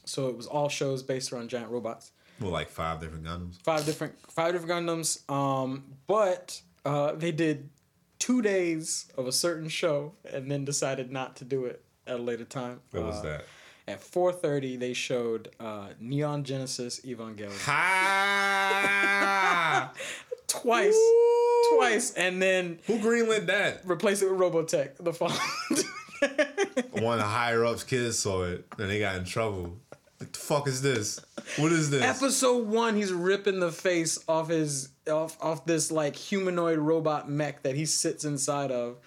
so 0.04 0.28
it 0.28 0.36
was 0.36 0.46
all 0.46 0.68
shows 0.68 1.02
based 1.02 1.32
around 1.32 1.50
giant 1.50 1.70
robots. 1.70 2.12
Well, 2.40 2.50
like 2.50 2.70
five 2.70 3.00
different 3.00 3.24
Gundams. 3.24 3.60
Five 3.62 3.84
different 3.84 4.14
five 4.30 4.52
different 4.52 4.86
Gundams. 4.88 5.28
Um, 5.30 5.84
but 6.06 6.60
uh, 6.84 7.12
they 7.12 7.32
did 7.32 7.68
two 8.18 8.42
days 8.42 9.10
of 9.18 9.26
a 9.26 9.32
certain 9.32 9.68
show 9.68 10.14
and 10.30 10.50
then 10.50 10.64
decided 10.64 11.10
not 11.10 11.36
to 11.36 11.44
do 11.44 11.64
it 11.66 11.84
at 12.06 12.18
a 12.18 12.22
later 12.22 12.44
time. 12.44 12.80
What 12.92 13.04
was 13.04 13.16
Uh, 13.16 13.22
that? 13.22 13.44
At 13.90 14.00
four 14.00 14.32
thirty, 14.32 14.76
they 14.76 14.92
showed 14.92 15.50
uh, 15.58 15.88
Neon 15.98 16.44
Genesis 16.44 17.00
Evangelion 17.00 17.58
Ha! 18.60 19.92
twice, 20.46 20.96
twice, 21.74 22.12
and 22.14 22.40
then 22.40 22.78
Who 22.86 22.98
greenlit 23.00 23.46
that? 23.46 23.80
replace 23.84 24.22
it 24.22 24.30
with 24.30 24.38
Robotech. 24.40 24.96
The 24.98 25.12
fall. 25.12 25.32
One 27.02 27.14
of 27.14 27.20
the 27.20 27.26
higher 27.26 27.64
ups 27.64 27.82
kids 27.82 28.18
saw 28.18 28.44
it 28.44 28.64
and 28.78 28.88
they 28.90 29.00
got 29.00 29.16
in 29.16 29.24
trouble. 29.24 29.76
What 30.18 30.32
the 30.34 30.38
fuck 30.38 30.68
is 30.68 30.82
this? 30.82 31.18
What 31.56 31.72
is 31.72 31.90
this? 31.90 32.02
Episode 32.02 32.68
one, 32.68 32.94
he's 32.94 33.10
ripping 33.12 33.58
the 33.58 33.72
face 33.72 34.18
off 34.28 34.48
his 34.50 34.90
off 35.10 35.36
off 35.42 35.64
this 35.64 35.90
like 35.90 36.14
humanoid 36.14 36.78
robot 36.78 37.28
mech 37.28 37.62
that 37.64 37.74
he 37.74 37.86
sits 37.86 38.24
inside 38.24 38.70
of. 38.70 38.98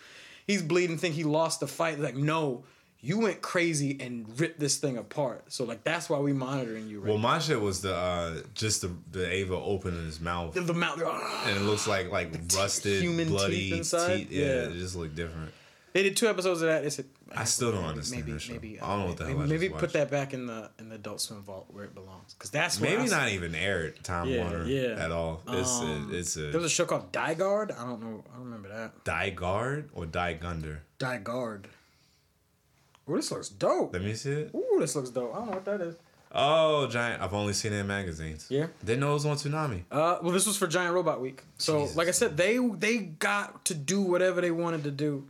He's 0.46 0.62
bleeding, 0.62 0.98
think 0.98 1.16
he 1.16 1.24
lost 1.24 1.62
the 1.62 1.68
fight. 1.68 2.00
Like, 2.00 2.16
no, 2.18 2.66
you 3.06 3.20
went 3.20 3.42
crazy 3.42 3.98
and 4.00 4.26
ripped 4.40 4.62
this 4.62 4.78
thing 4.78 4.98
apart. 4.98 5.52
So 5.52 5.66
like 5.66 5.84
that's 5.84 6.10
why 6.10 6.20
we 6.20 6.32
monitoring 6.32 6.88
you 6.88 7.02
right. 7.02 7.10
well, 7.10 7.18
my 7.18 7.38
shit 7.38 7.60
was 7.60 7.82
the 7.82 7.94
uh 7.96 8.42
just 8.54 8.82
the 8.82 8.92
the 9.12 9.32
Eva 9.32 9.56
opening 9.56 10.06
his 10.06 10.22
mouth. 10.22 10.54
the 10.54 10.74
mouth. 10.74 11.00
and 11.46 11.58
it 11.58 11.62
looks 11.64 11.86
like 11.86 12.10
like 12.12 12.32
rusted, 12.56 13.02
Human 13.02 13.28
bloody 13.28 13.56
teeth 13.70 13.74
inside? 13.80 14.28
Yeah, 14.32 14.46
Yeah. 14.46 14.52
it 14.70 14.74
just 14.74 14.96
looked 14.96 15.16
different. 15.16 15.52
They 15.92 16.02
did 16.02 16.18
two 16.18 16.28
episodes 16.28 16.64
of 16.64 16.70
that. 16.70 16.82
They 16.82 16.90
said, 16.90 17.06
I 17.36 17.44
still 17.44 17.72
don't 17.72 17.84
understand 17.86 18.26
maybe, 18.26 18.32
that 18.32 18.42
show. 18.42 18.54
I 18.56 18.58
don't 18.58 19.00
know 19.02 19.06
what 19.10 19.18
the 19.18 19.26
maybe, 19.26 19.34
hell 19.36 19.44
I 19.44 19.46
maybe 19.46 19.70
put 19.70 19.94
that 19.94 20.10
back 20.10 20.34
in 20.34 20.48
the 20.48 20.72
in 20.80 20.90
the 20.90 20.96
Adult 20.96 21.22
Swim 21.22 21.44
vault 21.44 21.68
where 21.70 21.84
it 21.84 21.94
belongs. 21.94 22.34
Because 22.34 22.50
that's 22.50 22.80
Maybe 22.80 23.06
not 23.06 23.30
even 23.30 23.54
aired 23.54 24.04
Time 24.04 24.28
Yeah, 24.28 24.42
Warner 24.50 24.66
yeah. 24.66 24.96
at 25.06 25.12
all. 25.12 25.44
It's 25.50 25.70
Um, 25.70 26.10
a, 26.12 26.16
it's 26.16 26.34
There 26.34 26.48
was 26.54 26.64
a 26.64 26.66
a 26.66 26.70
show 26.70 26.86
called 26.86 27.12
Dai-Guard. 27.12 27.74
I 27.74 27.86
don't 27.86 28.02
know. 28.02 28.24
I 28.32 28.38
don't 28.38 28.46
remember 28.46 28.70
that. 28.70 29.04
Dai-Guard 29.04 29.90
or 29.94 30.08
Die 30.08 30.34
Gunder. 30.34 30.82
Dai-Guard. 30.98 31.68
Ooh, 33.10 33.16
this 33.16 33.32
looks 33.32 33.50
dope. 33.50 33.94
Let 33.94 34.04
me 34.04 34.14
see 34.14 34.32
it. 34.32 34.52
Ooh, 34.56 34.78
this 34.80 34.96
looks 34.96 35.10
dope. 35.10 35.34
I 35.34 35.40
don't 35.40 35.48
know 35.48 35.54
what 35.54 35.66
that 35.66 35.82
is. 35.82 35.96
Oh, 36.36 36.88
giant! 36.88 37.22
I've 37.22 37.34
only 37.34 37.54
seen 37.54 37.74
it 37.74 37.78
in 37.78 37.88
magazines. 37.88 38.48
Yeah. 38.50 38.68
Didn't 38.84 39.02
know 39.02 39.12
it 39.12 39.14
was 39.14 39.26
on 39.26 39.36
Toonami. 39.36 39.84
Uh, 39.92 40.18
well, 40.24 40.32
this 40.32 40.48
was 40.48 40.58
for 40.58 40.66
Giant 40.66 40.96
Robot 40.96 41.22
Week. 41.22 41.44
So, 41.60 41.82
Jesus. 41.82 41.96
like 41.96 42.08
I 42.08 42.12
said, 42.12 42.38
they 42.38 42.58
they 42.58 42.98
got 42.98 43.66
to 43.66 43.76
do 43.76 44.02
whatever 44.02 44.42
they 44.42 44.50
wanted 44.50 44.84
to 44.86 44.92
do. 44.92 45.28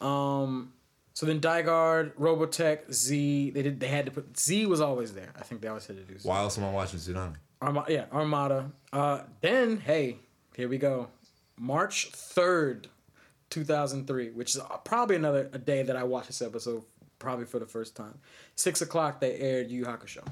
Um, 0.00 0.72
so 1.12 1.26
then 1.26 1.40
Dai-Guard, 1.40 2.16
Robotech, 2.16 2.90
Z. 2.90 3.50
They 3.50 3.62
did. 3.62 3.80
They 3.80 3.88
had 3.88 4.06
to 4.06 4.12
put 4.12 4.38
Z 4.38 4.64
was 4.64 4.80
always 4.80 5.12
there. 5.12 5.30
I 5.38 5.42
think 5.42 5.60
they 5.60 5.68
always 5.68 5.86
had 5.86 5.96
to 5.96 6.04
do. 6.04 6.18
Z. 6.18 6.26
Why 6.26 6.38
else 6.38 6.56
am 6.56 6.64
I 6.64 6.70
watching 6.70 6.98
Toonami? 7.00 7.36
Arma- 7.60 7.84
yeah, 7.88 8.06
Armada. 8.10 8.70
Uh, 8.94 9.20
then 9.42 9.76
hey, 9.78 10.16
here 10.56 10.68
we 10.68 10.78
go. 10.78 11.08
March 11.58 12.10
third, 12.12 12.88
two 13.50 13.64
thousand 13.64 14.06
three, 14.06 14.30
which 14.30 14.56
is 14.56 14.62
probably 14.84 15.16
another 15.16 15.50
a 15.52 15.58
day 15.58 15.82
that 15.82 15.96
I 15.96 16.04
watched 16.04 16.28
this 16.28 16.40
episode 16.40 16.82
probably 17.20 17.44
for 17.44 17.60
the 17.60 17.66
first 17.66 17.94
time. 17.94 18.18
Six 18.56 18.82
o'clock 18.82 19.20
they 19.20 19.36
aired 19.36 19.70
Yu 19.70 19.84
Hakusho. 19.84 20.26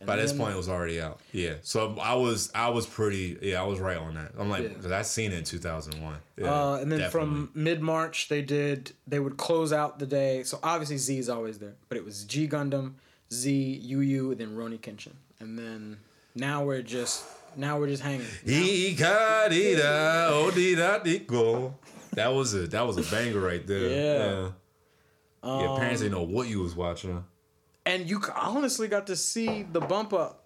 And 0.00 0.06
By 0.08 0.16
this 0.16 0.32
point, 0.32 0.52
it 0.52 0.56
was 0.56 0.68
already 0.68 1.00
out. 1.00 1.20
Yeah, 1.30 1.54
so 1.62 1.96
I 2.02 2.14
was 2.14 2.50
I 2.56 2.70
was 2.70 2.86
pretty 2.86 3.38
yeah 3.40 3.62
I 3.62 3.66
was 3.66 3.78
right 3.78 3.96
on 3.96 4.14
that. 4.14 4.32
I'm 4.36 4.50
like 4.50 4.62
Yeah. 4.64 4.68
because 4.70 4.90
I 4.90 5.02
seen 5.02 5.30
it 5.30 5.38
in 5.38 5.44
2001. 5.44 6.16
Yeah, 6.38 6.46
Uh, 6.52 6.74
and 6.78 6.90
then 6.90 6.98
definitely. 6.98 7.28
from 7.28 7.50
mid 7.54 7.80
March, 7.82 8.28
they 8.28 8.42
did 8.42 8.92
they 9.06 9.20
would 9.20 9.36
close 9.36 9.72
out 9.72 10.00
the 10.00 10.06
day. 10.06 10.42
So 10.42 10.58
obviously 10.62 10.96
Z 10.96 11.18
is 11.18 11.28
always 11.28 11.58
there, 11.58 11.74
but 11.88 11.98
it 11.98 12.04
was 12.04 12.24
G 12.24 12.48
Gundam, 12.48 12.94
Z, 13.32 13.52
Yu 13.52 14.00
Yu, 14.00 14.34
then 14.34 14.56
Rurouni 14.56 14.80
Kenshin, 14.80 15.12
and 15.38 15.56
then 15.56 15.98
now 16.34 16.64
we're 16.64 16.82
just 16.82 17.24
now 17.56 17.78
we're 17.78 17.86
just 17.86 18.02
hanging. 18.02 18.26
Ikadida, 18.44 20.30
odida-diko. 20.32 21.74
That 22.14 22.28
was 22.34 22.54
a 22.54 22.66
that 22.68 22.86
was 22.86 22.96
a 22.98 23.02
banger 23.14 23.38
right 23.40 23.64
there. 23.66 23.88
Yeah. 23.88 24.30
Yeah, 24.42 24.48
yeah 25.44 25.76
parents 25.78 26.00
didn't 26.00 26.12
know 26.12 26.22
what 26.22 26.48
you 26.48 26.60
was 26.60 26.74
watching. 26.74 27.24
And 27.84 28.08
you 28.08 28.20
honestly 28.36 28.86
got 28.88 29.08
to 29.08 29.16
see 29.16 29.64
the 29.64 29.80
bump 29.80 30.12
up. 30.12 30.44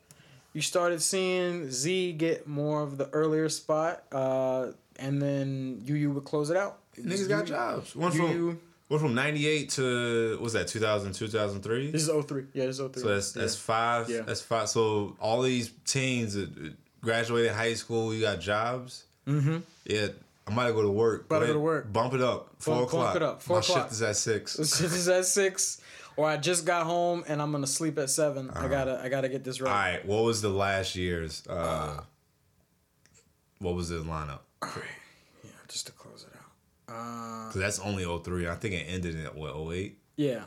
You 0.55 0.62
started 0.62 1.03
seeing 1.03 1.70
Z 1.70 2.12
get 2.12 2.47
more 2.49 2.82
of 2.82 2.97
the 2.97 3.09
earlier 3.11 3.51
spot, 3.51 4.05
uh, 4.11 4.68
and 4.99 5.20
then 5.20 5.82
Yu 5.84 5.94
Yu 5.97 6.11
would 6.12 6.24
close 6.24 6.49
it 6.49 6.57
out. 6.57 6.78
Niggas 6.99 7.28
got 7.28 7.44
jobs. 7.44 7.94
One 7.94 8.11
from 8.11 8.59
one 8.88 9.01
from 9.01 9.14
98 9.14 9.68
to 9.70 10.32
what 10.36 10.40
was 10.42 10.53
that 10.55 10.68
2000 10.68 11.12
2003? 11.12 11.90
This 11.90 12.09
is 12.09 12.24
03. 12.24 12.44
Yeah, 12.55 12.66
this 12.66 12.78
is 12.78 12.86
03. 12.90 13.03
So 13.03 13.09
that's 13.09 13.32
that's 13.32 13.55
Yeah. 13.55 13.61
five. 13.61 14.09
Yeah. 14.09 14.20
That's 14.22 14.40
five. 14.40 14.68
So 14.70 15.16
all 15.20 15.42
these 15.42 15.72
teens 15.84 16.38
graduated 17.03 17.53
high 17.53 17.74
school, 17.74 18.14
you 18.14 18.22
got 18.22 18.40
jobs. 18.40 19.05
Mm-hmm. 19.26 19.59
Yeah, 19.84 20.07
I 20.49 20.55
might 20.55 20.70
go 20.72 20.82
to 20.82 20.90
work. 20.90 21.28
To 21.28 21.40
Go 21.40 21.53
to 21.53 21.59
work. 21.59 21.92
Bump 21.92 22.14
it 22.14 22.20
up. 22.20 22.51
Four 22.59 22.76
Bump- 22.76 22.90
bump 22.92 23.01
o'clock. 23.03 23.16
it 23.16 23.22
up. 23.22 23.42
Four 23.42 23.57
My 23.57 23.61
o'clock. 23.61 23.78
shift 23.78 23.92
is 23.92 24.03
at 24.03 24.16
six. 24.16 24.57
This 24.59 24.80
is 24.80 25.09
at 25.09 25.24
six, 25.26 25.80
or 26.16 26.28
I 26.28 26.36
just 26.36 26.64
got 26.64 26.86
home 26.86 27.24
and 27.26 27.42
I'm 27.42 27.51
gonna 27.53 27.66
sleep 27.66 27.99
at 27.99 28.11
7 28.11 28.51
I 28.51 28.68
gotta 28.68 29.01
I 29.03 29.09
gotta 29.09 29.28
get 29.28 29.42
this 29.44 29.61
right. 29.61 29.68
Uh-huh. 29.70 29.76
All 29.78 29.92
right. 29.92 30.07
What 30.07 30.24
was 30.24 30.42
the 30.42 30.49
last 30.49 30.94
year's? 30.97 31.42
Uh, 31.49 32.03
what 33.59 33.74
was 33.74 33.88
the 33.88 33.97
lineup? 33.97 34.40
Yeah, 35.44 35.51
just 35.68 35.86
to 35.86 35.92
close 35.92 36.24
it 36.28 36.36
out. 36.36 36.94
Uh, 36.94 37.47
Because 37.49 37.61
that's 37.61 37.78
only 37.80 38.05
03. 38.05 38.49
I 38.49 38.55
think 38.55 38.74
it 38.74 38.84
ended 38.88 39.16
at 39.24 39.34
what 39.34 39.55
08. 39.72 39.99
yeah. 40.16 40.44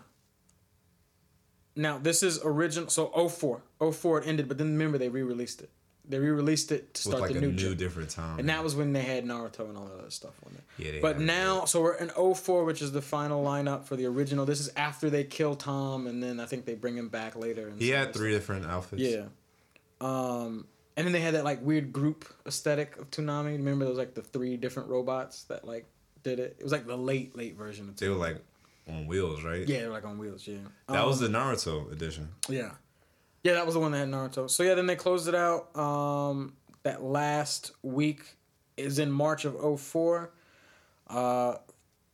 Now 1.75 1.97
this 1.97 2.23
is 2.23 2.39
original. 2.43 2.89
So 2.89 3.07
04. 3.29 3.61
04 3.93 4.21
it 4.21 4.27
ended, 4.27 4.47
but 4.47 4.57
then 4.57 4.67
remember 4.73 4.97
they 4.97 5.09
re-released 5.09 5.61
it. 5.61 5.69
They 6.09 6.17
re-released 6.17 6.71
it 6.71 6.93
to 6.95 7.01
start 7.03 7.21
like 7.21 7.31
the 7.33 7.37
a 7.37 7.41
new, 7.41 7.51
new, 7.51 7.75
different 7.75 8.09
time. 8.09 8.39
And 8.39 8.49
that 8.49 8.63
was 8.63 8.75
when 8.75 8.93
they 8.93 9.03
had 9.03 9.25
Naruto 9.25 9.69
and 9.69 9.77
all 9.77 9.85
that 9.85 9.99
other 9.99 10.09
stuff 10.09 10.33
on 10.43 10.53
there. 10.53 10.63
Yeah, 10.77 10.91
they 10.93 10.99
but 10.99 11.13
had 11.13 11.21
it, 11.21 11.25
now, 11.25 11.65
so 11.65 11.81
we're 11.83 11.93
in 11.93 12.09
04, 12.09 12.65
which 12.65 12.81
is 12.81 12.91
the 12.91 13.01
final 13.01 13.45
lineup 13.45 13.85
for 13.85 13.95
the 13.95 14.07
original. 14.07 14.45
This 14.45 14.59
is 14.59 14.71
after 14.75 15.11
they 15.11 15.23
kill 15.23 15.55
Tom, 15.55 16.07
and 16.07 16.21
then 16.23 16.39
I 16.39 16.45
think 16.47 16.65
they 16.65 16.73
bring 16.73 16.97
him 16.97 17.09
back 17.09 17.35
later. 17.35 17.67
And 17.67 17.79
he 17.79 17.89
had 17.89 18.13
three 18.13 18.31
different 18.31 18.65
outfits. 18.65 19.03
Yeah. 19.03 19.25
Um, 20.01 20.65
and 20.97 21.05
then 21.05 21.13
they 21.13 21.21
had 21.21 21.35
that 21.35 21.43
like 21.43 21.61
weird 21.63 21.93
group 21.93 22.25
aesthetic 22.45 22.97
of 22.97 23.09
Toonami. 23.11 23.51
Remember 23.53 23.85
those 23.85 23.97
like 23.97 24.15
the 24.15 24.21
three 24.21 24.57
different 24.57 24.89
robots 24.89 25.43
that 25.43 25.65
like 25.65 25.85
did 26.23 26.39
it? 26.39 26.55
It 26.59 26.63
was 26.63 26.71
like 26.71 26.87
the 26.87 26.97
late 26.97 27.37
late 27.37 27.55
version 27.55 27.87
of 27.89 27.97
They 27.97 28.09
were 28.09 28.15
like 28.15 28.37
on 28.87 29.07
wheels, 29.07 29.43
right? 29.43 29.67
Yeah, 29.67 29.81
they 29.81 29.87
were 29.87 29.93
like 29.93 30.05
on 30.05 30.17
wheels. 30.17 30.47
Yeah. 30.47 30.57
That 30.87 31.05
was 31.05 31.21
Um, 31.21 31.31
the 31.31 31.37
Naruto 31.37 31.91
edition. 31.91 32.29
yeah. 32.49 32.71
Yeah, 33.43 33.53
that 33.53 33.65
was 33.65 33.75
the 33.75 33.79
one 33.81 33.91
that 33.93 33.99
had 33.99 34.09
Naruto. 34.09 34.49
So 34.49 34.63
yeah, 34.63 34.73
then 34.75 34.85
they 34.87 34.95
closed 34.95 35.27
it 35.27 35.35
out. 35.35 35.75
Um, 35.77 36.53
that 36.83 37.01
last 37.03 37.71
week 37.83 38.35
is 38.77 38.99
in 38.99 39.11
March 39.11 39.45
of 39.45 39.79
04. 39.81 40.31
Uh, 41.07 41.55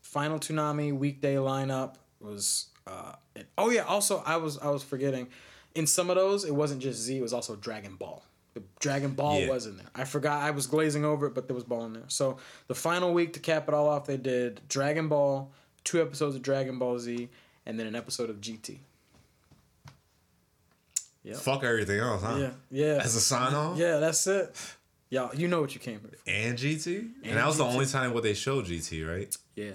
final 0.01 0.39
Toonami 0.39 0.95
weekday 0.95 1.36
lineup 1.36 1.95
was. 2.19 2.67
Uh, 2.88 3.13
it- 3.36 3.47
oh 3.57 3.69
yeah, 3.69 3.82
also 3.84 4.21
I 4.26 4.38
was 4.38 4.57
I 4.59 4.69
was 4.69 4.84
forgetting. 4.84 5.28
In 5.73 5.88
some 5.88 6.09
of 6.09 6.15
those, 6.15 6.45
it 6.45 6.55
wasn't 6.55 6.82
just 6.82 6.99
Z; 7.01 7.17
it 7.17 7.21
was 7.21 7.34
also 7.34 7.55
Dragon 7.55 7.95
Ball. 7.95 8.23
The 8.53 8.63
Dragon 8.80 9.11
Ball 9.15 9.41
Yeah. 9.41 9.49
was 9.49 9.65
in 9.65 9.76
there. 9.76 9.88
I 9.93 10.05
forgot 10.05 10.41
I 10.41 10.51
was 10.51 10.67
glazing 10.67 11.03
over 11.03 11.26
it, 11.26 11.34
but 11.34 11.47
there 11.49 11.55
was 11.55 11.65
Ball 11.65 11.86
in 11.86 11.93
there. 11.93 12.03
So 12.07 12.38
the 12.67 12.76
final 12.76 13.13
week 13.13 13.34
to 13.34 13.39
cap 13.41 13.67
it 13.67 13.73
all 13.73 13.89
off, 13.89 14.05
they 14.05 14.15
did 14.15 14.61
Dragon 14.69 15.09
Ball, 15.09 15.51
two 15.84 16.01
episodes 16.01 16.36
of 16.38 16.41
Dragon 16.41 16.80
Ball 16.80 16.97
Z, 16.99 17.28
and 17.65 17.78
then 17.78 17.88
an 17.88 17.95
episode 17.95 18.30
of 18.30 18.38
GT. 18.39 18.80
Yep. 21.26 21.38
Fuck 21.38 21.63
everything 21.63 21.99
else, 21.99 22.21
huh? 22.21 22.38
Yeah, 22.39 22.51
yeah. 22.69 23.01
As 23.03 23.15
a 23.15 23.19
sign 23.19 23.53
off. 23.53 23.78
Yeah, 23.78 23.97
that's 23.97 24.26
it. 24.28 24.55
Y'all, 25.09 25.34
you 25.36 25.47
know 25.47 25.59
what 25.59 25.73
you 25.73 25.80
came 25.80 25.99
here 25.99 26.09
for. 26.11 26.30
And 26.30 26.57
GT. 26.57 26.97
And, 26.99 27.13
And 27.23 27.38
that 27.38 27.47
was 27.47 27.57
the 27.57 27.63
only 27.65 27.86
time 27.88 28.13
what 28.13 28.23
they 28.23 28.34
showed 28.36 28.65
GT, 28.65 29.07
right? 29.07 29.36
Yeah. 29.55 29.71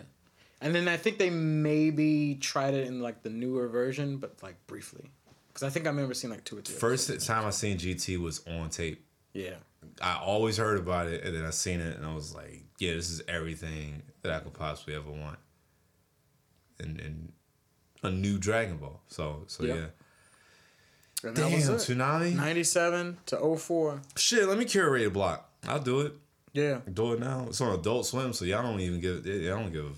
And 0.61 0.75
then 0.75 0.87
I 0.87 0.97
think 0.97 1.19
they 1.19 1.31
maybe 1.31 2.37
tried 2.37 2.75
it 2.75 2.87
in 2.87 3.01
like 3.01 3.23
the 3.23 3.31
newer 3.31 3.67
version, 3.69 4.19
but 4.19 4.43
like 4.43 4.65
briefly. 4.67 5.11
Because 5.49 5.65
I 5.65 5.71
think 5.71 5.87
I 5.87 5.89
remember 5.91 6.15
seeing 6.15 6.33
like 6.33 6.45
two 6.45 6.59
or 6.59 6.61
three. 6.61 6.77
First 6.77 7.27
time 7.27 7.45
I 7.47 7.51
seen 7.51 7.79
GT 7.79 8.19
was 8.19 8.47
on 8.47 8.71
tape. 8.71 9.05
Yeah. 9.33 9.55
I 10.01 10.17
always 10.19 10.57
heard 10.57 10.79
about 10.79 11.09
it, 11.09 11.25
and 11.25 11.35
then 11.35 11.45
I 11.45 11.51
seen 11.51 11.81
it, 11.81 11.97
and 11.97 12.05
I 12.07 12.15
was 12.15 12.35
like, 12.35 12.63
"Yeah, 12.79 12.93
this 12.95 13.11
is 13.11 13.23
everything 13.27 14.03
that 14.23 14.33
I 14.33 14.41
could 14.41 14.53
possibly 14.53 14.95
ever 14.95 15.11
want." 15.11 15.39
And 16.79 17.01
and 17.01 17.33
a 18.03 18.11
new 18.11 18.39
Dragon 18.39 18.77
Ball. 18.77 19.01
So 19.09 19.45
so 19.47 19.65
Yep. 19.65 19.77
yeah. 19.77 19.87
And 21.25 21.37
Damn, 21.37 21.51
that 21.51 21.71
was 21.73 21.89
it. 21.89 21.97
Toonami. 21.97 22.35
97 22.35 23.19
to 23.27 23.57
04. 23.57 24.01
Shit, 24.17 24.49
let 24.49 24.59
me 24.59 24.65
curate 24.65 25.07
a 25.07 25.11
block. 25.11 25.49
I'll 25.69 25.81
do 25.81 26.01
it. 26.01 26.15
Yeah. 26.53 26.81
Do 26.93 27.13
it 27.13 27.21
now. 27.21 27.47
It's 27.49 27.61
on 27.61 27.79
Adult 27.79 28.07
Swim, 28.07 28.33
so 28.33 28.45
y'all 28.45 28.63
don't 28.63 28.81
even 28.81 29.01
give. 29.01 29.25
Y'all 29.27 29.59
don't 29.59 29.73
give. 29.73 29.97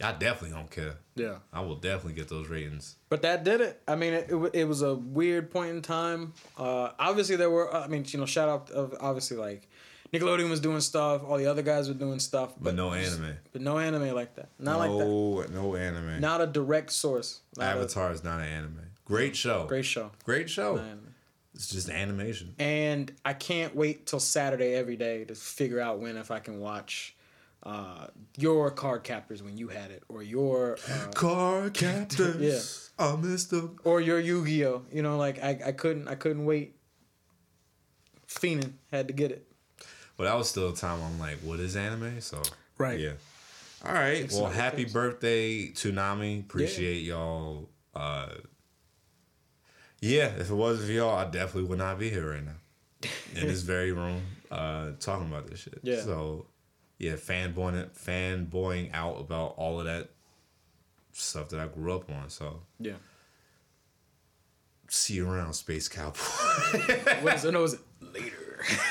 Y'all 0.00 0.18
definitely 0.18 0.56
don't 0.56 0.70
care. 0.70 0.96
Yeah. 1.14 1.36
I 1.52 1.60
will 1.60 1.76
definitely 1.76 2.14
get 2.14 2.28
those 2.28 2.48
ratings. 2.48 2.96
But 3.08 3.22
that 3.22 3.44
did 3.44 3.60
it. 3.60 3.80
I 3.86 3.94
mean, 3.94 4.12
it, 4.12 4.30
it, 4.30 4.50
it 4.54 4.64
was 4.68 4.82
a 4.82 4.94
weird 4.94 5.50
point 5.50 5.70
in 5.70 5.82
time. 5.82 6.32
Uh, 6.58 6.90
obviously, 6.98 7.36
there 7.36 7.50
were, 7.50 7.74
I 7.74 7.86
mean, 7.86 8.04
you 8.08 8.18
know, 8.18 8.26
shout 8.26 8.48
out 8.48 8.70
of 8.70 8.94
obviously 9.00 9.36
like 9.36 9.68
Nickelodeon 10.14 10.48
was 10.48 10.60
doing 10.60 10.80
stuff, 10.80 11.22
all 11.26 11.38
the 11.38 11.46
other 11.46 11.62
guys 11.62 11.88
were 11.88 11.94
doing 11.94 12.20
stuff. 12.20 12.52
But 12.60 12.74
no 12.74 12.92
anime. 12.92 13.36
But 13.52 13.62
no 13.62 13.78
anime 13.78 14.14
like 14.14 14.36
that. 14.36 14.48
Not 14.58 14.78
like 14.78 14.90
that. 14.90 14.98
no, 15.06 15.42
no 15.50 15.74
anime. 15.76 16.20
Not 16.20 16.40
a 16.40 16.46
direct 16.46 16.92
source. 16.92 17.40
Not 17.56 17.64
a- 17.76 17.78
Avatar 17.78 18.12
is 18.12 18.22
not 18.22 18.40
an 18.40 18.46
anime. 18.46 18.80
Great 19.04 19.36
show. 19.36 19.66
great 19.66 19.84
show. 19.84 20.10
Great 20.24 20.48
show. 20.50 20.82
It's 21.54 21.68
just 21.68 21.88
animation. 21.88 22.54
And 22.58 23.12
I 23.24 23.32
can't 23.32 23.76
wait 23.76 24.06
till 24.06 24.18
Saturday 24.20 24.74
every 24.74 24.96
day 24.96 25.24
to 25.24 25.34
figure 25.34 25.78
out 25.80 26.00
when 26.00 26.16
if 26.16 26.30
I 26.30 26.40
can 26.40 26.58
watch 26.58 27.14
uh, 27.62 28.08
your 28.36 28.70
Cardcaptors 28.72 29.40
when 29.40 29.56
you 29.56 29.68
had 29.68 29.90
it, 29.90 30.02
or 30.08 30.22
your 30.22 30.76
uh, 30.90 31.08
Car 31.14 31.70
captors. 31.70 32.90
Yeah. 32.98 33.06
I 33.06 33.16
missed 33.16 33.50
them. 33.50 33.78
or 33.84 34.00
your 34.00 34.20
Yu 34.20 34.44
Gi 34.46 34.66
Oh. 34.66 34.82
You 34.92 35.02
know, 35.02 35.16
like 35.16 35.42
I, 35.42 35.58
I 35.66 35.72
couldn't 35.72 36.06
I 36.08 36.14
couldn't 36.14 36.44
wait. 36.44 36.76
Fiending 38.28 38.72
had 38.90 39.08
to 39.08 39.14
get 39.14 39.30
it. 39.30 39.46
But 40.16 40.24
that 40.24 40.36
was 40.36 40.48
still 40.48 40.70
a 40.70 40.74
time 40.76 41.00
I'm 41.02 41.18
like, 41.18 41.38
what 41.38 41.60
is 41.60 41.76
anime? 41.76 42.20
So 42.20 42.42
Right. 42.78 42.98
yeah. 43.00 43.12
All 43.84 43.92
right. 43.92 44.30
Well, 44.30 44.40
a 44.40 44.42
lot 44.44 44.50
of 44.52 44.56
happy 44.56 44.84
birthday, 44.86 45.68
Toonami. 45.68 46.40
Appreciate 46.40 47.02
y'all. 47.02 47.68
Uh, 47.94 48.28
yeah, 50.04 50.26
if 50.38 50.50
it 50.50 50.54
wasn't 50.54 50.86
for 50.86 50.92
y'all, 50.92 51.16
I 51.16 51.24
definitely 51.24 51.64
would 51.64 51.78
not 51.78 51.98
be 51.98 52.10
here 52.10 52.30
right 52.32 52.44
now 52.44 53.08
in 53.34 53.46
this 53.48 53.62
very 53.62 53.92
room 53.92 54.22
uh, 54.50 54.90
talking 55.00 55.26
about 55.28 55.46
this 55.48 55.60
shit. 55.60 55.80
Yeah. 55.82 56.00
So 56.02 56.46
yeah, 56.98 57.14
fanboying 57.14 57.90
fanboying 57.90 58.90
out 58.94 59.18
about 59.20 59.54
all 59.56 59.80
of 59.80 59.86
that 59.86 60.10
stuff 61.12 61.48
that 61.50 61.60
I 61.60 61.66
grew 61.66 61.94
up 61.94 62.10
on. 62.10 62.28
So 62.30 62.60
Yeah. 62.78 62.94
see 64.88 65.14
you 65.14 65.28
around, 65.30 65.54
Space 65.54 65.88
Cowboy. 65.88 66.18
What 67.22 67.34
is 67.36 67.44
it? 67.44 67.52
No, 67.52 67.62
is 67.64 67.74
it 67.74 67.80
later? 68.00 68.36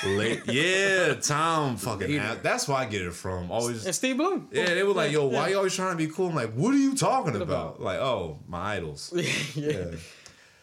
Late, 0.06 0.42
yeah, 0.48 1.14
Tom 1.16 1.78
fucking. 1.78 2.22
That's 2.44 2.68
why 2.68 2.82
I 2.84 2.86
get 2.86 3.02
it 3.02 3.14
from. 3.14 3.50
Always, 3.50 3.86
And 3.86 3.96
Steve 3.96 4.18
Blum. 4.18 4.48
yeah. 4.52 4.66
They 4.66 4.84
were 4.84 4.94
like, 4.94 5.12
"Yo, 5.12 5.26
why 5.28 5.48
you 5.50 5.58
always 5.58 5.76
trying 5.76 5.98
to 5.98 5.98
be 5.98 6.12
cool?" 6.12 6.28
I'm 6.30 6.36
like, 6.36 6.54
"What 6.54 6.74
are 6.76 6.78
you 6.78 6.96
talking 6.96 7.36
about? 7.36 7.42
about? 7.78 7.82
Like, 7.82 8.00
oh, 8.00 8.40
my 8.48 8.76
idols." 8.76 9.12
yeah. 9.56 9.72
Yeah. 9.72 9.86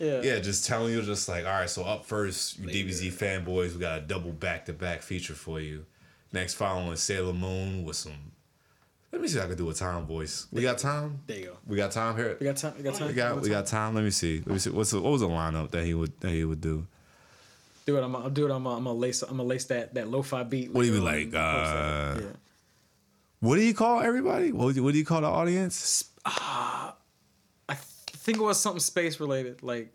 Yeah. 0.01 0.23
Yeah, 0.23 0.39
just 0.39 0.67
telling 0.67 0.93
you, 0.93 1.03
just 1.03 1.29
like, 1.29 1.45
all 1.45 1.53
right, 1.53 1.69
so 1.69 1.85
up 1.85 2.07
first, 2.07 2.59
you 2.59 2.69
DBZ 2.69 3.13
fanboys, 3.13 3.75
we 3.75 3.81
got 3.81 3.99
a 3.99 4.01
double 4.01 4.33
back 4.33 4.65
to 4.67 4.73
back 4.73 5.03
feature 5.03 5.35
for 5.35 5.61
you. 5.61 5.85
Next, 6.33 6.55
following 6.55 6.97
Sailor 6.97 7.35
Moon 7.35 7.85
with 7.85 7.97
some. 7.97 8.33
Let 9.13 9.21
me 9.21 9.29
see 9.29 9.39
if 9.39 9.45
I 9.45 9.49
can 9.49 9.57
do 9.57 9.69
a 9.69 9.75
Tom 9.75 10.07
voice. 10.07 10.47
We 10.53 10.63
got 10.63 10.79
Tom. 10.79 11.19
There 11.27 11.39
you 11.39 11.45
go. 11.47 11.57
We 11.67 11.77
got 11.77 11.91
Tom 11.91 12.17
here. 12.17 12.37
We 12.41 12.47
got 12.47 12.57
Tom. 12.57 12.75
We 12.77 12.83
got 12.85 12.95
time. 12.95 13.09
We 13.09 13.15
got 13.15 13.41
we 13.41 13.49
got 13.49 13.67
time. 13.67 13.95
Let 13.95 14.05
me 14.05 14.11
see. 14.11 14.39
Let 14.39 14.49
me 14.49 14.59
see. 14.59 14.71
What's 14.71 14.93
the, 14.93 15.01
what 15.01 15.11
was 15.11 15.21
the 15.21 15.29
lineup 15.29 15.73
that 15.73 15.85
he 15.85 15.95
would 15.95 16.19
that 16.21 16.31
he 16.31 16.45
would 16.45 16.61
do? 16.61 16.87
Do 17.85 17.99
it. 17.99 18.03
I'm. 18.03 18.15
I'll 18.15 18.31
do 18.31 18.47
it. 18.47 18.51
I'm. 18.53 18.67
I'm 18.67 18.85
gonna 18.85 18.93
lace. 18.93 19.23
I'm 19.23 19.37
gonna 19.37 19.43
lace 19.43 19.65
that 19.67 19.95
that 19.95 20.09
lo-fi 20.09 20.45
beat. 20.45 20.73
What 20.73 20.83
do 20.83 20.87
you 20.87 20.93
be 20.93 20.99
um, 20.99 21.05
like, 21.05 21.35
uh, 21.35 22.21
yeah. 22.21 22.27
What 23.41 23.57
do 23.57 23.63
you 23.63 23.75
call 23.75 24.01
everybody? 24.01 24.53
What 24.53 24.71
do 24.71 24.77
you, 24.77 24.85
what 24.85 24.93
do 24.93 24.99
you 24.99 25.05
call 25.05 25.23
the 25.23 25.27
audience? 25.27 26.05
I 26.25 26.80
think 28.21 28.39
it 28.39 28.43
was 28.43 28.61
something 28.61 28.81
space 28.81 29.19
related, 29.21 29.63
like 29.63 29.93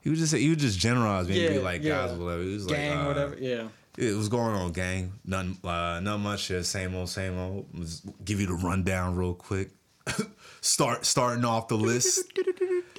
He 0.00 0.10
would 0.10 0.18
just 0.18 0.30
say 0.32 0.40
he 0.40 0.48
would 0.50 0.58
just 0.58 0.78
generalize 0.78 1.28
me 1.28 1.46
and 1.46 1.54
be 1.56 1.60
like 1.60 1.82
yeah. 1.82 2.06
guys, 2.06 2.18
whatever. 2.18 2.42
He 2.42 2.54
was 2.54 2.66
gang, 2.66 2.96
like, 2.96 3.04
uh, 3.04 3.08
whatever. 3.08 3.36
Yeah. 3.38 3.68
It 3.98 4.16
was 4.16 4.28
going 4.30 4.54
on, 4.54 4.72
gang. 4.72 5.12
Nothing, 5.24 5.58
uh, 5.64 6.00
not 6.00 6.18
much. 6.18 6.50
Same 6.62 6.94
old, 6.94 7.10
same 7.10 7.38
old. 7.38 7.66
Let's 7.74 8.00
give 8.24 8.40
you 8.40 8.46
the 8.46 8.54
rundown 8.54 9.16
real 9.16 9.34
quick. 9.34 9.70
Start 10.62 11.04
starting 11.04 11.44
off 11.44 11.68
the 11.68 11.76
list. 11.76 12.32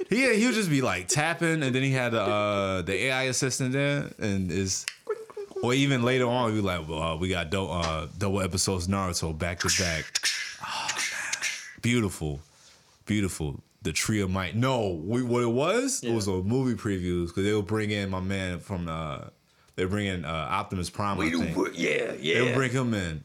He 0.10 0.36
he 0.36 0.46
would 0.46 0.54
just 0.54 0.70
be 0.70 0.82
like 0.82 1.08
tapping, 1.08 1.64
and 1.64 1.74
then 1.74 1.82
he 1.82 1.92
had 1.92 2.14
uh, 2.14 2.84
the 2.84 3.06
AI 3.06 3.24
assistant 3.24 3.74
there, 3.74 4.12
and 4.20 4.52
is. 4.52 4.86
Or 5.64 5.74
even 5.74 6.04
later 6.04 6.26
on, 6.28 6.50
he'd 6.52 6.58
be 6.58 6.62
like, 6.62 6.88
well, 6.90 7.02
uh, 7.02 7.16
"We 7.16 7.30
got 7.30 7.50
do- 7.50 7.68
uh, 7.68 8.08
double 8.18 8.42
episodes 8.42 8.88
Naruto 8.90 9.36
back 9.38 9.60
to 9.62 9.70
back." 9.80 10.06
Oh. 10.68 10.88
Beautiful, 11.82 12.42
beautiful. 13.06 13.62
The 13.82 13.92
tree 13.92 14.22
of 14.22 14.30
might. 14.32 14.56
No, 14.56 14.90
we, 15.06 15.24
what 15.24 15.44
it 15.44 15.52
was, 15.52 16.04
it 16.04 16.14
was 16.14 16.28
a 16.28 16.32
movie 16.32 16.76
previews 16.76 17.28
because 17.28 17.44
they 17.44 17.54
would 17.54 17.68
bring 17.68 17.92
in 17.92 18.10
my 18.10 18.22
man 18.22 18.60
from. 18.60 18.88
Uh, 18.88 19.26
they 19.76 19.84
bring 19.86 20.06
in 20.08 20.24
uh, 20.24 20.30
Optimus 20.30 20.90
Prime. 20.90 21.20
I 21.20 21.30
think. 21.30 21.58
Yeah. 21.76 22.12
They 22.14 22.42
would 22.44 22.54
bring 22.56 22.72
him 22.72 22.94
in. 22.94 23.24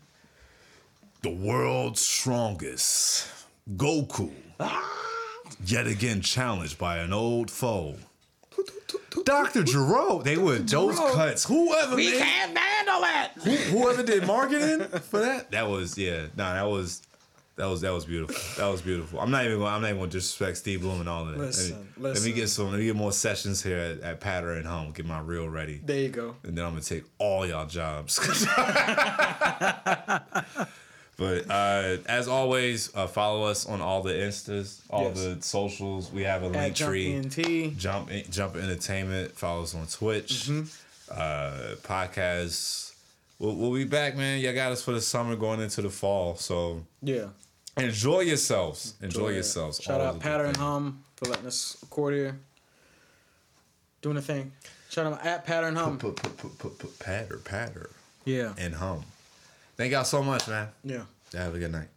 The 1.23 1.31
world's 1.31 2.01
strongest, 2.01 3.29
Goku, 3.77 4.31
yet 5.65 5.87
again 5.87 6.21
challenged 6.23 6.79
by 6.79 6.99
an 6.99 7.13
old 7.13 7.51
foe. 7.51 7.95
Dr. 9.25 9.63
Gero, 9.65 10.23
they 10.23 10.37
would 10.39 10.69
those 10.69 10.99
cuts. 10.99 11.45
Whoever 11.45 11.97
We 11.97 12.11
made, 12.11 12.19
can't 12.19 12.57
handle 12.57 13.03
it. 13.05 13.31
who- 13.43 13.79
whoever 13.79 14.03
did 14.03 14.27
marketing 14.27 14.81
for 15.01 15.21
that, 15.21 15.51
that 15.51 15.69
was 15.69 15.99
yeah. 15.99 16.27
Nah, 16.37 16.55
that 16.55 16.69
was 16.69 17.03
that 17.59 17.67
was 17.67 17.81
that 17.83 17.91
was 17.93 18.05
beautiful. 18.07 18.35
That 18.63 18.71
was 18.71 18.81
beautiful. 18.81 19.21
I'm 19.21 19.31
not 19.31 19.45
even 19.45 19.59
gonna, 19.59 19.71
I'm 19.75 19.83
not 19.83 19.89
even 19.89 20.01
gonna 20.01 20.11
disrespect 20.11 20.57
Steve 20.57 20.81
Blum 20.81 21.01
and 21.01 21.09
all 21.09 21.23
of 21.29 21.33
that. 21.33 21.39
Listen, 21.39 21.89
let, 21.99 22.15
me, 22.15 22.21
let 22.21 22.23
me 22.25 22.33
get 22.33 22.49
some. 22.49 22.71
Let 22.71 22.79
me 22.79 22.87
get 22.87 22.97
more 22.97 23.13
sessions 23.13 23.63
here 23.63 23.79
at, 23.79 24.01
at 24.01 24.21
Patter 24.21 24.53
and 24.53 24.67
Home. 24.67 24.93
Get 24.93 25.05
my 25.07 25.21
reel 25.21 25.49
ready 25.49 25.81
There 25.85 25.99
you 25.99 26.09
go. 26.09 26.37
and 26.45 26.57
then 26.57 26.65
I'm 26.65 26.71
gonna 26.73 26.83
take 26.83 27.05
all 27.19 27.45
y'all 27.47 27.67
jobs. 27.67 28.19
but 31.17 31.51
uh, 31.51 31.97
as 32.07 32.29
always, 32.29 32.95
uh, 32.95 33.07
follow 33.07 33.45
us 33.45 33.67
on 33.67 33.81
all 33.81 34.03
the 34.03 34.13
instas, 34.13 34.81
all 34.91 35.05
Yes. 35.05 35.25
the 35.25 35.39
socials. 35.43 36.13
We 36.13 36.23
have 36.23 36.43
a 36.43 36.49
link 36.49 36.75
Jump 36.75 36.91
tree. 36.91 37.13
ENT. 37.15 37.77
Jump 37.77 38.11
Jump 38.31 38.57
Entertainment. 38.57 39.33
Follow 39.37 39.63
us 39.63 39.75
on 39.75 39.87
Twitch. 39.87 40.47
Mm-hmm. 40.49 40.63
Uh, 41.11 41.75
podcast. 41.83 42.93
We'll, 43.39 43.55
we'll 43.55 43.73
be 43.75 43.85
back, 43.85 44.17
man. 44.17 44.41
Y'all 44.41 44.53
got 44.55 44.73
us 44.73 44.83
for 44.83 44.93
the 44.93 45.01
summer, 45.01 45.37
going 45.37 45.61
into 45.61 45.81
the 45.83 45.91
fall. 45.91 46.37
So 46.37 46.85
Yeah. 47.03 47.27
Enjoy 47.81 48.21
yourselves. 48.21 48.95
Enjoy 49.01 49.29
Yeah. 49.29 49.35
yourselves. 49.37 49.81
Shout 49.83 50.01
All 50.01 50.07
out 50.07 50.15
of 50.15 50.21
the 50.21 50.23
Patter 50.23 50.45
and 50.45 50.57
things. 50.57 50.65
Hum 50.65 51.05
for 51.17 51.27
letting 51.27 51.47
us 51.47 51.77
record 51.83 52.15
here. 52.15 52.39
Doing 54.03 54.17
a 54.17 54.23
thing. 54.23 54.53
Shout 54.91 55.07
out 55.07 55.25
at 55.27 55.45
Patter 55.45 55.67
and 55.69 55.77
Hum. 55.77 55.99
Put, 55.99 56.17
put, 56.17 56.37
put, 56.37 56.59
put, 56.59 56.79
put, 56.79 56.99
patter, 56.99 57.39
patter, 57.39 57.91
Yeah. 58.25 58.55
and 58.57 58.75
hum. 58.77 59.05
Thank 59.77 59.93
y'all 59.93 60.05
so 60.05 60.23
much, 60.23 60.49
man. 60.49 60.69
Yeah. 60.85 61.05
Have 61.35 61.55
a 61.55 61.59
good 61.59 61.73
night. 61.73 61.89